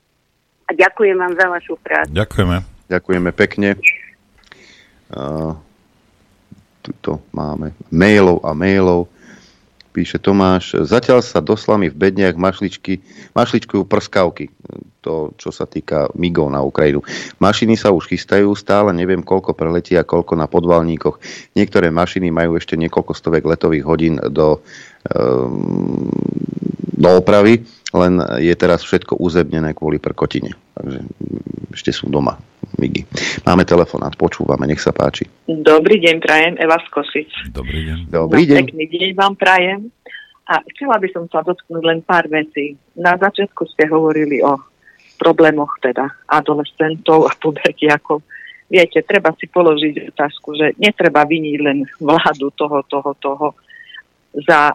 a 0.64 0.70
ďakujem 0.72 1.16
vám 1.16 1.32
za 1.36 1.46
vašu 1.48 1.74
prácu. 1.80 2.10
Ďakujeme. 2.16 2.56
Ďakujeme 2.88 3.30
pekne. 3.36 3.68
Uh, 5.12 5.52
tuto 6.80 7.20
máme 7.32 7.76
mailov 7.92 8.40
a 8.44 8.56
mailov. 8.56 9.12
Píše 9.94 10.18
Tomáš, 10.18 10.74
zatiaľ 10.90 11.22
sa 11.22 11.38
doslami 11.38 11.86
v 11.86 11.94
bedniach 11.94 12.34
mašličky, 12.34 12.98
mašličkujú 13.30 13.86
prskavky. 13.86 14.50
To, 15.06 15.30
čo 15.36 15.52
sa 15.54 15.68
týka 15.68 16.10
migov 16.16 16.48
na 16.48 16.64
Ukrajinu. 16.64 17.04
Mašiny 17.36 17.76
sa 17.76 17.92
už 17.92 18.08
chystajú, 18.08 18.56
stále 18.56 18.90
neviem, 18.96 19.20
koľko 19.20 19.52
preletí 19.52 19.94
a 19.94 20.02
koľko 20.02 20.32
na 20.34 20.48
podvalníkoch. 20.48 21.20
Niektoré 21.52 21.92
mašiny 21.92 22.32
majú 22.32 22.56
ešte 22.56 22.74
niekoľko 22.74 23.12
stovek 23.12 23.44
letových 23.44 23.84
hodín 23.84 24.16
do, 24.32 24.64
um, 25.12 26.08
do 26.94 27.10
opravy 27.18 27.66
len 27.94 28.18
je 28.42 28.54
teraz 28.58 28.82
všetko 28.82 29.22
uzebnené 29.22 29.70
kvôli 29.70 30.02
prkotine. 30.02 30.50
Takže 30.74 30.98
ešte 31.70 31.90
sú 31.94 32.10
doma 32.10 32.34
Migy. 32.74 33.06
Máme 33.46 33.62
telefonát, 33.62 34.18
počúvame, 34.18 34.66
nech 34.66 34.82
sa 34.82 34.90
páči. 34.90 35.30
Dobrý 35.46 36.02
deň, 36.02 36.16
prajem, 36.18 36.54
Eva 36.58 36.74
z 36.82 36.86
Kosic. 36.90 37.30
Dobrý 37.54 37.86
deň. 37.86 37.98
Dobrý 38.10 38.42
deň. 38.50 38.58
Pekný 38.66 38.84
deň 38.90 39.10
vám 39.14 39.34
prajem. 39.38 39.94
A 40.44 40.60
chcela 40.74 40.98
by 40.98 41.08
som 41.14 41.24
sa 41.30 41.40
dotknúť 41.40 41.82
len 41.86 42.02
pár 42.02 42.26
vecí. 42.28 42.76
Na 42.98 43.14
začiatku 43.16 43.64
ste 43.70 43.88
hovorili 43.88 44.42
o 44.42 44.58
problémoch 45.16 45.78
teda 45.80 46.10
adolescentov 46.26 47.30
a 47.30 47.32
pubertiakov. 47.38 48.20
Viete, 48.68 49.06
treba 49.06 49.30
si 49.38 49.46
položiť 49.46 50.10
otázku, 50.12 50.58
že 50.58 50.74
netreba 50.82 51.22
viniť 51.22 51.56
len 51.62 51.86
vládu 52.02 52.50
toho, 52.58 52.82
toho, 52.90 53.14
toho 53.22 53.46
za 54.34 54.74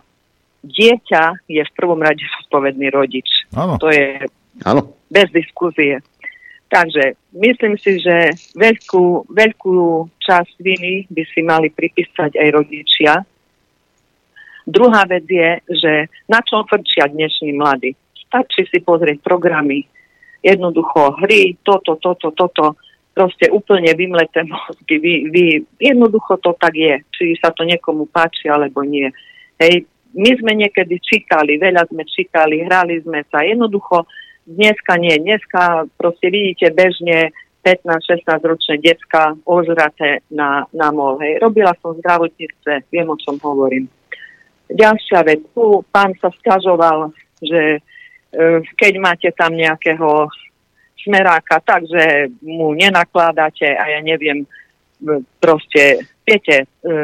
dieťa 0.64 1.48
je 1.48 1.62
v 1.64 1.76
prvom 1.76 2.00
rade 2.02 2.24
zodpovedný 2.42 2.92
rodič. 2.92 3.48
Áno. 3.56 3.80
To 3.80 3.88
je 3.90 4.28
Áno. 4.66 4.96
bez 5.08 5.28
diskuzie. 5.32 6.04
Takže 6.70 7.18
myslím 7.34 7.82
si, 7.82 7.98
že 7.98 8.38
veľkú, 8.54 9.34
veľkú 9.34 10.06
časť 10.22 10.56
viny 10.62 11.10
by 11.10 11.24
si 11.26 11.42
mali 11.42 11.74
pripísať 11.74 12.38
aj 12.38 12.48
rodičia. 12.54 13.14
Druhá 14.70 15.02
vec 15.10 15.26
je, 15.26 15.50
že 15.66 15.94
na 16.30 16.46
čom 16.46 16.62
frčia 16.70 17.10
dnešní 17.10 17.58
mladí. 17.58 17.98
Stačí 18.30 18.70
si 18.70 18.78
pozrieť 18.86 19.26
programy, 19.26 19.90
jednoducho 20.46 21.18
hry, 21.26 21.58
toto, 21.66 21.98
toto, 21.98 22.30
toto, 22.30 22.78
proste 23.18 23.50
úplne 23.50 23.90
vymleté 23.98 24.46
mozgy. 24.46 24.96
Vy, 25.02 25.14
vy, 25.34 25.44
jednoducho 25.82 26.38
to 26.38 26.54
tak 26.56 26.78
je, 26.78 27.02
či 27.12 27.34
sa 27.42 27.50
to 27.50 27.66
niekomu 27.66 28.06
páči 28.08 28.46
alebo 28.46 28.86
nie. 28.86 29.10
Hej, 29.58 29.90
my 30.14 30.32
sme 30.42 30.58
niekedy 30.58 30.98
čítali, 30.98 31.62
veľa 31.62 31.86
sme 31.90 32.02
čítali, 32.06 32.66
hrali 32.66 32.98
sme 33.06 33.22
sa. 33.30 33.46
Jednoducho 33.46 34.10
dneska 34.50 34.98
nie. 34.98 35.14
Dneska 35.22 35.86
proste 35.94 36.34
vidíte 36.34 36.74
bežne 36.74 37.30
15-16 37.62 38.26
ročné 38.42 38.76
decka 38.82 39.38
ožraté 39.46 40.26
na, 40.32 40.66
na 40.74 40.90
mol. 40.90 41.20
Hej. 41.22 41.44
Robila 41.44 41.76
som 41.84 41.94
zdravotníctve, 42.00 42.90
viem 42.90 43.08
o 43.10 43.20
čom 43.20 43.38
hovorím. 43.38 43.86
Ďalšia 44.70 45.26
vec, 45.26 45.42
tu 45.54 45.82
pán 45.90 46.14
sa 46.22 46.30
stiažoval, 46.30 47.14
že 47.42 47.78
e, 47.78 47.80
keď 48.78 48.94
máte 49.02 49.30
tam 49.34 49.58
nejakého 49.58 50.30
smeráka, 51.04 51.58
takže 51.66 52.30
mu 52.46 52.78
nenakladáte 52.78 53.66
a 53.66 53.84
ja 53.98 54.00
neviem, 54.06 54.46
proste, 55.42 56.06
viete, 56.22 56.70
e, 56.86 56.96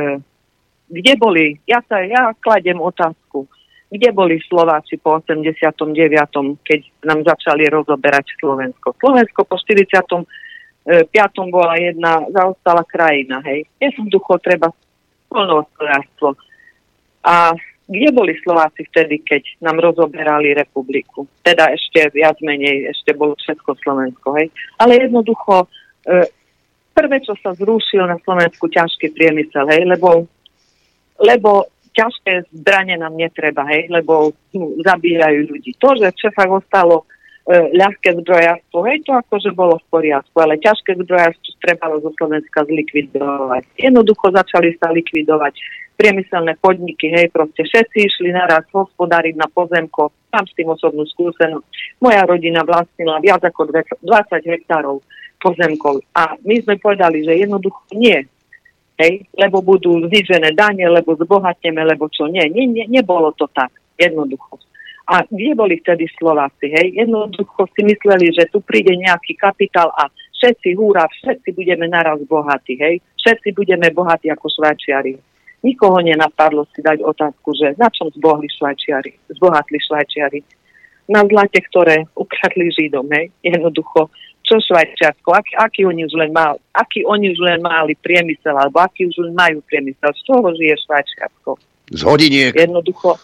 kde 0.90 1.14
boli, 1.18 1.58
ja 1.66 1.82
sa, 1.86 2.02
ja 2.06 2.34
kladem 2.38 2.78
otázku, 2.78 3.50
kde 3.90 4.10
boli 4.12 4.42
Slováci 4.44 4.98
po 4.98 5.22
89., 5.22 5.96
keď 6.66 6.80
nám 7.06 7.20
začali 7.24 7.70
rozoberať 7.70 8.36
Slovensko. 8.42 8.98
Slovensko 8.98 9.46
po 9.46 9.56
40 9.58 10.26
piatom 10.86 11.50
bola 11.50 11.82
jedna 11.82 12.22
zaostala 12.30 12.86
krajina, 12.86 13.42
hej. 13.42 13.66
Jednoducho 13.82 14.38
treba 14.38 14.70
polnohospodárstvo. 15.30 16.38
A 17.26 17.58
kde 17.86 18.10
boli 18.14 18.38
Slováci 18.42 18.86
vtedy, 18.90 19.22
keď 19.22 19.62
nám 19.62 19.82
rozoberali 19.82 20.54
republiku? 20.54 21.26
Teda 21.42 21.74
ešte 21.74 22.14
viac 22.14 22.38
menej, 22.42 22.94
ešte 22.94 23.18
bolo 23.18 23.34
Československo, 23.38 24.38
hej. 24.38 24.54
Ale 24.78 25.02
jednoducho, 25.02 25.66
e, 26.06 26.30
prvé, 26.94 27.18
čo 27.22 27.34
sa 27.42 27.58
zrušil 27.58 28.06
na 28.06 28.22
Slovensku, 28.22 28.70
ťažký 28.70 29.14
priemysel, 29.14 29.66
hej, 29.70 29.90
lebo, 29.90 30.30
lebo 31.20 31.72
ťažké 31.96 32.52
zbranie 32.52 33.00
nám 33.00 33.16
netreba, 33.16 33.64
hej, 33.72 33.88
lebo 33.88 34.36
hm, 34.52 34.84
zabíjajú 34.84 35.40
ľudí. 35.48 35.72
To, 35.80 35.96
že 35.96 36.12
v 36.12 36.20
Čechách 36.28 36.52
ostalo 36.52 37.08
e, 37.48 37.72
ľahké 37.72 38.20
zdrojárstvo, 38.20 38.84
hej, 38.84 39.00
to 39.08 39.16
akože 39.16 39.56
bolo 39.56 39.80
v 39.80 39.88
poriadku, 39.90 40.36
ale 40.44 40.60
ťažké 40.60 41.00
zdrojárstvo 41.00 41.56
trebalo 41.66 41.98
zo 42.04 42.12
Slovenska 42.14 42.68
zlikvidovať. 42.68 43.64
Jednoducho 43.80 44.30
začali 44.30 44.78
sa 44.78 44.94
likvidovať 44.94 45.58
priemyselné 45.96 46.60
podniky, 46.60 47.10
hej, 47.10 47.32
proste 47.32 47.64
všetci 47.64 47.98
išli 48.06 48.30
naraz 48.36 48.68
hospodáriť 48.76 49.40
na 49.40 49.48
pozemko, 49.48 50.12
mám 50.30 50.46
s 50.46 50.54
tým 50.54 50.70
osobnú 50.70 51.08
skúsenosť. 51.08 51.66
Moja 52.04 52.28
rodina 52.28 52.62
vlastnila 52.68 53.24
viac 53.24 53.42
ako 53.42 53.72
20 53.72 54.04
hektárov 54.46 55.00
pozemkov 55.40 56.04
a 56.12 56.36
my 56.44 56.60
sme 56.64 56.76
povedali, 56.78 57.24
že 57.24 57.40
jednoducho 57.40 57.88
nie, 57.96 58.28
hej, 59.00 59.28
lebo 59.36 59.60
budú 59.60 60.08
znižené 60.08 60.56
dane, 60.56 60.88
lebo 60.88 61.16
zbohatneme, 61.20 61.84
lebo 61.84 62.08
čo 62.08 62.28
nie. 62.32 62.44
nie, 62.52 62.66
nie 62.68 62.86
nebolo 62.88 63.32
to 63.36 63.48
tak, 63.52 63.72
jednoducho. 64.00 64.60
A 65.06 65.22
kde 65.30 65.54
boli 65.54 65.78
vtedy 65.78 66.10
Slováci? 66.18 66.74
Hej? 66.74 66.98
Jednoducho 66.98 67.70
si 67.78 67.86
mysleli, 67.86 68.34
že 68.34 68.50
tu 68.50 68.58
príde 68.66 68.90
nejaký 68.98 69.38
kapitál 69.38 69.94
a 69.94 70.10
všetci, 70.10 70.74
húra, 70.74 71.06
všetci 71.06 71.54
budeme 71.54 71.86
naraz 71.86 72.18
bohatí. 72.26 72.74
Hej? 72.82 73.06
Všetci 73.22 73.54
budeme 73.54 73.94
bohatí 73.94 74.34
ako 74.34 74.50
Švajčiari. 74.50 75.14
Nikoho 75.62 76.02
nenapadlo 76.02 76.66
si 76.74 76.82
dať 76.82 77.06
otázku, 77.06 77.54
že 77.54 77.78
na 77.78 77.90
čom 77.94 78.10
zbohli 78.18 78.50
Švajčiari, 78.50 79.14
zbohatli 79.38 79.78
Švajčiari. 79.78 80.42
Na 81.06 81.22
zlate, 81.22 81.62
ktoré 81.62 82.10
ukradli 82.18 82.74
Židom. 82.74 83.06
Hej? 83.14 83.30
Jednoducho, 83.46 84.10
čo 84.46 84.62
Švajčiarsko, 84.62 85.30
aký, 85.34 85.54
aký, 85.58 85.82
oni 85.90 86.06
už 86.06 86.14
len 86.16 86.32
mal, 86.32 86.62
aký 86.72 87.02
oni 87.04 87.34
už 87.34 87.40
len 87.42 87.60
mali 87.66 87.98
priemysel, 87.98 88.54
alebo 88.54 88.80
aký 88.80 89.10
už 89.10 89.18
len 89.26 89.34
majú 89.34 89.60
priemysel, 89.66 90.14
z 90.14 90.22
čoho 90.22 90.48
žije 90.54 90.76
Švajčiarsko? 90.86 91.52
Z 91.90 92.02
hodiniek. 92.06 92.54
Jednoducho, 92.54 93.18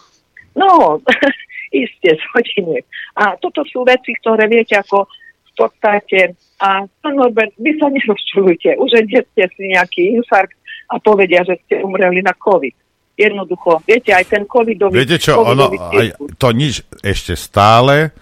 no, 0.58 0.98
Isté, 1.72 2.18
z 2.18 2.24
hodiniek. 2.36 2.84
A 3.16 3.38
toto 3.38 3.64
sú 3.64 3.86
veci, 3.86 4.12
ktoré 4.18 4.50
viete 4.50 4.76
ako 4.76 5.08
v 5.52 5.52
podstate, 5.56 6.36
a 6.62 6.84
pán 6.88 7.14
Norbert, 7.16 7.52
vy 7.60 7.76
sa 7.76 7.92
nerozčulujte, 7.92 8.78
už 8.78 8.90
ste 9.08 9.44
si 9.52 9.62
nejaký 9.72 10.16
infarkt 10.16 10.56
a 10.88 10.96
povedia, 11.00 11.44
že 11.44 11.60
ste 11.64 11.84
umreli 11.84 12.24
na 12.24 12.32
COVID. 12.36 12.72
Jednoducho, 13.12 13.84
viete, 13.84 14.16
aj 14.16 14.24
ten 14.32 14.48
covidový... 14.48 15.04
Viete 15.04 15.20
čo, 15.20 15.44
ono, 15.44 15.68
aj 15.68 16.16
to 16.40 16.48
nič 16.56 16.80
ešte 17.04 17.36
stále, 17.36 18.16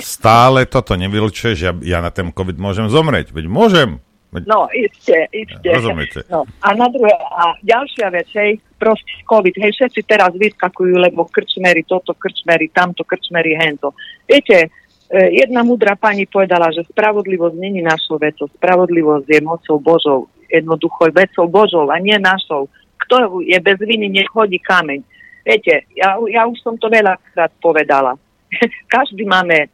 stále 0.00 0.66
toto 0.66 0.94
nevylučuje, 0.94 1.52
že 1.54 1.64
ja, 1.70 1.74
ja 1.82 1.98
na 1.98 2.10
ten 2.14 2.30
COVID 2.30 2.58
môžem 2.58 2.86
zomrieť. 2.88 3.30
Veď 3.34 3.46
môžem, 3.46 4.02
No, 4.28 4.68
iste, 4.76 5.24
iste. 5.32 5.64
Rozumiete. 5.72 6.20
No, 6.28 6.44
a 6.60 6.76
na 6.76 6.92
druhé, 6.92 7.16
a 7.16 7.56
ďalšia 7.64 8.12
vec, 8.12 8.28
hej, 8.36 8.60
proste 8.76 9.08
COVID, 9.24 9.56
hej, 9.56 9.72
všetci 9.72 10.04
teraz 10.04 10.36
vyskakujú, 10.36 11.00
lebo 11.00 11.24
krčmery 11.24 11.88
toto, 11.88 12.12
krčmery 12.12 12.68
tamto, 12.68 13.08
krčmery 13.08 13.56
hento. 13.56 13.96
Viete, 14.28 14.68
e, 15.08 15.20
jedna 15.32 15.64
mudrá 15.64 15.96
pani 15.96 16.28
povedala, 16.28 16.68
že 16.76 16.84
spravodlivosť 16.92 17.56
není 17.56 17.80
našou 17.80 18.20
vecou, 18.20 18.52
spravodlivosť 18.52 19.24
je 19.32 19.40
mocou 19.40 19.76
Božou, 19.80 20.20
jednoducho 20.52 21.08
vecou 21.08 21.48
Božou 21.48 21.88
a 21.88 21.96
nie 21.96 22.16
našou. 22.20 22.68
Kto 23.00 23.40
je 23.40 23.56
bez 23.56 23.80
viny, 23.80 24.12
nech 24.12 24.28
hodí 24.36 24.60
kameň. 24.60 25.00
Viete, 25.48 25.88
ja, 25.96 26.20
ja 26.28 26.44
už 26.44 26.60
som 26.60 26.76
to 26.76 26.92
veľakrát 26.92 27.48
povedala. 27.64 28.20
Každý 28.92 29.24
máme 29.24 29.72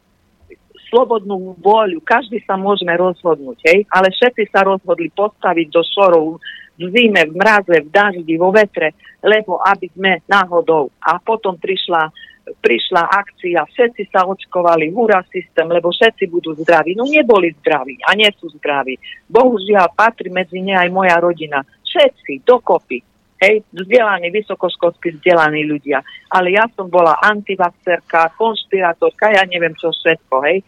slobodnú 0.94 1.58
voľu, 1.58 1.98
každý 2.06 2.38
sa 2.46 2.54
môžeme 2.54 2.94
rozhodnúť, 2.94 3.58
hej? 3.66 3.82
ale 3.90 4.14
všetci 4.14 4.46
sa 4.54 4.62
rozhodli 4.62 5.10
postaviť 5.10 5.66
do 5.74 5.82
šorov 5.82 6.38
v 6.78 6.82
zime, 6.94 7.26
v 7.26 7.34
mraze, 7.34 7.74
v 7.82 7.90
daždi, 7.90 8.38
vo 8.38 8.54
vetre, 8.54 8.94
lebo 9.18 9.58
aby 9.58 9.90
sme 9.90 10.22
náhodou. 10.30 10.94
A 11.02 11.18
potom 11.18 11.58
prišla, 11.58 12.14
prišla 12.62 13.02
akcia, 13.10 13.66
všetci 13.66 14.10
sa 14.14 14.22
očkovali, 14.22 14.94
húra 14.94 15.22
systém, 15.34 15.66
lebo 15.66 15.90
všetci 15.90 16.30
budú 16.30 16.54
zdraví. 16.62 16.94
No 16.94 17.10
neboli 17.10 17.50
zdraví 17.58 17.98
a 18.06 18.14
nie 18.14 18.30
sú 18.38 18.50
zdraví. 18.54 18.94
Bohužiaľ 19.26 19.90
patrí 19.98 20.30
medzi 20.30 20.62
ne 20.62 20.78
aj 20.78 20.90
moja 20.94 21.18
rodina. 21.18 21.62
Všetci, 21.62 22.46
dokopy. 22.46 23.02
Hej, 23.34 23.66
vzdelaní, 23.76 24.30
vysokoškolsky 24.30 25.20
vzdelaní 25.20 25.66
ľudia. 25.68 26.00
Ale 26.32 26.54
ja 26.54 26.64
som 26.72 26.88
bola 26.88 27.18
antivaxerka, 27.18 28.32
konšpirátorka, 28.40 29.36
ja 29.36 29.42
neviem 29.44 29.74
čo 29.74 29.90
všetko, 29.90 30.34
hej. 30.48 30.64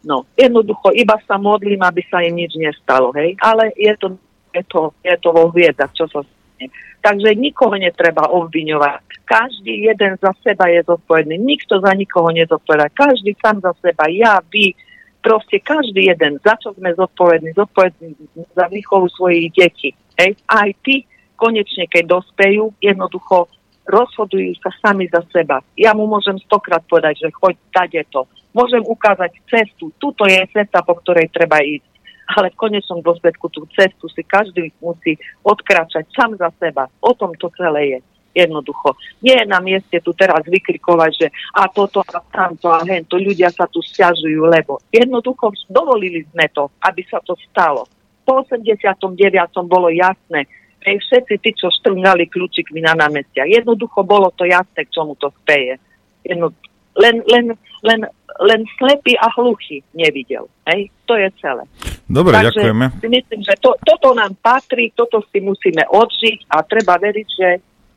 No, 0.00 0.24
jednoducho, 0.32 0.96
iba 0.96 1.20
sa 1.28 1.36
modlím, 1.36 1.84
aby 1.84 2.00
sa 2.08 2.24
im 2.24 2.40
nič 2.40 2.56
nestalo, 2.56 3.12
hej. 3.12 3.36
Ale 3.36 3.68
je 3.76 3.92
to, 4.00 4.16
je 4.56 4.62
to, 4.64 4.96
je 5.04 5.16
to 5.20 5.28
vo 5.28 5.52
hviezdach, 5.52 5.92
čo 5.92 6.08
sa 6.08 6.24
stane. 6.24 6.72
Takže 7.00 7.36
nikoho 7.36 7.76
netreba 7.76 8.28
obviňovať. 8.32 9.24
Každý 9.28 9.88
jeden 9.88 10.16
za 10.20 10.32
seba 10.40 10.68
je 10.72 10.84
zodpovedný. 10.84 11.36
Nikto 11.36 11.80
za 11.80 11.92
nikoho 11.96 12.28
nezodpovedá. 12.32 12.92
Každý 12.92 13.36
sám 13.40 13.60
za 13.60 13.72
seba. 13.80 14.08
Ja, 14.08 14.40
vy, 14.40 14.76
proste 15.24 15.60
každý 15.60 16.12
jeden. 16.12 16.40
Za 16.44 16.60
čo 16.60 16.76
sme 16.76 16.92
zodpovední? 16.92 17.56
Zodpovední 17.56 18.16
za 18.56 18.68
výchovu 18.68 19.08
svojich 19.12 19.52
detí. 19.52 19.96
Hej. 20.16 20.36
Aj 20.44 20.68
ty, 20.84 21.08
konečne, 21.40 21.88
keď 21.88 22.20
dospejú, 22.20 22.72
jednoducho 22.84 23.48
rozhodujú 23.88 24.60
sa 24.60 24.68
sami 24.80 25.08
za 25.08 25.24
seba. 25.32 25.64
Ja 25.76 25.96
mu 25.96 26.04
môžem 26.04 26.36
stokrát 26.44 26.84
povedať, 26.84 27.24
že 27.24 27.28
choď, 27.32 27.56
tade 27.72 28.00
to 28.12 28.28
Môžem 28.50 28.82
ukázať 28.82 29.38
cestu. 29.46 29.94
Tuto 29.98 30.26
je 30.26 30.42
cesta, 30.50 30.82
po 30.82 30.98
ktorej 30.98 31.30
treba 31.30 31.62
ísť. 31.62 31.86
Ale 32.30 32.54
v 32.54 32.60
konečnom 32.62 33.02
dôsledku 33.02 33.50
tú 33.50 33.66
cestu 33.74 34.06
si 34.10 34.22
každý 34.22 34.70
musí 34.78 35.18
odkráčať 35.42 36.06
sám 36.14 36.38
za 36.38 36.50
seba. 36.62 36.86
O 37.02 37.14
tom 37.14 37.34
to 37.34 37.50
celé 37.58 37.98
je. 37.98 38.00
Jednoducho. 38.30 38.94
Nie 39.26 39.42
je 39.42 39.50
na 39.50 39.58
mieste 39.58 39.98
tu 39.98 40.14
teraz 40.14 40.46
vykrikovať, 40.46 41.10
že 41.18 41.26
a 41.50 41.66
toto 41.66 42.06
a 42.06 42.22
tamto 42.30 42.70
a 42.70 42.78
hento, 42.86 43.18
ľudia 43.18 43.50
sa 43.50 43.66
tu 43.66 43.82
stiažujú, 43.82 44.46
lebo 44.46 44.78
jednoducho 44.94 45.50
dovolili 45.66 46.22
sme 46.30 46.46
to, 46.54 46.70
aby 46.86 47.02
sa 47.10 47.18
to 47.26 47.34
stalo. 47.50 47.90
Po 48.22 48.46
89. 48.46 49.18
bolo 49.66 49.90
jasné, 49.90 50.46
že 50.78 51.02
všetci 51.02 51.34
tí, 51.42 51.50
čo 51.58 51.74
štrngali 51.74 52.30
kľúčikmi 52.30 52.78
na 52.86 52.94
námestiach, 52.94 53.50
jednoducho 53.50 54.06
bolo 54.06 54.30
to 54.32 54.46
jasné, 54.46 54.86
k 54.86 54.94
čomu 54.94 55.18
to 55.18 55.34
speje. 55.42 55.82
Jedno, 56.22 56.54
len, 56.96 57.22
len, 57.26 57.54
len 57.82 58.00
len 58.40 58.64
slepý 58.80 59.18
a 59.20 59.28
hluchý 59.36 59.84
nevidel. 59.92 60.48
Hej? 60.64 60.88
To 61.04 61.14
je 61.14 61.28
celé. 61.42 61.68
Dobre, 62.08 62.34
Takže 62.40 62.56
ďakujeme. 62.56 62.86
si 62.98 63.08
myslím, 63.12 63.40
že 63.44 63.54
to, 63.60 63.76
toto 63.84 64.16
nám 64.16 64.32
patrí, 64.40 64.90
toto 64.96 65.22
si 65.28 65.38
musíme 65.44 65.84
odžiť 65.86 66.48
a 66.48 66.64
treba 66.64 66.96
veriť, 66.96 67.28
že 67.28 67.48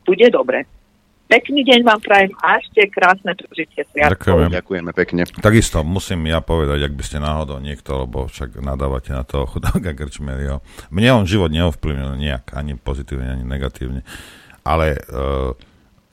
bude 0.04 0.28
dobre. 0.28 0.68
Pekný 1.24 1.64
deň 1.64 1.80
vám 1.88 2.00
prajem 2.04 2.30
a 2.44 2.60
ešte 2.60 2.84
krásne 2.92 3.32
prežitie 3.32 3.88
Ďakujeme. 3.96 4.52
Ďakujeme 4.60 4.90
pekne. 4.92 5.24
Takisto 5.40 5.80
musím 5.80 6.28
ja 6.28 6.44
povedať, 6.44 6.84
ak 6.84 6.92
by 6.92 7.02
ste 7.02 7.16
náhodou 7.16 7.58
niekto, 7.64 8.04
lebo 8.04 8.28
však 8.28 8.60
nadávate 8.60 9.16
na 9.16 9.24
toho 9.24 9.48
chudáka 9.48 9.96
Krčmerio. 9.96 10.60
Mne 10.92 11.24
on 11.24 11.24
život 11.24 11.48
neovplyvnil 11.48 12.20
nejak, 12.20 12.52
ani 12.52 12.76
pozitívne, 12.76 13.40
ani 13.40 13.44
negatívne. 13.48 14.04
Ale 14.68 15.00
uh, 15.00 15.56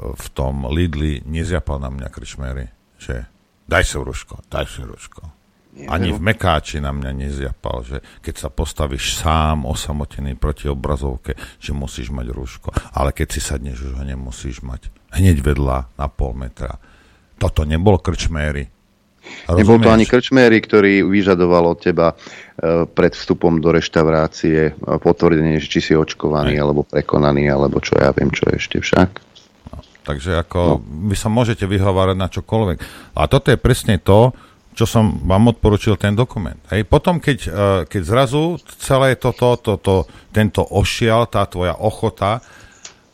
v 0.02 0.28
tom 0.34 0.66
Lidli 0.74 1.22
nezjapal 1.24 1.78
na 1.78 1.94
mňa 1.94 2.08
Krčmery, 2.10 2.66
že 2.98 3.30
daj 3.70 3.84
si 3.86 3.98
rúško, 4.02 4.42
daj 4.50 4.66
si 4.66 4.82
rúško. 4.82 5.42
Ani 5.88 6.12
v 6.12 6.20
Mekáči 6.20 6.84
na 6.84 6.92
mňa 6.92 7.12
nezjapal, 7.16 7.78
že 7.88 7.98
keď 8.20 8.36
sa 8.36 8.50
postavíš 8.52 9.24
sám 9.24 9.64
osamotený 9.64 10.36
proti 10.36 10.68
obrazovke, 10.68 11.40
že 11.64 11.72
musíš 11.72 12.12
mať 12.12 12.28
rúško. 12.28 12.76
Ale 12.92 13.16
keď 13.16 13.28
si 13.32 13.40
sadneš, 13.40 13.88
už 13.88 13.94
ho 13.96 14.04
nemusíš 14.04 14.60
mať. 14.68 14.92
Hneď 15.16 15.40
vedľa 15.40 15.96
na 15.96 16.08
pol 16.12 16.36
metra. 16.36 16.76
Toto 17.40 17.64
nebol 17.64 18.04
krčméry. 18.04 18.68
Nebol 19.48 19.80
to 19.80 19.94
ani 19.94 20.04
krčméry, 20.04 20.60
ktorý 20.60 21.08
vyžadoval 21.08 21.78
od 21.78 21.80
teba 21.80 22.12
e, 22.12 22.16
pred 22.90 23.14
vstupom 23.14 23.62
do 23.64 23.72
reštaurácie 23.72 24.60
e, 24.70 24.98
potvrdenie, 25.00 25.62
či 25.62 25.80
si 25.80 25.94
očkovaný, 25.94 26.58
Aj. 26.58 26.62
alebo 26.68 26.82
prekonaný, 26.84 27.48
alebo 27.48 27.80
čo 27.80 27.96
ja 28.02 28.12
viem, 28.12 28.34
čo 28.34 28.50
ešte 28.50 28.82
však. 28.82 29.31
Takže 30.02 30.42
ako 30.42 30.60
no. 30.60 31.10
vy 31.10 31.16
sa 31.16 31.30
môžete 31.30 31.70
vyhovárať 31.70 32.18
na 32.18 32.28
čokoľvek. 32.28 32.78
A 33.14 33.30
toto 33.30 33.54
je 33.54 33.58
presne 33.62 34.02
to, 34.02 34.34
čo 34.72 34.88
som 34.88 35.22
vám 35.28 35.52
odporučil 35.52 36.00
ten 36.00 36.16
dokument. 36.16 36.58
Hej, 36.72 36.88
potom, 36.88 37.20
keď, 37.20 37.38
e, 37.44 37.50
keď 37.86 38.02
zrazu 38.08 38.56
celé 38.80 39.20
toto, 39.20 39.60
to, 39.60 39.76
to, 39.78 39.96
tento 40.32 40.64
ošial, 40.64 41.28
tá 41.28 41.44
tvoja 41.46 41.76
ochota 41.76 42.40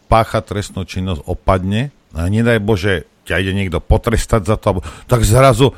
páchať 0.08 0.54
trestnú 0.54 0.86
činnosť 0.86 1.26
opadne, 1.28 1.92
a 2.16 2.30
nedaj 2.30 2.64
Bože, 2.64 3.10
ťa 3.28 3.44
ide 3.44 3.52
niekto 3.52 3.84
potrestať 3.84 4.48
za 4.48 4.56
to, 4.56 4.80
tak 5.10 5.28
zrazu 5.28 5.76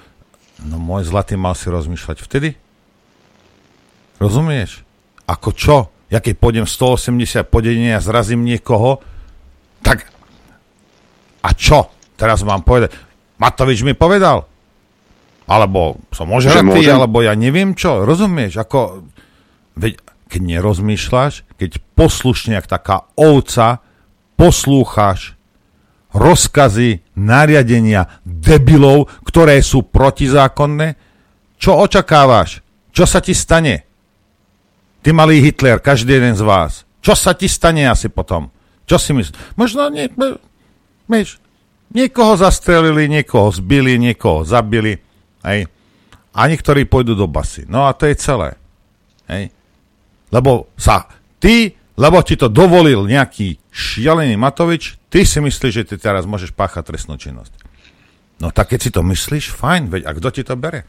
No 0.65 0.75
môj 0.75 1.07
zlatý 1.07 1.39
mal 1.39 1.55
si 1.55 1.71
rozmýšľať 1.71 2.17
vtedy. 2.19 2.49
Rozumieš? 4.19 4.83
Ako 5.23 5.55
čo? 5.55 5.87
Ja 6.11 6.19
keď 6.19 6.35
pôjdem 6.35 6.65
180 6.67 7.47
podenia 7.47 8.01
a 8.01 8.03
zrazím 8.03 8.43
niekoho, 8.43 8.99
tak 9.79 10.09
a 11.43 11.49
čo? 11.55 11.91
Teraz 12.19 12.43
mám 12.43 12.63
povedať. 12.67 12.95
Matovič 13.39 13.83
mi 13.87 13.95
povedal. 13.95 14.43
Alebo 15.49 15.97
som 16.13 16.29
ožratý, 16.29 16.85
alebo 16.91 17.25
ja 17.25 17.33
neviem 17.33 17.73
čo. 17.73 18.05
Rozumieš? 18.05 18.59
Ako, 18.61 19.07
veď, 19.79 19.97
keď 20.29 20.41
nerozmýšľaš, 20.45 21.57
keď 21.57 21.81
poslušne, 21.97 22.59
jak 22.59 22.69
taká 22.69 23.09
ovca, 23.17 23.81
poslúchaš 24.37 25.39
rozkazy, 26.13 27.05
nariadenia 27.17 28.21
debilov, 28.25 29.09
ktoré 29.25 29.61
sú 29.61 29.85
protizákonné? 29.85 30.97
Čo 31.59 31.81
očakávaš? 31.85 32.65
Čo 32.89 33.05
sa 33.05 33.21
ti 33.21 33.37
stane? 33.37 33.85
Ty 34.99 35.15
malý 35.15 35.39
Hitler, 35.39 35.79
každý 35.79 36.17
jeden 36.17 36.35
z 36.35 36.43
vás. 36.43 36.83
Čo 36.99 37.15
sa 37.15 37.31
ti 37.37 37.47
stane 37.47 37.87
asi 37.87 38.11
potom? 38.11 38.51
Čo 38.89 38.97
si 38.99 39.13
myslíš? 39.15 39.55
Možno 39.55 39.87
nie, 39.93 40.09
vieš, 41.09 41.41
niekoho 41.91 42.37
zastrelili, 42.37 43.09
niekoho 43.09 43.49
zbili, 43.49 43.97
niekoho 43.97 44.45
zabili. 44.45 45.01
Hej. 45.41 45.65
A 46.31 46.39
niektorí 46.45 46.85
pôjdu 46.85 47.17
do 47.17 47.25
basy. 47.25 47.65
No 47.65 47.89
a 47.89 47.97
to 47.97 48.05
je 48.05 48.15
celé. 48.15 48.55
Hej. 49.25 49.49
Lebo 50.29 50.69
sa 50.77 51.09
ty, 51.41 51.73
lebo 51.97 52.21
ti 52.21 52.37
to 52.37 52.47
dovolil 52.47 53.09
nejaký 53.09 53.57
šialený 53.73 54.37
Matovič, 54.37 55.01
ty 55.09 55.25
si 55.25 55.41
myslíš, 55.41 55.73
že 55.73 55.87
ty 55.89 55.95
teraz 55.97 56.29
môžeš 56.29 56.53
páchať 56.53 56.93
trestnú 56.93 57.17
činnosť. 57.17 57.53
No 58.39 58.53
tak 58.53 58.71
keď 58.71 58.79
si 58.79 58.89
to 58.93 59.01
myslíš, 59.03 59.51
fajn, 59.51 59.91
veď 59.91 60.01
a 60.07 60.11
kto 60.15 60.27
ti 60.31 60.41
to 60.45 60.55
bere? 60.55 60.87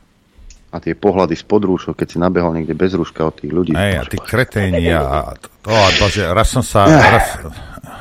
A 0.71 0.79
tie 0.79 0.95
pohľady 0.95 1.35
z 1.35 1.43
podrúšok, 1.51 1.99
keď 1.99 2.07
si 2.07 2.19
nabehol 2.23 2.55
niekde 2.55 2.79
bez 2.79 2.95
rúška 2.95 3.27
od 3.27 3.35
tých 3.43 3.51
ľudí. 3.51 3.75
Ej, 3.75 3.95
a 3.99 4.03
tí 4.07 4.23
kreténi 4.23 4.87
a 4.95 5.35
to, 5.35 5.75
a 5.75 5.91
bože, 5.99 6.23
raz 6.31 6.47
som 6.47 6.63
sa, 6.63 6.87
raz, 6.87 7.43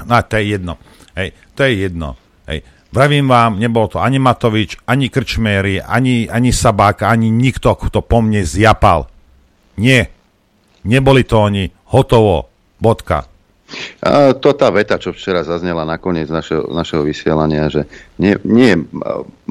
no 0.05 0.13
to 0.21 0.37
je 0.37 0.53
jedno. 0.53 0.77
Hej, 1.19 1.35
to 1.51 1.67
je 1.67 1.83
jedno. 1.83 2.15
Hej, 2.47 2.63
vravím 2.95 3.27
vám, 3.27 3.59
nebol 3.59 3.91
to 3.91 3.99
ani 3.99 4.23
Matovič, 4.23 4.79
ani 4.87 5.11
Krčméry, 5.11 5.83
ani, 5.83 6.31
ani 6.31 6.55
Sabák, 6.55 7.03
ani 7.03 7.27
nikto, 7.27 7.75
kto 7.75 7.99
po 7.99 8.23
mne 8.23 8.47
zjapal. 8.47 9.11
Nie. 9.75 10.07
Neboli 10.87 11.27
to 11.27 11.43
oni. 11.43 11.67
Hotovo. 11.91 12.47
Bodka. 12.79 13.27
A 13.99 14.31
to 14.39 14.55
tá 14.55 14.71
veta, 14.71 14.95
čo 14.95 15.11
včera 15.11 15.43
zaznela 15.43 15.83
nakoniec 15.83 16.31
našeho, 16.31 16.71
našeho 16.71 17.03
vysielania, 17.03 17.67
že 17.67 17.83
nie, 18.15 18.33
nie 18.47 18.73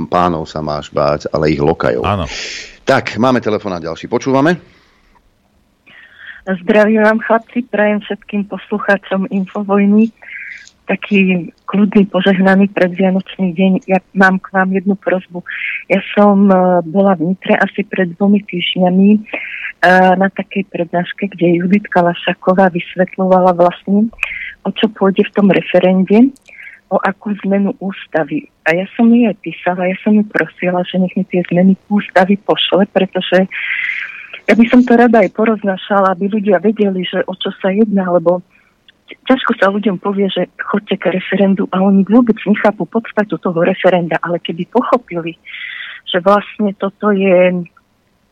pánov 0.09 0.49
sa 0.49 0.65
máš 0.65 0.89
báť, 0.89 1.29
ale 1.31 1.53
ich 1.53 1.61
lokajov. 1.61 2.03
Áno. 2.03 2.25
Tak, 2.89 3.21
máme 3.21 3.45
telefón 3.45 3.77
ďalší. 3.77 4.09
Počúvame? 4.09 4.57
Zdravím 6.49 7.05
vám 7.05 7.21
chlapci, 7.21 7.69
prajem 7.69 8.01
všetkým 8.01 8.49
poslucháčom 8.49 9.29
Infovojny 9.29 10.09
taký 10.89 11.53
kľudný, 11.69 12.09
požehnaný 12.09 12.73
predvianočný 12.73 13.53
deň. 13.53 13.73
Ja 13.85 14.01
mám 14.17 14.41
k 14.41 14.57
vám 14.57 14.73
jednu 14.73 14.97
prozbu. 14.97 15.45
Ja 15.93 16.01
som 16.17 16.49
uh, 16.49 16.81
bola 16.81 17.13
v 17.21 17.37
Nitre 17.37 17.61
asi 17.61 17.85
pred 17.85 18.17
dvomi 18.17 18.41
týždňami 18.49 19.09
uh, 19.21 20.17
na 20.17 20.33
takej 20.33 20.65
prednáške, 20.73 21.29
kde 21.37 21.61
Juditka 21.61 22.01
Lašaková 22.01 22.73
vysvetľovala 22.73 23.53
vlastne, 23.53 24.09
o 24.65 24.73
čo 24.73 24.89
pôjde 24.89 25.29
v 25.29 25.35
tom 25.37 25.53
referende, 25.53 26.33
o 26.89 26.97
akú 26.97 27.37
zmenu 27.45 27.77
ústavy. 27.85 28.49
A 28.65 28.73
ja 28.73 28.89
som 28.97 29.13
jej 29.13 29.37
písala, 29.45 29.93
ja 29.93 29.97
som 30.01 30.17
ju 30.17 30.25
prosila, 30.25 30.81
že 30.89 30.97
nech 30.97 31.13
mi 31.13 31.25
tie 31.29 31.45
zmeny 31.53 31.77
ústavy 31.93 32.41
pošle, 32.41 32.89
pretože 32.89 33.45
ja 34.49 34.57
by 34.57 34.65
som 34.73 34.81
to 34.81 34.97
rada 34.97 35.21
aj 35.21 35.37
poroznašala, 35.37 36.17
aby 36.17 36.33
ľudia 36.33 36.57
vedeli, 36.65 37.05
že 37.05 37.21
o 37.29 37.37
čo 37.37 37.53
sa 37.61 37.69
jedná, 37.69 38.09
lebo 38.09 38.41
ťažko 39.09 39.53
sa 39.57 39.73
ľuďom 39.73 40.01
povie, 40.01 40.29
že 40.29 40.49
chodte 40.61 40.97
k 40.97 41.13
referendu 41.13 41.69
a 41.73 41.81
oni 41.81 42.05
vôbec 42.05 42.37
nechápu 42.45 42.85
podstatu 42.85 43.41
toho 43.41 43.61
referenda, 43.65 44.21
ale 44.21 44.41
keby 44.41 44.69
pochopili, 44.69 45.37
že 46.09 46.21
vlastne 46.21 46.73
toto 46.77 47.13
je 47.13 47.65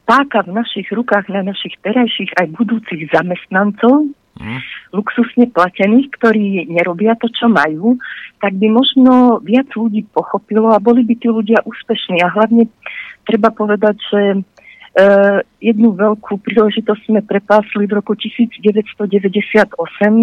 páka 0.06 0.46
v 0.46 0.54
našich 0.54 0.86
rukách 0.92 1.28
na 1.32 1.42
našich 1.42 1.74
terajších 1.82 2.38
aj 2.38 2.46
budúcich 2.54 3.10
zamestnancov, 3.10 4.06
mm. 4.38 4.58
luxusne 4.94 5.50
platených, 5.50 6.12
ktorí 6.14 6.70
nerobia 6.70 7.18
to, 7.18 7.26
čo 7.32 7.50
majú, 7.50 7.98
tak 8.38 8.54
by 8.54 8.70
možno 8.70 9.42
viac 9.42 9.66
ľudí 9.74 10.06
pochopilo 10.14 10.70
a 10.72 10.78
boli 10.78 11.02
by 11.02 11.14
tí 11.18 11.26
ľudia 11.26 11.64
úspešní. 11.66 12.22
A 12.22 12.32
hlavne 12.32 12.70
treba 13.26 13.50
povedať, 13.50 13.96
že 14.12 14.20
jednu 15.60 15.92
veľkú 15.92 16.40
príležitosť 16.40 17.12
sme 17.12 17.20
prepásli 17.20 17.84
v 17.84 18.00
roku 18.00 18.16
1998, 18.16 19.76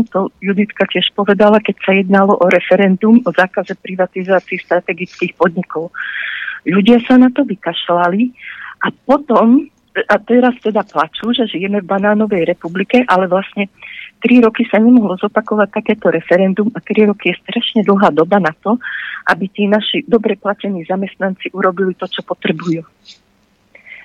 to 0.09 0.19
Juditka 0.41 0.89
tiež 0.89 1.13
povedala, 1.13 1.61
keď 1.61 1.75
sa 1.85 1.91
jednalo 1.93 2.33
o 2.41 2.45
referendum 2.49 3.21
o 3.21 3.29
zákaze 3.29 3.77
privatizácií 3.77 4.57
strategických 4.65 5.37
podnikov. 5.37 5.93
Ľudia 6.65 7.05
sa 7.05 7.21
na 7.21 7.29
to 7.29 7.45
vykašľali 7.45 8.33
a 8.81 8.89
potom, 9.05 9.69
a 9.93 10.15
teraz 10.17 10.57
teda 10.57 10.81
plačú, 10.81 11.37
že 11.37 11.45
žijeme 11.45 11.85
v 11.85 11.91
banánovej 11.93 12.49
republike, 12.49 13.05
ale 13.05 13.29
vlastne 13.29 13.69
tri 14.25 14.41
roky 14.41 14.65
sa 14.65 14.81
nemohlo 14.81 15.21
zopakovať 15.21 15.69
takéto 15.69 16.09
referendum 16.09 16.73
a 16.73 16.81
tri 16.81 17.05
roky 17.05 17.29
je 17.29 17.37
strašne 17.45 17.85
dlhá 17.85 18.09
doba 18.09 18.41
na 18.41 18.49
to, 18.57 18.81
aby 19.29 19.45
tí 19.53 19.69
naši 19.69 20.01
dobre 20.09 20.33
platení 20.33 20.81
zamestnanci 20.89 21.53
urobili 21.53 21.93
to, 21.93 22.09
čo 22.09 22.25
potrebujú. 22.25 22.81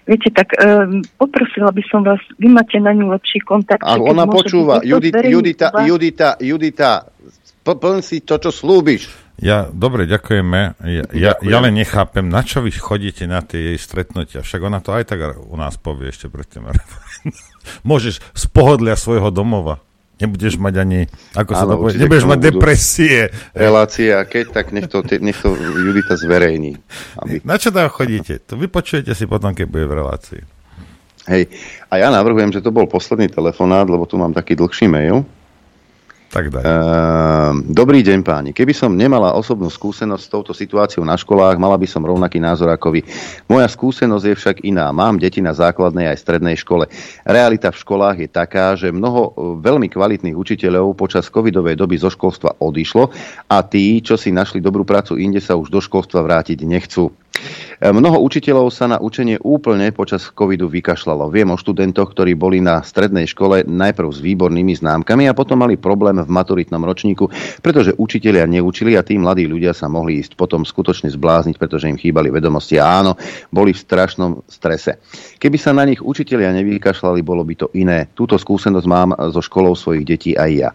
Viete, 0.09 0.33
tak 0.33 0.57
um, 0.57 1.05
poprosila 1.21 1.69
by 1.69 1.83
som 1.93 2.01
vás, 2.01 2.17
vy 2.41 2.49
máte 2.49 2.81
na 2.81 2.97
ňu 2.97 3.13
lepší 3.13 3.45
kontakt. 3.45 3.85
A 3.85 4.01
ona 4.01 4.25
počúva, 4.25 4.81
Judita, 4.81 5.21
Judita, 5.21 5.69
Judita, 5.85 6.29
Judita, 6.41 6.91
plň 7.61 8.01
si 8.01 8.25
to, 8.25 8.41
čo 8.41 8.49
slúbiš. 8.49 9.29
Ja, 9.39 9.71
dobre, 9.71 10.11
ďakujeme. 10.11 10.81
Ja, 10.83 11.05
ja, 11.15 11.33
ja 11.39 11.59
len 11.63 11.79
nechápem, 11.79 12.27
na 12.27 12.43
čo 12.43 12.59
vy 12.65 12.75
chodíte 12.75 13.29
na 13.31 13.39
tie 13.39 13.71
jej 13.71 13.79
stretnutia. 13.79 14.43
Však 14.43 14.61
ona 14.65 14.83
to 14.83 14.91
aj 14.91 15.15
tak 15.15 15.39
u 15.39 15.55
nás 15.55 15.79
povie 15.79 16.11
ešte 16.11 16.27
predtým. 16.27 16.67
Môžeš 17.89 18.19
z 18.19 18.45
pohodlia 18.51 18.99
svojho 18.99 19.31
domova. 19.31 19.79
Nebudeš 20.19 20.59
mať 20.59 20.75
ani, 20.83 21.01
ako 21.39 21.51
sa 21.55 21.63
to 21.63 21.79
povie, 21.79 21.95
nebudeš 21.95 22.27
mať 22.27 22.39
depresie. 22.43 23.31
Relácie 23.55 24.11
a 24.11 24.27
keď, 24.27 24.45
tak 24.51 24.75
nech 24.75 24.91
to, 24.91 25.07
nech 25.23 25.39
to 25.39 25.55
Judita 25.55 26.19
zverejní. 26.19 26.75
Aby... 27.23 27.39
Na 27.47 27.55
čo 27.55 27.71
tam 27.71 27.87
chodíte? 27.87 28.43
To 28.51 28.59
vypočujete 28.59 29.15
si 29.15 29.25
potom, 29.31 29.55
keď 29.55 29.67
bude 29.71 29.87
v 29.87 29.95
relácii. 29.95 30.43
Hej, 31.29 31.53
a 31.87 32.03
ja 32.03 32.09
navrhujem, 32.11 32.51
že 32.51 32.65
to 32.65 32.75
bol 32.75 32.89
posledný 32.91 33.31
telefonát, 33.31 33.85
lebo 33.87 34.09
tu 34.11 34.19
mám 34.19 34.35
taký 34.35 34.59
dlhší 34.59 34.91
mail. 34.91 35.23
Tak 36.39 36.55
daj. 36.55 36.63
Uh, 36.63 37.67
dobrý 37.67 37.99
deň 38.07 38.23
páni. 38.23 38.55
Keby 38.55 38.71
som 38.71 38.95
nemala 38.95 39.35
osobnú 39.35 39.67
skúsenosť 39.67 40.23
s 40.23 40.31
touto 40.31 40.55
situáciou 40.55 41.03
na 41.03 41.19
školách, 41.19 41.59
mala 41.59 41.75
by 41.75 41.91
som 41.91 42.07
rovnaký 42.07 42.39
názor 42.39 42.71
ako 42.71 42.95
vy. 42.95 43.03
Moja 43.51 43.67
skúsenosť 43.67 44.23
je 44.23 44.35
však 44.39 44.57
iná. 44.63 44.87
Mám 44.95 45.19
deti 45.19 45.43
na 45.43 45.51
základnej 45.51 46.07
aj 46.07 46.23
strednej 46.23 46.55
škole. 46.55 46.87
Realita 47.27 47.75
v 47.75 47.81
školách 47.83 48.23
je 48.23 48.29
taká, 48.31 48.79
že 48.79 48.95
mnoho 48.95 49.35
veľmi 49.59 49.91
kvalitných 49.91 50.39
učiteľov 50.39 50.95
počas 50.95 51.27
covidovej 51.27 51.75
doby 51.75 51.99
zo 51.99 52.07
školstva 52.07 52.63
odišlo 52.63 53.11
a 53.51 53.59
tí, 53.67 53.99
čo 53.99 54.15
si 54.15 54.31
našli 54.31 54.63
dobrú 54.63 54.87
prácu 54.87 55.19
inde, 55.19 55.43
sa 55.43 55.59
už 55.59 55.75
do 55.75 55.83
školstva 55.83 56.23
vrátiť 56.23 56.63
nechcú. 56.63 57.11
Mnoho 57.79 58.19
učiteľov 58.27 58.75
sa 58.75 58.91
na 58.91 58.99
učenie 58.99 59.39
úplne 59.39 59.95
počas 59.95 60.27
covidu 60.35 60.67
vykašľalo. 60.67 61.31
Viem 61.31 61.55
o 61.55 61.61
študentoch, 61.61 62.11
ktorí 62.11 62.35
boli 62.35 62.59
na 62.59 62.83
strednej 62.83 63.31
škole 63.31 63.63
najprv 63.63 64.09
s 64.11 64.19
výbornými 64.19 64.75
známkami 64.75 65.31
a 65.31 65.37
potom 65.39 65.63
mali 65.63 65.79
problém 65.79 66.19
v 66.19 66.27
maturitnom 66.27 66.83
ročníku, 66.83 67.31
pretože 67.63 67.95
učitelia 67.95 68.51
neučili 68.51 68.99
a 68.99 69.07
tí 69.07 69.15
mladí 69.15 69.47
ľudia 69.47 69.71
sa 69.71 69.87
mohli 69.87 70.19
ísť 70.19 70.35
potom 70.35 70.67
skutočne 70.67 71.07
zblázniť, 71.07 71.55
pretože 71.55 71.87
im 71.87 71.95
chýbali 71.95 72.35
vedomosti 72.35 72.83
a 72.83 72.99
áno, 72.99 73.15
boli 73.55 73.71
v 73.71 73.79
strašnom 73.79 74.43
strese. 74.51 74.99
Keby 75.39 75.55
sa 75.55 75.71
na 75.71 75.87
nich 75.87 76.03
učitelia 76.03 76.51
nevykašľali, 76.59 77.23
bolo 77.23 77.47
by 77.47 77.55
to 77.55 77.71
iné. 77.79 78.11
Túto 78.11 78.35
skúsenosť 78.35 78.87
mám 78.91 79.15
so 79.31 79.39
školou 79.39 79.79
svojich 79.79 80.03
detí 80.03 80.35
aj 80.35 80.51
ja. 80.51 80.71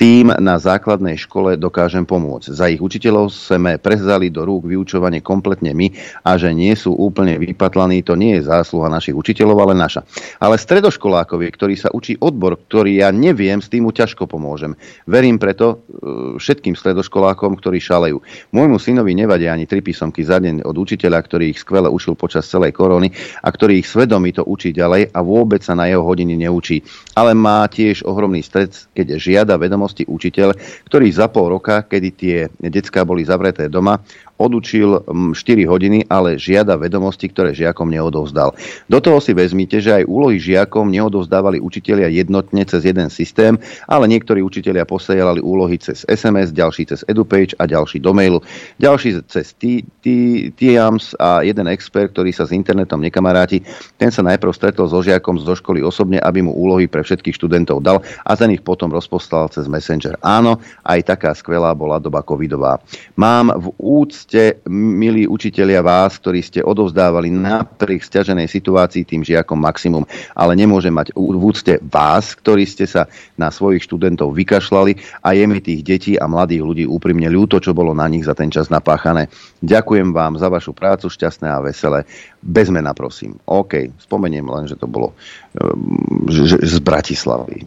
Tým 0.00 0.32
na 0.40 0.56
základnej 0.56 1.20
škole 1.20 1.60
dokážem 1.60 2.08
pomôcť. 2.08 2.48
Za 2.48 2.72
ich 2.72 2.80
učiteľov 2.80 3.28
sme 3.28 3.76
prezali 3.76 4.32
do 4.32 4.40
rúk 4.48 4.64
vyučovanie 4.64 5.20
kompletne 5.20 5.76
my 5.76 5.92
a 6.22 6.36
že 6.36 6.52
nie 6.52 6.72
sú 6.76 6.94
úplne 6.94 7.36
vypatlaní, 7.40 8.04
to 8.04 8.14
nie 8.14 8.38
je 8.38 8.46
zásluha 8.48 8.92
našich 8.92 9.16
učiteľov, 9.16 9.68
ale 9.68 9.74
naša. 9.74 10.04
Ale 10.40 10.60
stredoškolákovi, 10.60 11.46
ktorý 11.52 11.74
sa 11.76 11.88
učí 11.92 12.16
odbor, 12.20 12.60
ktorý 12.68 13.00
ja 13.04 13.10
neviem, 13.12 13.60
s 13.60 13.70
tým 13.72 13.88
mu 13.88 13.92
ťažko 13.92 14.28
pomôžem. 14.28 14.74
Verím 15.06 15.38
preto 15.38 15.66
e, 15.72 16.36
všetkým 16.40 16.74
stredoškolákom, 16.74 17.56
ktorí 17.58 17.78
šalejú. 17.78 18.18
Môjmu 18.52 18.76
synovi 18.80 19.14
nevadia 19.14 19.54
ani 19.54 19.64
tri 19.64 19.80
písomky 19.80 20.26
za 20.26 20.42
deň 20.42 20.66
od 20.66 20.76
učiteľa, 20.76 21.18
ktorý 21.22 21.54
ich 21.54 21.62
skvele 21.62 21.86
učil 21.86 22.18
počas 22.18 22.48
celej 22.48 22.74
korony 22.74 23.12
a 23.42 23.48
ktorý 23.48 23.80
ich 23.80 23.88
svedomí 23.88 24.34
to 24.34 24.42
učí 24.44 24.74
ďalej 24.74 25.14
a 25.14 25.20
vôbec 25.22 25.62
sa 25.62 25.78
na 25.78 25.86
jeho 25.86 26.02
hodiny 26.02 26.36
neučí. 26.36 26.82
Ale 27.14 27.32
má 27.32 27.64
tiež 27.70 28.04
ohromný 28.04 28.42
stres, 28.42 28.90
keď 28.92 29.16
žiada 29.16 29.54
vedomosti 29.56 30.04
učiteľ, 30.04 30.52
ktorý 30.90 31.06
za 31.12 31.30
pol 31.30 31.52
roka, 31.56 31.86
kedy 31.86 32.08
tie 32.12 32.36
detská 32.60 33.06
boli 33.06 33.22
zavreté 33.24 33.66
doma, 33.70 34.02
odučil 34.36 35.00
4 35.32 35.34
hodiny, 35.64 36.04
ale 36.12 36.36
žiada 36.36 36.76
vedomosti, 36.76 37.32
ktoré 37.32 37.56
žiakom 37.56 37.88
neodovzdal. 37.88 38.52
Do 38.88 38.98
toho 39.00 39.20
si 39.20 39.32
vezmite, 39.32 39.80
že 39.80 40.02
aj 40.02 40.08
úlohy 40.08 40.36
žiakom 40.36 40.92
neodovzdávali 40.92 41.56
učitelia 41.60 42.12
jednotne 42.12 42.68
cez 42.68 42.84
jeden 42.84 43.08
systém, 43.08 43.56
ale 43.88 44.04
niektorí 44.08 44.44
učitelia 44.44 44.84
posielali 44.84 45.40
úlohy 45.40 45.80
cez 45.80 46.04
SMS, 46.04 46.52
ďalší 46.52 46.92
cez 46.92 47.00
EduPage 47.08 47.56
a 47.56 47.64
ďalší 47.64 48.02
do 48.02 48.12
mailu, 48.12 48.44
ďalší 48.76 49.24
cez 49.24 49.56
TIAMS 49.56 51.16
a 51.16 51.40
jeden 51.40 51.66
expert, 51.72 52.12
ktorý 52.12 52.28
sa 52.36 52.44
s 52.44 52.52
internetom 52.52 53.00
nekamaráti, 53.00 53.64
ten 53.96 54.12
sa 54.12 54.20
najprv 54.20 54.52
stretol 54.52 54.90
so 54.90 55.00
žiakom 55.00 55.40
zo 55.40 55.56
školy 55.56 55.80
osobne, 55.80 56.20
aby 56.20 56.44
mu 56.44 56.52
úlohy 56.52 56.90
pre 56.90 57.00
všetkých 57.00 57.40
študentov 57.40 57.80
dal 57.80 58.04
a 58.20 58.32
ten 58.36 58.52
ich 58.52 58.60
potom 58.60 58.92
rozposlal 58.92 59.48
cez 59.48 59.64
Messenger. 59.64 60.20
Áno, 60.20 60.60
aj 60.84 61.16
taká 61.16 61.32
skvelá 61.32 61.72
bola 61.72 61.96
doba 61.96 62.20
covidová. 62.20 62.82
Mám 63.14 63.54
v 63.56 63.72
úcte 63.78 64.25
ste, 64.26 64.58
milí 64.66 65.30
učitelia, 65.30 65.86
vás, 65.86 66.18
ktorí 66.18 66.42
ste 66.42 66.58
odovzdávali 66.58 67.30
napriek 67.30 68.02
stiaženej 68.02 68.50
situácii 68.50 69.06
tým 69.06 69.22
žiakom 69.22 69.54
maximum, 69.54 70.02
ale 70.34 70.58
nemôžem 70.58 70.90
mať 70.90 71.14
v 71.14 71.38
úcte 71.38 71.78
vás, 71.86 72.34
ktorí 72.34 72.66
ste 72.66 72.90
sa 72.90 73.06
na 73.38 73.54
svojich 73.54 73.86
študentov 73.86 74.34
vykašľali 74.34 75.22
a 75.22 75.30
je 75.30 75.44
mi 75.46 75.62
tých 75.62 75.86
detí 75.86 76.12
a 76.18 76.26
mladých 76.26 76.66
ľudí 76.66 76.84
úprimne 76.90 77.30
ľúto, 77.30 77.62
čo 77.62 77.70
bolo 77.70 77.94
na 77.94 78.10
nich 78.10 78.26
za 78.26 78.34
ten 78.34 78.50
čas 78.50 78.66
napáchané. 78.66 79.30
Ďakujem 79.62 80.10
vám 80.10 80.42
za 80.42 80.50
vašu 80.50 80.74
prácu, 80.74 81.06
šťastné 81.06 81.46
a 81.46 81.62
veselé. 81.62 82.02
Bez 82.42 82.66
mena, 82.66 82.98
prosím. 82.98 83.38
OK, 83.46 83.94
spomeniem 84.02 84.50
len, 84.50 84.66
že 84.66 84.74
to 84.74 84.90
bolo 84.90 85.14
ehm, 85.54 86.26
že 86.26 86.58
z 86.66 86.82
Bratislavy 86.82 87.62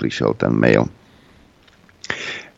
prišiel 0.00 0.32
ten 0.40 0.56
mail. 0.56 0.88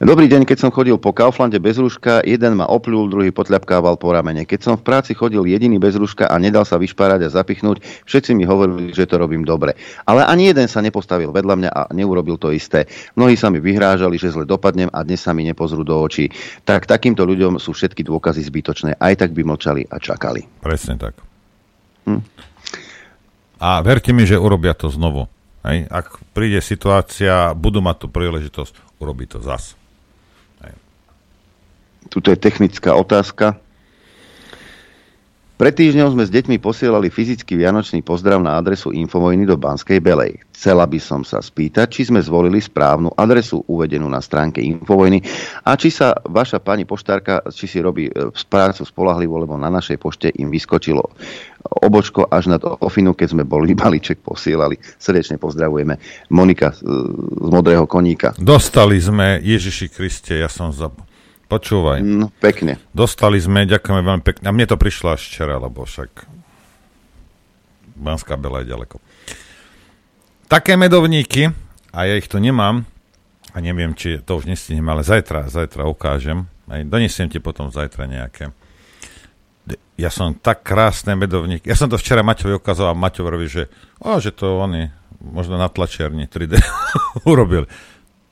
Dobrý 0.01 0.33
deň, 0.33 0.49
keď 0.49 0.65
som 0.65 0.73
chodil 0.73 0.97
po 0.97 1.13
Kauflande 1.13 1.61
bez 1.61 1.77
rúška, 1.77 2.25
jeden 2.25 2.57
ma 2.57 2.65
opľul, 2.65 3.13
druhý 3.13 3.37
potľapkával 3.37 4.01
po 4.01 4.17
ramene. 4.17 4.49
Keď 4.49 4.61
som 4.65 4.75
v 4.81 4.89
práci 4.89 5.13
chodil 5.13 5.45
jediný 5.45 5.77
bez 5.77 5.93
rúška 5.93 6.25
a 6.25 6.41
nedal 6.41 6.65
sa 6.65 6.81
vyšpárať 6.81 7.29
a 7.29 7.35
zapichnúť, 7.37 7.85
všetci 8.09 8.33
mi 8.33 8.49
hovorili, 8.49 8.97
že 8.97 9.05
to 9.05 9.21
robím 9.21 9.45
dobre. 9.45 9.77
Ale 10.09 10.25
ani 10.25 10.57
jeden 10.57 10.73
sa 10.73 10.81
nepostavil 10.81 11.37
vedľa 11.37 11.53
mňa 11.53 11.71
a 11.77 11.83
neurobil 11.93 12.41
to 12.41 12.49
isté. 12.49 12.89
Mnohí 13.13 13.37
sa 13.37 13.53
mi 13.53 13.61
vyhrážali, 13.61 14.17
že 14.17 14.33
zle 14.33 14.49
dopadnem 14.49 14.89
a 14.89 15.05
dnes 15.05 15.21
sa 15.21 15.37
mi 15.37 15.45
nepozrú 15.45 15.85
do 15.85 15.93
očí. 16.01 16.33
Tak 16.65 16.89
takýmto 16.89 17.29
ľuďom 17.29 17.61
sú 17.61 17.77
všetky 17.77 18.01
dôkazy 18.01 18.41
zbytočné. 18.41 18.97
Aj 18.97 19.13
tak 19.21 19.37
by 19.37 19.45
mlčali 19.45 19.85
a 19.85 20.01
čakali. 20.01 20.49
Presne 20.65 20.97
tak. 20.97 21.13
Hm? 22.09 22.25
A 23.61 23.85
verte 23.85 24.17
mi, 24.17 24.25
že 24.25 24.41
urobia 24.41 24.73
to 24.73 24.89
znovu. 24.89 25.29
Hej? 25.61 25.93
Ak 25.93 26.25
príde 26.33 26.65
situácia, 26.65 27.53
budú 27.53 27.85
mať 27.85 27.97
tú 28.01 28.07
príležitosť, 28.09 28.97
urobí 28.97 29.29
to 29.29 29.45
zas. 29.45 29.77
Tuto 32.11 32.35
je 32.35 32.39
technická 32.39 32.99
otázka. 32.99 33.57
Pred 35.61 35.77
týždňom 35.77 36.17
sme 36.17 36.25
s 36.25 36.33
deťmi 36.33 36.57
posielali 36.57 37.13
fyzický 37.13 37.53
vianočný 37.53 38.01
pozdrav 38.01 38.41
na 38.41 38.57
adresu 38.57 38.97
Infovojny 38.97 39.45
do 39.45 39.61
Banskej 39.61 40.01
Belej. 40.01 40.41
Chcela 40.57 40.89
by 40.89 40.97
som 40.97 41.21
sa 41.21 41.45
spýtať, 41.45 41.85
či 41.93 42.09
sme 42.09 42.17
zvolili 42.25 42.65
správnu 42.65 43.13
adresu 43.13 43.61
uvedenú 43.69 44.09
na 44.09 44.25
stránke 44.25 44.65
Infovojny 44.65 45.21
a 45.69 45.77
či 45.77 45.93
sa 45.93 46.17
vaša 46.17 46.65
pani 46.65 46.89
poštárka, 46.89 47.45
či 47.53 47.69
si 47.69 47.77
robí 47.85 48.09
e, 48.09 48.33
prácu 48.49 48.89
spolahlivo, 48.89 49.37
lebo 49.37 49.61
na 49.61 49.69
našej 49.69 50.01
pošte 50.01 50.33
im 50.41 50.49
vyskočilo 50.49 51.05
obočko 51.85 52.25
až 52.33 52.57
nad 52.57 52.65
ofinu, 52.65 53.13
keď 53.13 53.29
sme 53.37 53.45
boli 53.45 53.77
balíček 53.85 54.25
posielali. 54.25 54.81
Srdečne 54.97 55.37
pozdravujeme. 55.37 56.01
Monika 56.33 56.73
z, 56.73 56.89
z 57.37 57.49
Modrého 57.53 57.85
koníka. 57.85 58.33
Dostali 58.41 58.97
sme, 58.97 59.37
Ježiši 59.45 59.93
Kriste, 59.93 60.41
ja 60.41 60.49
som 60.49 60.73
za 60.73 60.89
Počúvaj. 61.51 61.99
No, 62.07 62.31
pekne. 62.39 62.79
Dostali 62.95 63.43
sme, 63.43 63.67
ďakujeme 63.67 64.07
veľmi 64.07 64.23
pekne. 64.23 64.47
A 64.47 64.55
mne 64.55 64.71
to 64.71 64.79
prišlo 64.79 65.19
až 65.19 65.27
včera, 65.27 65.59
lebo 65.59 65.83
však 65.83 66.31
Banská 67.99 68.39
Bela 68.39 68.63
je 68.63 68.71
ďaleko. 68.71 69.03
Také 70.47 70.79
medovníky, 70.79 71.51
a 71.91 71.99
ja 72.07 72.15
ich 72.15 72.31
tu 72.31 72.39
nemám, 72.39 72.87
a 73.51 73.59
neviem, 73.59 73.99
či 73.99 74.23
to 74.23 74.39
už 74.39 74.47
nestihnem, 74.47 74.87
ale 74.87 75.03
zajtra, 75.03 75.51
zajtra 75.51 75.91
ukážem. 75.91 76.47
Aj 76.71 76.87
donesiem 76.87 77.27
ti 77.27 77.43
potom 77.43 77.75
zajtra 77.75 78.07
nejaké. 78.07 78.55
Ja 79.99 80.09
som 80.09 80.39
tak 80.39 80.63
krásne 80.63 81.19
medovníky. 81.19 81.67
Ja 81.67 81.75
som 81.75 81.91
to 81.91 81.99
včera 81.99 82.23
Maťovi 82.23 82.63
ukazoval, 82.63 82.95
Maťovi, 82.95 83.47
že, 83.51 83.67
o, 83.99 84.23
že 84.23 84.31
to 84.31 84.63
oni 84.63 84.95
možno 85.19 85.59
na 85.59 85.67
tlačiarni 85.67 86.31
3D 86.31 86.63
urobil. 87.31 87.67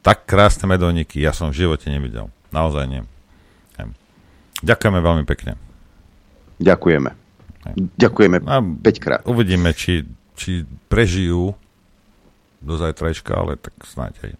Tak 0.06 0.24
krásne 0.24 0.70
medovníky 0.70 1.18
ja 1.18 1.34
som 1.34 1.50
v 1.50 1.66
živote 1.66 1.90
nevidel. 1.90 2.30
Naozaj 2.52 2.84
nie. 2.88 3.02
Ďakujeme 4.62 4.98
veľmi 4.98 5.24
pekne. 5.26 5.54
Ďakujeme. 6.58 7.10
Ďakujeme 7.94 8.36
a 8.48 8.56
5 8.62 9.04
krát. 9.04 9.20
Uvidíme, 9.28 9.70
či, 9.76 10.02
či 10.34 10.66
prežijú 10.90 11.54
do 12.58 12.74
zajtrajška, 12.74 13.32
ale 13.34 13.54
tak 13.54 13.74
snáď 13.86 14.18
aj. 14.24 14.32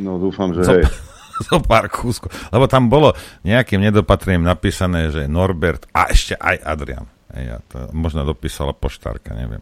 No 0.00 0.16
dúfam, 0.16 0.52
že 0.56 0.64
zo, 0.64 0.74
hej. 0.76 0.84
Zo 1.52 1.60
pár 1.60 1.92
kúskov. 1.92 2.32
Lebo 2.48 2.64
tam 2.64 2.88
bolo 2.88 3.12
nejakým 3.44 3.84
nedopatrením 3.84 4.48
napísané, 4.48 5.12
že 5.12 5.28
Norbert 5.28 5.84
a 5.92 6.08
ešte 6.08 6.32
aj 6.32 6.64
Adrian. 6.64 7.04
Hej, 7.36 7.44
ja 7.44 7.58
to 7.68 7.92
možno 7.92 8.24
dopísala 8.24 8.72
poštárka, 8.72 9.36
neviem. 9.36 9.60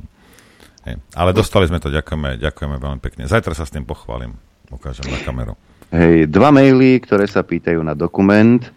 Hej. 0.87 1.03
Ale 1.19 1.35
dostali 1.35 1.67
sme 1.67 1.83
to, 1.83 1.91
ďakujeme, 1.91 2.39
ďakujeme 2.39 2.77
veľmi 2.79 3.01
pekne. 3.03 3.27
Zajtra 3.27 3.59
sa 3.59 3.67
s 3.67 3.75
tým 3.75 3.83
pochválim, 3.83 4.39
ukážem 4.71 5.11
na 5.11 5.19
kameru. 5.27 5.59
Hej, 5.95 6.27
dva 6.27 6.51
maily, 6.51 6.99
ktoré 6.99 7.31
sa 7.31 7.47
pýtajú 7.47 7.79
na 7.79 7.95
dokument, 7.95 8.59
e, 8.59 8.71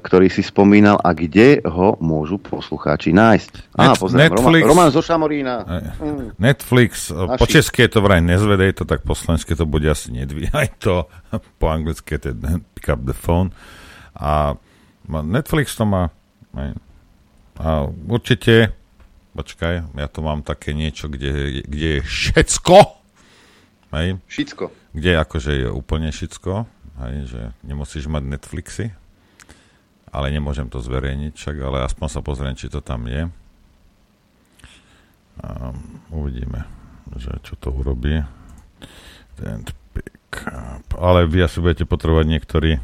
ktorý 0.00 0.32
si 0.32 0.40
spomínal 0.40 0.96
a 1.04 1.12
kde 1.12 1.60
ho 1.68 2.00
môžu 2.00 2.40
poslucháči 2.40 3.12
nájsť. 3.12 3.52
Net, 3.76 3.92
Á, 3.92 4.00
pozriem, 4.00 4.32
Netflix, 4.32 4.64
Roman, 4.64 4.88
Roman 4.88 4.88
zo 4.88 5.04
Šamorína. 5.04 5.54
Mm. 6.00 6.40
Netflix, 6.40 7.12
e, 7.12 7.20
Naši. 7.20 7.36
po 7.36 7.44
česky 7.44 7.78
je 7.84 7.90
to 7.92 8.00
vraj 8.00 8.24
nezvedej 8.24 8.72
to, 8.72 8.88
tak 8.88 9.04
po 9.04 9.12
slovensky 9.12 9.52
to 9.52 9.68
bude 9.68 9.84
asi 9.84 10.16
nedvíhaj 10.16 10.72
to, 10.80 11.04
po 11.60 11.66
anglicky 11.68 12.16
je 12.16 12.32
to 12.32 12.56
pick 12.72 12.88
up 12.88 13.04
the 13.04 13.12
phone. 13.12 13.52
A 14.16 14.56
Netflix 15.04 15.76
to 15.76 15.84
má 15.84 16.08
a 17.54 17.90
určite 18.08 18.72
počkaj, 19.34 19.74
ja 19.92 20.06
tu 20.06 20.22
mám 20.22 20.46
také 20.46 20.70
niečo, 20.72 21.10
kde, 21.10 21.66
kde 21.66 21.88
je 21.98 22.00
všetko. 22.06 22.76
Hej. 23.90 24.22
Všetko 24.30 24.83
kde 24.94 25.18
akože 25.18 25.66
je 25.66 25.68
úplne 25.68 26.08
šicko, 26.14 26.70
hej, 27.02 27.26
že 27.26 27.42
nemusíš 27.66 28.06
mať 28.06 28.22
Netflixy, 28.22 28.94
ale 30.14 30.30
nemôžem 30.30 30.70
to 30.70 30.78
zverejniť 30.78 31.34
však, 31.34 31.56
ale 31.58 31.82
aspoň 31.82 32.08
sa 32.08 32.20
pozriem, 32.22 32.54
či 32.54 32.70
to 32.70 32.78
tam 32.78 33.10
je. 33.10 33.26
A 35.42 35.74
uvidíme, 36.14 36.62
že 37.18 37.34
čo 37.42 37.58
to 37.58 37.74
urobí. 37.74 38.22
Ale 40.94 41.26
vy 41.26 41.38
asi 41.42 41.58
budete 41.58 41.90
potrebovať 41.90 42.26
niektorí 42.30 42.78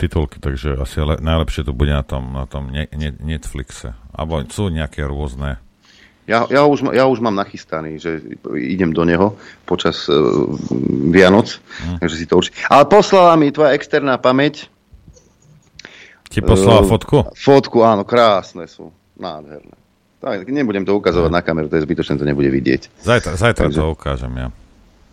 titulky, 0.00 0.40
takže 0.40 0.80
asi 0.80 1.04
le- 1.04 1.20
najlepšie 1.20 1.68
to 1.68 1.76
bude 1.76 1.92
na 1.92 2.04
tom, 2.04 2.32
na 2.32 2.48
tom 2.48 2.72
ne- 2.72 2.88
ne- 2.96 3.16
Netflixe. 3.20 3.92
Alebo 4.12 4.40
sú 4.48 4.72
nejaké 4.72 5.04
rôzne 5.04 5.60
ja, 6.28 6.44
ja, 6.52 6.62
už, 6.68 6.92
ja 6.92 7.08
už 7.08 7.24
mám 7.24 7.32
nachystaný, 7.32 7.96
že 7.96 8.20
idem 8.52 8.92
do 8.92 9.00
neho 9.08 9.32
počas 9.64 10.04
uh, 10.12 10.44
Vianoc, 11.08 11.56
hm. 11.56 12.04
takže 12.04 12.16
si 12.20 12.28
to 12.28 12.36
určite... 12.36 12.60
Ale 12.68 12.84
poslala 12.84 13.32
mi 13.40 13.48
tvoja 13.48 13.72
externá 13.72 14.20
pamäť. 14.20 14.68
Ti 16.28 16.44
poslala 16.44 16.84
uh, 16.84 16.88
fotku? 16.92 17.32
Fotku, 17.32 17.80
áno, 17.80 18.04
krásne 18.04 18.68
sú. 18.68 18.92
Nádherné. 19.16 19.72
Tak, 20.20 20.44
nebudem 20.52 20.84
to 20.84 20.92
ukazovať 21.00 21.30
na 21.32 21.40
kameru, 21.40 21.72
to 21.72 21.80
je 21.80 21.86
zbytočné, 21.88 22.20
to 22.20 22.28
nebude 22.28 22.52
vidieť. 22.52 23.00
Zajtra, 23.00 23.32
zajtra 23.38 23.72
takže... 23.72 23.80
to 23.80 23.86
ukážem 23.96 24.32
ja. 24.36 24.48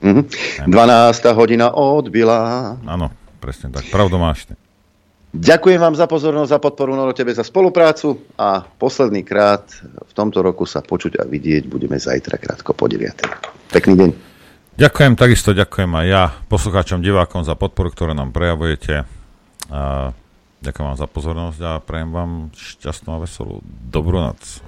Uh-huh. 0.03 0.27
12. 0.68 1.38
hodina 1.38 1.72
odbila. 1.72 2.76
Áno, 2.84 3.08
presne 3.40 3.72
tak. 3.72 3.88
Pravdu 3.88 4.19
máš 4.19 4.52
ty. 4.52 4.53
Ďakujem 5.36 5.80
vám 5.84 5.96
za 6.00 6.08
pozornosť, 6.08 6.50
za 6.56 6.60
podporu, 6.64 6.96
Noro, 6.96 7.12
tebe 7.12 7.36
za 7.36 7.44
spoluprácu 7.44 8.24
a 8.40 8.64
posledný 8.64 9.28
krát 9.28 9.68
v 9.84 10.14
tomto 10.16 10.40
roku 10.40 10.64
sa 10.64 10.80
počuť 10.80 11.20
a 11.20 11.24
vidieť 11.28 11.68
budeme 11.68 12.00
zajtra 12.00 12.40
krátko 12.40 12.72
po 12.72 12.88
9. 12.88 13.76
Pekný 13.76 13.94
deň. 14.00 14.10
Ďakujem, 14.76 15.12
takisto 15.16 15.52
ďakujem 15.56 15.92
aj 15.92 16.06
ja 16.08 16.24
poslucháčom, 16.48 17.04
divákom 17.04 17.44
za 17.44 17.56
podporu, 17.60 17.92
ktorú 17.92 18.12
nám 18.16 18.32
prejavujete. 18.32 19.04
A 19.72 20.12
Ďakujem 20.66 20.88
vám 20.90 20.98
za 20.98 21.06
pozornosť 21.06 21.60
a 21.62 21.72
prajem 21.78 22.10
vám 22.10 22.32
šťastnú 22.58 23.10
a 23.14 23.22
veselú 23.22 23.62
dobrú 23.70 24.18
noc. 24.18 24.66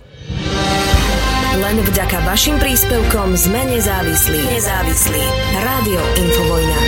Len 1.57 1.77
vďaka 1.81 2.21
vašim 2.21 2.61
príspevkom 2.61 3.33
sme 3.33 3.65
nezávislí. 3.65 4.37
Nezávislí. 4.45 5.23
Rádio 5.57 6.01
Infovojna. 6.21 6.79